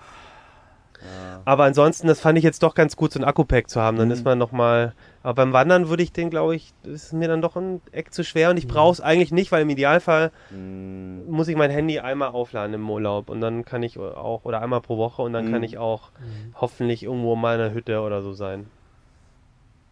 Aber 1.46 1.66
ansonsten, 1.66 2.08
das 2.08 2.22
fand 2.22 2.38
ich 2.38 2.44
jetzt 2.44 2.64
doch 2.64 2.74
ganz 2.74 2.96
gut, 2.96 3.12
so 3.12 3.20
ein 3.20 3.26
Akku-Pack 3.26 3.70
zu 3.70 3.82
haben. 3.82 3.98
Dann 3.98 4.12
ist 4.12 4.24
man 4.24 4.38
nochmal. 4.38 4.94
Aber 5.24 5.34
beim 5.34 5.52
Wandern 5.54 5.90
würde 5.90 6.04
ich 6.04 6.14
den, 6.14 6.30
glaube 6.30 6.56
ich, 6.56 6.74
das 6.84 6.94
ist 7.06 7.14
mir 7.14 7.28
dann 7.28 7.42
doch 7.42 7.56
ein 7.58 7.82
Eck 7.92 8.14
zu 8.14 8.24
schwer 8.24 8.50
und 8.50 8.58
ich 8.58 8.68
brauche 8.68 8.94
es 8.94 9.02
eigentlich 9.02 9.32
nicht, 9.32 9.52
weil 9.52 9.62
im 9.64 9.70
Idealfall 9.70 10.32
Mhm. 10.52 11.24
muss 11.30 11.48
ich 11.48 11.56
mein 11.56 11.72
Handy 11.72 12.00
einmal 12.00 12.30
aufladen 12.30 12.74
im 12.74 12.90
Urlaub 12.90 13.30
und 13.30 13.42
dann 13.42 13.66
kann 13.66 13.84
ich 13.84 13.98
auch, 13.98 14.46
oder 14.46 14.62
einmal 14.62 14.82
pro 14.82 14.98
Woche 14.98 15.22
und 15.22 15.34
dann 15.34 15.46
kann 15.50 15.60
Mhm. 15.60 15.64
ich 15.66 15.78
auch 15.78 16.12
hoffentlich 16.60 17.04
irgendwo 17.04 17.36
mal 17.36 17.56
in 17.56 17.62
einer 17.62 17.74
Hütte 17.74 18.02
oder 18.02 18.22
so 18.22 18.34
sein. 18.34 18.68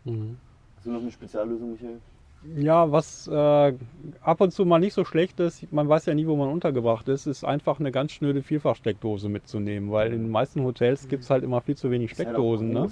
Mhm. 0.05 0.37
Hast 0.77 0.85
du 0.85 0.91
noch 0.91 1.01
eine 1.01 1.11
Speziallösung, 1.11 1.71
Michael? 1.73 1.99
Ja, 2.43 2.91
was 2.91 3.27
äh, 3.27 3.73
ab 4.21 4.41
und 4.41 4.51
zu 4.51 4.65
mal 4.65 4.79
nicht 4.79 4.93
so 4.93 5.05
schlecht 5.05 5.39
ist, 5.39 5.71
man 5.71 5.87
weiß 5.87 6.07
ja 6.07 6.15
nie, 6.15 6.25
wo 6.25 6.35
man 6.35 6.49
untergebracht 6.49 7.07
ist, 7.07 7.27
ist 7.27 7.43
einfach 7.43 7.79
eine 7.79 7.91
ganz 7.91 8.13
schnöde 8.13 8.41
Vielfachsteckdose 8.41 9.29
mitzunehmen, 9.29 9.91
weil 9.91 10.11
in 10.11 10.23
den 10.23 10.31
meisten 10.31 10.63
Hotels 10.63 11.07
gibt 11.07 11.23
es 11.23 11.29
halt 11.29 11.43
immer 11.43 11.61
viel 11.61 11.75
zu 11.77 11.91
wenig 11.91 12.11
Steckdosen. 12.11 12.71
Ne? 12.73 12.89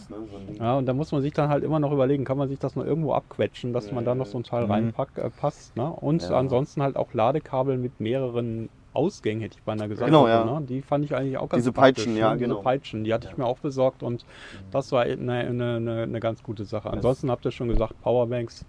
Ja, 0.60 0.78
und 0.78 0.86
da 0.86 0.94
muss 0.94 1.12
man 1.12 1.24
sich 1.24 1.34
dann 1.34 1.50
halt 1.50 1.64
immer 1.64 1.80
noch 1.80 1.92
überlegen, 1.92 2.26
kann 2.26 2.38
man 2.38 2.48
sich 2.48 2.60
das 2.60 2.76
noch 2.76 2.86
irgendwo 2.86 3.14
abquetschen, 3.14 3.74
dass 3.74 3.92
man 3.92 4.06
da 4.06 4.14
noch 4.14 4.28
so 4.28 4.38
ein 4.38 4.44
Teil 4.44 4.66
Mhm. 4.66 4.72
reinpackt, 4.72 5.18
äh, 5.18 5.32
passt. 5.32 5.76
Ne? 5.76 5.92
Und 5.92 6.22
Ja. 6.22 6.38
ansonsten 6.38 6.84
halt 6.84 6.96
auch 6.96 7.12
Ladekabel 7.14 7.78
mit 7.80 8.00
mehreren 8.00 8.70
Ausgängen, 8.94 9.42
hätte 9.42 9.58
ich 9.58 9.64
beinahe 9.64 9.90
gesagt. 9.90 10.08
Genau, 10.08 10.26
Also, 10.26 10.50
ja. 10.50 10.60
ne? 10.60 10.66
Die 10.68 10.84
fand 10.84 11.06
ich 11.06 11.16
eigentlich 11.16 11.38
auch 11.40 11.50
ganz 11.50 11.62
Diese 11.64 11.72
Peitschen, 11.72 12.14
ne? 12.14 12.20
ja, 12.20 12.34
Diese 12.36 12.48
genau. 12.48 12.62
Peitschen, 12.62 13.04
die 13.04 13.14
hatte 13.16 13.28
ich 13.32 13.38
mir 13.38 13.46
auch 13.46 13.60
besorgt 13.60 14.04
und 14.04 14.26
das 14.70 14.92
war 14.92 15.04
eine, 15.04 15.34
eine, 15.34 15.76
eine, 15.78 16.04
eine 16.04 16.20
ganz 16.20 16.44
gute 16.44 16.66
Sache. 16.66 16.92
Ansonsten 16.92 17.32
habt 17.32 17.46
ihr 17.46 17.52
schon 17.52 17.68
gesagt, 17.68 18.00
Powerbanks. 18.02 18.64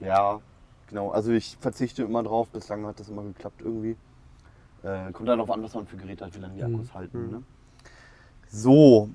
Ja, 0.00 0.40
genau. 0.88 1.10
Also 1.10 1.32
ich 1.32 1.56
verzichte 1.60 2.02
immer 2.02 2.22
drauf. 2.22 2.48
Bislang 2.48 2.86
hat 2.86 3.00
das 3.00 3.08
immer 3.08 3.22
geklappt 3.22 3.60
irgendwie. 3.62 3.96
Äh, 4.82 5.12
kommt 5.12 5.28
dann 5.28 5.38
darauf 5.38 5.50
an, 5.50 5.62
was 5.62 5.74
man 5.74 5.86
für 5.86 5.96
Geräte 5.96 6.24
hat, 6.24 6.34
wie 6.34 6.40
lange 6.40 6.54
die 6.54 6.62
Mhm. 6.64 6.74
Akkus 6.76 6.94
halten. 6.94 7.30
Ne? 7.30 7.42
So, 8.48 9.10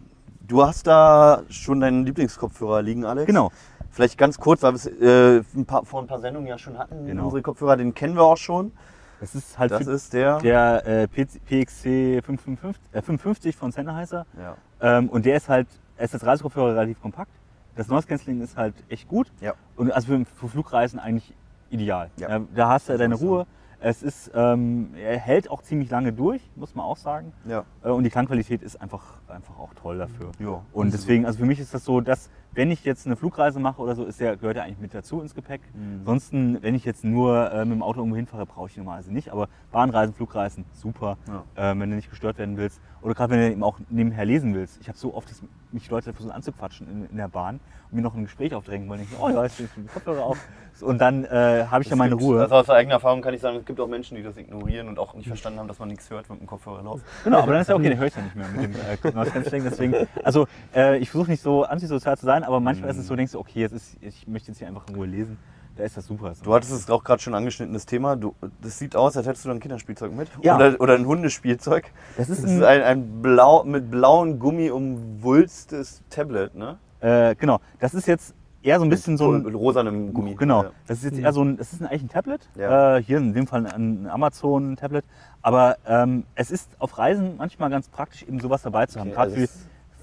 du 0.45 0.63
hast 0.63 0.87
da 0.87 1.41
schon 1.49 1.79
deinen 1.79 2.05
Lieblingskopfhörer 2.05 2.81
liegen, 2.81 3.05
Alex. 3.05 3.27
Genau. 3.27 3.51
Vielleicht 3.89 4.17
ganz 4.17 4.39
kurz, 4.39 4.63
weil 4.63 4.73
wir 4.73 4.75
es 4.75 4.85
äh, 4.87 5.43
ein 5.55 5.65
paar, 5.65 5.85
vor 5.85 6.01
ein 6.01 6.07
paar 6.07 6.19
Sendungen 6.19 6.47
ja 6.47 6.57
schon 6.57 6.77
hatten. 6.77 7.05
Genau. 7.05 7.25
Unsere 7.25 7.41
Kopfhörer, 7.43 7.77
den 7.77 7.93
kennen 7.93 8.15
wir 8.15 8.23
auch 8.23 8.37
schon. 8.37 8.71
Das 9.19 9.35
ist 9.35 9.57
halt 9.57 9.71
Das 9.71 9.87
ist 9.87 10.11
der. 10.13 10.39
der 10.39 10.85
äh, 10.85 11.07
PXC 11.07 12.21
555, 12.23 12.81
äh, 12.91 13.01
55 13.01 13.55
von 13.55 13.71
Sennheiser. 13.71 14.25
Ja. 14.37 14.57
Ähm, 14.81 15.09
und 15.09 15.25
der 15.25 15.37
ist 15.37 15.47
halt, 15.47 15.67
er 15.95 16.05
ist 16.05 16.13
als 16.13 16.25
Reisekopfhörer 16.25 16.75
relativ 16.75 17.01
kompakt. 17.01 17.31
Das 17.75 17.87
Noise 17.87 18.07
Cancelling 18.07 18.41
ist 18.41 18.57
halt 18.57 18.75
echt 18.89 19.07
gut. 19.07 19.31
Ja. 19.41 19.53
Und 19.75 19.91
also 19.91 20.07
für, 20.07 20.25
für 20.25 20.47
Flugreisen 20.47 20.99
eigentlich 20.99 21.33
ideal. 21.69 22.11
Ja. 22.17 22.39
Da 22.55 22.69
hast 22.69 22.89
du 22.89 22.97
deine 22.97 23.15
muss 23.15 23.21
man 23.21 23.29
Ruhe. 23.29 23.47
Es 23.85 24.01
ist, 24.01 24.31
ähm, 24.33 24.91
er 24.95 25.17
hält 25.17 25.51
auch 25.51 25.61
ziemlich 25.61 25.89
lange 25.89 26.13
durch, 26.13 26.41
muss 26.55 26.73
man 26.73 26.85
auch 26.85 26.95
sagen. 26.95 27.33
Ja. 27.45 27.65
Äh, 27.83 27.89
und 27.89 28.03
die 28.03 28.09
Klangqualität 28.09 28.61
ist 28.61 28.79
einfach, 28.79 29.03
einfach 29.27 29.59
auch 29.59 29.73
toll 29.73 29.97
dafür. 29.97 30.31
Ja. 30.39 30.61
Und 30.71 30.93
deswegen, 30.93 31.25
also 31.25 31.39
für 31.39 31.45
mich 31.45 31.59
ist 31.59 31.73
das 31.73 31.83
so, 31.83 31.99
dass 31.99 32.29
wenn 32.55 32.71
ich 32.71 32.83
jetzt 32.85 33.05
eine 33.05 33.15
Flugreise 33.15 33.59
mache 33.59 33.81
oder 33.81 33.95
so, 33.95 34.05
ist 34.05 34.19
der, 34.19 34.37
gehört 34.37 34.57
er 34.57 34.63
eigentlich 34.63 34.79
mit 34.79 34.93
dazu 34.93 35.21
ins 35.21 35.33
Gepäck. 35.35 35.61
Mhm. 35.73 35.99
Ansonsten, 35.99 36.61
wenn 36.61 36.75
ich 36.75 36.85
jetzt 36.85 37.03
nur 37.03 37.51
äh, 37.51 37.65
mit 37.65 37.75
dem 37.75 37.83
Auto 37.83 37.99
irgendwo 37.99 38.15
hinfahre, 38.15 38.45
brauche 38.45 38.69
ich 38.69 38.77
ihn 38.77 38.83
normalerweise 38.83 39.11
nicht. 39.11 39.31
Aber 39.31 39.47
Bahnreisen, 39.71 40.13
Flugreisen, 40.13 40.65
super, 40.73 41.17
Ja. 41.27 41.71
äh, 41.71 41.79
wenn 41.79 41.89
du 41.89 41.95
nicht 41.95 42.09
gestört 42.09 42.37
werden 42.37 42.57
willst. 42.57 42.79
Oder 43.01 43.15
gerade 43.15 43.33
wenn 43.33 43.39
du 43.39 43.51
eben 43.51 43.63
auch 43.63 43.79
nebenher 43.89 44.25
lesen 44.25 44.53
willst. 44.53 44.79
Ich 44.81 44.87
habe 44.87 44.97
so 44.97 45.13
oft, 45.13 45.29
dass 45.29 45.41
mich 45.71 45.89
Leute 45.89 46.13
versuchen 46.13 46.33
anzuquatschen 46.33 46.87
in, 46.89 47.09
in 47.09 47.17
der 47.17 47.27
Bahn 47.27 47.59
und 47.89 47.95
mir 47.95 48.01
noch 48.01 48.15
ein 48.15 48.23
Gespräch 48.23 48.53
aufdrängen 48.53 48.87
wollen. 48.87 49.01
Ich 49.01 49.09
denke, 49.09 49.23
oh 49.23 49.29
ja, 49.29 49.45
ich 49.45 49.55
die 49.55 49.67
Kopfhörer 49.91 50.23
auf. 50.23 50.37
Und 50.81 50.99
dann 50.99 51.25
äh, 51.25 51.65
habe 51.69 51.83
ich 51.83 51.89
ja 51.89 51.95
meine 51.95 52.11
gibt, 52.15 52.23
Ruhe. 52.23 52.41
Also 52.41 52.55
aus 52.55 52.69
eigener 52.69 52.95
Erfahrung 52.95 53.21
kann 53.21 53.33
ich 53.33 53.41
sagen, 53.41 53.57
es 53.57 53.65
gibt 53.65 53.79
auch 53.79 53.87
Menschen, 53.87 54.15
die 54.15 54.23
das 54.23 54.37
ignorieren 54.37 54.87
und 54.87 54.99
auch 54.99 55.13
nicht 55.13 55.27
verstanden 55.27 55.59
haben, 55.59 55.67
dass 55.67 55.79
man 55.79 55.89
nichts 55.89 56.09
hört, 56.09 56.29
wenn 56.29 56.41
ein 56.41 56.47
Kopfhörer 56.47 56.81
läuft. 56.81 57.05
Genau, 57.23 57.39
aber 57.39 57.53
dann 57.53 57.61
ist 57.61 57.67
ja 57.67 57.75
okay, 57.75 57.89
dann 57.89 57.97
höre 57.99 58.07
ich 58.07 58.15
ja 58.15 58.21
nicht 58.21 58.35
mehr 58.35 58.47
mit 58.47 58.63
dem 58.63 58.73
äh. 58.73 59.61
Deswegen, 59.63 60.07
also 60.23 60.47
äh, 60.75 60.97
ich 60.97 61.09
versuche 61.09 61.29
nicht 61.31 61.43
so 61.43 61.63
antisozial 61.63 62.17
zu 62.17 62.25
sein, 62.25 62.42
aber 62.43 62.59
manchmal 62.59 62.89
ist 62.91 62.97
es 62.97 63.07
so, 63.07 63.15
denkst 63.15 63.31
du, 63.33 63.39
okay, 63.39 63.61
jetzt 63.61 63.73
ist, 63.73 63.97
ich 64.01 64.27
möchte 64.27 64.49
jetzt 64.51 64.59
hier 64.59 64.67
einfach 64.67 64.87
in 64.87 64.95
Ruhe 64.95 65.07
lesen. 65.07 65.37
Da 65.75 65.83
ist 65.83 65.97
das 65.97 66.05
super. 66.05 66.35
So. 66.35 66.43
Du 66.43 66.53
hattest 66.53 66.71
es 66.71 66.87
auch 66.91 67.03
gerade 67.03 67.19
schon 67.19 67.33
angeschnitten, 67.33 67.73
das 67.73 67.87
Thema. 67.87 68.15
Du, 68.15 68.35
das 68.61 68.77
sieht 68.77 68.95
aus, 68.95 69.17
als 69.17 69.25
hättest 69.25 69.45
du 69.45 69.49
da 69.49 69.55
ein 69.55 69.59
Kinderspielzeug 69.59 70.13
mit. 70.13 70.27
Ja. 70.43 70.55
Oder, 70.55 70.79
oder 70.79 70.93
ein 70.95 71.05
Hundespielzeug. 71.07 71.91
Das 72.15 72.29
ist 72.29 72.43
Das 72.43 72.51
ein, 72.51 72.57
ist 72.57 72.63
ein, 72.63 72.81
ein 72.83 73.21
blau, 73.23 73.63
mit 73.63 73.89
blauen 73.89 74.37
Gummi 74.37 74.69
umwulstes 74.69 76.03
Tablet, 76.09 76.53
ne? 76.55 76.77
äh, 76.99 77.33
genau, 77.35 77.59
das 77.79 77.93
ist 77.95 78.07
jetzt 78.07 78.35
eher 78.61 78.77
so 78.79 78.85
ein 78.85 78.89
bisschen 78.89 79.17
so 79.17 79.31
ein 79.31 79.43
Mit 79.43 79.55
rosanem 79.55 80.13
Gummi. 80.13 80.35
Genau, 80.35 80.63
Ja. 80.63 80.71
das 80.87 80.99
ist 80.99 81.05
jetzt 81.05 81.19
eher 81.19 81.33
so 81.33 81.43
ein, 81.43 81.57
das 81.57 81.73
ist 81.73 81.81
eigentlich 81.81 82.03
ein 82.03 82.09
Tablet. 82.09 82.47
Ja. 82.55 82.97
Äh, 82.97 83.03
hier 83.03 83.17
in 83.17 83.33
dem 83.33 83.47
Fall 83.47 83.65
ein 83.65 84.07
Amazon-Tablet. 84.07 85.03
Aber 85.41 85.77
ähm, 85.85 86.23
es 86.35 86.51
ist 86.51 86.69
auf 86.79 86.97
Reisen 86.97 87.35
manchmal 87.37 87.69
ganz 87.69 87.89
praktisch, 87.89 88.23
eben 88.23 88.39
sowas 88.39 88.61
dabei 88.61 88.85
zu 88.85 88.99
haben. 88.99 89.11
Okay, 89.11 89.47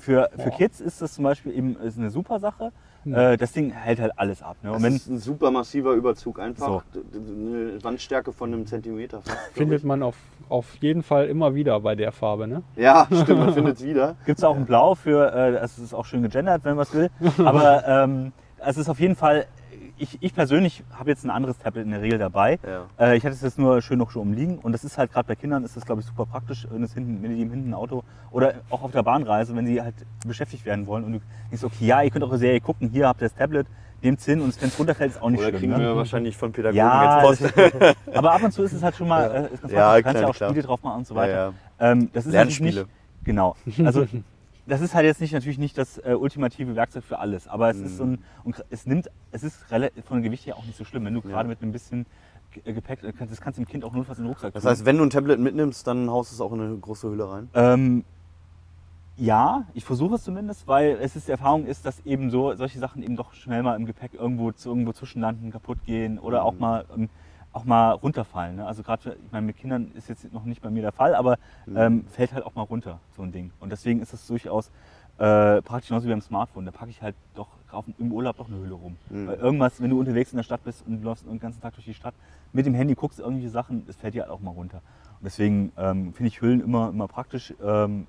für, 0.01 0.31
für, 0.37 0.51
Kids 0.51 0.81
ist 0.81 1.01
das 1.03 1.15
zum 1.15 1.25
Beispiel 1.25 1.53
eben 1.57 1.77
ist 1.77 1.99
eine 1.99 2.11
super 2.11 2.41
Sache. 2.41 2.73
Äh, 3.07 3.37
das 3.39 3.53
Ding 3.53 3.71
hält 3.71 3.99
halt 3.99 4.13
alles 4.17 4.43
ab. 4.43 4.57
Ne? 4.63 4.71
Und 4.71 4.77
Das 4.77 4.83
wenn, 4.83 4.97
ist 4.97 5.09
ein 5.09 5.19
super 5.19 5.51
massiver 5.51 5.93
Überzug 5.93 6.39
einfach. 6.39 6.83
So. 6.93 7.01
Eine 7.15 7.83
Wandstärke 7.83 8.33
von 8.33 8.53
einem 8.53 8.67
Zentimeter. 8.67 9.23
fast, 9.23 9.39
Findet 9.53 9.79
ich. 9.79 9.85
man 9.85 10.03
auf, 10.03 10.17
auf 10.49 10.77
jeden 10.81 11.03
Fall 11.03 11.29
immer 11.29 11.55
wieder 11.55 11.81
bei 11.81 11.95
der 11.95 12.13
Farbe. 12.13 12.47
Ne? 12.47 12.63
Ja, 12.77 13.07
stimmt, 13.07 13.41
man 13.41 13.55
findet 13.55 13.77
es 13.79 13.85
wieder. 13.85 14.17
Gibt 14.27 14.39
es 14.39 14.45
auch 14.45 14.57
ein 14.57 14.67
Blau 14.67 14.95
für, 14.95 15.33
äh, 15.33 15.57
es 15.57 15.79
ist 15.79 15.95
auch 15.95 16.05
schön 16.05 16.23
gegendert, 16.23 16.65
wenn 16.65 16.77
man 16.77 16.83
es 16.83 16.93
will. 16.93 17.11
Aber 17.39 17.87
ähm, 17.87 18.33
es 18.59 18.77
ist 18.77 18.89
auf 18.91 19.01
jeden 19.01 19.17
Fall, 19.17 19.47
ich, 20.01 20.19
ich 20.21 20.35
persönlich 20.35 20.83
habe 20.99 21.11
jetzt 21.11 21.25
ein 21.25 21.31
anderes 21.31 21.59
Tablet 21.59 21.85
in 21.85 21.91
der 21.91 22.03
Regel 22.03 22.19
dabei. 22.19 22.59
Ja. 22.67 22.87
Äh, 23.13 23.17
ich 23.17 23.25
hatte 23.25 23.35
es 23.35 23.43
jetzt 23.43 23.59
nur 23.59 23.81
schön 23.83 23.99
noch 23.99 24.11
schon 24.11 24.23
umliegen 24.23 24.59
und 24.59 24.73
das 24.73 24.83
ist 24.85 24.99
halt 24.99 25.13
gerade 25.13 25.29
bei 25.29 25.35
Kindern 25.37 25.63
ist 25.65 25.77
das 25.77 25.85
glaube 25.85 26.01
ich 26.01 26.07
super 26.07 26.27
praktisch, 26.27 26.67
wenn, 26.71 26.83
es 26.83 26.95
hinten, 26.95 27.23
wenn 27.23 27.35
die 27.37 27.43
im 27.43 27.51
hinten 27.51 27.75
Auto 27.75 28.03
oder 28.31 28.55
auch 28.71 28.83
auf 28.83 28.93
der 28.93 29.03
Bahnreise, 29.03 29.55
wenn 29.55 29.67
sie 29.67 29.81
halt 29.81 29.95
beschäftigt 30.27 30.65
werden 30.65 30.87
wollen 30.87 31.05
und 31.05 31.13
du 31.15 31.21
denkst, 31.51 31.65
okay, 31.65 31.87
ja, 31.87 32.03
ihr 32.03 32.11
könnt 32.11 32.25
auch 32.25 32.31
eine 32.31 32.39
Serie 32.39 32.61
gucken, 32.61 32.89
hier 32.91 33.07
habt 33.09 33.21
ihr 33.23 33.29
das 33.29 33.35
Tablet, 33.37 33.67
nehmt's 34.03 34.25
hin 34.25 34.41
und 34.41 34.61
wenn 34.61 34.69
es 34.69 34.79
runterfällt, 34.79 35.13
ist 35.13 35.23
auch 35.23 35.31
nicht 35.31 35.41
Oder 35.41 35.49
schlimm. 35.51 35.61
kriegen 35.61 35.73
Ne? 35.73 35.79
wir 35.81 35.97
wahrscheinlich 35.97 36.37
von 36.37 36.53
Pädagogen 36.53 36.77
Ja, 36.79 37.23
jetzt 37.31 37.41
Post. 37.55 38.15
aber 38.15 38.33
ab 38.33 38.43
und 38.43 38.53
zu 38.53 38.63
ist 38.63 38.73
es 38.73 38.83
halt 38.83 38.97
schon 38.97 39.09
mal, 39.09 39.49
äh, 39.51 39.55
ist 39.55 39.61
ganz 39.63 39.73
Ja, 39.73 39.97
du 39.97 40.03
kannst 40.03 40.23
ja 40.23 40.29
auch 40.29 40.35
klar. 40.35 40.51
Spiele 40.51 40.65
drauf 40.67 40.83
machen 40.83 40.99
und 40.99 41.07
so 41.07 41.15
Ja, 41.15 41.21
weiter. 41.21 41.53
ja. 41.79 41.91
Ähm, 41.93 42.11
das 42.13 42.27
ist 42.27 42.33
Lernspiele. 42.33 42.81
Nicht, 42.83 43.25
genau. 43.25 43.55
Also 43.85 44.07
das 44.71 44.81
ist 44.81 44.95
halt 44.95 45.05
jetzt 45.05 45.21
nicht 45.21 45.33
natürlich 45.33 45.59
nicht 45.59 45.77
das 45.77 45.99
äh, 45.99 46.15
ultimative 46.19 46.77
Werkzeug 46.77 47.05
für 47.05 47.19
alles, 47.19 47.49
aber 47.49 47.71
es 47.71 47.79
ist 47.79 47.97
so 47.97 48.05
ein 48.05 48.19
und 48.45 48.65
es 48.71 48.87
nimmt 48.87 49.11
es 49.33 49.43
ist 49.43 49.57
von 49.65 50.19
dem 50.19 50.23
Gewicht 50.23 50.47
her 50.47 50.57
auch 50.57 50.65
nicht 50.65 50.79
so 50.79 50.85
schlimm, 50.85 51.05
wenn 51.05 51.15
du 51.15 51.21
gerade 51.21 51.49
mit 51.49 51.61
ein 51.63 51.73
bisschen 51.73 52.07
äh, 52.65 52.73
Gepäck 52.73 53.03
äh, 53.03 53.13
das 53.29 53.41
kannst 53.41 53.59
du 53.59 53.65
dem 53.65 53.69
Kind 53.69 53.85
auch 53.85 53.93
notfalls 53.93 54.19
in 54.19 54.25
den 54.25 54.29
Rucksack 54.31 54.55
Das 54.55 54.63
tun. 54.63 54.71
heißt, 54.71 54.85
wenn 54.85 54.97
du 54.97 55.05
ein 55.05 55.11
Tablet 55.11 55.41
mitnimmst, 55.41 55.87
dann 55.87 56.09
haust 56.09 56.31
du 56.31 56.35
es 56.37 56.41
auch 56.41 56.53
in 56.53 56.61
eine 56.61 56.77
große 56.77 57.11
Hülle 57.11 57.29
rein. 57.31 57.49
Ähm, 57.55 58.05
ja, 59.17 59.67
ich 59.75 59.85
versuche 59.85 60.15
es 60.15 60.23
zumindest, 60.23 60.67
weil 60.67 60.97
es 61.01 61.17
ist 61.17 61.27
die 61.27 61.33
Erfahrung 61.33 61.67
ist, 61.67 61.85
dass 61.85 62.01
eben 62.07 62.31
so 62.31 62.55
solche 62.55 62.79
Sachen 62.79 63.03
eben 63.03 63.17
doch 63.17 63.35
schnell 63.35 63.63
mal 63.63 63.75
im 63.77 63.87
Gepäck 63.87 64.15
irgendwo 64.15 64.51
irgendwo 64.51 64.93
zwischenlanden, 64.93 65.51
kaputt 65.51 65.79
gehen 65.85 66.19
oder 66.19 66.45
auch 66.45 66.59
mal 66.59 66.87
ähm, 66.97 67.09
auch 67.53 67.65
mal 67.65 67.93
runterfallen. 67.93 68.57
Ne? 68.57 68.67
Also 68.67 68.83
gerade, 68.83 69.17
ich 69.25 69.33
meine, 69.33 69.47
mit 69.47 69.57
Kindern 69.57 69.91
ist 69.95 70.09
jetzt 70.09 70.33
noch 70.33 70.45
nicht 70.45 70.63
bei 70.63 70.71
mir 70.71 70.83
der 70.83 70.93
Fall, 70.93 71.15
aber 71.15 71.37
ähm, 71.75 72.05
fällt 72.07 72.33
halt 72.33 72.45
auch 72.47 72.55
mal 72.55 72.63
runter, 72.63 73.01
so 73.17 73.23
ein 73.23 73.33
Ding. 73.33 73.51
Und 73.61 73.71
deswegen 73.71 74.01
ist 74.01 74.13
das 74.13 74.27
durchaus 74.27 74.71
äh, 75.19 75.61
praktisch 75.63 75.89
genauso 75.89 76.07
wie 76.07 76.11
beim 76.11 76.21
Smartphone. 76.21 76.65
Da 76.65 76.71
packe 76.71 76.91
ich 76.91 77.03
halt 77.03 77.15
doch 77.35 77.49
auf, 77.73 77.85
im 77.99 78.13
Urlaub 78.13 78.37
doch 78.37 78.49
eine 78.49 78.57
Hülle 78.59 78.75
rum. 78.75 78.97
Weil 79.27 79.37
irgendwas, 79.37 79.81
wenn 79.81 79.91
du 79.91 79.99
unterwegs 79.99 80.33
in 80.33 80.37
der 80.37 80.45
Stadt 80.45 80.63
bist 80.65 80.85
und 80.87 81.01
du 81.01 81.05
läufst 81.05 81.27
den 81.27 81.39
ganzen 81.41 81.61
Tag 81.61 81.75
durch 81.75 81.85
die 81.85 81.95
Stadt, 81.95 82.15
mit 82.53 82.67
dem 82.67 82.75
Handy 82.75 82.95
guckst 82.95 83.19
irgendwelche 83.19 83.51
Sachen, 83.51 83.85
das 83.87 83.97
fällt 83.97 84.15
dir 84.15 84.23
halt 84.23 84.31
auch 84.33 84.41
mal 84.41 84.51
runter. 84.53 84.79
Und 85.19 85.25
deswegen 85.25 85.73
ähm, 85.77 86.15
finde 86.15 86.29
ich 86.29 86.41
Hüllen 86.41 86.61
immer, 86.61 86.89
immer 86.89 87.09
praktisch. 87.09 87.53
Ähm, 87.63 88.07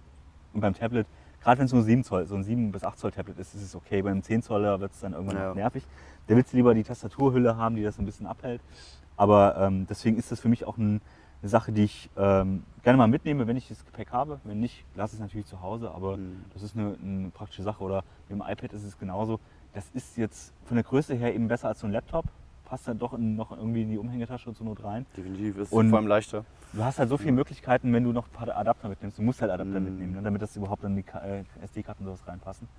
und 0.54 0.62
beim 0.62 0.74
Tablet, 0.74 1.06
gerade 1.42 1.60
wenn 1.60 1.66
es 1.66 1.74
nur 1.74 1.84
7 1.84 2.04
Zoll, 2.04 2.26
so 2.28 2.36
ein 2.36 2.44
7 2.44 2.72
bis 2.72 2.84
8 2.84 2.98
Zoll 2.98 3.12
Tablet 3.12 3.38
ist, 3.39 3.56
ist 3.56 3.64
es 3.64 3.76
okay. 3.76 4.02
Beim 4.02 4.22
10 4.24 4.42
Zoller 4.44 4.80
wird 4.80 4.92
es 4.94 5.00
dann 5.02 5.14
irgendwann 5.14 5.38
Ja. 5.38 5.54
nervig. 5.54 5.84
Da 6.28 6.36
willst 6.36 6.54
du 6.54 6.58
lieber 6.58 6.74
die 6.74 6.84
Tastaturhülle 6.84 7.58
haben, 7.58 7.76
die 7.76 7.84
das 7.84 8.00
ein 8.00 8.06
bisschen 8.06 8.28
abhält. 8.28 8.62
Aber 9.22 9.55
ähm, 9.59 9.86
deswegen 9.88 10.17
ist 10.17 10.32
das 10.32 10.39
für 10.39 10.49
mich 10.49 10.65
auch 10.65 10.78
ein, 10.78 10.99
eine 11.43 11.49
Sache, 11.49 11.72
die 11.72 11.84
ich 11.84 12.09
ähm, 12.17 12.63
gerne 12.82 12.97
mal 12.97 13.07
mitnehme, 13.07 13.45
wenn 13.45 13.55
ich 13.55 13.67
das 13.67 13.86
Gepäck 13.86 14.11
habe. 14.11 14.39
Wenn 14.45 14.59
nicht, 14.59 14.84
lasse 14.95 15.13
ich 15.13 15.19
es 15.19 15.22
natürlich 15.22 15.45
zu 15.45 15.61
Hause, 15.61 15.91
aber 15.91 16.17
Mhm. 16.17 16.43
das 16.53 16.63
ist 16.63 16.76
eine, 16.76 16.97
eine 16.99 17.30
praktische 17.30 17.61
Sache. 17.61 17.84
Oder 17.84 18.03
mit 18.28 18.39
dem 18.39 18.41
iPad 18.41 18.74
ist 18.74 18.84
es 18.84 18.97
genauso. 18.97 19.39
Das 19.74 19.91
ist 19.93 20.17
jetzt 20.17 20.53
von 20.65 20.76
der 20.76 20.84
Größe 20.84 21.13
her 21.13 21.36
eben 21.36 21.47
besser 21.47 21.67
als 21.67 21.82
so 21.82 21.86
ein 21.86 21.93
Laptop. 21.93 22.26
Passt 22.72 22.88
dann 22.88 22.97
doch 22.97 23.13
in, 23.13 23.36
noch 23.36 23.51
irgendwie 23.51 23.82
in 23.82 23.89
die 23.89 23.97
Umhängetasche 23.97 24.53
zur 24.53 24.65
Not 24.65 24.82
rein. 24.82 25.05
Definitiv 25.17 25.57
ist 25.57 25.74
Und- 25.74 25.89
vor 25.89 25.99
allem 25.99 26.07
leichter. 26.07 26.45
Du 26.74 26.82
hast 26.86 26.99
halt 26.99 27.09
so 27.09 27.17
viele 27.17 27.34
Möglichkeiten, 27.34 27.91
wenn 27.91 28.05
du 28.05 28.13
noch 28.13 28.28
ein 28.28 28.32
paar 28.32 28.47
Adapter 28.55 28.88
mitnimmst. 28.88 29.17
Du 29.17 29.24
musst 29.24 29.41
halt 29.41 29.51
Adapter 29.51 29.78
Mhm. 29.82 29.86
mitnehmen, 29.88 30.13
ne, 30.13 30.22
damit 30.22 30.41
das 30.41 30.55
überhaupt 30.55 30.86
in 30.86 30.95
die 30.95 31.01
äh, 31.22 31.43
SD-Karten 31.65 32.05
sowas 32.05 32.22
reinpassen. 32.26 32.69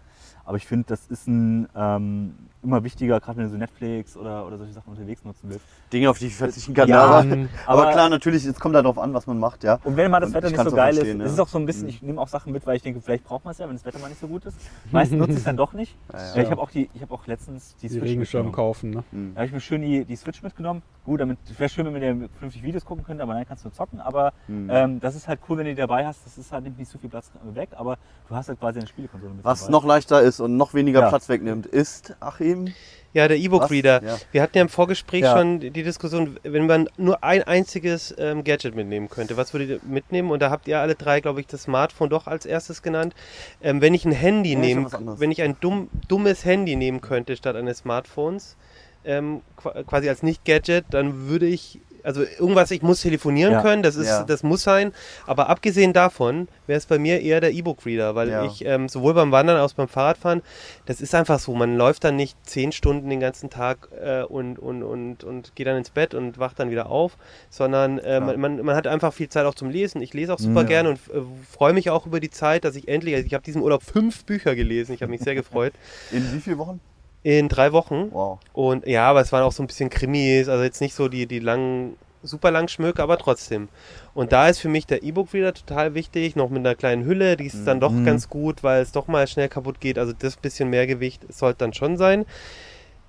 Aber 0.47 0.57
ich 0.57 0.67
finde, 0.67 0.87
das 0.89 1.07
ist 1.09 1.29
ein 1.29 1.69
ähm, 1.77 2.35
immer 2.63 2.83
wichtiger, 2.85 3.21
gerade 3.21 3.37
wenn 3.37 3.45
du 3.45 3.51
so 3.51 3.59
Netflix 3.59 4.17
oder, 4.17 4.47
oder 4.47 4.57
solche 4.57 4.73
Sachen 4.73 4.89
unterwegs 4.91 5.23
nutzen 5.27 5.51
willst. 5.51 5.65
Dinge, 5.93 6.09
auf 6.09 6.19
die 6.19 6.29
ich 6.29 6.35
verzichten 6.37 6.73
kann. 6.73 6.89
Ja, 6.89 7.05
aber, 7.05 7.25
ähm, 7.31 7.49
aber 7.67 7.91
klar, 7.93 8.09
natürlich, 8.09 8.47
es 8.47 8.59
kommt 8.59 8.75
darauf 8.75 8.97
an, 8.99 9.13
was 9.13 9.27
man 9.27 9.39
macht, 9.39 9.63
ja. 9.63 9.79
Und 9.85 9.99
wenn 9.99 10.11
mal 10.11 10.21
das 10.21 10.31
Und 10.31 10.37
Wetter 10.37 10.47
ich 10.49 10.57
nicht 10.57 10.71
so 10.71 10.75
geil 10.75 10.97
ist, 10.97 11.07
ja. 11.07 11.25
ist 11.25 11.33
es 11.33 11.39
auch 11.39 11.49
so 11.49 11.59
ein 11.59 11.67
bisschen, 11.67 11.83
Mhm. 11.85 11.89
ich 11.91 12.03
nehme 12.03 12.19
auch 12.19 12.29
Sachen 12.29 12.51
mit, 12.51 12.67
weil 12.67 12.77
ich 12.77 12.83
denke, 12.83 13.03
vielleicht 13.03 13.25
braucht 13.25 13.45
man 13.45 13.53
es 13.53 13.59
ja, 13.59 13.67
wenn 13.69 13.75
das 13.77 13.85
Wetter 13.85 13.99
mal 13.99 14.09
nicht 14.09 14.21
so 14.21 14.27
gut 14.27 14.47
ist. 14.47 14.57
Meistens 14.91 15.19
nutze 15.19 15.33
ich 15.33 15.39
es 15.39 15.45
dann 15.45 15.59
doch 15.59 15.75
nicht. 15.75 15.95
Ja, 16.15 16.35
ja. 16.37 16.43
Ich 16.45 16.51
habe 16.51 16.63
auch, 16.63 16.71
die- 16.71 16.89
ich 16.95 17.03
hab 17.03 17.11
auch 17.13 17.27
letztens 17.27 17.77
die 17.83 17.89
die 17.91 17.99
Regenschirm 17.99 18.53
kaufen. 18.53 18.89
Ne? 18.91 19.05
Mhm. 19.13 19.33
Da 19.35 19.41
habe 19.41 19.47
ich 19.49 19.53
mir 19.53 19.61
schön 19.61 19.82
die, 19.83 20.05
die 20.05 20.17
Switch 20.17 20.43
mitgenommen. 20.43 20.83
Gut, 21.05 21.21
damit 21.21 21.39
wäre 21.59 21.69
schön, 21.69 21.85
wenn 21.87 21.95
wir 21.95 22.01
der 22.01 22.15
vernünftig 22.31 22.63
Videos 22.63 22.85
gucken 22.85 23.05
könnten, 23.05 23.21
aber 23.23 23.35
dann 23.35 23.47
kannst 23.47 23.65
du 23.65 23.71
zocken. 23.71 24.01
Aber 24.01 24.33
Mhm. 24.47 24.71
ähm, 24.71 25.01
das 25.01 25.15
ist 25.17 25.29
halt 25.29 25.41
cool, 25.49 25.59
wenn 25.59 25.65
du 25.67 25.73
die 25.73 25.81
dabei 25.81 26.07
hast. 26.07 26.25
Das 26.25 26.39
ist 26.39 26.53
halt 26.53 26.65
nimmt 26.65 26.79
nicht 26.79 26.91
so 26.91 26.99
viel 26.99 27.11
Platz 27.11 27.31
weg, 27.55 27.71
aber 27.77 27.99
du 28.29 28.35
hast 28.35 28.49
halt 28.49 28.59
quasi 28.61 28.79
eine 28.79 28.89
Spielekonsole 28.89 29.35
mit 29.35 29.45
Was 29.45 29.61
dabei. 29.61 29.73
noch 29.73 29.85
leichter 29.85 30.23
ist 30.23 30.41
und 30.41 30.57
noch 30.57 30.75
weniger 30.75 31.01
Ja. 31.01 31.09
Platz 31.09 31.29
wegnimmt, 31.29 31.67
ist, 31.67 32.15
Achim, 32.21 32.73
Ja, 33.15 33.29
der 33.29 33.37
E-Book-Reader. 33.37 34.03
Ja. 34.03 34.17
Wir 34.31 34.41
hatten 34.41 34.57
ja 34.57 34.63
im 34.63 34.71
Vorgespräch 34.71 35.21
Ja. 35.21 35.37
schon 35.37 35.61
die 35.61 35.71
Diskussion, 35.83 36.39
wenn 36.45 36.65
man 36.67 36.89
nur 36.97 37.23
ein 37.23 37.43
einziges 37.43 38.15
ähm, 38.17 38.43
Gadget 38.43 38.75
mitnehmen 38.75 39.11
könnte, 39.11 39.37
was 39.37 39.53
würdet 39.53 39.69
ihr 39.69 39.81
mitnehmen? 39.87 40.31
Und 40.31 40.41
da 40.41 40.49
habt 40.51 40.67
ihr 40.67 40.81
alle 40.81 40.95
drei, 40.95 41.21
glaube 41.21 41.41
ich, 41.41 41.47
das 41.47 41.65
Smartphone 41.65 42.09
doch 42.09 42.27
als 42.27 42.47
erstes 42.47 42.81
genannt. 42.81 43.15
Ähm, 43.61 43.83
wenn 43.83 43.93
ich 43.93 44.07
ein 44.07 44.13
Handy 44.13 44.55
Ja, 44.55 44.77
anderes. 44.79 45.21
wenn 45.21 45.31
ich 45.31 45.43
ein 45.43 45.57
dumm, 45.61 45.91
dummes 46.09 46.47
Handy 46.47 46.75
nehmen 46.75 47.03
könnte 47.03 47.37
statt 47.37 47.55
eines 47.55 47.79
Smartphones, 47.79 48.57
ähm, 49.05 49.43
qua- 49.57 49.83
quasi 49.85 50.09
als 50.09 50.23
Nicht-Gadget, 50.23 50.85
dann 50.91 51.29
würde 51.29 51.47
ich, 51.47 51.81
also 52.05 52.23
irgendwas, 52.23 52.73
ich 52.73 52.83
muss 52.83 53.01
telefonieren 53.03 53.53
Ja. 53.53 53.63
können, 53.63 53.85
das 53.85 53.95
ist, 53.95 54.09
Ja. 54.09 54.25
das 54.25 54.43
muss 54.43 54.63
sein. 54.65 54.93
Aber 55.25 55.49
abgesehen 55.49 55.93
davon 55.93 56.49
wäre 56.67 56.77
es 56.79 56.87
bei 56.87 56.99
mir 56.99 57.21
eher 57.21 57.41
der 57.41 57.53
E-Book-Reader, 57.53 58.17
weil 58.17 58.29
Ja. 58.29 58.45
ich 58.45 58.65
ähm, 58.65 58.89
sowohl 58.89 59.15
beim 59.15 59.31
Wandern 59.31 59.57
als 59.57 59.71
auch 59.73 59.77
beim 59.77 59.87
Fahrradfahren, 59.89 60.43
das 60.87 61.01
ist 61.01 61.15
einfach 61.15 61.39
so, 61.39 61.55
man 61.55 61.77
läuft 61.77 62.03
dann 62.03 62.17
nicht 62.17 62.37
zehn 62.45 62.73
Stunden 62.73 63.09
den 63.09 63.21
ganzen 63.21 63.51
Tag 63.51 63.89
äh, 64.03 64.23
und, 64.25 64.59
und, 64.59 64.83
und, 64.83 65.23
und 65.23 65.55
geht 65.55 65.69
dann 65.69 65.77
ins 65.77 65.91
Bett 65.91 66.13
und 66.15 66.39
wacht 66.39 66.59
dann 66.59 66.71
wieder 66.73 66.91
auf, 66.91 67.17
sondern 67.51 68.01
äh, 68.01 68.19
man, 68.19 68.41
man, 68.41 68.65
man 68.65 68.75
hat 68.75 68.89
einfach 68.89 69.13
viel 69.13 69.29
Zeit 69.29 69.47
auch 69.47 69.55
zum 69.55 69.71
Lesen. 69.71 70.03
Ich 70.03 70.13
lese 70.13 70.35
auch 70.35 70.41
super 70.41 70.65
gerne 70.65 70.89
und 70.89 70.97
äh, 71.15 71.21
freue 71.49 71.73
mich 71.73 71.89
auch 71.91 72.07
über 72.07 72.19
die 72.19 72.31
Zeit, 72.31 72.65
dass 72.65 72.75
ich 72.75 72.89
endlich, 72.89 73.15
also 73.15 73.27
ich 73.27 73.35
habe 73.35 73.45
diesen 73.45 73.63
Urlaub 73.63 73.85
fünf 73.85 74.25
Bücher 74.25 74.57
gelesen, 74.57 74.93
ich 74.93 75.03
habe 75.03 75.11
mich 75.11 75.21
sehr 75.21 75.37
gefreut, 75.37 75.73
in 76.11 76.33
wie 76.35 76.41
vielen 76.41 76.59
Wochen? 76.59 76.81
In 77.23 77.49
drei 77.49 77.73
Wochen. 77.73 78.09
Wow. 78.11 78.39
Und 78.53 78.87
ja, 78.87 79.09
aber 79.09 79.21
es 79.21 79.33
waren 79.33 79.43
auch 79.43 79.53
so 79.53 79.63
ein 79.63 79.67
bisschen 79.67 79.91
Krimis, 79.91 80.49
also 80.49 80.63
jetzt 80.65 80.81
nicht 80.81 80.95
so 80.95 81.09
die, 81.09 81.27
die 81.27 81.39
langen, 81.39 81.97
super 82.23 82.51
lang 82.51 82.69
Schmöke, 82.69 83.03
aber 83.03 83.19
trotzdem. 83.19 83.69
Und 84.15 84.33
da 84.33 84.49
ist 84.49 84.59
für 84.59 84.69
mich 84.69 84.87
der 84.87 85.03
E-Book-Reader 85.03 85.55
total 85.55 85.95
wichtig, 85.95 86.37
noch 86.37 86.51
mit 86.51 86.59
einer 86.61 86.75
kleinen 86.75 87.05
Hülle, 87.05 87.37
die 87.37 87.47
ist 87.47 87.65
dann 87.67 87.81
doch 87.81 87.93
Mhm. 87.93 88.05
ganz 88.05 88.29
gut, 88.29 88.63
weil 88.63 88.83
es 88.83 88.93
doch 88.93 89.07
mal 89.09 89.27
schnell 89.27 89.49
kaputt 89.49 89.81
geht. 89.81 89.99
Also 89.99 90.13
das 90.19 90.37
bisschen 90.37 90.69
mehr 90.71 90.87
Gewicht 90.87 91.23
sollte 91.33 91.59
dann 91.59 91.73
schon 91.75 91.97
sein. 91.97 92.27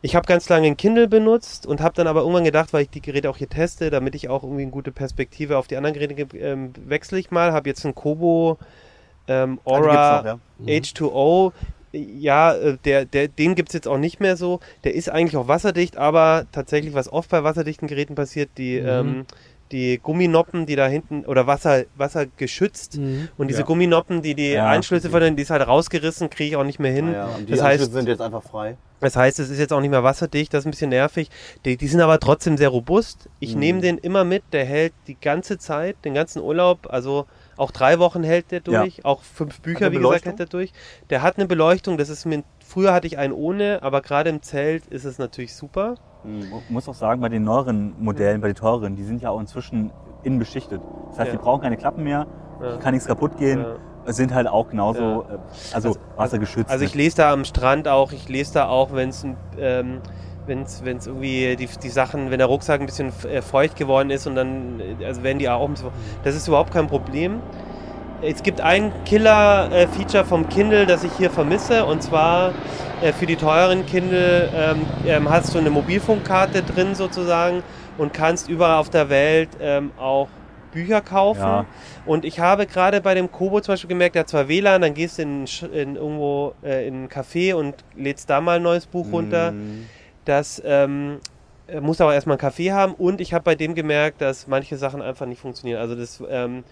Ich 0.05 0.15
habe 0.17 0.27
ganz 0.27 0.49
lange 0.49 0.67
ein 0.67 0.75
Kindle 0.77 1.07
benutzt 1.07 1.65
und 1.65 1.79
habe 1.79 1.95
dann 1.95 2.07
aber 2.07 2.21
irgendwann 2.21 2.43
gedacht, 2.43 2.73
weil 2.73 2.81
ich 2.83 2.89
die 2.89 3.01
Geräte 3.01 3.29
auch 3.29 3.37
hier 3.37 3.47
teste, 3.47 3.89
damit 3.89 4.15
ich 4.15 4.27
auch 4.29 4.43
irgendwie 4.43 4.63
eine 4.63 4.71
gute 4.71 4.91
Perspektive 4.91 5.57
auf 5.57 5.67
die 5.67 5.77
anderen 5.77 5.93
Geräte 5.93 6.13
ge- 6.13 6.41
ähm, 6.41 6.73
wechsle 6.85 7.19
ich 7.19 7.31
mal. 7.31 7.53
Habe 7.53 7.69
jetzt 7.69 7.85
ein 7.85 7.95
Kobo 7.95 8.57
ähm, 9.29 9.59
Ah, 9.63 9.69
Aura 9.69 10.17
noch, 10.17 10.25
ja. 10.25 10.39
H2O, 10.67 11.51
ja, 11.93 12.53
äh, 12.55 12.77
der, 12.85 13.05
der, 13.05 13.27
den 13.27 13.55
gibt 13.55 13.69
es 13.69 13.73
jetzt 13.73 13.87
auch 13.87 13.97
nicht 13.99 14.19
mehr 14.19 14.35
so. 14.35 14.59
Der 14.83 14.95
ist 14.95 15.09
eigentlich 15.09 15.37
auch 15.37 15.47
wasserdicht, 15.47 15.95
aber 15.97 16.45
tatsächlich, 16.51 16.93
was 16.93 17.11
oft 17.11 17.29
bei 17.29 17.43
wasserdichten 17.43 17.87
Geräten 17.87 18.15
passiert, 18.15 18.49
die, 18.57 18.79
Mhm. 18.81 18.87
ähm, 18.87 19.25
die 19.71 19.99
Gumminoppen, 20.01 20.65
die 20.65 20.75
da 20.75 20.87
hinten, 20.87 21.25
oder 21.25 21.47
Wasser, 21.47 21.85
wassergeschützt, 21.95 22.99
und 23.37 23.47
diese 23.47 23.61
Ja. 23.61 23.65
Gumminoppen, 23.65 24.21
die 24.21 24.35
die 24.35 24.51
Ja, 24.51 24.67
Einschlüsse 24.69 25.09
von 25.09 25.19
denen, 25.21 25.35
die 25.35 25.43
ist 25.43 25.49
halt 25.49 25.65
rausgerissen, 25.67 26.29
kriege 26.29 26.49
ich 26.51 26.55
auch 26.57 26.63
nicht 26.63 26.79
mehr 26.79 26.91
hin. 26.91 27.09
Ah, 27.09 27.13
ja. 27.13 27.27
Und 27.35 27.47
die 27.47 27.51
das 27.53 27.61
Anschlüsse 27.61 27.83
heißt, 27.83 27.93
sind 27.93 28.07
jetzt 28.07 28.21
einfach 28.21 28.43
frei. 28.43 28.77
das 28.99 29.15
heißt, 29.15 29.39
es 29.39 29.49
ist 29.49 29.59
jetzt 29.59 29.73
auch 29.73 29.81
nicht 29.81 29.89
mehr 29.89 30.03
wasserdicht, 30.03 30.53
das 30.53 30.59
ist 30.61 30.65
ein 30.67 30.71
bisschen 30.71 30.89
nervig. 30.89 31.29
Die, 31.65 31.75
die 31.77 31.87
sind 31.87 32.01
aber 32.01 32.19
trotzdem 32.19 32.55
sehr 32.57 32.69
robust. 32.69 33.29
Ich 33.39 33.53
Mhm. 33.55 33.59
nehme 33.59 33.81
den 33.81 33.97
immer 33.97 34.23
mit, 34.25 34.43
der 34.51 34.65
hält 34.65 34.93
die 35.07 35.19
ganze 35.19 35.57
Zeit, 35.57 35.97
den 36.05 36.13
ganzen 36.13 36.41
Urlaub, 36.41 36.87
also 36.89 37.25
auch 37.57 37.71
drei 37.71 37.99
Wochen 37.99 38.23
hält 38.23 38.51
der 38.51 38.61
Ja. 38.67 38.81
durch, 38.81 39.03
auch 39.05 39.21
fünf 39.21 39.61
Bücher, 39.61 39.91
wie 39.91 39.97
gesagt, 39.97 40.25
hält 40.25 40.39
der 40.39 40.45
durch. 40.47 40.71
Der 41.09 41.21
hat 41.21 41.37
eine 41.37 41.47
Beleuchtung, 41.47 41.97
das 41.97 42.09
ist 42.09 42.25
mir, 42.25 42.43
früher 42.65 42.93
hatte 42.93 43.07
ich 43.07 43.17
einen 43.17 43.33
ohne, 43.33 43.79
aber 43.81 44.01
gerade 44.01 44.29
im 44.29 44.41
Zelt 44.41 44.85
ist 44.87 45.05
es 45.05 45.17
natürlich 45.19 45.55
super. 45.55 45.95
Mhm. 46.23 46.49
Man 46.49 46.61
muss 46.69 46.87
auch 46.89 46.93
sagen, 46.95 47.21
bei 47.21 47.29
den 47.29 47.43
neueren 47.43 47.93
Modellen, 47.99 48.41
bei 48.41 48.47
den 48.47 48.55
teureren, 48.55 48.95
die 48.95 49.03
sind 49.03 49.21
ja 49.21 49.29
auch 49.29 49.39
inzwischen 49.39 49.91
innen 50.23 50.39
beschichtet. 50.39 50.81
Das 51.09 51.19
heißt, 51.19 51.31
Ja. 51.31 51.37
die 51.37 51.43
brauchen 51.43 51.61
keine 51.61 51.77
Klappen 51.77 52.03
mehr, 52.03 52.25
Ja. 52.61 52.77
kann 52.77 52.93
nichts 52.93 53.07
kaputt 53.07 53.37
gehen, 53.37 53.59
Ja. 54.05 54.13
sind 54.13 54.33
halt 54.33 54.47
auch 54.47 54.69
genauso, 54.69 54.99
äh, 55.23 55.37
also, 55.73 55.89
Also- 55.89 55.95
wassergeschützt. 56.17 56.69
Also 56.71 56.83
ich 56.85 56.95
lese 56.95 57.17
da 57.17 57.31
am 57.33 57.45
Strand 57.45 57.87
auch, 57.87 58.11
ich 58.11 58.27
lese 58.29 58.53
da 58.53 58.67
auch, 58.67 58.93
wenn 58.93 59.09
es 59.09 59.25
ähm, 59.57 59.99
wenn's, 60.45 60.81
wenn's 60.83 61.07
irgendwie 61.07 61.55
die, 61.55 61.67
die 61.67 61.89
Sachen, 61.89 62.31
wenn 62.31 62.37
der 62.37 62.47
Rucksack 62.47 62.79
ein 62.79 62.85
bisschen 62.85 63.11
äh, 63.29 63.41
feucht 63.41 63.75
geworden 63.75 64.09
ist 64.09 64.27
und 64.27 64.35
dann, 64.35 64.79
äh, 64.79 65.05
also 65.05 65.23
werden 65.23 65.39
die 65.39 65.49
auch 65.49 65.67
ein 65.67 65.73
bisschen, 65.73 65.89
das 66.23 66.35
ist 66.35 66.47
überhaupt 66.47 66.73
kein 66.73 66.87
Problem. 66.87 67.41
Es 68.21 68.41
gibt 68.41 68.61
ein 68.61 68.93
Killer-Feature 69.03 70.23
vom 70.23 70.47
Kindle, 70.47 70.85
das 70.85 71.03
ich 71.03 71.11
hier 71.17 71.29
vermisse 71.29 71.85
und 71.85 72.01
zwar 72.01 72.53
äh, 73.01 73.11
für 73.11 73.25
die 73.25 73.35
teuren 73.35 73.85
Kindle 73.85 74.49
ähm, 74.55 74.85
ähm, 75.05 75.29
hast 75.29 75.53
du 75.53 75.59
eine 75.59 75.69
Mobilfunkkarte 75.69 76.63
drin 76.63 76.95
sozusagen 76.95 77.63
und 77.97 78.13
kannst 78.13 78.49
überall 78.49 78.77
auf 78.79 78.89
der 78.89 79.09
Welt 79.09 79.49
ähm, 79.59 79.91
auch 79.97 80.29
Bücher 80.71 81.01
kaufen. 81.01 81.41
Ja. 81.41 81.65
Und 82.05 82.25
ich 82.25 82.39
habe 82.39 82.65
gerade 82.65 82.99
bei 82.99 83.13
dem 83.13 83.31
Kobo 83.31 83.61
zum 83.61 83.73
Beispiel 83.73 83.89
gemerkt, 83.89 84.15
der 84.15 84.21
hat 84.21 84.29
zwar 84.29 84.47
WLAN, 84.47 84.81
dann 84.81 84.93
gehst 84.93 85.17
du 85.17 85.21
in, 85.21 85.45
in 85.73 85.95
irgendwo 85.95 86.53
äh, 86.63 86.87
in 86.87 87.03
ein 87.03 87.09
Café 87.09 87.53
und 87.53 87.75
lädst 87.95 88.29
da 88.29 88.41
mal 88.41 88.57
ein 88.57 88.63
neues 88.63 88.85
Buch 88.85 89.11
runter. 89.11 89.51
Mhm. 89.51 89.85
Das 90.25 90.61
ähm, 90.65 91.19
äh, 91.67 91.79
muss 91.79 92.01
aber 92.01 92.13
erstmal 92.13 92.35
einen 92.35 92.41
Kaffee 92.41 92.71
haben 92.71 92.93
und 92.93 93.21
ich 93.21 93.33
habe 93.33 93.43
bei 93.43 93.55
dem 93.55 93.73
gemerkt, 93.73 94.21
dass 94.21 94.47
manche 94.47 94.77
Sachen 94.77 95.01
einfach 95.01 95.25
nicht 95.25 95.39
funktionieren. 95.39 95.79
Also 95.79 95.95
das, 95.95 96.21
ähm, 96.29 96.63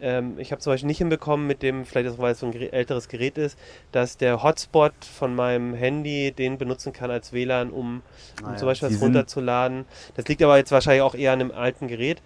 ähm, 0.00 0.38
ich 0.38 0.50
habe 0.50 0.60
zum 0.60 0.72
Beispiel 0.72 0.88
nicht 0.88 0.98
hinbekommen 0.98 1.46
mit 1.46 1.62
dem, 1.62 1.84
vielleicht 1.84 2.18
weil 2.18 2.32
es 2.32 2.40
so 2.40 2.46
ein 2.46 2.52
älteres 2.54 3.08
Gerät 3.08 3.38
ist, 3.38 3.56
dass 3.92 4.16
der 4.16 4.42
Hotspot 4.42 4.92
von 5.04 5.34
meinem 5.34 5.74
Handy 5.74 6.32
den 6.32 6.58
benutzen 6.58 6.92
kann 6.92 7.10
als 7.10 7.32
WLAN, 7.32 7.70
um, 7.70 7.78
um 7.78 8.02
Ah 8.42 8.50
ja. 8.52 8.56
zum 8.56 8.66
Beispiel 8.66 8.90
was 8.90 9.00
runterzuladen. 9.00 9.84
Das 10.16 10.26
liegt 10.26 10.42
aber 10.42 10.56
jetzt 10.56 10.72
wahrscheinlich 10.72 11.02
auch 11.02 11.14
eher 11.14 11.32
an 11.32 11.40
einem 11.40 11.52
alten 11.52 11.86
Gerät. 11.86 12.20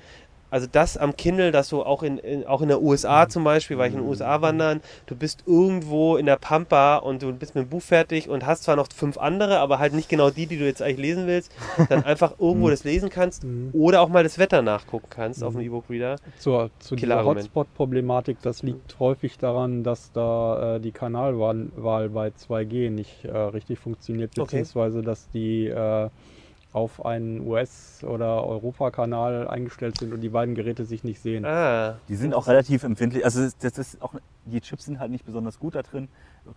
Also 0.55 0.69
das 0.71 0.97
am 0.97 1.17
Kindle, 1.17 1.51
dass 1.51 1.69
du 1.69 1.83
auch 1.83 2.05
in, 2.05 2.17
in, 2.19 2.47
auch 2.47 2.63
in 2.63 2.69
der 2.69 2.81
USA 2.81 3.29
zum 3.29 3.43
Beispiel, 3.43 3.77
weil 3.77 3.89
ich 3.89 3.95
in 3.97 4.03
den 4.03 4.09
USA 4.09 4.41
wandern, 4.41 4.83
du 5.07 5.17
bist 5.17 5.43
irgendwo 5.49 6.17
in 6.17 6.27
der 6.27 6.37
Pampa 6.37 6.99
und 6.99 7.23
du 7.23 7.33
bist 7.33 7.57
mit 7.57 7.65
dem 7.65 7.71
Buch 7.71 7.83
fertig 7.83 8.29
und 8.29 8.47
hast 8.47 8.63
zwar 8.63 8.77
noch 8.77 8.87
fünf 8.95 9.19
andere, 9.19 9.59
aber 9.59 9.81
halt 9.81 9.95
nicht 9.95 10.09
genau 10.09 10.31
die, 10.31 10.47
die 10.47 10.57
du 10.57 10.65
jetzt 10.65 10.81
eigentlich 10.81 10.99
lesen 10.99 11.27
willst, 11.27 11.51
dann 11.89 12.05
einfach 12.05 12.39
irgendwo 12.39 12.71
das 12.71 12.85
lesen 12.85 13.11
kannst 13.11 13.43
Mhm. 13.43 13.71
oder 13.73 14.01
auch 14.01 14.09
mal 14.09 14.23
das 14.23 14.39
Wetter 14.39 14.63
nachgucken 14.63 15.09
kannst 15.11 15.43
auf 15.43 15.55
dem 15.55 15.63
E-Book-Reader. 15.63 16.19
Zur, 16.39 16.71
zu 16.79 16.95
dieser. 16.95 17.25
Hotspot-Problematik, 17.25 18.37
das 18.41 18.63
liegt 18.63 19.01
häufig 19.01 19.39
daran, 19.39 19.83
dass 19.83 20.13
da 20.13 20.77
äh, 20.77 20.81
die 20.81 20.93
Kanalwahl 20.93 21.67
Wahl 21.75 22.11
bei 22.11 22.29
2G 22.29 22.91
nicht 22.91 23.25
äh, 23.25 23.37
richtig 23.37 23.81
funktioniert, 23.81 24.31
Okay. 24.39 24.43
beziehungsweise 24.59 25.03
dass 25.03 25.29
die 25.31 25.67
äh, 25.67 26.11
auf 26.75 27.07
einen 27.07 27.47
US- 27.47 28.03
oder 28.03 28.45
Europakanal 28.45 29.47
eingestellt 29.47 29.97
sind 29.97 30.13
und 30.13 30.21
die 30.21 30.29
beiden 30.29 30.57
Geräte 30.57 30.85
sich 30.85 31.05
nicht 31.05 31.21
sehen. 31.23 31.45
Ah, 31.47 31.99
Die 32.09 32.17
sind 32.17 32.35
auch 32.35 32.49
relativ 32.49 32.83
empfindlich. 32.83 33.25
Also 33.25 33.43
das, 33.43 33.57
das 33.59 33.79
ist 33.79 34.03
auch, 34.03 34.15
die 34.45 34.61
Chips 34.61 34.85
sind 34.87 34.99
halt 34.99 35.13
nicht 35.13 35.25
besonders 35.25 35.61
gut 35.61 35.77
da 35.77 35.83
drin. 35.83 36.09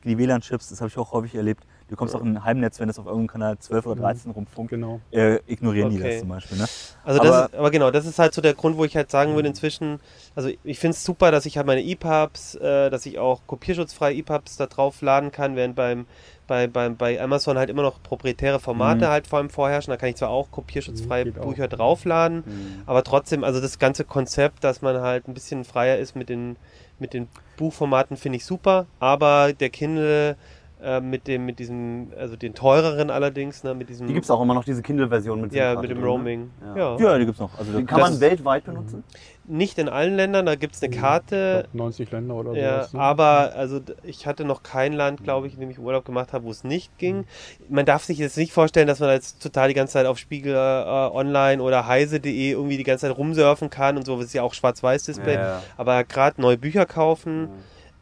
Die 0.03 0.17
WLAN-Chips, 0.17 0.69
das 0.69 0.81
habe 0.81 0.89
ich 0.89 0.97
auch 0.97 1.11
häufig 1.13 1.35
erlebt. 1.35 1.63
Du 1.89 1.95
kommst 1.95 2.13
auch 2.15 2.21
in 2.21 2.35
ein 2.35 2.43
Heimnetz, 2.43 2.79
wenn 2.79 2.87
das 2.87 2.99
auf 2.99 3.05
irgendeinem 3.05 3.27
Kanal 3.27 3.57
12 3.59 3.85
oder 3.85 4.01
13 4.01 4.31
rumfunkt, 4.31 4.69
Genau. 4.71 4.99
äh, 5.11 5.39
ignorieren 5.47 5.89
die 5.89 5.97
Okay. 5.97 6.09
das 6.11 6.19
zum 6.19 6.27
Beispiel. 6.29 6.57
Ne? 6.57 6.65
Also 7.05 7.19
das 7.21 7.31
Aber- 7.31 7.45
ist, 7.45 7.55
aber 7.55 7.71
genau, 7.71 7.91
das 7.91 8.05
ist 8.05 8.19
halt 8.19 8.33
so 8.33 8.41
der 8.41 8.53
Grund, 8.53 8.77
wo 8.77 8.83
ich 8.83 8.95
halt 8.97 9.09
sagen 9.09 9.35
würde 9.35 9.47
inzwischen, 9.47 9.99
also 10.35 10.49
ich 10.65 10.79
finde 10.79 10.95
es 10.95 11.03
super, 11.05 11.31
dass 11.31 11.45
ich 11.45 11.55
halt 11.57 11.65
meine 11.65 11.81
EPUBs, 11.81 12.55
äh, 12.55 12.89
dass 12.89 13.05
ich 13.05 13.17
auch 13.19 13.41
kopierschutzfreie 13.47 14.15
EPUBs 14.17 14.57
da 14.57 14.65
drauf 14.65 15.01
laden 15.01 15.31
kann, 15.31 15.55
während 15.55 15.75
beim, 15.75 16.05
bei, 16.47 16.67
beim, 16.67 16.97
bei 16.97 17.21
Amazon 17.21 17.57
halt 17.57 17.69
immer 17.69 17.81
noch 17.83 18.03
proprietäre 18.03 18.59
Formate 18.59 19.05
Mhm. 19.05 19.09
halt 19.09 19.27
vor 19.27 19.39
allem 19.39 19.49
vorherrschen. 19.49 19.91
Da 19.91 19.97
kann 19.97 20.09
ich 20.09 20.15
zwar 20.17 20.29
auch 20.29 20.51
kopierschutzfreie 20.51 21.23
Mhm, 21.25 21.33
geht 21.33 21.39
auch. 21.41 21.47
Bücher 21.47 21.67
draufladen, 21.69 22.43
Mhm. 22.45 22.83
aber 22.85 23.03
trotzdem, 23.05 23.43
also 23.45 23.61
das 23.61 23.79
ganze 23.79 24.03
Konzept, 24.03 24.63
dass 24.65 24.81
man 24.81 24.99
halt 25.01 25.27
ein 25.29 25.33
bisschen 25.33 25.63
freier 25.63 25.97
ist 25.97 26.15
mit 26.17 26.27
den, 26.27 26.57
mit 26.99 27.13
den 27.13 27.27
Buchformaten, 27.57 28.17
finde 28.17 28.37
ich 28.37 28.45
super, 28.45 28.85
aber 28.99 29.53
der 29.53 29.69
Kindle 29.69 30.35
Äh, 30.79 31.01
mit 31.01 31.27
dem, 31.27 31.47
mit 31.47 31.57
diesem, 31.57 32.09
also 32.19 32.35
den 32.35 32.53
teureren 32.53 33.09
allerdings, 33.09 33.63
ne, 33.63 33.73
mit 33.73 33.89
diesem. 33.89 34.05
Die 34.05 34.13
gibt 34.13 34.25
es 34.25 34.29
auch 34.29 34.39
immer 34.39 34.53
noch, 34.53 34.63
diese 34.63 34.83
Kindle-Version 34.83 35.41
mit 35.41 35.51
Ja, 35.51 35.73
mit 35.73 35.89
dem 35.89 35.95
drin, 35.95 36.01
ne? 36.01 36.05
Roaming. 36.05 36.51
Ja. 36.63 36.77
Ja. 36.77 36.97
Ja, 36.99 37.17
die 37.17 37.25
gibt's 37.25 37.39
noch. 37.39 37.57
Also 37.57 37.83
kann 37.83 37.99
man 37.99 38.19
weltweit 38.19 38.63
benutzen? 38.65 39.03
Nicht 39.45 39.79
in 39.79 39.89
allen 39.89 40.15
Ländern, 40.15 40.45
da 40.45 40.53
gibt 40.53 40.75
es 40.75 40.83
eine 40.83 40.93
Ich 40.93 40.99
Karte. 41.01 41.61
glaub, 41.71 41.73
90 41.87 42.11
Länder 42.11 42.35
oder 42.35 42.53
Ja, 42.53 42.79
sowas. 42.83 42.93
ne? 42.93 42.99
aber 42.99 43.53
also 43.55 43.79
ich 44.03 44.27
hatte 44.27 44.45
noch 44.45 44.61
kein 44.61 44.93
Land, 44.93 45.23
glaube 45.23 45.47
ich, 45.47 45.55
in 45.55 45.61
dem 45.61 45.71
ich 45.71 45.79
Urlaub 45.79 46.05
gemacht 46.05 46.31
habe, 46.31 46.45
wo 46.45 46.51
es 46.51 46.63
nicht 46.63 46.95
ging. 46.99 47.25
Man 47.69 47.87
darf 47.87 48.03
sich 48.03 48.19
jetzt 48.19 48.37
nicht 48.37 48.53
vorstellen, 48.53 48.85
dass 48.87 48.99
man 48.99 49.09
jetzt 49.09 49.41
total 49.41 49.69
die 49.69 49.73
ganze 49.73 49.93
Zeit 49.93 50.05
auf 50.05 50.19
Spiegel 50.19 50.53
äh, 50.53 50.57
online 50.57 51.59
oder 51.63 51.87
heise.de 51.87 52.51
irgendwie 52.51 52.77
die 52.77 52.83
ganze 52.83 53.07
Zeit 53.07 53.17
rumsurfen 53.17 53.71
kann 53.71 53.97
und 53.97 54.05
so. 54.05 54.15
Das 54.17 54.25
ist 54.25 54.33
ja 54.33 54.43
auch 54.43 54.53
Schwarz-Weiß-Display. 54.53 55.33
Ja. 55.33 55.63
Aber 55.75 56.03
gerade 56.03 56.39
neue 56.39 56.57
Bücher 56.59 56.85
kaufen, 56.85 57.49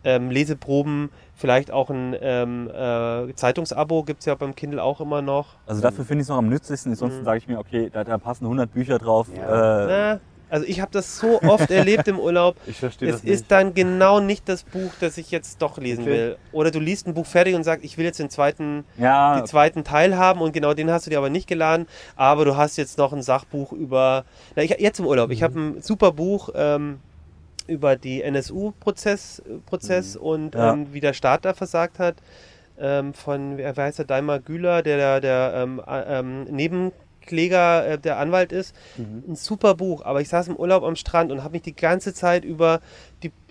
ähm, 0.06 0.30
Leseproben, 0.32 1.10
vielleicht 1.36 1.72
auch 1.72 1.90
ein 1.90 2.16
ähm, 2.22 2.70
äh, 2.70 3.34
Zeitungsabo 3.36 4.04
gibt 4.04 4.22
es 4.22 4.26
ja 4.28 4.36
beim 4.36 4.56
Kindle 4.56 4.82
auch 4.82 5.02
immer 5.02 5.22
noch. 5.22 5.48
Also 5.66 5.82
dafür 5.82 6.06
finde 6.06 6.22
ich 6.22 6.26
es 6.26 6.30
noch 6.30 6.38
am 6.38 6.48
nützlichsten. 6.48 6.92
Ansonsten 6.94 7.20
Mhm. 7.22 7.26
sage 7.26 7.38
ich 7.40 7.48
mir, 7.48 7.60
okay, 7.60 7.90
da, 7.92 8.04
da 8.04 8.18
passen 8.18 8.46
100 8.46 8.72
Bücher 8.74 8.98
drauf. 9.00 9.28
Ja. 9.36 10.14
Äh, 10.14 10.20
also 10.48 10.68
ich 10.68 10.80
habe 10.80 10.92
das 10.92 11.18
so 11.18 11.42
oft 11.42 11.72
erlebt 11.72 12.08
im 12.08 12.20
Urlaub. 12.20 12.56
Ich 12.68 12.78
verstehe 12.78 13.10
Es 13.10 13.16
das 13.16 13.24
ist 13.24 13.30
nicht. 13.42 13.52
dann 13.52 13.74
genau 13.74 14.20
nicht 14.20 14.48
das 14.48 14.64
Buch, 14.64 14.92
das 15.00 15.18
ich 15.18 15.32
jetzt 15.32 15.60
doch 15.62 15.80
lesen 15.80 16.04
Okay. 16.04 16.12
will. 16.12 16.38
Oder 16.52 16.70
du 16.70 16.80
liest 16.80 17.08
ein 17.08 17.16
Buch 17.16 17.26
fertig 17.26 17.56
und 17.56 17.64
sagst, 17.64 17.84
ich 17.84 17.98
will 17.98 18.06
jetzt 18.06 18.20
den 18.20 18.30
zweiten, 18.30 18.86
ja, 18.98 19.38
den 19.40 19.48
zweiten 19.48 19.84
Teil 19.84 20.16
haben 20.18 20.42
und 20.42 20.54
genau 20.54 20.76
den 20.76 20.92
hast 20.92 21.08
du 21.08 21.10
dir 21.10 21.18
aber 21.18 21.32
nicht 21.32 21.48
geladen. 21.48 21.88
Aber 22.16 22.46
du 22.46 22.56
hast 22.56 22.78
jetzt 22.78 23.00
noch 23.00 23.12
ein 23.12 23.24
Sachbuch 23.24 23.72
über. 23.74 24.24
Na, 24.56 24.62
ich, 24.62 24.70
jetzt 24.70 25.00
im 25.00 25.08
Urlaub. 25.08 25.32
Ich 25.32 25.42
habe 25.42 25.60
ein 25.60 25.82
super 25.82 26.12
Buch 26.12 26.50
ähm, 26.54 27.00
über 27.68 27.96
die 27.96 28.22
NSU-Prozess 28.22 29.42
Prozess 29.66 30.16
und 30.16 30.56
Ja. 30.56 30.74
ähm, 30.74 30.88
wie 30.94 31.00
der 31.02 31.14
Staat 31.14 31.46
da 31.46 31.54
versagt 31.54 32.00
hat. 32.00 32.16
Ähm, 32.78 33.14
von, 33.14 33.58
wer 33.58 33.74
heißt 33.76 34.00
der, 34.00 34.06
Daimar 34.06 34.40
Güler, 34.40 34.82
der 34.82 34.98
der, 34.98 35.22
der 35.22 35.54
ähm, 35.64 35.82
äh, 35.88 36.20
ähm, 36.20 36.44
Nebenkläger, 36.44 37.88
äh, 37.88 37.98
der 37.98 38.20
Anwalt 38.20 38.52
ist. 38.52 38.76
Ein 38.98 39.36
super 39.36 39.76
Buch, 39.76 40.04
aber 40.04 40.20
ich 40.22 40.28
saß 40.30 40.50
im 40.50 40.58
Urlaub 40.58 40.84
am 40.84 40.96
Strand 40.98 41.32
und 41.32 41.42
habe 41.44 41.54
mich 41.54 41.62
die 41.62 41.76
ganze 41.76 42.14
Zeit 42.14 42.44
über 42.44 42.82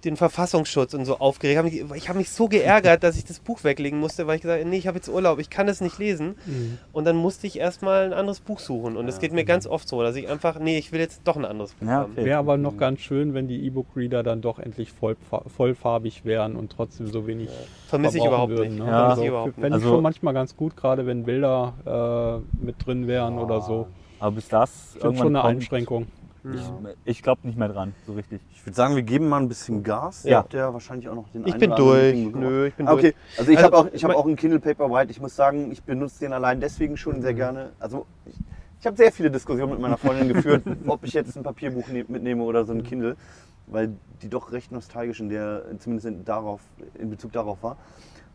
den 0.05 0.17
Verfassungsschutz 0.17 0.95
und 0.95 1.05
so 1.05 1.19
aufgeregt. 1.19 1.59
Hab 1.59 1.65
mich, 1.65 1.85
ich 1.95 2.09
habe 2.09 2.19
mich 2.19 2.31
so 2.31 2.49
geärgert, 2.49 3.03
dass 3.03 3.17
ich 3.17 3.25
das 3.25 3.41
Buch 3.41 3.65
weglegen 3.65 3.99
musste, 3.99 4.27
weil 4.27 4.37
ich 4.37 4.43
gesagt 4.43 4.61
habe, 4.61 4.69
nee, 4.71 4.77
ich 4.79 4.87
habe 4.87 4.97
jetzt 4.97 5.09
Urlaub, 5.09 5.39
ich 5.39 5.51
kann 5.51 5.69
es 5.69 5.81
nicht 5.81 5.99
lesen. 5.99 6.37
Mhm. 6.47 6.79
Und 6.93 7.05
dann 7.07 7.17
musste 7.17 7.47
ich 7.47 7.59
erstmal 7.59 8.05
ein 8.05 8.13
anderes 8.13 8.41
Buch 8.41 8.59
suchen. 8.61 8.97
Und 8.97 9.09
es 9.09 9.19
geht 9.19 9.33
mir 9.33 9.45
ganz 9.45 9.67
oft 9.67 9.89
so, 9.89 10.03
dass 10.03 10.17
ich 10.17 10.29
einfach, 10.29 10.59
nee, 10.59 10.79
ich 10.79 10.93
will 10.93 11.01
jetzt 11.01 11.23
doch 11.25 11.37
ein 11.37 11.45
anderes 11.45 11.73
Buch 11.75 11.87
Ja, 11.87 11.93
haben. 11.95 12.13
okay. 12.13 12.25
Wäre 12.25 12.39
aber 12.39 12.57
noch 12.57 12.77
ganz 12.77 13.01
schön, 13.01 13.35
wenn 13.35 13.49
die 13.49 13.65
E-Book-Reader 13.67 14.23
dann 14.23 14.41
doch 14.41 14.59
endlich 14.59 14.93
voll, 14.93 15.17
vollfarbig 15.57 16.25
wären 16.25 16.57
und 16.57 16.73
trotzdem 16.73 17.07
so 17.07 17.27
wenig 17.27 17.49
Vermisse 17.89 18.19
ich 18.19 18.25
überhaupt 18.25 18.53
würden, 18.53 18.75
nicht. 18.75 18.85
Ne? 18.85 18.91
Ja. 18.91 19.09
Also, 19.09 19.23
ich 19.23 19.29
überhaupt. 19.29 19.55
Fände 19.55 19.69
ich 19.69 19.75
Also- 19.75 19.89
schon 19.89 20.03
manchmal 20.03 20.35
ganz 20.35 20.57
gut, 20.57 20.77
gerade 20.77 21.07
wenn 21.07 21.25
Bilder 21.25 22.43
äh, 22.61 22.65
mit 22.65 22.85
drin 22.85 23.07
wären 23.07 23.39
oder 23.39 23.61
so. 23.61 23.87
aber 24.21 24.33
bis 24.37 24.49
das 24.49 24.71
Ich 24.71 25.01
finde 25.03 25.07
irgendwann 25.07 25.17
schon 25.19 25.37
eine 25.37 25.43
kommt, 25.43 25.55
Einschränkung. 25.57 26.07
Ich, 26.53 26.63
ich 27.05 27.23
glaube 27.23 27.47
nicht 27.47 27.59
mehr 27.59 27.69
dran, 27.69 27.95
so 28.07 28.13
richtig. 28.13 28.41
Ich 28.53 28.65
würde 28.67 28.77
sagen, 28.77 28.95
wir 28.97 29.03
geben 29.03 29.29
mal 29.29 29.41
ein 29.41 29.49
bisschen 29.49 29.83
Gas. 29.83 30.25
Ihr 30.25 30.33
Ja. 30.33 30.39
habt 30.39 30.53
ja 30.53 30.73
wahrscheinlich 30.73 31.09
auch 31.09 31.15
noch 31.15 31.29
den 31.31 31.47
Ich 31.47 31.53
einen 31.55 31.61
bin 31.61 31.73
oder 31.73 31.79
anderen 31.81 32.01
durch. 32.01 32.13
Ding 32.13 32.33
gemacht. 32.33 32.51
Nö, 32.51 32.67
ich 32.67 32.75
bin 32.75 32.87
Ah, 32.89 32.93
durch. 32.93 33.05
Okay, 33.07 33.15
also 33.39 33.51
ich 33.51 33.59
Also, 33.59 33.67
habe 33.67 33.77
auch, 33.79 33.93
ich 33.95 34.05
hab 34.05 34.09
mein- 34.11 34.17
auch 34.19 34.27
einen 34.27 34.37
Kindle 34.37 34.61
Paperwhite. 34.61 35.11
Ich 35.11 35.21
muss 35.21 35.35
sagen, 35.35 35.73
ich 35.73 35.83
benutze 35.83 36.21
den 36.21 36.33
allein 36.33 36.61
deswegen 36.61 36.97
schon 36.97 37.17
Mhm. 37.19 37.23
sehr 37.23 37.35
gerne. 37.35 37.71
Also 37.79 38.05
ich, 38.27 38.35
ich 38.81 38.87
habe 38.87 38.97
sehr 38.97 39.11
viele 39.13 39.31
Diskussionen 39.31 39.73
mit 39.73 39.81
meiner 39.81 39.97
Freundin 39.97 40.29
geführt, 40.29 40.63
ob 40.87 41.05
ich 41.05 41.15
jetzt 41.15 41.35
ein 41.37 41.43
Papierbuch 41.43 41.89
ne 41.89 42.05
mitnehme 42.09 42.43
oder 42.43 42.65
so 42.67 42.73
ein 42.73 42.83
Kindle, 42.83 43.17
weil 43.67 43.95
die 44.21 44.29
doch 44.29 44.53
recht 44.53 44.71
nostalgisch 44.71 45.21
in 45.21 45.31
der, 45.31 45.63
zumindest 45.79 46.07
in, 46.07 46.25
darauf, 46.27 46.61
in 46.99 47.09
Bezug 47.09 47.33
darauf 47.33 47.63
war. 47.63 47.79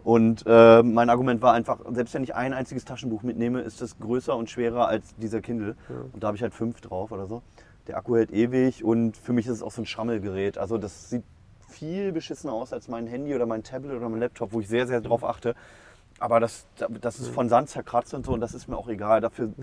Und 0.04 0.46
äh, 0.48 0.82
mein 0.82 1.10
Argument 1.10 1.42
war 1.42 1.54
einfach, 1.54 1.80
selbst 1.92 2.14
wenn 2.14 2.24
ich 2.24 2.34
ein 2.34 2.54
einziges 2.54 2.86
Taschenbuch 2.86 3.22
mitnehme, 3.22 3.60
ist 3.62 3.82
das 3.82 4.00
größer 4.00 4.36
und 4.36 4.50
schwerer 4.50 4.88
als 4.88 5.14
dieser 5.18 5.42
Kindle. 5.42 5.76
Und 6.14 6.24
da 6.24 6.28
habe 6.28 6.38
ich 6.38 6.42
halt 6.42 6.54
fünf 6.54 6.80
drauf 6.80 7.12
oder 7.12 7.26
so. 7.28 7.42
Der 7.90 7.98
Akku 7.98 8.16
hält 8.16 8.32
ewig 8.32 8.84
und 8.84 9.18
für 9.18 9.34
mich 9.34 9.48
ist 9.48 9.54
es 9.54 9.64
auch 9.64 9.72
so 9.72 9.82
ein 9.82 9.88
Schrammelgerät. 9.88 10.60
Also 10.60 10.78
das 10.78 11.10
sieht 11.10 11.24
viel 11.68 12.12
beschissener 12.12 12.54
aus 12.54 12.72
als 12.72 12.88
mein 12.88 13.08
Handy 13.08 13.34
oder 13.34 13.48
mein 13.48 13.64
Tablet 13.64 13.98
oder 13.98 14.08
mein 14.10 14.20
Laptop, 14.20 14.54
wo 14.54 14.60
ich 14.60 14.68
sehr, 14.68 14.86
sehr 14.86 15.02
drauf 15.02 15.24
achte. 15.24 15.56
Aber 16.20 16.40
das, 16.40 16.68
das 17.02 17.20
ist 17.20 17.30
von 17.30 17.50
Sand 17.50 17.70
zerkratzt 17.70 18.14
und 18.14 18.28
so 18.28 18.34
und 18.34 18.42
das 18.42 18.54
ist 18.54 18.68
mir 18.68 18.78
auch 18.78 18.90
egal. 18.90 19.22
Dafür, 19.22 19.54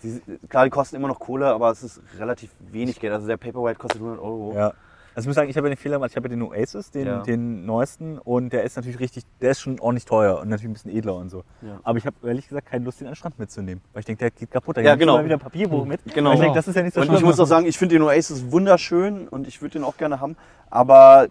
sie, 0.00 0.20
klar, 0.48 0.64
die 0.64 0.70
kosten 0.70 0.96
immer 0.96 1.06
noch 1.06 1.20
Kohle, 1.20 1.46
aber 1.46 1.70
es 1.70 1.84
ist 1.84 2.00
relativ 2.18 2.50
wenig 2.58 2.98
Geld. 2.98 3.12
Also 3.12 3.28
der 3.28 3.36
Paperwhite 3.36 3.78
kostet 3.78 4.00
100 4.00 4.20
Euro. 4.20 4.54
Ja. 4.56 4.74
Also 5.18 5.26
ich 5.26 5.30
muss 5.30 5.34
sagen, 5.34 5.50
ich 5.50 5.56
habe 5.56 5.66
ja 5.66 5.74
den 5.74 5.80
Fehler 5.80 5.96
gemacht, 5.96 6.12
ich 6.12 6.16
habe 6.16 6.28
ja 6.28 6.36
den 6.36 6.42
Oasis, 6.44 6.92
den, 6.92 7.06
Ja. 7.08 7.22
den 7.24 7.66
neuesten 7.66 8.18
und 8.18 8.52
der 8.52 8.62
ist 8.62 8.76
natürlich 8.76 9.00
richtig, 9.00 9.24
der 9.40 9.50
ist 9.50 9.60
schon 9.60 9.80
ordentlich 9.80 10.04
teuer 10.04 10.38
und 10.38 10.48
natürlich 10.48 10.70
ein 10.70 10.74
bisschen 10.74 10.96
edler 10.96 11.16
und 11.16 11.28
so. 11.28 11.42
Ja. 11.60 11.80
Aber 11.82 11.98
ich 11.98 12.06
habe 12.06 12.14
ehrlich 12.22 12.46
gesagt 12.46 12.68
keine 12.68 12.84
Lust, 12.84 13.00
den 13.00 13.08
an 13.08 13.14
den 13.14 13.16
Strand 13.16 13.36
mitzunehmen, 13.36 13.82
weil 13.92 13.98
ich 13.98 14.06
denke, 14.06 14.20
der 14.20 14.30
geht 14.30 14.52
kaputt. 14.52 14.76
Da 14.76 14.80
Ja, 14.80 14.92
ich 14.92 15.00
genau. 15.00 15.16
mal 15.16 15.24
wieder 15.24 15.34
ein 15.34 15.40
Papierbuch 15.40 15.86
mit. 15.86 16.04
Genau. 16.14 16.30
Und 16.30 16.36
ich 16.36 16.42
denke, 16.42 16.54
das 16.54 16.68
ist 16.68 16.76
ja 16.76 16.84
nicht 16.84 16.94
so 16.94 17.00
Und 17.00 17.12
ich 17.12 17.22
muss 17.22 17.40
auch 17.40 17.48
sagen, 17.48 17.66
ich 17.66 17.76
finde 17.76 17.96
den 17.96 18.02
Oasis 18.02 18.52
wunderschön 18.52 19.26
und 19.26 19.48
ich 19.48 19.60
würde 19.60 19.72
den 19.80 19.82
auch 19.82 19.96
gerne 19.96 20.20
haben, 20.20 20.36
aber 20.70 21.26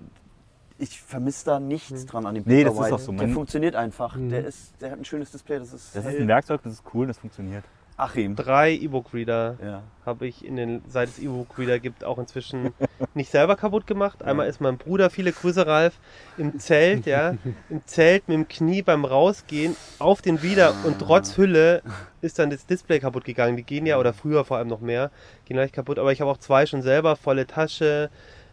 ich 0.78 1.02
vermisse 1.02 1.46
da 1.46 1.62
nichts 1.62 2.06
dran 2.08 2.26
an 2.26 2.36
dem 2.36 2.44
Nee, 2.46 2.66
das 2.66 2.74
ist 2.74 2.92
auch 2.92 3.00
so. 3.00 3.14
Der 3.14 3.30
funktioniert 3.30 3.78
einfach. 3.78 4.18
Mhm. 4.18 4.32
Der, 4.32 4.46
ist, 4.48 4.74
der 4.82 4.92
hat 4.92 5.00
ein 5.00 5.06
schönes 5.06 5.32
Display. 5.32 5.60
Das 5.60 5.72
ist, 5.72 5.96
das 5.96 6.06
ist 6.06 6.20
ein 6.20 6.28
Werkzeug, 6.28 6.60
das 6.62 6.74
ist 6.74 6.84
cool, 6.94 7.08
das 7.08 7.20
funktioniert. 7.20 7.64
Achim. 7.98 8.36
Drei 8.36 8.74
E-Book-Reader 8.74 9.58
Ja. 9.64 9.84
habe 10.06 10.28
ich 10.28 10.46
in 10.46 10.56
den, 10.56 10.84
seit 10.88 11.10
es 11.10 11.18
E-Book-Reader 11.20 11.80
gibt, 11.80 12.04
auch 12.04 12.20
inzwischen 12.20 12.74
nicht 13.16 13.32
selber 13.32 13.56
kaputt 13.56 13.88
gemacht. 13.88 14.24
Einmal 14.24 14.48
ist 14.48 14.62
mein 14.62 14.78
Bruder, 14.78 15.10
viele 15.10 15.34
Grüße 15.34 15.66
Ralf, 15.66 16.00
im 16.38 16.60
Zelt, 16.60 17.06
ja, 17.08 17.34
im 17.70 17.86
Zelt 17.88 18.28
mit 18.28 18.36
dem 18.36 18.48
Knie 18.48 18.84
beim 18.84 19.04
Rausgehen 19.04 19.78
auf 20.00 20.22
den 20.22 20.38
Reader 20.38 20.76
und 20.84 21.00
trotz 21.00 21.38
Hülle 21.38 21.82
ist 22.22 22.38
dann 22.38 22.52
das 22.52 22.68
Display 22.68 23.00
kaputt 23.00 23.24
gegangen. 23.26 23.58
Die 23.58 23.64
gehen 23.64 23.88
ja, 23.88 23.98
oder 23.98 24.14
früher 24.14 24.46
vor 24.46 24.58
allem 24.58 24.68
noch 24.68 24.80
mehr, 24.80 25.10
gehen 25.46 25.58
leicht 25.58 25.74
kaputt. 25.74 25.98
Aber 25.98 26.12
ich 26.12 26.22
habe 26.22 26.30
auch 26.30 26.38
zwei 26.38 26.68
schon 26.68 26.84
selber, 26.84 27.16
volle 27.16 27.48
Tasche, 27.48 28.12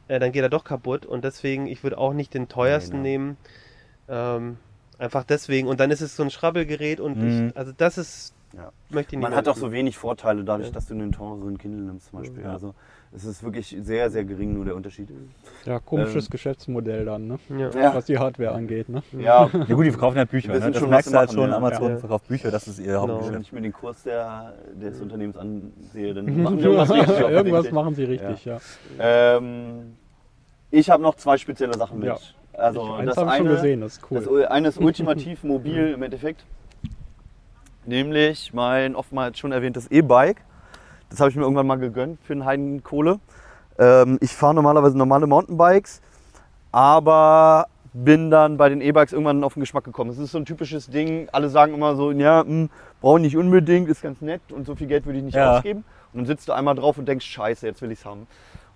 äh, 0.09 0.19
dann 0.19 0.33
geht 0.33 0.43
er 0.43 0.49
doch 0.49 0.65
kaputt 0.65 1.05
und 1.05 1.23
deswegen, 1.23 1.67
ich 1.67 1.83
würde 1.83 1.99
auch 1.99 2.15
nicht 2.15 2.33
den 2.33 2.49
teuersten 2.49 3.03
Nee, 3.03 3.11
nehmen. 3.11 3.37
Ähm, 4.09 4.57
einfach 4.99 5.25
deswegen. 5.25 5.69
Und 5.69 5.81
dann 5.81 5.91
ist 5.91 6.01
es 6.01 6.17
so 6.17 6.23
ein 6.23 6.31
Schrabbelgerät 6.31 7.01
und 7.01 7.19
Mhm. 7.21 7.49
ich, 7.51 7.57
also 7.57 7.73
das 7.77 7.99
ist, 7.99 8.33
Ja. 8.57 8.73
Man 9.19 9.35
hat 9.35 9.49
auch 9.49 9.57
so 9.57 9.73
wenig 9.73 9.97
Vorteile 9.99 10.45
dadurch, 10.45 10.69
Ja. 10.69 10.75
dass 10.75 10.87
du 10.87 10.95
einen 10.95 11.13
teureren 11.13 11.59
Kindle 11.59 11.83
nimmst 11.83 12.11
zum 12.11 12.21
Beispiel. 12.21 12.43
Ja. 12.43 12.53
Also 12.53 12.75
es 13.13 13.25
ist 13.25 13.43
wirklich 13.43 13.77
sehr, 13.81 14.11
sehr 14.11 14.25
gering 14.25 14.55
nur 14.55 14.65
der 14.65 14.75
Unterschied. 14.77 15.09
Ja, 15.65 15.79
komisches 15.81 16.27
Ähm, 16.27 16.31
Geschäftsmodell 16.31 17.05
dann, 17.05 17.27
ne? 17.29 17.39
Was 17.93 18.07
die 18.07 18.19
Hardware 18.19 18.53
angeht. 18.53 18.89
Ne? 18.89 19.03
ja 19.19 19.49
Ja 19.69 19.75
gut, 19.75 19.87
die 19.87 19.91
verkaufen 19.91 20.19
halt 20.19 20.31
Bücher. 20.31 20.53
Ne? 20.53 20.61
Das 20.71 20.79
schon, 20.79 20.91
merkst 20.91 21.13
du 21.13 21.17
halt 21.19 21.31
sie 21.31 21.37
schon. 21.37 21.53
Amazon 21.53 21.91
Ja. 21.91 21.97
verkauft 21.99 22.29
Bücher, 22.29 22.51
das 22.51 22.69
ist 22.69 22.79
ihr 22.79 22.87
Genau. 22.87 23.03
wenn 23.03 23.11
Hauptgeschäft. 23.15 23.41
ich 23.43 23.53
mir 23.53 23.61
den 23.63 23.73
Kurs 23.73 24.03
der, 24.03 24.55
des 24.75 25.01
Unternehmens 25.01 25.37
ansehe, 25.37 26.15
dann 26.15 26.25
machen 26.43 26.59
wir 26.59 26.65
irgendwas 26.65 26.91
richtig. 26.91 27.19
Irgendwas 27.21 27.71
machen 27.73 27.95
sie 27.95 28.05
richtig, 28.05 28.45
ja. 28.45 28.59
Ähm, 28.99 29.97
ich 30.71 30.91
habe 30.91 31.03
noch 31.03 31.15
zwei 31.17 31.37
spezielle 31.39 31.75
Sachen 31.77 31.99
mit. 31.99 32.09
Ja. 32.09 32.17
Also 32.57 32.99
ich, 33.01 33.07
das 33.07 33.17
habe 33.17 33.31
ich 33.31 33.37
schon 33.37 33.47
eine, 33.47 33.57
gesehen, 33.57 33.81
das 33.81 33.95
ist 33.95 34.11
cool. 34.11 34.21
Das 34.21 34.51
eine 34.51 34.69
ist 34.69 34.79
ultimativ 34.79 35.43
mobil 35.43 35.93
im 35.95 36.03
Endeffekt. 36.03 36.45
Nämlich 37.87 38.53
mein 38.55 38.97
oftmals 38.97 39.39
schon 39.39 39.53
erwähntes 39.53 39.91
E-Bike. 39.91 40.41
Das 41.11 41.21
habe 41.21 41.31
ich 41.31 41.37
mir 41.37 41.43
irgendwann 41.43 41.67
mal 41.67 41.77
gegönnt 41.79 42.19
für 42.25 42.33
einen 42.33 42.45
Heiden 42.45 42.83
Kohle. 42.83 43.21
Ähm, 43.79 44.19
ich 44.21 44.33
fahre 44.33 44.55
normalerweise 44.55 44.97
normale 44.97 45.27
Mountainbikes, 45.27 46.01
aber 46.73 47.67
bin 47.93 48.31
dann 48.31 48.57
bei 48.57 48.69
den 48.69 48.81
E-Bikes 48.81 49.13
irgendwann 49.13 49.45
auf 49.45 49.55
den 49.55 49.61
Geschmack 49.61 49.85
gekommen. 49.85 50.11
Es 50.11 50.19
ist 50.19 50.33
so 50.33 50.39
ein 50.39 50.45
typisches 50.45 50.89
Ding, 50.89 51.29
alle 51.31 51.49
sagen 51.49 51.75
immer 51.75 51.95
so, 51.95 52.11
ja, 52.11 52.43
hm, 52.45 52.71
brauche 53.01 53.19
ich 53.19 53.25
nicht 53.25 53.37
unbedingt, 53.37 53.89
ist 53.89 54.03
ganz 54.03 54.21
nett 54.21 54.41
und 54.51 54.67
so 54.67 54.75
viel 54.75 54.87
Geld 54.87 55.07
würde 55.07 55.19
ich 55.19 55.25
nicht 55.25 55.37
Ja. 55.37 55.57
ausgeben. 55.59 55.85
Und 56.13 56.21
dann 56.21 56.27
sitzt 56.27 56.49
du 56.49 56.53
einmal 56.53 56.75
drauf 56.75 56.99
und 56.99 57.07
denkst, 57.07 57.27
scheiße, 57.27 57.67
jetzt 57.67 57.83
will 57.83 57.93
ich 57.93 58.01
es 58.01 58.05
haben. 58.05 58.27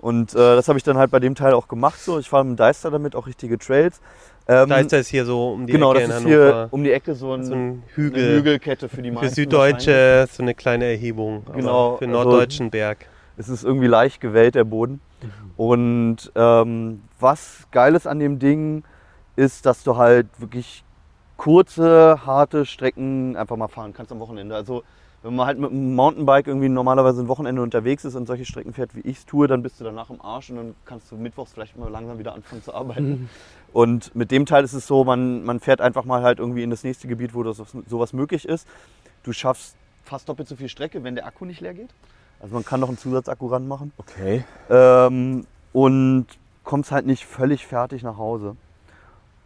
Und 0.00 0.32
äh, 0.34 0.36
das 0.36 0.68
habe 0.68 0.78
ich 0.78 0.84
dann 0.84 0.96
halt 0.96 1.10
bei 1.10 1.18
dem 1.18 1.34
Teil 1.34 1.52
auch 1.54 1.68
gemacht. 1.68 1.98
So. 2.00 2.18
Ich 2.18 2.28
fahre 2.28 2.44
mit 2.44 2.52
dem 2.54 2.56
Deister 2.56 2.90
damit 2.90 3.16
auch 3.16 3.26
richtige 3.26 3.58
Trails. 3.58 4.00
Ähm, 4.46 4.68
Da 4.68 4.76
ist 4.78 4.92
das 4.92 5.08
hier 5.08 5.24
so 5.24 5.50
um 5.52 5.66
die 5.66 5.72
genau, 5.72 5.92
Ecke 5.92 6.06
das 6.08 6.10
in 6.10 6.22
ist 6.22 6.26
hier 6.28 6.68
um 6.70 6.84
die 6.84 6.92
Ecke 6.92 7.14
so, 7.14 7.32
ein, 7.34 7.44
so 7.44 7.52
ein 7.52 7.58
eine 7.60 7.82
Hügel. 7.94 8.38
Hügelkette 8.38 8.88
für 8.88 9.02
die 9.02 9.10
meisten. 9.10 9.28
Für 9.28 9.34
Süddeutsche 9.34 10.26
so 10.30 10.42
eine 10.42 10.54
kleine 10.54 10.84
Erhebung. 10.86 11.44
Genau, 11.52 11.96
Für 11.96 12.06
also- 12.06 12.12
norddeutschen 12.24 12.70
Berg. 12.70 13.06
Es 13.36 13.48
ist 13.48 13.62
irgendwie 13.64 13.86
leicht 13.86 14.20
gewellt, 14.20 14.54
der 14.54 14.64
Boden. 14.64 15.00
Und 15.56 16.30
ähm, 16.34 17.02
was 17.20 17.66
geil 17.72 17.94
ist 17.94 18.06
an 18.06 18.18
dem 18.20 18.38
Ding, 18.38 18.84
ist, 19.36 19.66
dass 19.66 19.84
du 19.84 19.96
halt 19.96 20.26
wirklich 20.38 20.84
kurze, 21.36 22.20
harte 22.26 22.66
Strecken 22.66 23.36
einfach 23.36 23.56
mal 23.56 23.68
fahren 23.68 23.92
kannst 23.92 24.10
am 24.12 24.20
Wochenende. 24.20 24.54
Also 24.54 24.82
wenn 25.22 25.34
man 25.34 25.46
halt 25.46 25.58
mit 25.58 25.70
einem 25.70 25.94
Mountainbike 25.94 26.46
irgendwie 26.46 26.68
normalerweise 26.68 27.22
ein 27.22 27.28
Wochenende 27.28 27.60
unterwegs 27.62 28.04
ist 28.04 28.14
und 28.14 28.26
solche 28.26 28.44
Strecken 28.44 28.72
fährt, 28.72 28.94
wie 28.94 29.00
ich 29.00 29.18
es 29.18 29.26
tue, 29.26 29.48
dann 29.48 29.62
bist 29.62 29.80
du 29.80 29.84
danach 29.84 30.10
im 30.10 30.20
Arsch 30.20 30.50
und 30.50 30.56
dann 30.56 30.74
kannst 30.84 31.10
du 31.10 31.16
mittwochs 31.16 31.52
vielleicht 31.52 31.76
mal 31.76 31.90
langsam 31.90 32.18
wieder 32.18 32.34
anfangen 32.34 32.62
zu 32.62 32.72
arbeiten. 32.72 33.28
Und 33.72 34.14
mit 34.14 34.30
dem 34.30 34.46
Teil 34.46 34.64
ist 34.64 34.72
es 34.72 34.86
so, 34.86 35.04
man, 35.04 35.44
man 35.44 35.60
fährt 35.60 35.80
einfach 35.80 36.04
mal 36.04 36.22
halt 36.22 36.38
irgendwie 36.38 36.62
in 36.62 36.70
das 36.70 36.84
nächste 36.84 37.08
Gebiet, 37.08 37.34
wo 37.34 37.42
das, 37.42 37.60
sowas 37.86 38.12
möglich 38.12 38.46
ist. 38.46 38.66
Du 39.24 39.32
schaffst 39.32 39.76
fast 40.04 40.28
doppelt 40.28 40.48
so 40.48 40.56
viel 40.56 40.68
Strecke, 40.68 41.04
wenn 41.04 41.14
der 41.14 41.26
Akku 41.26 41.44
nicht 41.44 41.60
leer 41.60 41.74
geht. 41.74 41.90
Also 42.40 42.54
man 42.54 42.64
kann 42.64 42.80
noch 42.80 42.88
einen 42.88 42.98
Zusatzakku 42.98 43.48
ranmachen. 43.48 43.92
Okay. 43.98 44.44
Ähm, 44.70 45.46
und 45.72 46.26
kommst 46.64 46.92
halt 46.92 47.06
nicht 47.06 47.26
völlig 47.26 47.66
fertig 47.66 48.02
nach 48.02 48.16
Hause. 48.16 48.56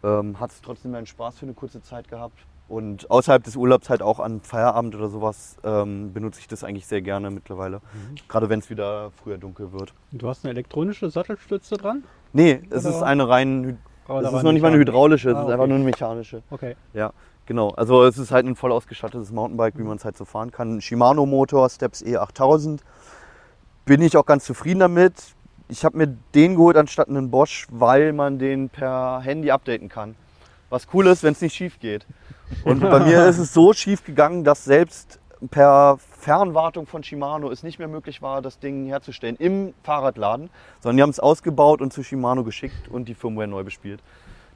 Ähm, 0.05 0.39
Hat 0.39 0.51
trotzdem 0.63 0.93
deinen 0.93 1.07
Spaß 1.07 1.39
für 1.39 1.47
eine 1.47 1.55
kurze 1.55 1.83
Zeit 1.83 2.09
gehabt. 2.09 2.39
Und 2.73 3.11
außerhalb 3.11 3.45
des 3.45 3.55
Urlaubs 3.55 3.91
halt 3.91 4.01
auch 4.01 4.19
an 4.19 4.41
Feierabend 4.41 4.95
oder 4.95 5.11
sowas 5.11 5.57
ähm, 5.63 6.15
benutze 6.15 6.41
ich 6.41 6.49
das 6.49 6.65
eigentlich 6.65 6.87
sehr 6.87 7.03
gerne 7.03 7.31
mittlerweile. 7.31 7.81
Mhm. 7.93 8.15
Gerade 8.29 8.49
wenn 8.49 8.61
es 8.61 8.71
wieder 8.71 9.11
früher 9.23 9.37
dunkel 9.37 9.73
wird. 9.75 9.93
Du 10.11 10.27
hast 10.27 10.43
eine 10.47 10.53
elektronische 10.53 11.11
Sattelstütze 11.11 11.77
dran? 11.77 12.03
Nee, 12.33 12.63
es 12.71 12.87
Oder- 12.87 12.97
ist 12.97 13.03
eine 13.03 13.29
rein, 13.29 13.79
Oder 14.09 14.29
es 14.31 14.33
ist 14.33 14.43
noch 14.43 14.53
nicht 14.53 14.63
mal 14.63 14.69
eine 14.69 14.79
hydraulische, 14.79 15.29
es 15.29 15.37
Ah, 15.37 15.41
ist 15.41 15.45
okay. 15.45 15.53
einfach 15.53 15.67
nur 15.67 15.77
eine 15.77 15.85
mechanische. 15.85 16.43
Okay. 16.49 16.75
Ja, 16.95 17.13
genau. 17.45 17.73
Also 17.73 18.05
es 18.05 18.17
ist 18.17 18.31
halt 18.31 18.47
ein 18.47 18.57
voll 18.57 18.73
ausgestattetes 18.73 19.33
Mountainbike, 19.33 19.77
wie 19.77 19.83
man 19.83 19.99
es 19.99 20.07
halt 20.07 20.17
so 20.17 20.25
fahren 20.25 20.51
kann. 20.51 20.77
Ein 20.77 20.81
Shimano 20.81 21.27
Motor, 21.27 21.69
Steps 21.69 22.01
E 22.01 22.17
8000. 22.17 22.83
Bin 23.85 24.01
ich 24.01 24.17
auch 24.17 24.25
ganz 24.25 24.45
zufrieden 24.47 24.81
damit. 24.81 25.13
Ich 25.69 25.85
habe 25.85 25.99
mir 25.99 26.17
den 26.35 26.55
geholt 26.57 26.79
anstatt 26.79 27.11
einen 27.11 27.31
Bosch, 27.31 27.67
weil 27.71 28.15
man 28.15 28.39
den 28.39 28.71
per 28.71 29.21
Handy 29.21 29.51
updaten 29.51 29.91
kann. 29.91 30.15
Was 30.73 30.87
cool 30.95 31.07
ist, 31.07 31.23
wenn 31.23 31.33
es 31.33 31.43
nicht 31.43 31.55
schief 31.55 31.79
geht. 31.81 32.07
Und 32.65 32.81
bei 32.81 33.01
mir 33.01 33.27
ist 33.27 33.37
es 33.37 33.53
so 33.53 33.75
schief 33.75 34.05
gegangen, 34.05 34.43
dass 34.43 34.65
selbst 34.65 35.21
per 35.51 35.99
Fernwartung 36.19 36.87
von 36.87 37.03
Shimano 37.05 37.51
es 37.51 37.63
nicht 37.63 37.79
mehr 37.79 37.89
möglich 37.89 38.23
war, 38.23 38.41
das 38.41 38.59
Ding 38.59 38.87
herzustellen 38.87 39.37
im 39.37 39.75
Fahrradladen, 39.83 40.49
sondern 40.81 40.97
die 40.97 41.03
haben 41.03 41.11
es 41.11 41.21
ausgebaut 41.21 41.83
und 41.83 41.93
zu 41.93 42.03
Shimano 42.03 42.43
geschickt 42.43 42.89
und 42.89 43.07
die 43.07 43.15
Firmware 43.15 43.49
neu 43.49 43.65
bespielt. 43.65 44.01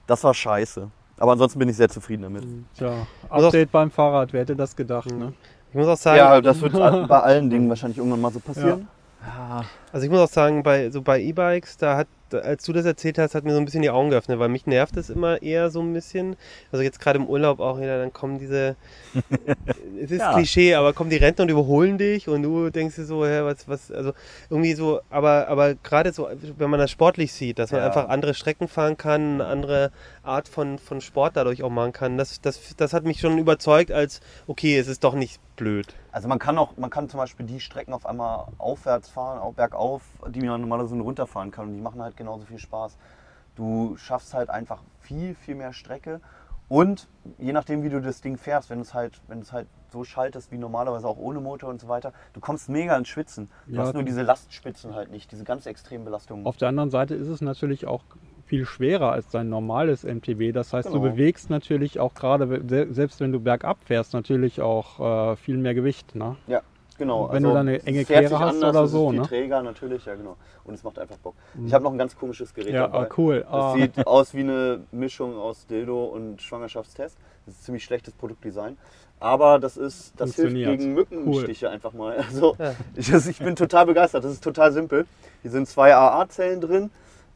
Das 0.06 0.24
war 0.24 0.32
scheiße. 0.32 0.88
Aber 1.18 1.32
ansonsten 1.32 1.58
bin 1.58 1.68
ich 1.68 1.76
sehr 1.76 1.90
zufrieden 1.90 2.22
damit. 2.22 2.46
Tja, 2.78 3.06
Also- 3.28 3.48
Update 3.48 3.70
beim 3.70 3.90
Fahrrad, 3.90 4.32
wer 4.32 4.40
hätte 4.40 4.56
das 4.56 4.74
gedacht, 4.74 5.10
ne? 5.10 5.34
Ich 5.68 5.74
muss 5.74 5.86
auch 5.86 5.98
sagen, 5.98 6.16
Ja, 6.16 6.40
das 6.40 6.62
wird 6.62 6.72
bei 6.72 7.20
allen 7.20 7.50
Dingen 7.50 7.68
wahrscheinlich 7.68 7.98
irgendwann 7.98 8.22
mal 8.22 8.32
so 8.32 8.40
passieren. 8.40 8.88
Also 9.92 10.06
ich 10.06 10.10
muss 10.10 10.20
auch 10.20 10.32
sagen, 10.32 10.62
bei 10.62 10.88
so 10.90 11.02
bei 11.02 11.20
E-Bikes, 11.20 11.76
da 11.76 11.98
hat, 11.98 12.06
als 12.34 12.64
du 12.64 12.72
das 12.72 12.84
erzählt 12.84 13.18
hast, 13.18 13.34
hat 13.34 13.44
mir 13.44 13.52
so 13.52 13.58
ein 13.58 13.64
bisschen 13.64 13.82
die 13.82 13.90
Augen 13.90 14.10
geöffnet, 14.10 14.38
weil 14.38 14.48
mich 14.48 14.66
nervt 14.66 14.96
es 14.96 15.10
immer 15.10 15.40
eher 15.42 15.70
so 15.70 15.80
ein 15.80 15.92
bisschen. 15.92 16.36
Also 16.72 16.82
jetzt 16.82 17.00
gerade 17.00 17.18
im 17.18 17.26
Urlaub 17.26 17.60
auch 17.60 17.78
wieder, 17.80 17.98
dann 17.98 18.12
kommen 18.12 18.38
diese, 18.38 18.76
es 20.02 20.10
ist 20.10 20.20
Ja. 20.20 20.32
Klischee, 20.34 20.74
aber 20.74 20.92
kommen 20.92 21.10
die 21.10 21.16
Rentner 21.16 21.42
und 21.44 21.50
überholen 21.50 21.98
dich 21.98 22.28
und 22.28 22.42
du 22.42 22.70
denkst 22.70 22.96
dir 22.96 23.04
so, 23.04 23.24
hä, 23.26 23.42
was, 23.42 23.68
was, 23.68 23.90
also 23.90 24.12
irgendwie 24.50 24.74
so, 24.74 25.00
aber, 25.10 25.48
aber 25.48 25.74
gerade 25.74 26.12
so, 26.12 26.28
wenn 26.58 26.70
man 26.70 26.80
das 26.80 26.90
sportlich 26.90 27.32
sieht, 27.32 27.58
dass 27.58 27.70
man 27.72 27.80
Ja. 27.80 27.86
einfach 27.86 28.08
andere 28.08 28.34
Strecken 28.34 28.68
fahren 28.68 28.96
kann, 28.96 29.40
eine 29.40 29.46
andere 29.46 29.92
Art 30.22 30.48
von, 30.48 30.78
von 30.78 31.00
Sport 31.00 31.36
dadurch 31.36 31.62
auch 31.62 31.70
machen 31.70 31.92
kann, 31.92 32.18
das, 32.18 32.40
das, 32.40 32.60
das 32.76 32.92
hat 32.92 33.04
mich 33.04 33.20
schon 33.20 33.38
überzeugt 33.38 33.92
als, 33.92 34.20
okay, 34.46 34.78
es 34.78 34.88
ist 34.88 35.04
doch 35.04 35.14
nicht 35.14 35.40
blöd. 35.56 35.94
Also 36.12 36.28
man 36.28 36.38
kann 36.38 36.56
auch, 36.58 36.76
man 36.76 36.90
kann 36.90 37.08
zum 37.08 37.18
Beispiel 37.18 37.46
die 37.46 37.60
Strecken 37.60 37.92
auf 37.92 38.06
einmal 38.06 38.46
aufwärts 38.58 39.08
fahren, 39.08 39.38
auch 39.38 39.54
bergauf, 39.54 40.02
die 40.28 40.40
man 40.40 40.60
normalerweise 40.60 40.96
nur 40.96 41.06
runterfahren 41.06 41.50
kann 41.50 41.68
und 41.68 41.74
die 41.74 41.80
machen 41.80 42.02
halt 42.02 42.16
genauso 42.16 42.46
viel 42.46 42.58
Spaß. 42.58 42.96
Du 43.56 43.96
schaffst 43.96 44.34
halt 44.34 44.50
einfach 44.50 44.82
viel, 45.00 45.34
viel 45.34 45.54
mehr 45.54 45.72
Strecke 45.72 46.20
und 46.68 47.08
je 47.38 47.52
nachdem, 47.52 47.82
wie 47.82 47.88
du 47.88 48.00
das 48.00 48.20
Ding 48.20 48.38
fährst, 48.38 48.70
wenn 48.70 48.78
du 48.78 48.82
es 48.82 48.92
halt, 48.92 49.20
wenn 49.28 49.40
es 49.40 49.52
halt 49.52 49.68
so 49.92 50.04
schaltest 50.04 50.50
wie 50.50 50.58
normalerweise 50.58 51.06
auch 51.06 51.16
ohne 51.16 51.40
Motor 51.40 51.70
und 51.70 51.80
so 51.80 51.88
weiter, 51.88 52.12
du 52.32 52.40
kommst 52.40 52.68
mega 52.68 52.96
ins 52.96 53.08
Schwitzen. 53.08 53.50
Du 53.66 53.76
Ja, 53.76 53.82
hast 53.82 53.94
nur 53.94 54.02
diese 54.02 54.22
Lastspitzen 54.22 54.94
halt 54.94 55.10
nicht, 55.10 55.30
diese 55.30 55.44
ganz 55.44 55.66
extremen 55.66 56.04
Belastungen. 56.04 56.44
Auf 56.44 56.56
der 56.56 56.68
anderen 56.68 56.90
Seite 56.90 57.14
ist 57.14 57.28
es 57.28 57.40
natürlich 57.40 57.86
auch 57.86 58.02
viel 58.46 58.64
schwerer 58.64 59.12
als 59.12 59.28
dein 59.28 59.48
normales 59.48 60.04
MTB. 60.04 60.52
Das 60.52 60.72
heißt, 60.72 60.88
du 60.88 61.00
Genau. 61.00 61.10
bewegst 61.12 61.50
natürlich 61.50 61.98
auch 62.00 62.14
gerade, 62.14 62.62
se- 62.68 62.86
selbst 62.92 63.20
wenn 63.20 63.32
du 63.32 63.40
bergab 63.40 63.78
fährst, 63.84 64.14
natürlich 64.14 64.60
auch 64.60 65.32
äh, 65.32 65.36
viel 65.36 65.56
mehr 65.56 65.74
Gewicht. 65.74 66.14
Ne? 66.14 66.36
Ja, 66.46 66.62
genau. 66.96 67.28
Wenn 67.32 67.42
du 67.42 67.52
da 67.52 67.60
eine 67.60 67.82
enge 67.84 68.04
sich 68.04 68.16
hast 68.16 68.32
anders, 68.32 68.70
oder 68.70 68.86
so, 68.86 69.10
viel 69.10 69.20
ne? 69.20 69.26
Träger 69.26 69.62
natürlich, 69.62 70.04
ja 70.06 70.14
genau. 70.14 70.36
Und 70.64 70.74
es 70.74 70.84
macht 70.84 70.98
einfach 70.98 71.16
Bock. 71.18 71.34
Ich 71.66 71.72
habe 71.74 71.84
noch 71.84 71.92
ein 71.92 71.98
ganz 71.98 72.16
komisches 72.16 72.54
Gerät 72.54 72.72
Ja, 72.74 72.86
dabei. 72.88 73.06
ah, 73.06 73.08
cool. 73.16 73.40
Das 73.40 73.50
Ah. 73.52 73.74
sieht 73.74 74.06
aus 74.06 74.32
wie 74.34 74.40
eine 74.40 74.80
Mischung 74.92 75.36
aus 75.36 75.66
Dildo 75.66 76.04
und 76.06 76.40
Schwangerschaftstest. 76.40 77.16
Das 77.46 77.54
ist 77.54 77.64
ziemlich 77.64 77.84
schlechtes 77.84 78.14
Produktdesign. 78.14 78.76
Aber 79.18 79.58
das 79.58 79.76
ist, 79.76 80.12
das 80.18 80.34
hilft 80.36 80.54
gegen 80.54 80.92
Mückenstiche 80.94 81.70
einfach 81.70 81.92
mal. 81.94 82.16
Also 82.18 82.56
ich, 82.96 83.10
das- 83.10 83.26
ich 83.26 83.38
bin 83.38 83.56
total 83.56 83.86
begeistert. 83.86 84.22
Das 84.24 84.32
ist 84.32 84.44
total 84.44 84.70
simpel. 84.72 85.06
Hier 85.42 85.50
sind 85.50 85.66
zwei 85.66 85.94
AA-Zellen 85.94 86.60
drin. 86.60 86.90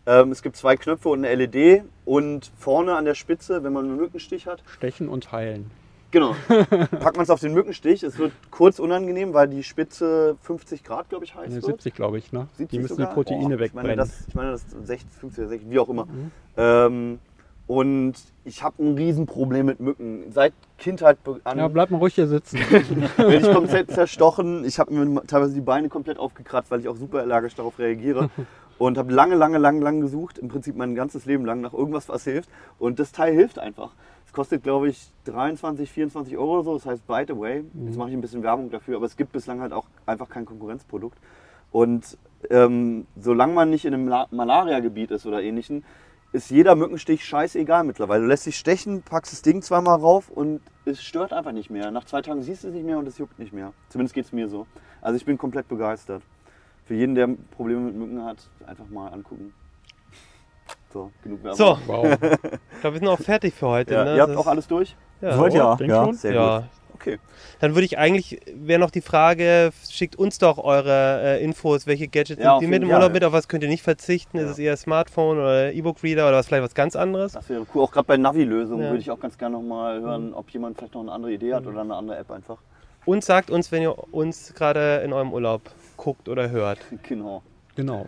Ähm, 0.07 0.33
es 0.33 0.43
gibt 0.43 0.57
zwei 0.57 0.77
Knöpfe 0.77 1.09
und 1.09 1.25
eine 1.25 1.35
LED. 1.35 1.83
Und 2.05 2.51
vorne 2.59 2.97
an 2.97 3.05
der 3.05 3.15
Spitze, 3.15 3.63
wenn 3.63 3.73
man 3.73 3.85
einen 3.85 3.97
Mückenstich 3.97 4.47
hat, 4.47 4.63
Stechen 4.67 5.09
und 5.09 5.31
heilen. 5.33 5.71
Genau. 6.11 6.35
Packt 6.49 7.17
man 7.17 7.23
es 7.23 7.31
auf 7.31 7.41
den 7.41 7.55
Mückenstich. 7.55 8.03
Es 8.03 8.19
wird 8.19 8.33
kurz 8.51 8.81
unangenehm, 8.81 9.33
weil 9.33 9.47
die 9.49 9.63
Spitze 9.63 10.37
50 10.43 10.83
Grad, 10.83 11.09
glaube 11.09 11.25
ich, 11.25 11.35
heiß 11.37 11.49
Ne, 11.49 11.55
wird. 11.57 11.65
70, 11.67 11.95
glaube 11.95 12.19
ich. 12.19 12.33
Ne? 12.33 12.49
70 12.57 12.69
Die 12.69 12.79
müssen 12.83 12.95
sogar? 12.97 13.09
die 13.09 13.15
Proteine 13.15 13.55
Ich 13.55 13.61
wegbrennen. 13.61 13.87
meine, 13.91 13.97
das, 13.97 14.25
ich 14.27 14.35
meine, 14.35 14.51
das 14.51 14.65
60, 14.85 15.09
50 15.21 15.39
oder 15.43 15.49
60, 15.51 15.71
wie 15.71 15.79
auch 15.79 15.89
immer. 15.89 16.09
Ähm, 16.57 17.21
und 17.69 18.15
ich 18.45 18.65
habe 18.65 18.83
ein 18.83 18.97
Riesenproblem 18.97 19.67
mit 19.67 19.79
Mücken. 19.79 20.33
Seit 20.33 20.53
Kindheit 20.79 21.19
an 21.45 21.59
ja, 21.59 21.69
bleib 21.69 21.93
mal 21.93 21.99
ruhig 21.99 22.17
hier 22.17 22.27
sitzen. 22.27 22.59
bin 23.17 23.31
ich 23.31 23.53
komplett 23.53 23.93
zerstochen. 23.93 24.65
Ich 24.65 24.81
habe 24.81 24.93
mir 24.93 25.23
teilweise 25.29 25.55
die 25.55 25.61
Beine 25.61 25.89
komplett 25.89 26.19
aufgekratzt, 26.19 26.73
weil 26.73 26.81
ich 26.81 26.89
auch 26.89 26.97
super 26.97 27.21
allergisch 27.21 27.55
darauf 27.55 27.79
reagiere. 27.79 28.31
Und 28.81 28.97
habe 28.97 29.13
lange, 29.13 29.35
lange, 29.35 29.59
lange, 29.59 29.81
lange 29.81 30.01
gesucht, 30.01 30.39
im 30.39 30.49
Prinzip 30.49 30.75
mein 30.75 30.95
ganzes 30.95 31.27
Leben 31.27 31.45
lang, 31.45 31.61
nach 31.61 31.75
irgendwas, 31.75 32.09
was 32.09 32.25
hilft. 32.25 32.49
Und 32.79 32.99
das 32.99 33.13
Teil 33.13 33.35
hilft 33.35 33.59
einfach. 33.59 33.93
Es 34.25 34.33
kostet, 34.33 34.63
glaube 34.63 34.89
ich, 34.89 35.13
23, 35.27 35.91
24 35.91 36.39
Euro 36.39 36.55
oder 36.55 36.63
so. 36.65 36.75
Das 36.79 36.87
heißt, 36.87 37.07
by 37.07 37.25
the 37.29 37.39
way, 37.39 37.63
jetzt 37.85 37.99
mache 37.99 38.09
ich 38.09 38.15
ein 38.17 38.23
bisschen 38.23 38.43
Werbung 38.43 38.71
dafür, 38.71 38.97
aber 38.97 39.05
es 39.05 39.19
gibt 39.19 39.33
bislang 39.33 39.61
halt 39.61 39.75
auch 39.75 39.85
einfach 40.07 40.31
kein 40.31 40.47
Konkurrenzprodukt. 40.47 41.19
Und 41.71 42.17
ähm, 42.49 43.07
solange 43.17 43.53
man 43.53 43.69
nicht 43.69 43.85
in 43.85 43.93
einem 43.93 44.09
La- 44.09 44.29
Malaria-Gebiet 44.31 45.11
ist 45.11 45.27
oder 45.27 45.43
ähnlichen, 45.43 45.85
ist 46.33 46.51
jeder 46.51 46.75
Mückenstich 46.75 47.23
scheißegal 47.23 47.85
mittlerweile. 47.85 48.23
Du 48.23 48.29
lässt 48.29 48.47
dich 48.47 48.57
stechen, 48.57 49.03
packst 49.03 49.33
das 49.35 49.43
Ding 49.43 49.61
zweimal 49.61 49.99
rauf 49.99 50.31
und 50.31 50.63
es 50.87 51.03
stört 51.03 51.35
einfach 51.35 51.53
nicht 51.53 51.69
mehr. 51.69 51.91
Nach 51.91 52.05
zwei 52.07 52.23
Tagen 52.23 52.41
siehst 52.41 52.65
du 52.65 52.69
es 52.69 52.75
nicht 52.75 52.87
mehr 52.87 52.97
und 52.99 53.07
es 53.07 53.19
juckt 53.19 53.39
nicht 53.39 53.53
mehr. 53.53 53.75
Zumindest 53.91 54.15
geht 54.15 54.25
es 54.25 54.33
mir 54.33 54.49
so. 54.49 54.67
Also 55.03 55.17
ich 55.19 55.27
bin 55.27 55.37
komplett 55.37 55.69
begeistert. 55.69 56.23
Für 56.91 56.97
jeden, 56.97 57.15
der 57.15 57.29
Probleme 57.57 57.83
mit 57.83 57.95
Mücken 57.95 58.25
hat, 58.25 58.39
einfach 58.67 58.89
mal 58.89 59.07
angucken. 59.13 59.55
So, 60.93 61.13
genug 61.23 61.45
Werbung. 61.45 61.57
So, 61.57 61.79
Wow. 61.87 62.05
ich 62.15 62.81
glaube, 62.81 62.95
wir 62.95 62.99
sind 62.99 63.07
auch 63.07 63.21
fertig 63.21 63.55
für 63.55 63.69
heute. 63.69 63.95
Ja, 63.95 64.05
ne? 64.05 64.17
ihr 64.17 64.23
habt 64.23 64.33
Das 64.33 64.37
auch 64.39 64.49
alles 64.49 64.67
durch? 64.67 64.97
Ja. 65.21 65.47
Ja. 65.47 65.77
denk 65.77 65.89
ja. 65.89 66.05
schon. 66.05 66.15
Sehr 66.15 66.33
Ja. 66.35 66.59
gut. 66.59 66.67
Okay. 66.95 67.19
Dann 67.61 67.77
würde 67.77 67.85
ich 67.85 67.97
eigentlich, 67.97 68.41
wäre 68.57 68.81
noch 68.81 68.91
die 68.91 69.03
Frage, 69.03 69.71
schickt 69.89 70.17
uns 70.17 70.39
doch 70.39 70.59
eure 70.59 71.21
äh, 71.39 71.45
Infos, 71.45 71.87
welche 71.87 72.09
Gadgets 72.09 72.43
Ja, 72.43 72.55
nimmt 72.55 72.63
ihr 72.63 72.69
mit 72.71 72.83
im. 72.83 72.91
Urlaub 72.91 73.13
mit, 73.13 73.23
auf 73.23 73.33
was 73.33 73.47
könnt 73.47 73.63
ihr 73.63 73.69
nicht 73.69 73.85
verzichten? 73.85 74.39
Ist 74.39 74.45
Ja. 74.47 74.51
es 74.51 74.59
eher 74.59 74.77
Smartphone 74.77 75.39
oder 75.39 75.73
E-Book-Reader 75.73 76.27
oder 76.27 76.39
was 76.39 76.49
vielleicht 76.49 76.65
was 76.65 76.75
ganz 76.75 76.97
anderes? 76.97 77.35
Das 77.35 77.49
wäre 77.49 77.65
cool. 77.73 77.85
Auch 77.85 77.93
gerade 77.93 78.09
bei 78.09 78.17
Navi-Lösungen 78.17 78.83
Ja. 78.83 78.89
würde 78.91 78.99
ich 79.01 79.13
auch 79.13 79.21
ganz 79.21 79.39
gerne 79.39 79.55
noch 79.59 79.63
mal 79.63 80.01
hören, 80.01 80.35
ob 80.35 80.51
jemand 80.51 80.77
vielleicht 80.77 80.95
noch 80.95 81.03
eine 81.03 81.13
andere 81.13 81.31
Idee 81.33 81.55
hat 81.55 81.69
oder 81.69 81.83
eine 81.83 81.95
andere 81.95 82.17
App 82.19 82.33
einfach. 82.33 82.59
Und 83.07 83.23
sagt 83.25 83.49
uns, 83.53 83.71
wenn 83.71 83.81
ihr 83.83 83.95
uns 84.13 84.53
gerade 84.55 85.03
in 85.05 85.13
eurem 85.13 85.33
Urlaub 85.33 85.63
guckt 86.01 86.29
oder 86.29 86.51
hört. 86.51 86.79
Genau. 87.09 87.43
genau. 87.77 88.07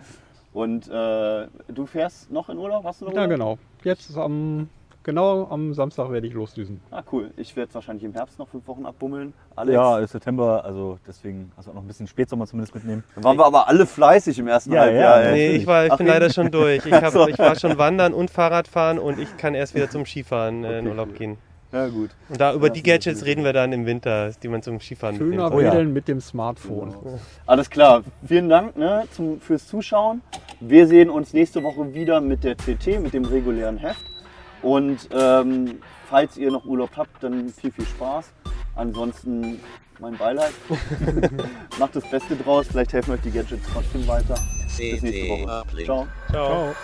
Und 0.53 0.89
äh, 0.89 1.47
du 1.69 1.87
fährst 1.87 2.31
noch 2.31 2.49
in 2.49 2.59
Urlaub? 2.59 2.85
Hast 2.85 3.01
du 3.01 3.07
noch 3.07 3.13
Ja, 3.15 3.23
Urlaub? 3.23 3.31
genau. 3.31 3.59
Jetzt 3.85 4.17
am, 4.17 4.69
genau 5.03 5.47
am 5.51 5.73
Samstag 5.75 6.11
werde 6.11 6.27
ich 6.27 6.35
losdüsen. 6.35 6.81
Ah, 6.91 7.03
cool. 7.13 7.31
Ich 7.37 7.55
werde 7.57 7.73
wahrscheinlich 7.75 8.05
im 8.05 8.13
Herbst 8.13 8.39
noch 8.39 8.49
fünf 8.49 8.67
Wochen 8.69 8.85
abbummeln. 8.87 9.33
Alex? 9.57 9.75
Ja, 9.75 9.99
ist 9.99 10.13
September, 10.13 10.65
also 10.65 10.99
deswegen 11.07 11.51
hast 11.57 11.67
du 11.67 11.71
auch 11.71 11.75
noch 11.75 11.83
ein 11.83 11.87
bisschen 11.87 12.07
Spätsommer 12.07 12.47
zumindest 12.47 12.75
mitnehmen. 12.75 13.03
Dann 13.15 13.25
waren 13.25 13.39
wir 13.39 13.47
aber 13.47 13.67
alle 13.69 13.87
fleißig 13.87 14.39
im 14.39 14.49
ersten 14.49 14.73
Ja, 14.73 14.81
Halbjahr. 14.83 15.25
ja. 15.25 15.33
Nee, 15.33 15.51
ich, 15.57 15.67
war, 15.67 15.87
ich 15.87 15.97
bin 15.97 16.07
Ach, 16.07 16.13
leider 16.13 16.31
schon 16.31 16.51
durch. 16.51 16.85
Ich, 16.87 16.93
hab, 16.93 17.15
ich 17.29 17.39
war 17.39 17.57
schon 17.59 17.79
wandern 17.79 18.13
und 18.15 18.31
Fahrradfahren 18.31 18.99
und 18.99 19.19
ich 19.19 19.37
kann 19.39 19.55
erst 19.55 19.75
wieder 19.75 19.89
zum 19.91 20.05
Skifahren 20.07 20.65
äh, 20.65 20.79
in 20.81 20.87
Urlaub 20.87 21.15
gehen. 21.15 21.39
Ja, 21.73 21.89
gut. 21.89 22.11
Und 22.29 22.41
da 22.41 22.53
über 22.53 22.67
Ja, 22.67 22.73
die 22.75 22.83
Gadgets 22.83 23.25
reden 23.25 23.45
wir 23.45 23.55
dann 23.55 23.73
im 23.73 23.87
Winter, 23.87 24.31
die 24.43 24.49
man 24.49 24.63
zum 24.63 24.79
Skifahren 24.79 25.17
Schöner 25.17 25.45
mitnehmen 25.45 25.65
ja. 25.65 25.73
Wedeln 25.73 25.93
mit 25.93 26.07
dem 26.07 26.21
Smartphone. 26.21 26.95
Alles 27.47 27.71
klar. 27.71 28.05
Vielen 28.27 28.51
Dank 28.51 28.77
ne, 28.77 29.05
zum, 29.13 29.41
fürs 29.41 29.67
Zuschauen. 29.67 30.21
Wir 30.61 30.87
sehen 30.87 31.09
uns 31.09 31.33
nächste 31.33 31.63
Woche 31.63 31.95
wieder 31.95 32.21
mit 32.21 32.45
der 32.45 32.57
TT, 32.57 33.01
mit 33.01 33.15
dem 33.15 33.25
regulären 33.25 33.79
Heft. 33.79 34.05
Und 34.61 35.09
ähm, 35.13 35.81
falls 36.09 36.37
ihr 36.37 36.51
noch 36.51 36.67
Urlaub 36.67 36.91
habt, 36.97 37.23
dann 37.25 37.49
viel, 37.49 37.73
viel 37.73 37.87
Spaß. 37.87 38.31
Ansonsten 38.77 39.59
mein 39.99 40.17
Beileid. 40.17 40.53
Macht 41.79 41.97
das 41.97 42.09
Beste 42.11 42.37
draus. 42.37 42.67
Vielleicht 42.69 42.93
helfen 42.93 43.13
euch 43.13 43.21
die 43.23 43.31
Gadgets 43.31 43.67
trotzdem 43.73 44.07
weiter. 44.07 44.35
Bis 44.77 45.03
nächste 45.03 45.29
Woche. 45.29 45.65
Ciao. 45.85 46.07
Ciao. 46.31 46.47
Ciao. 46.47 46.75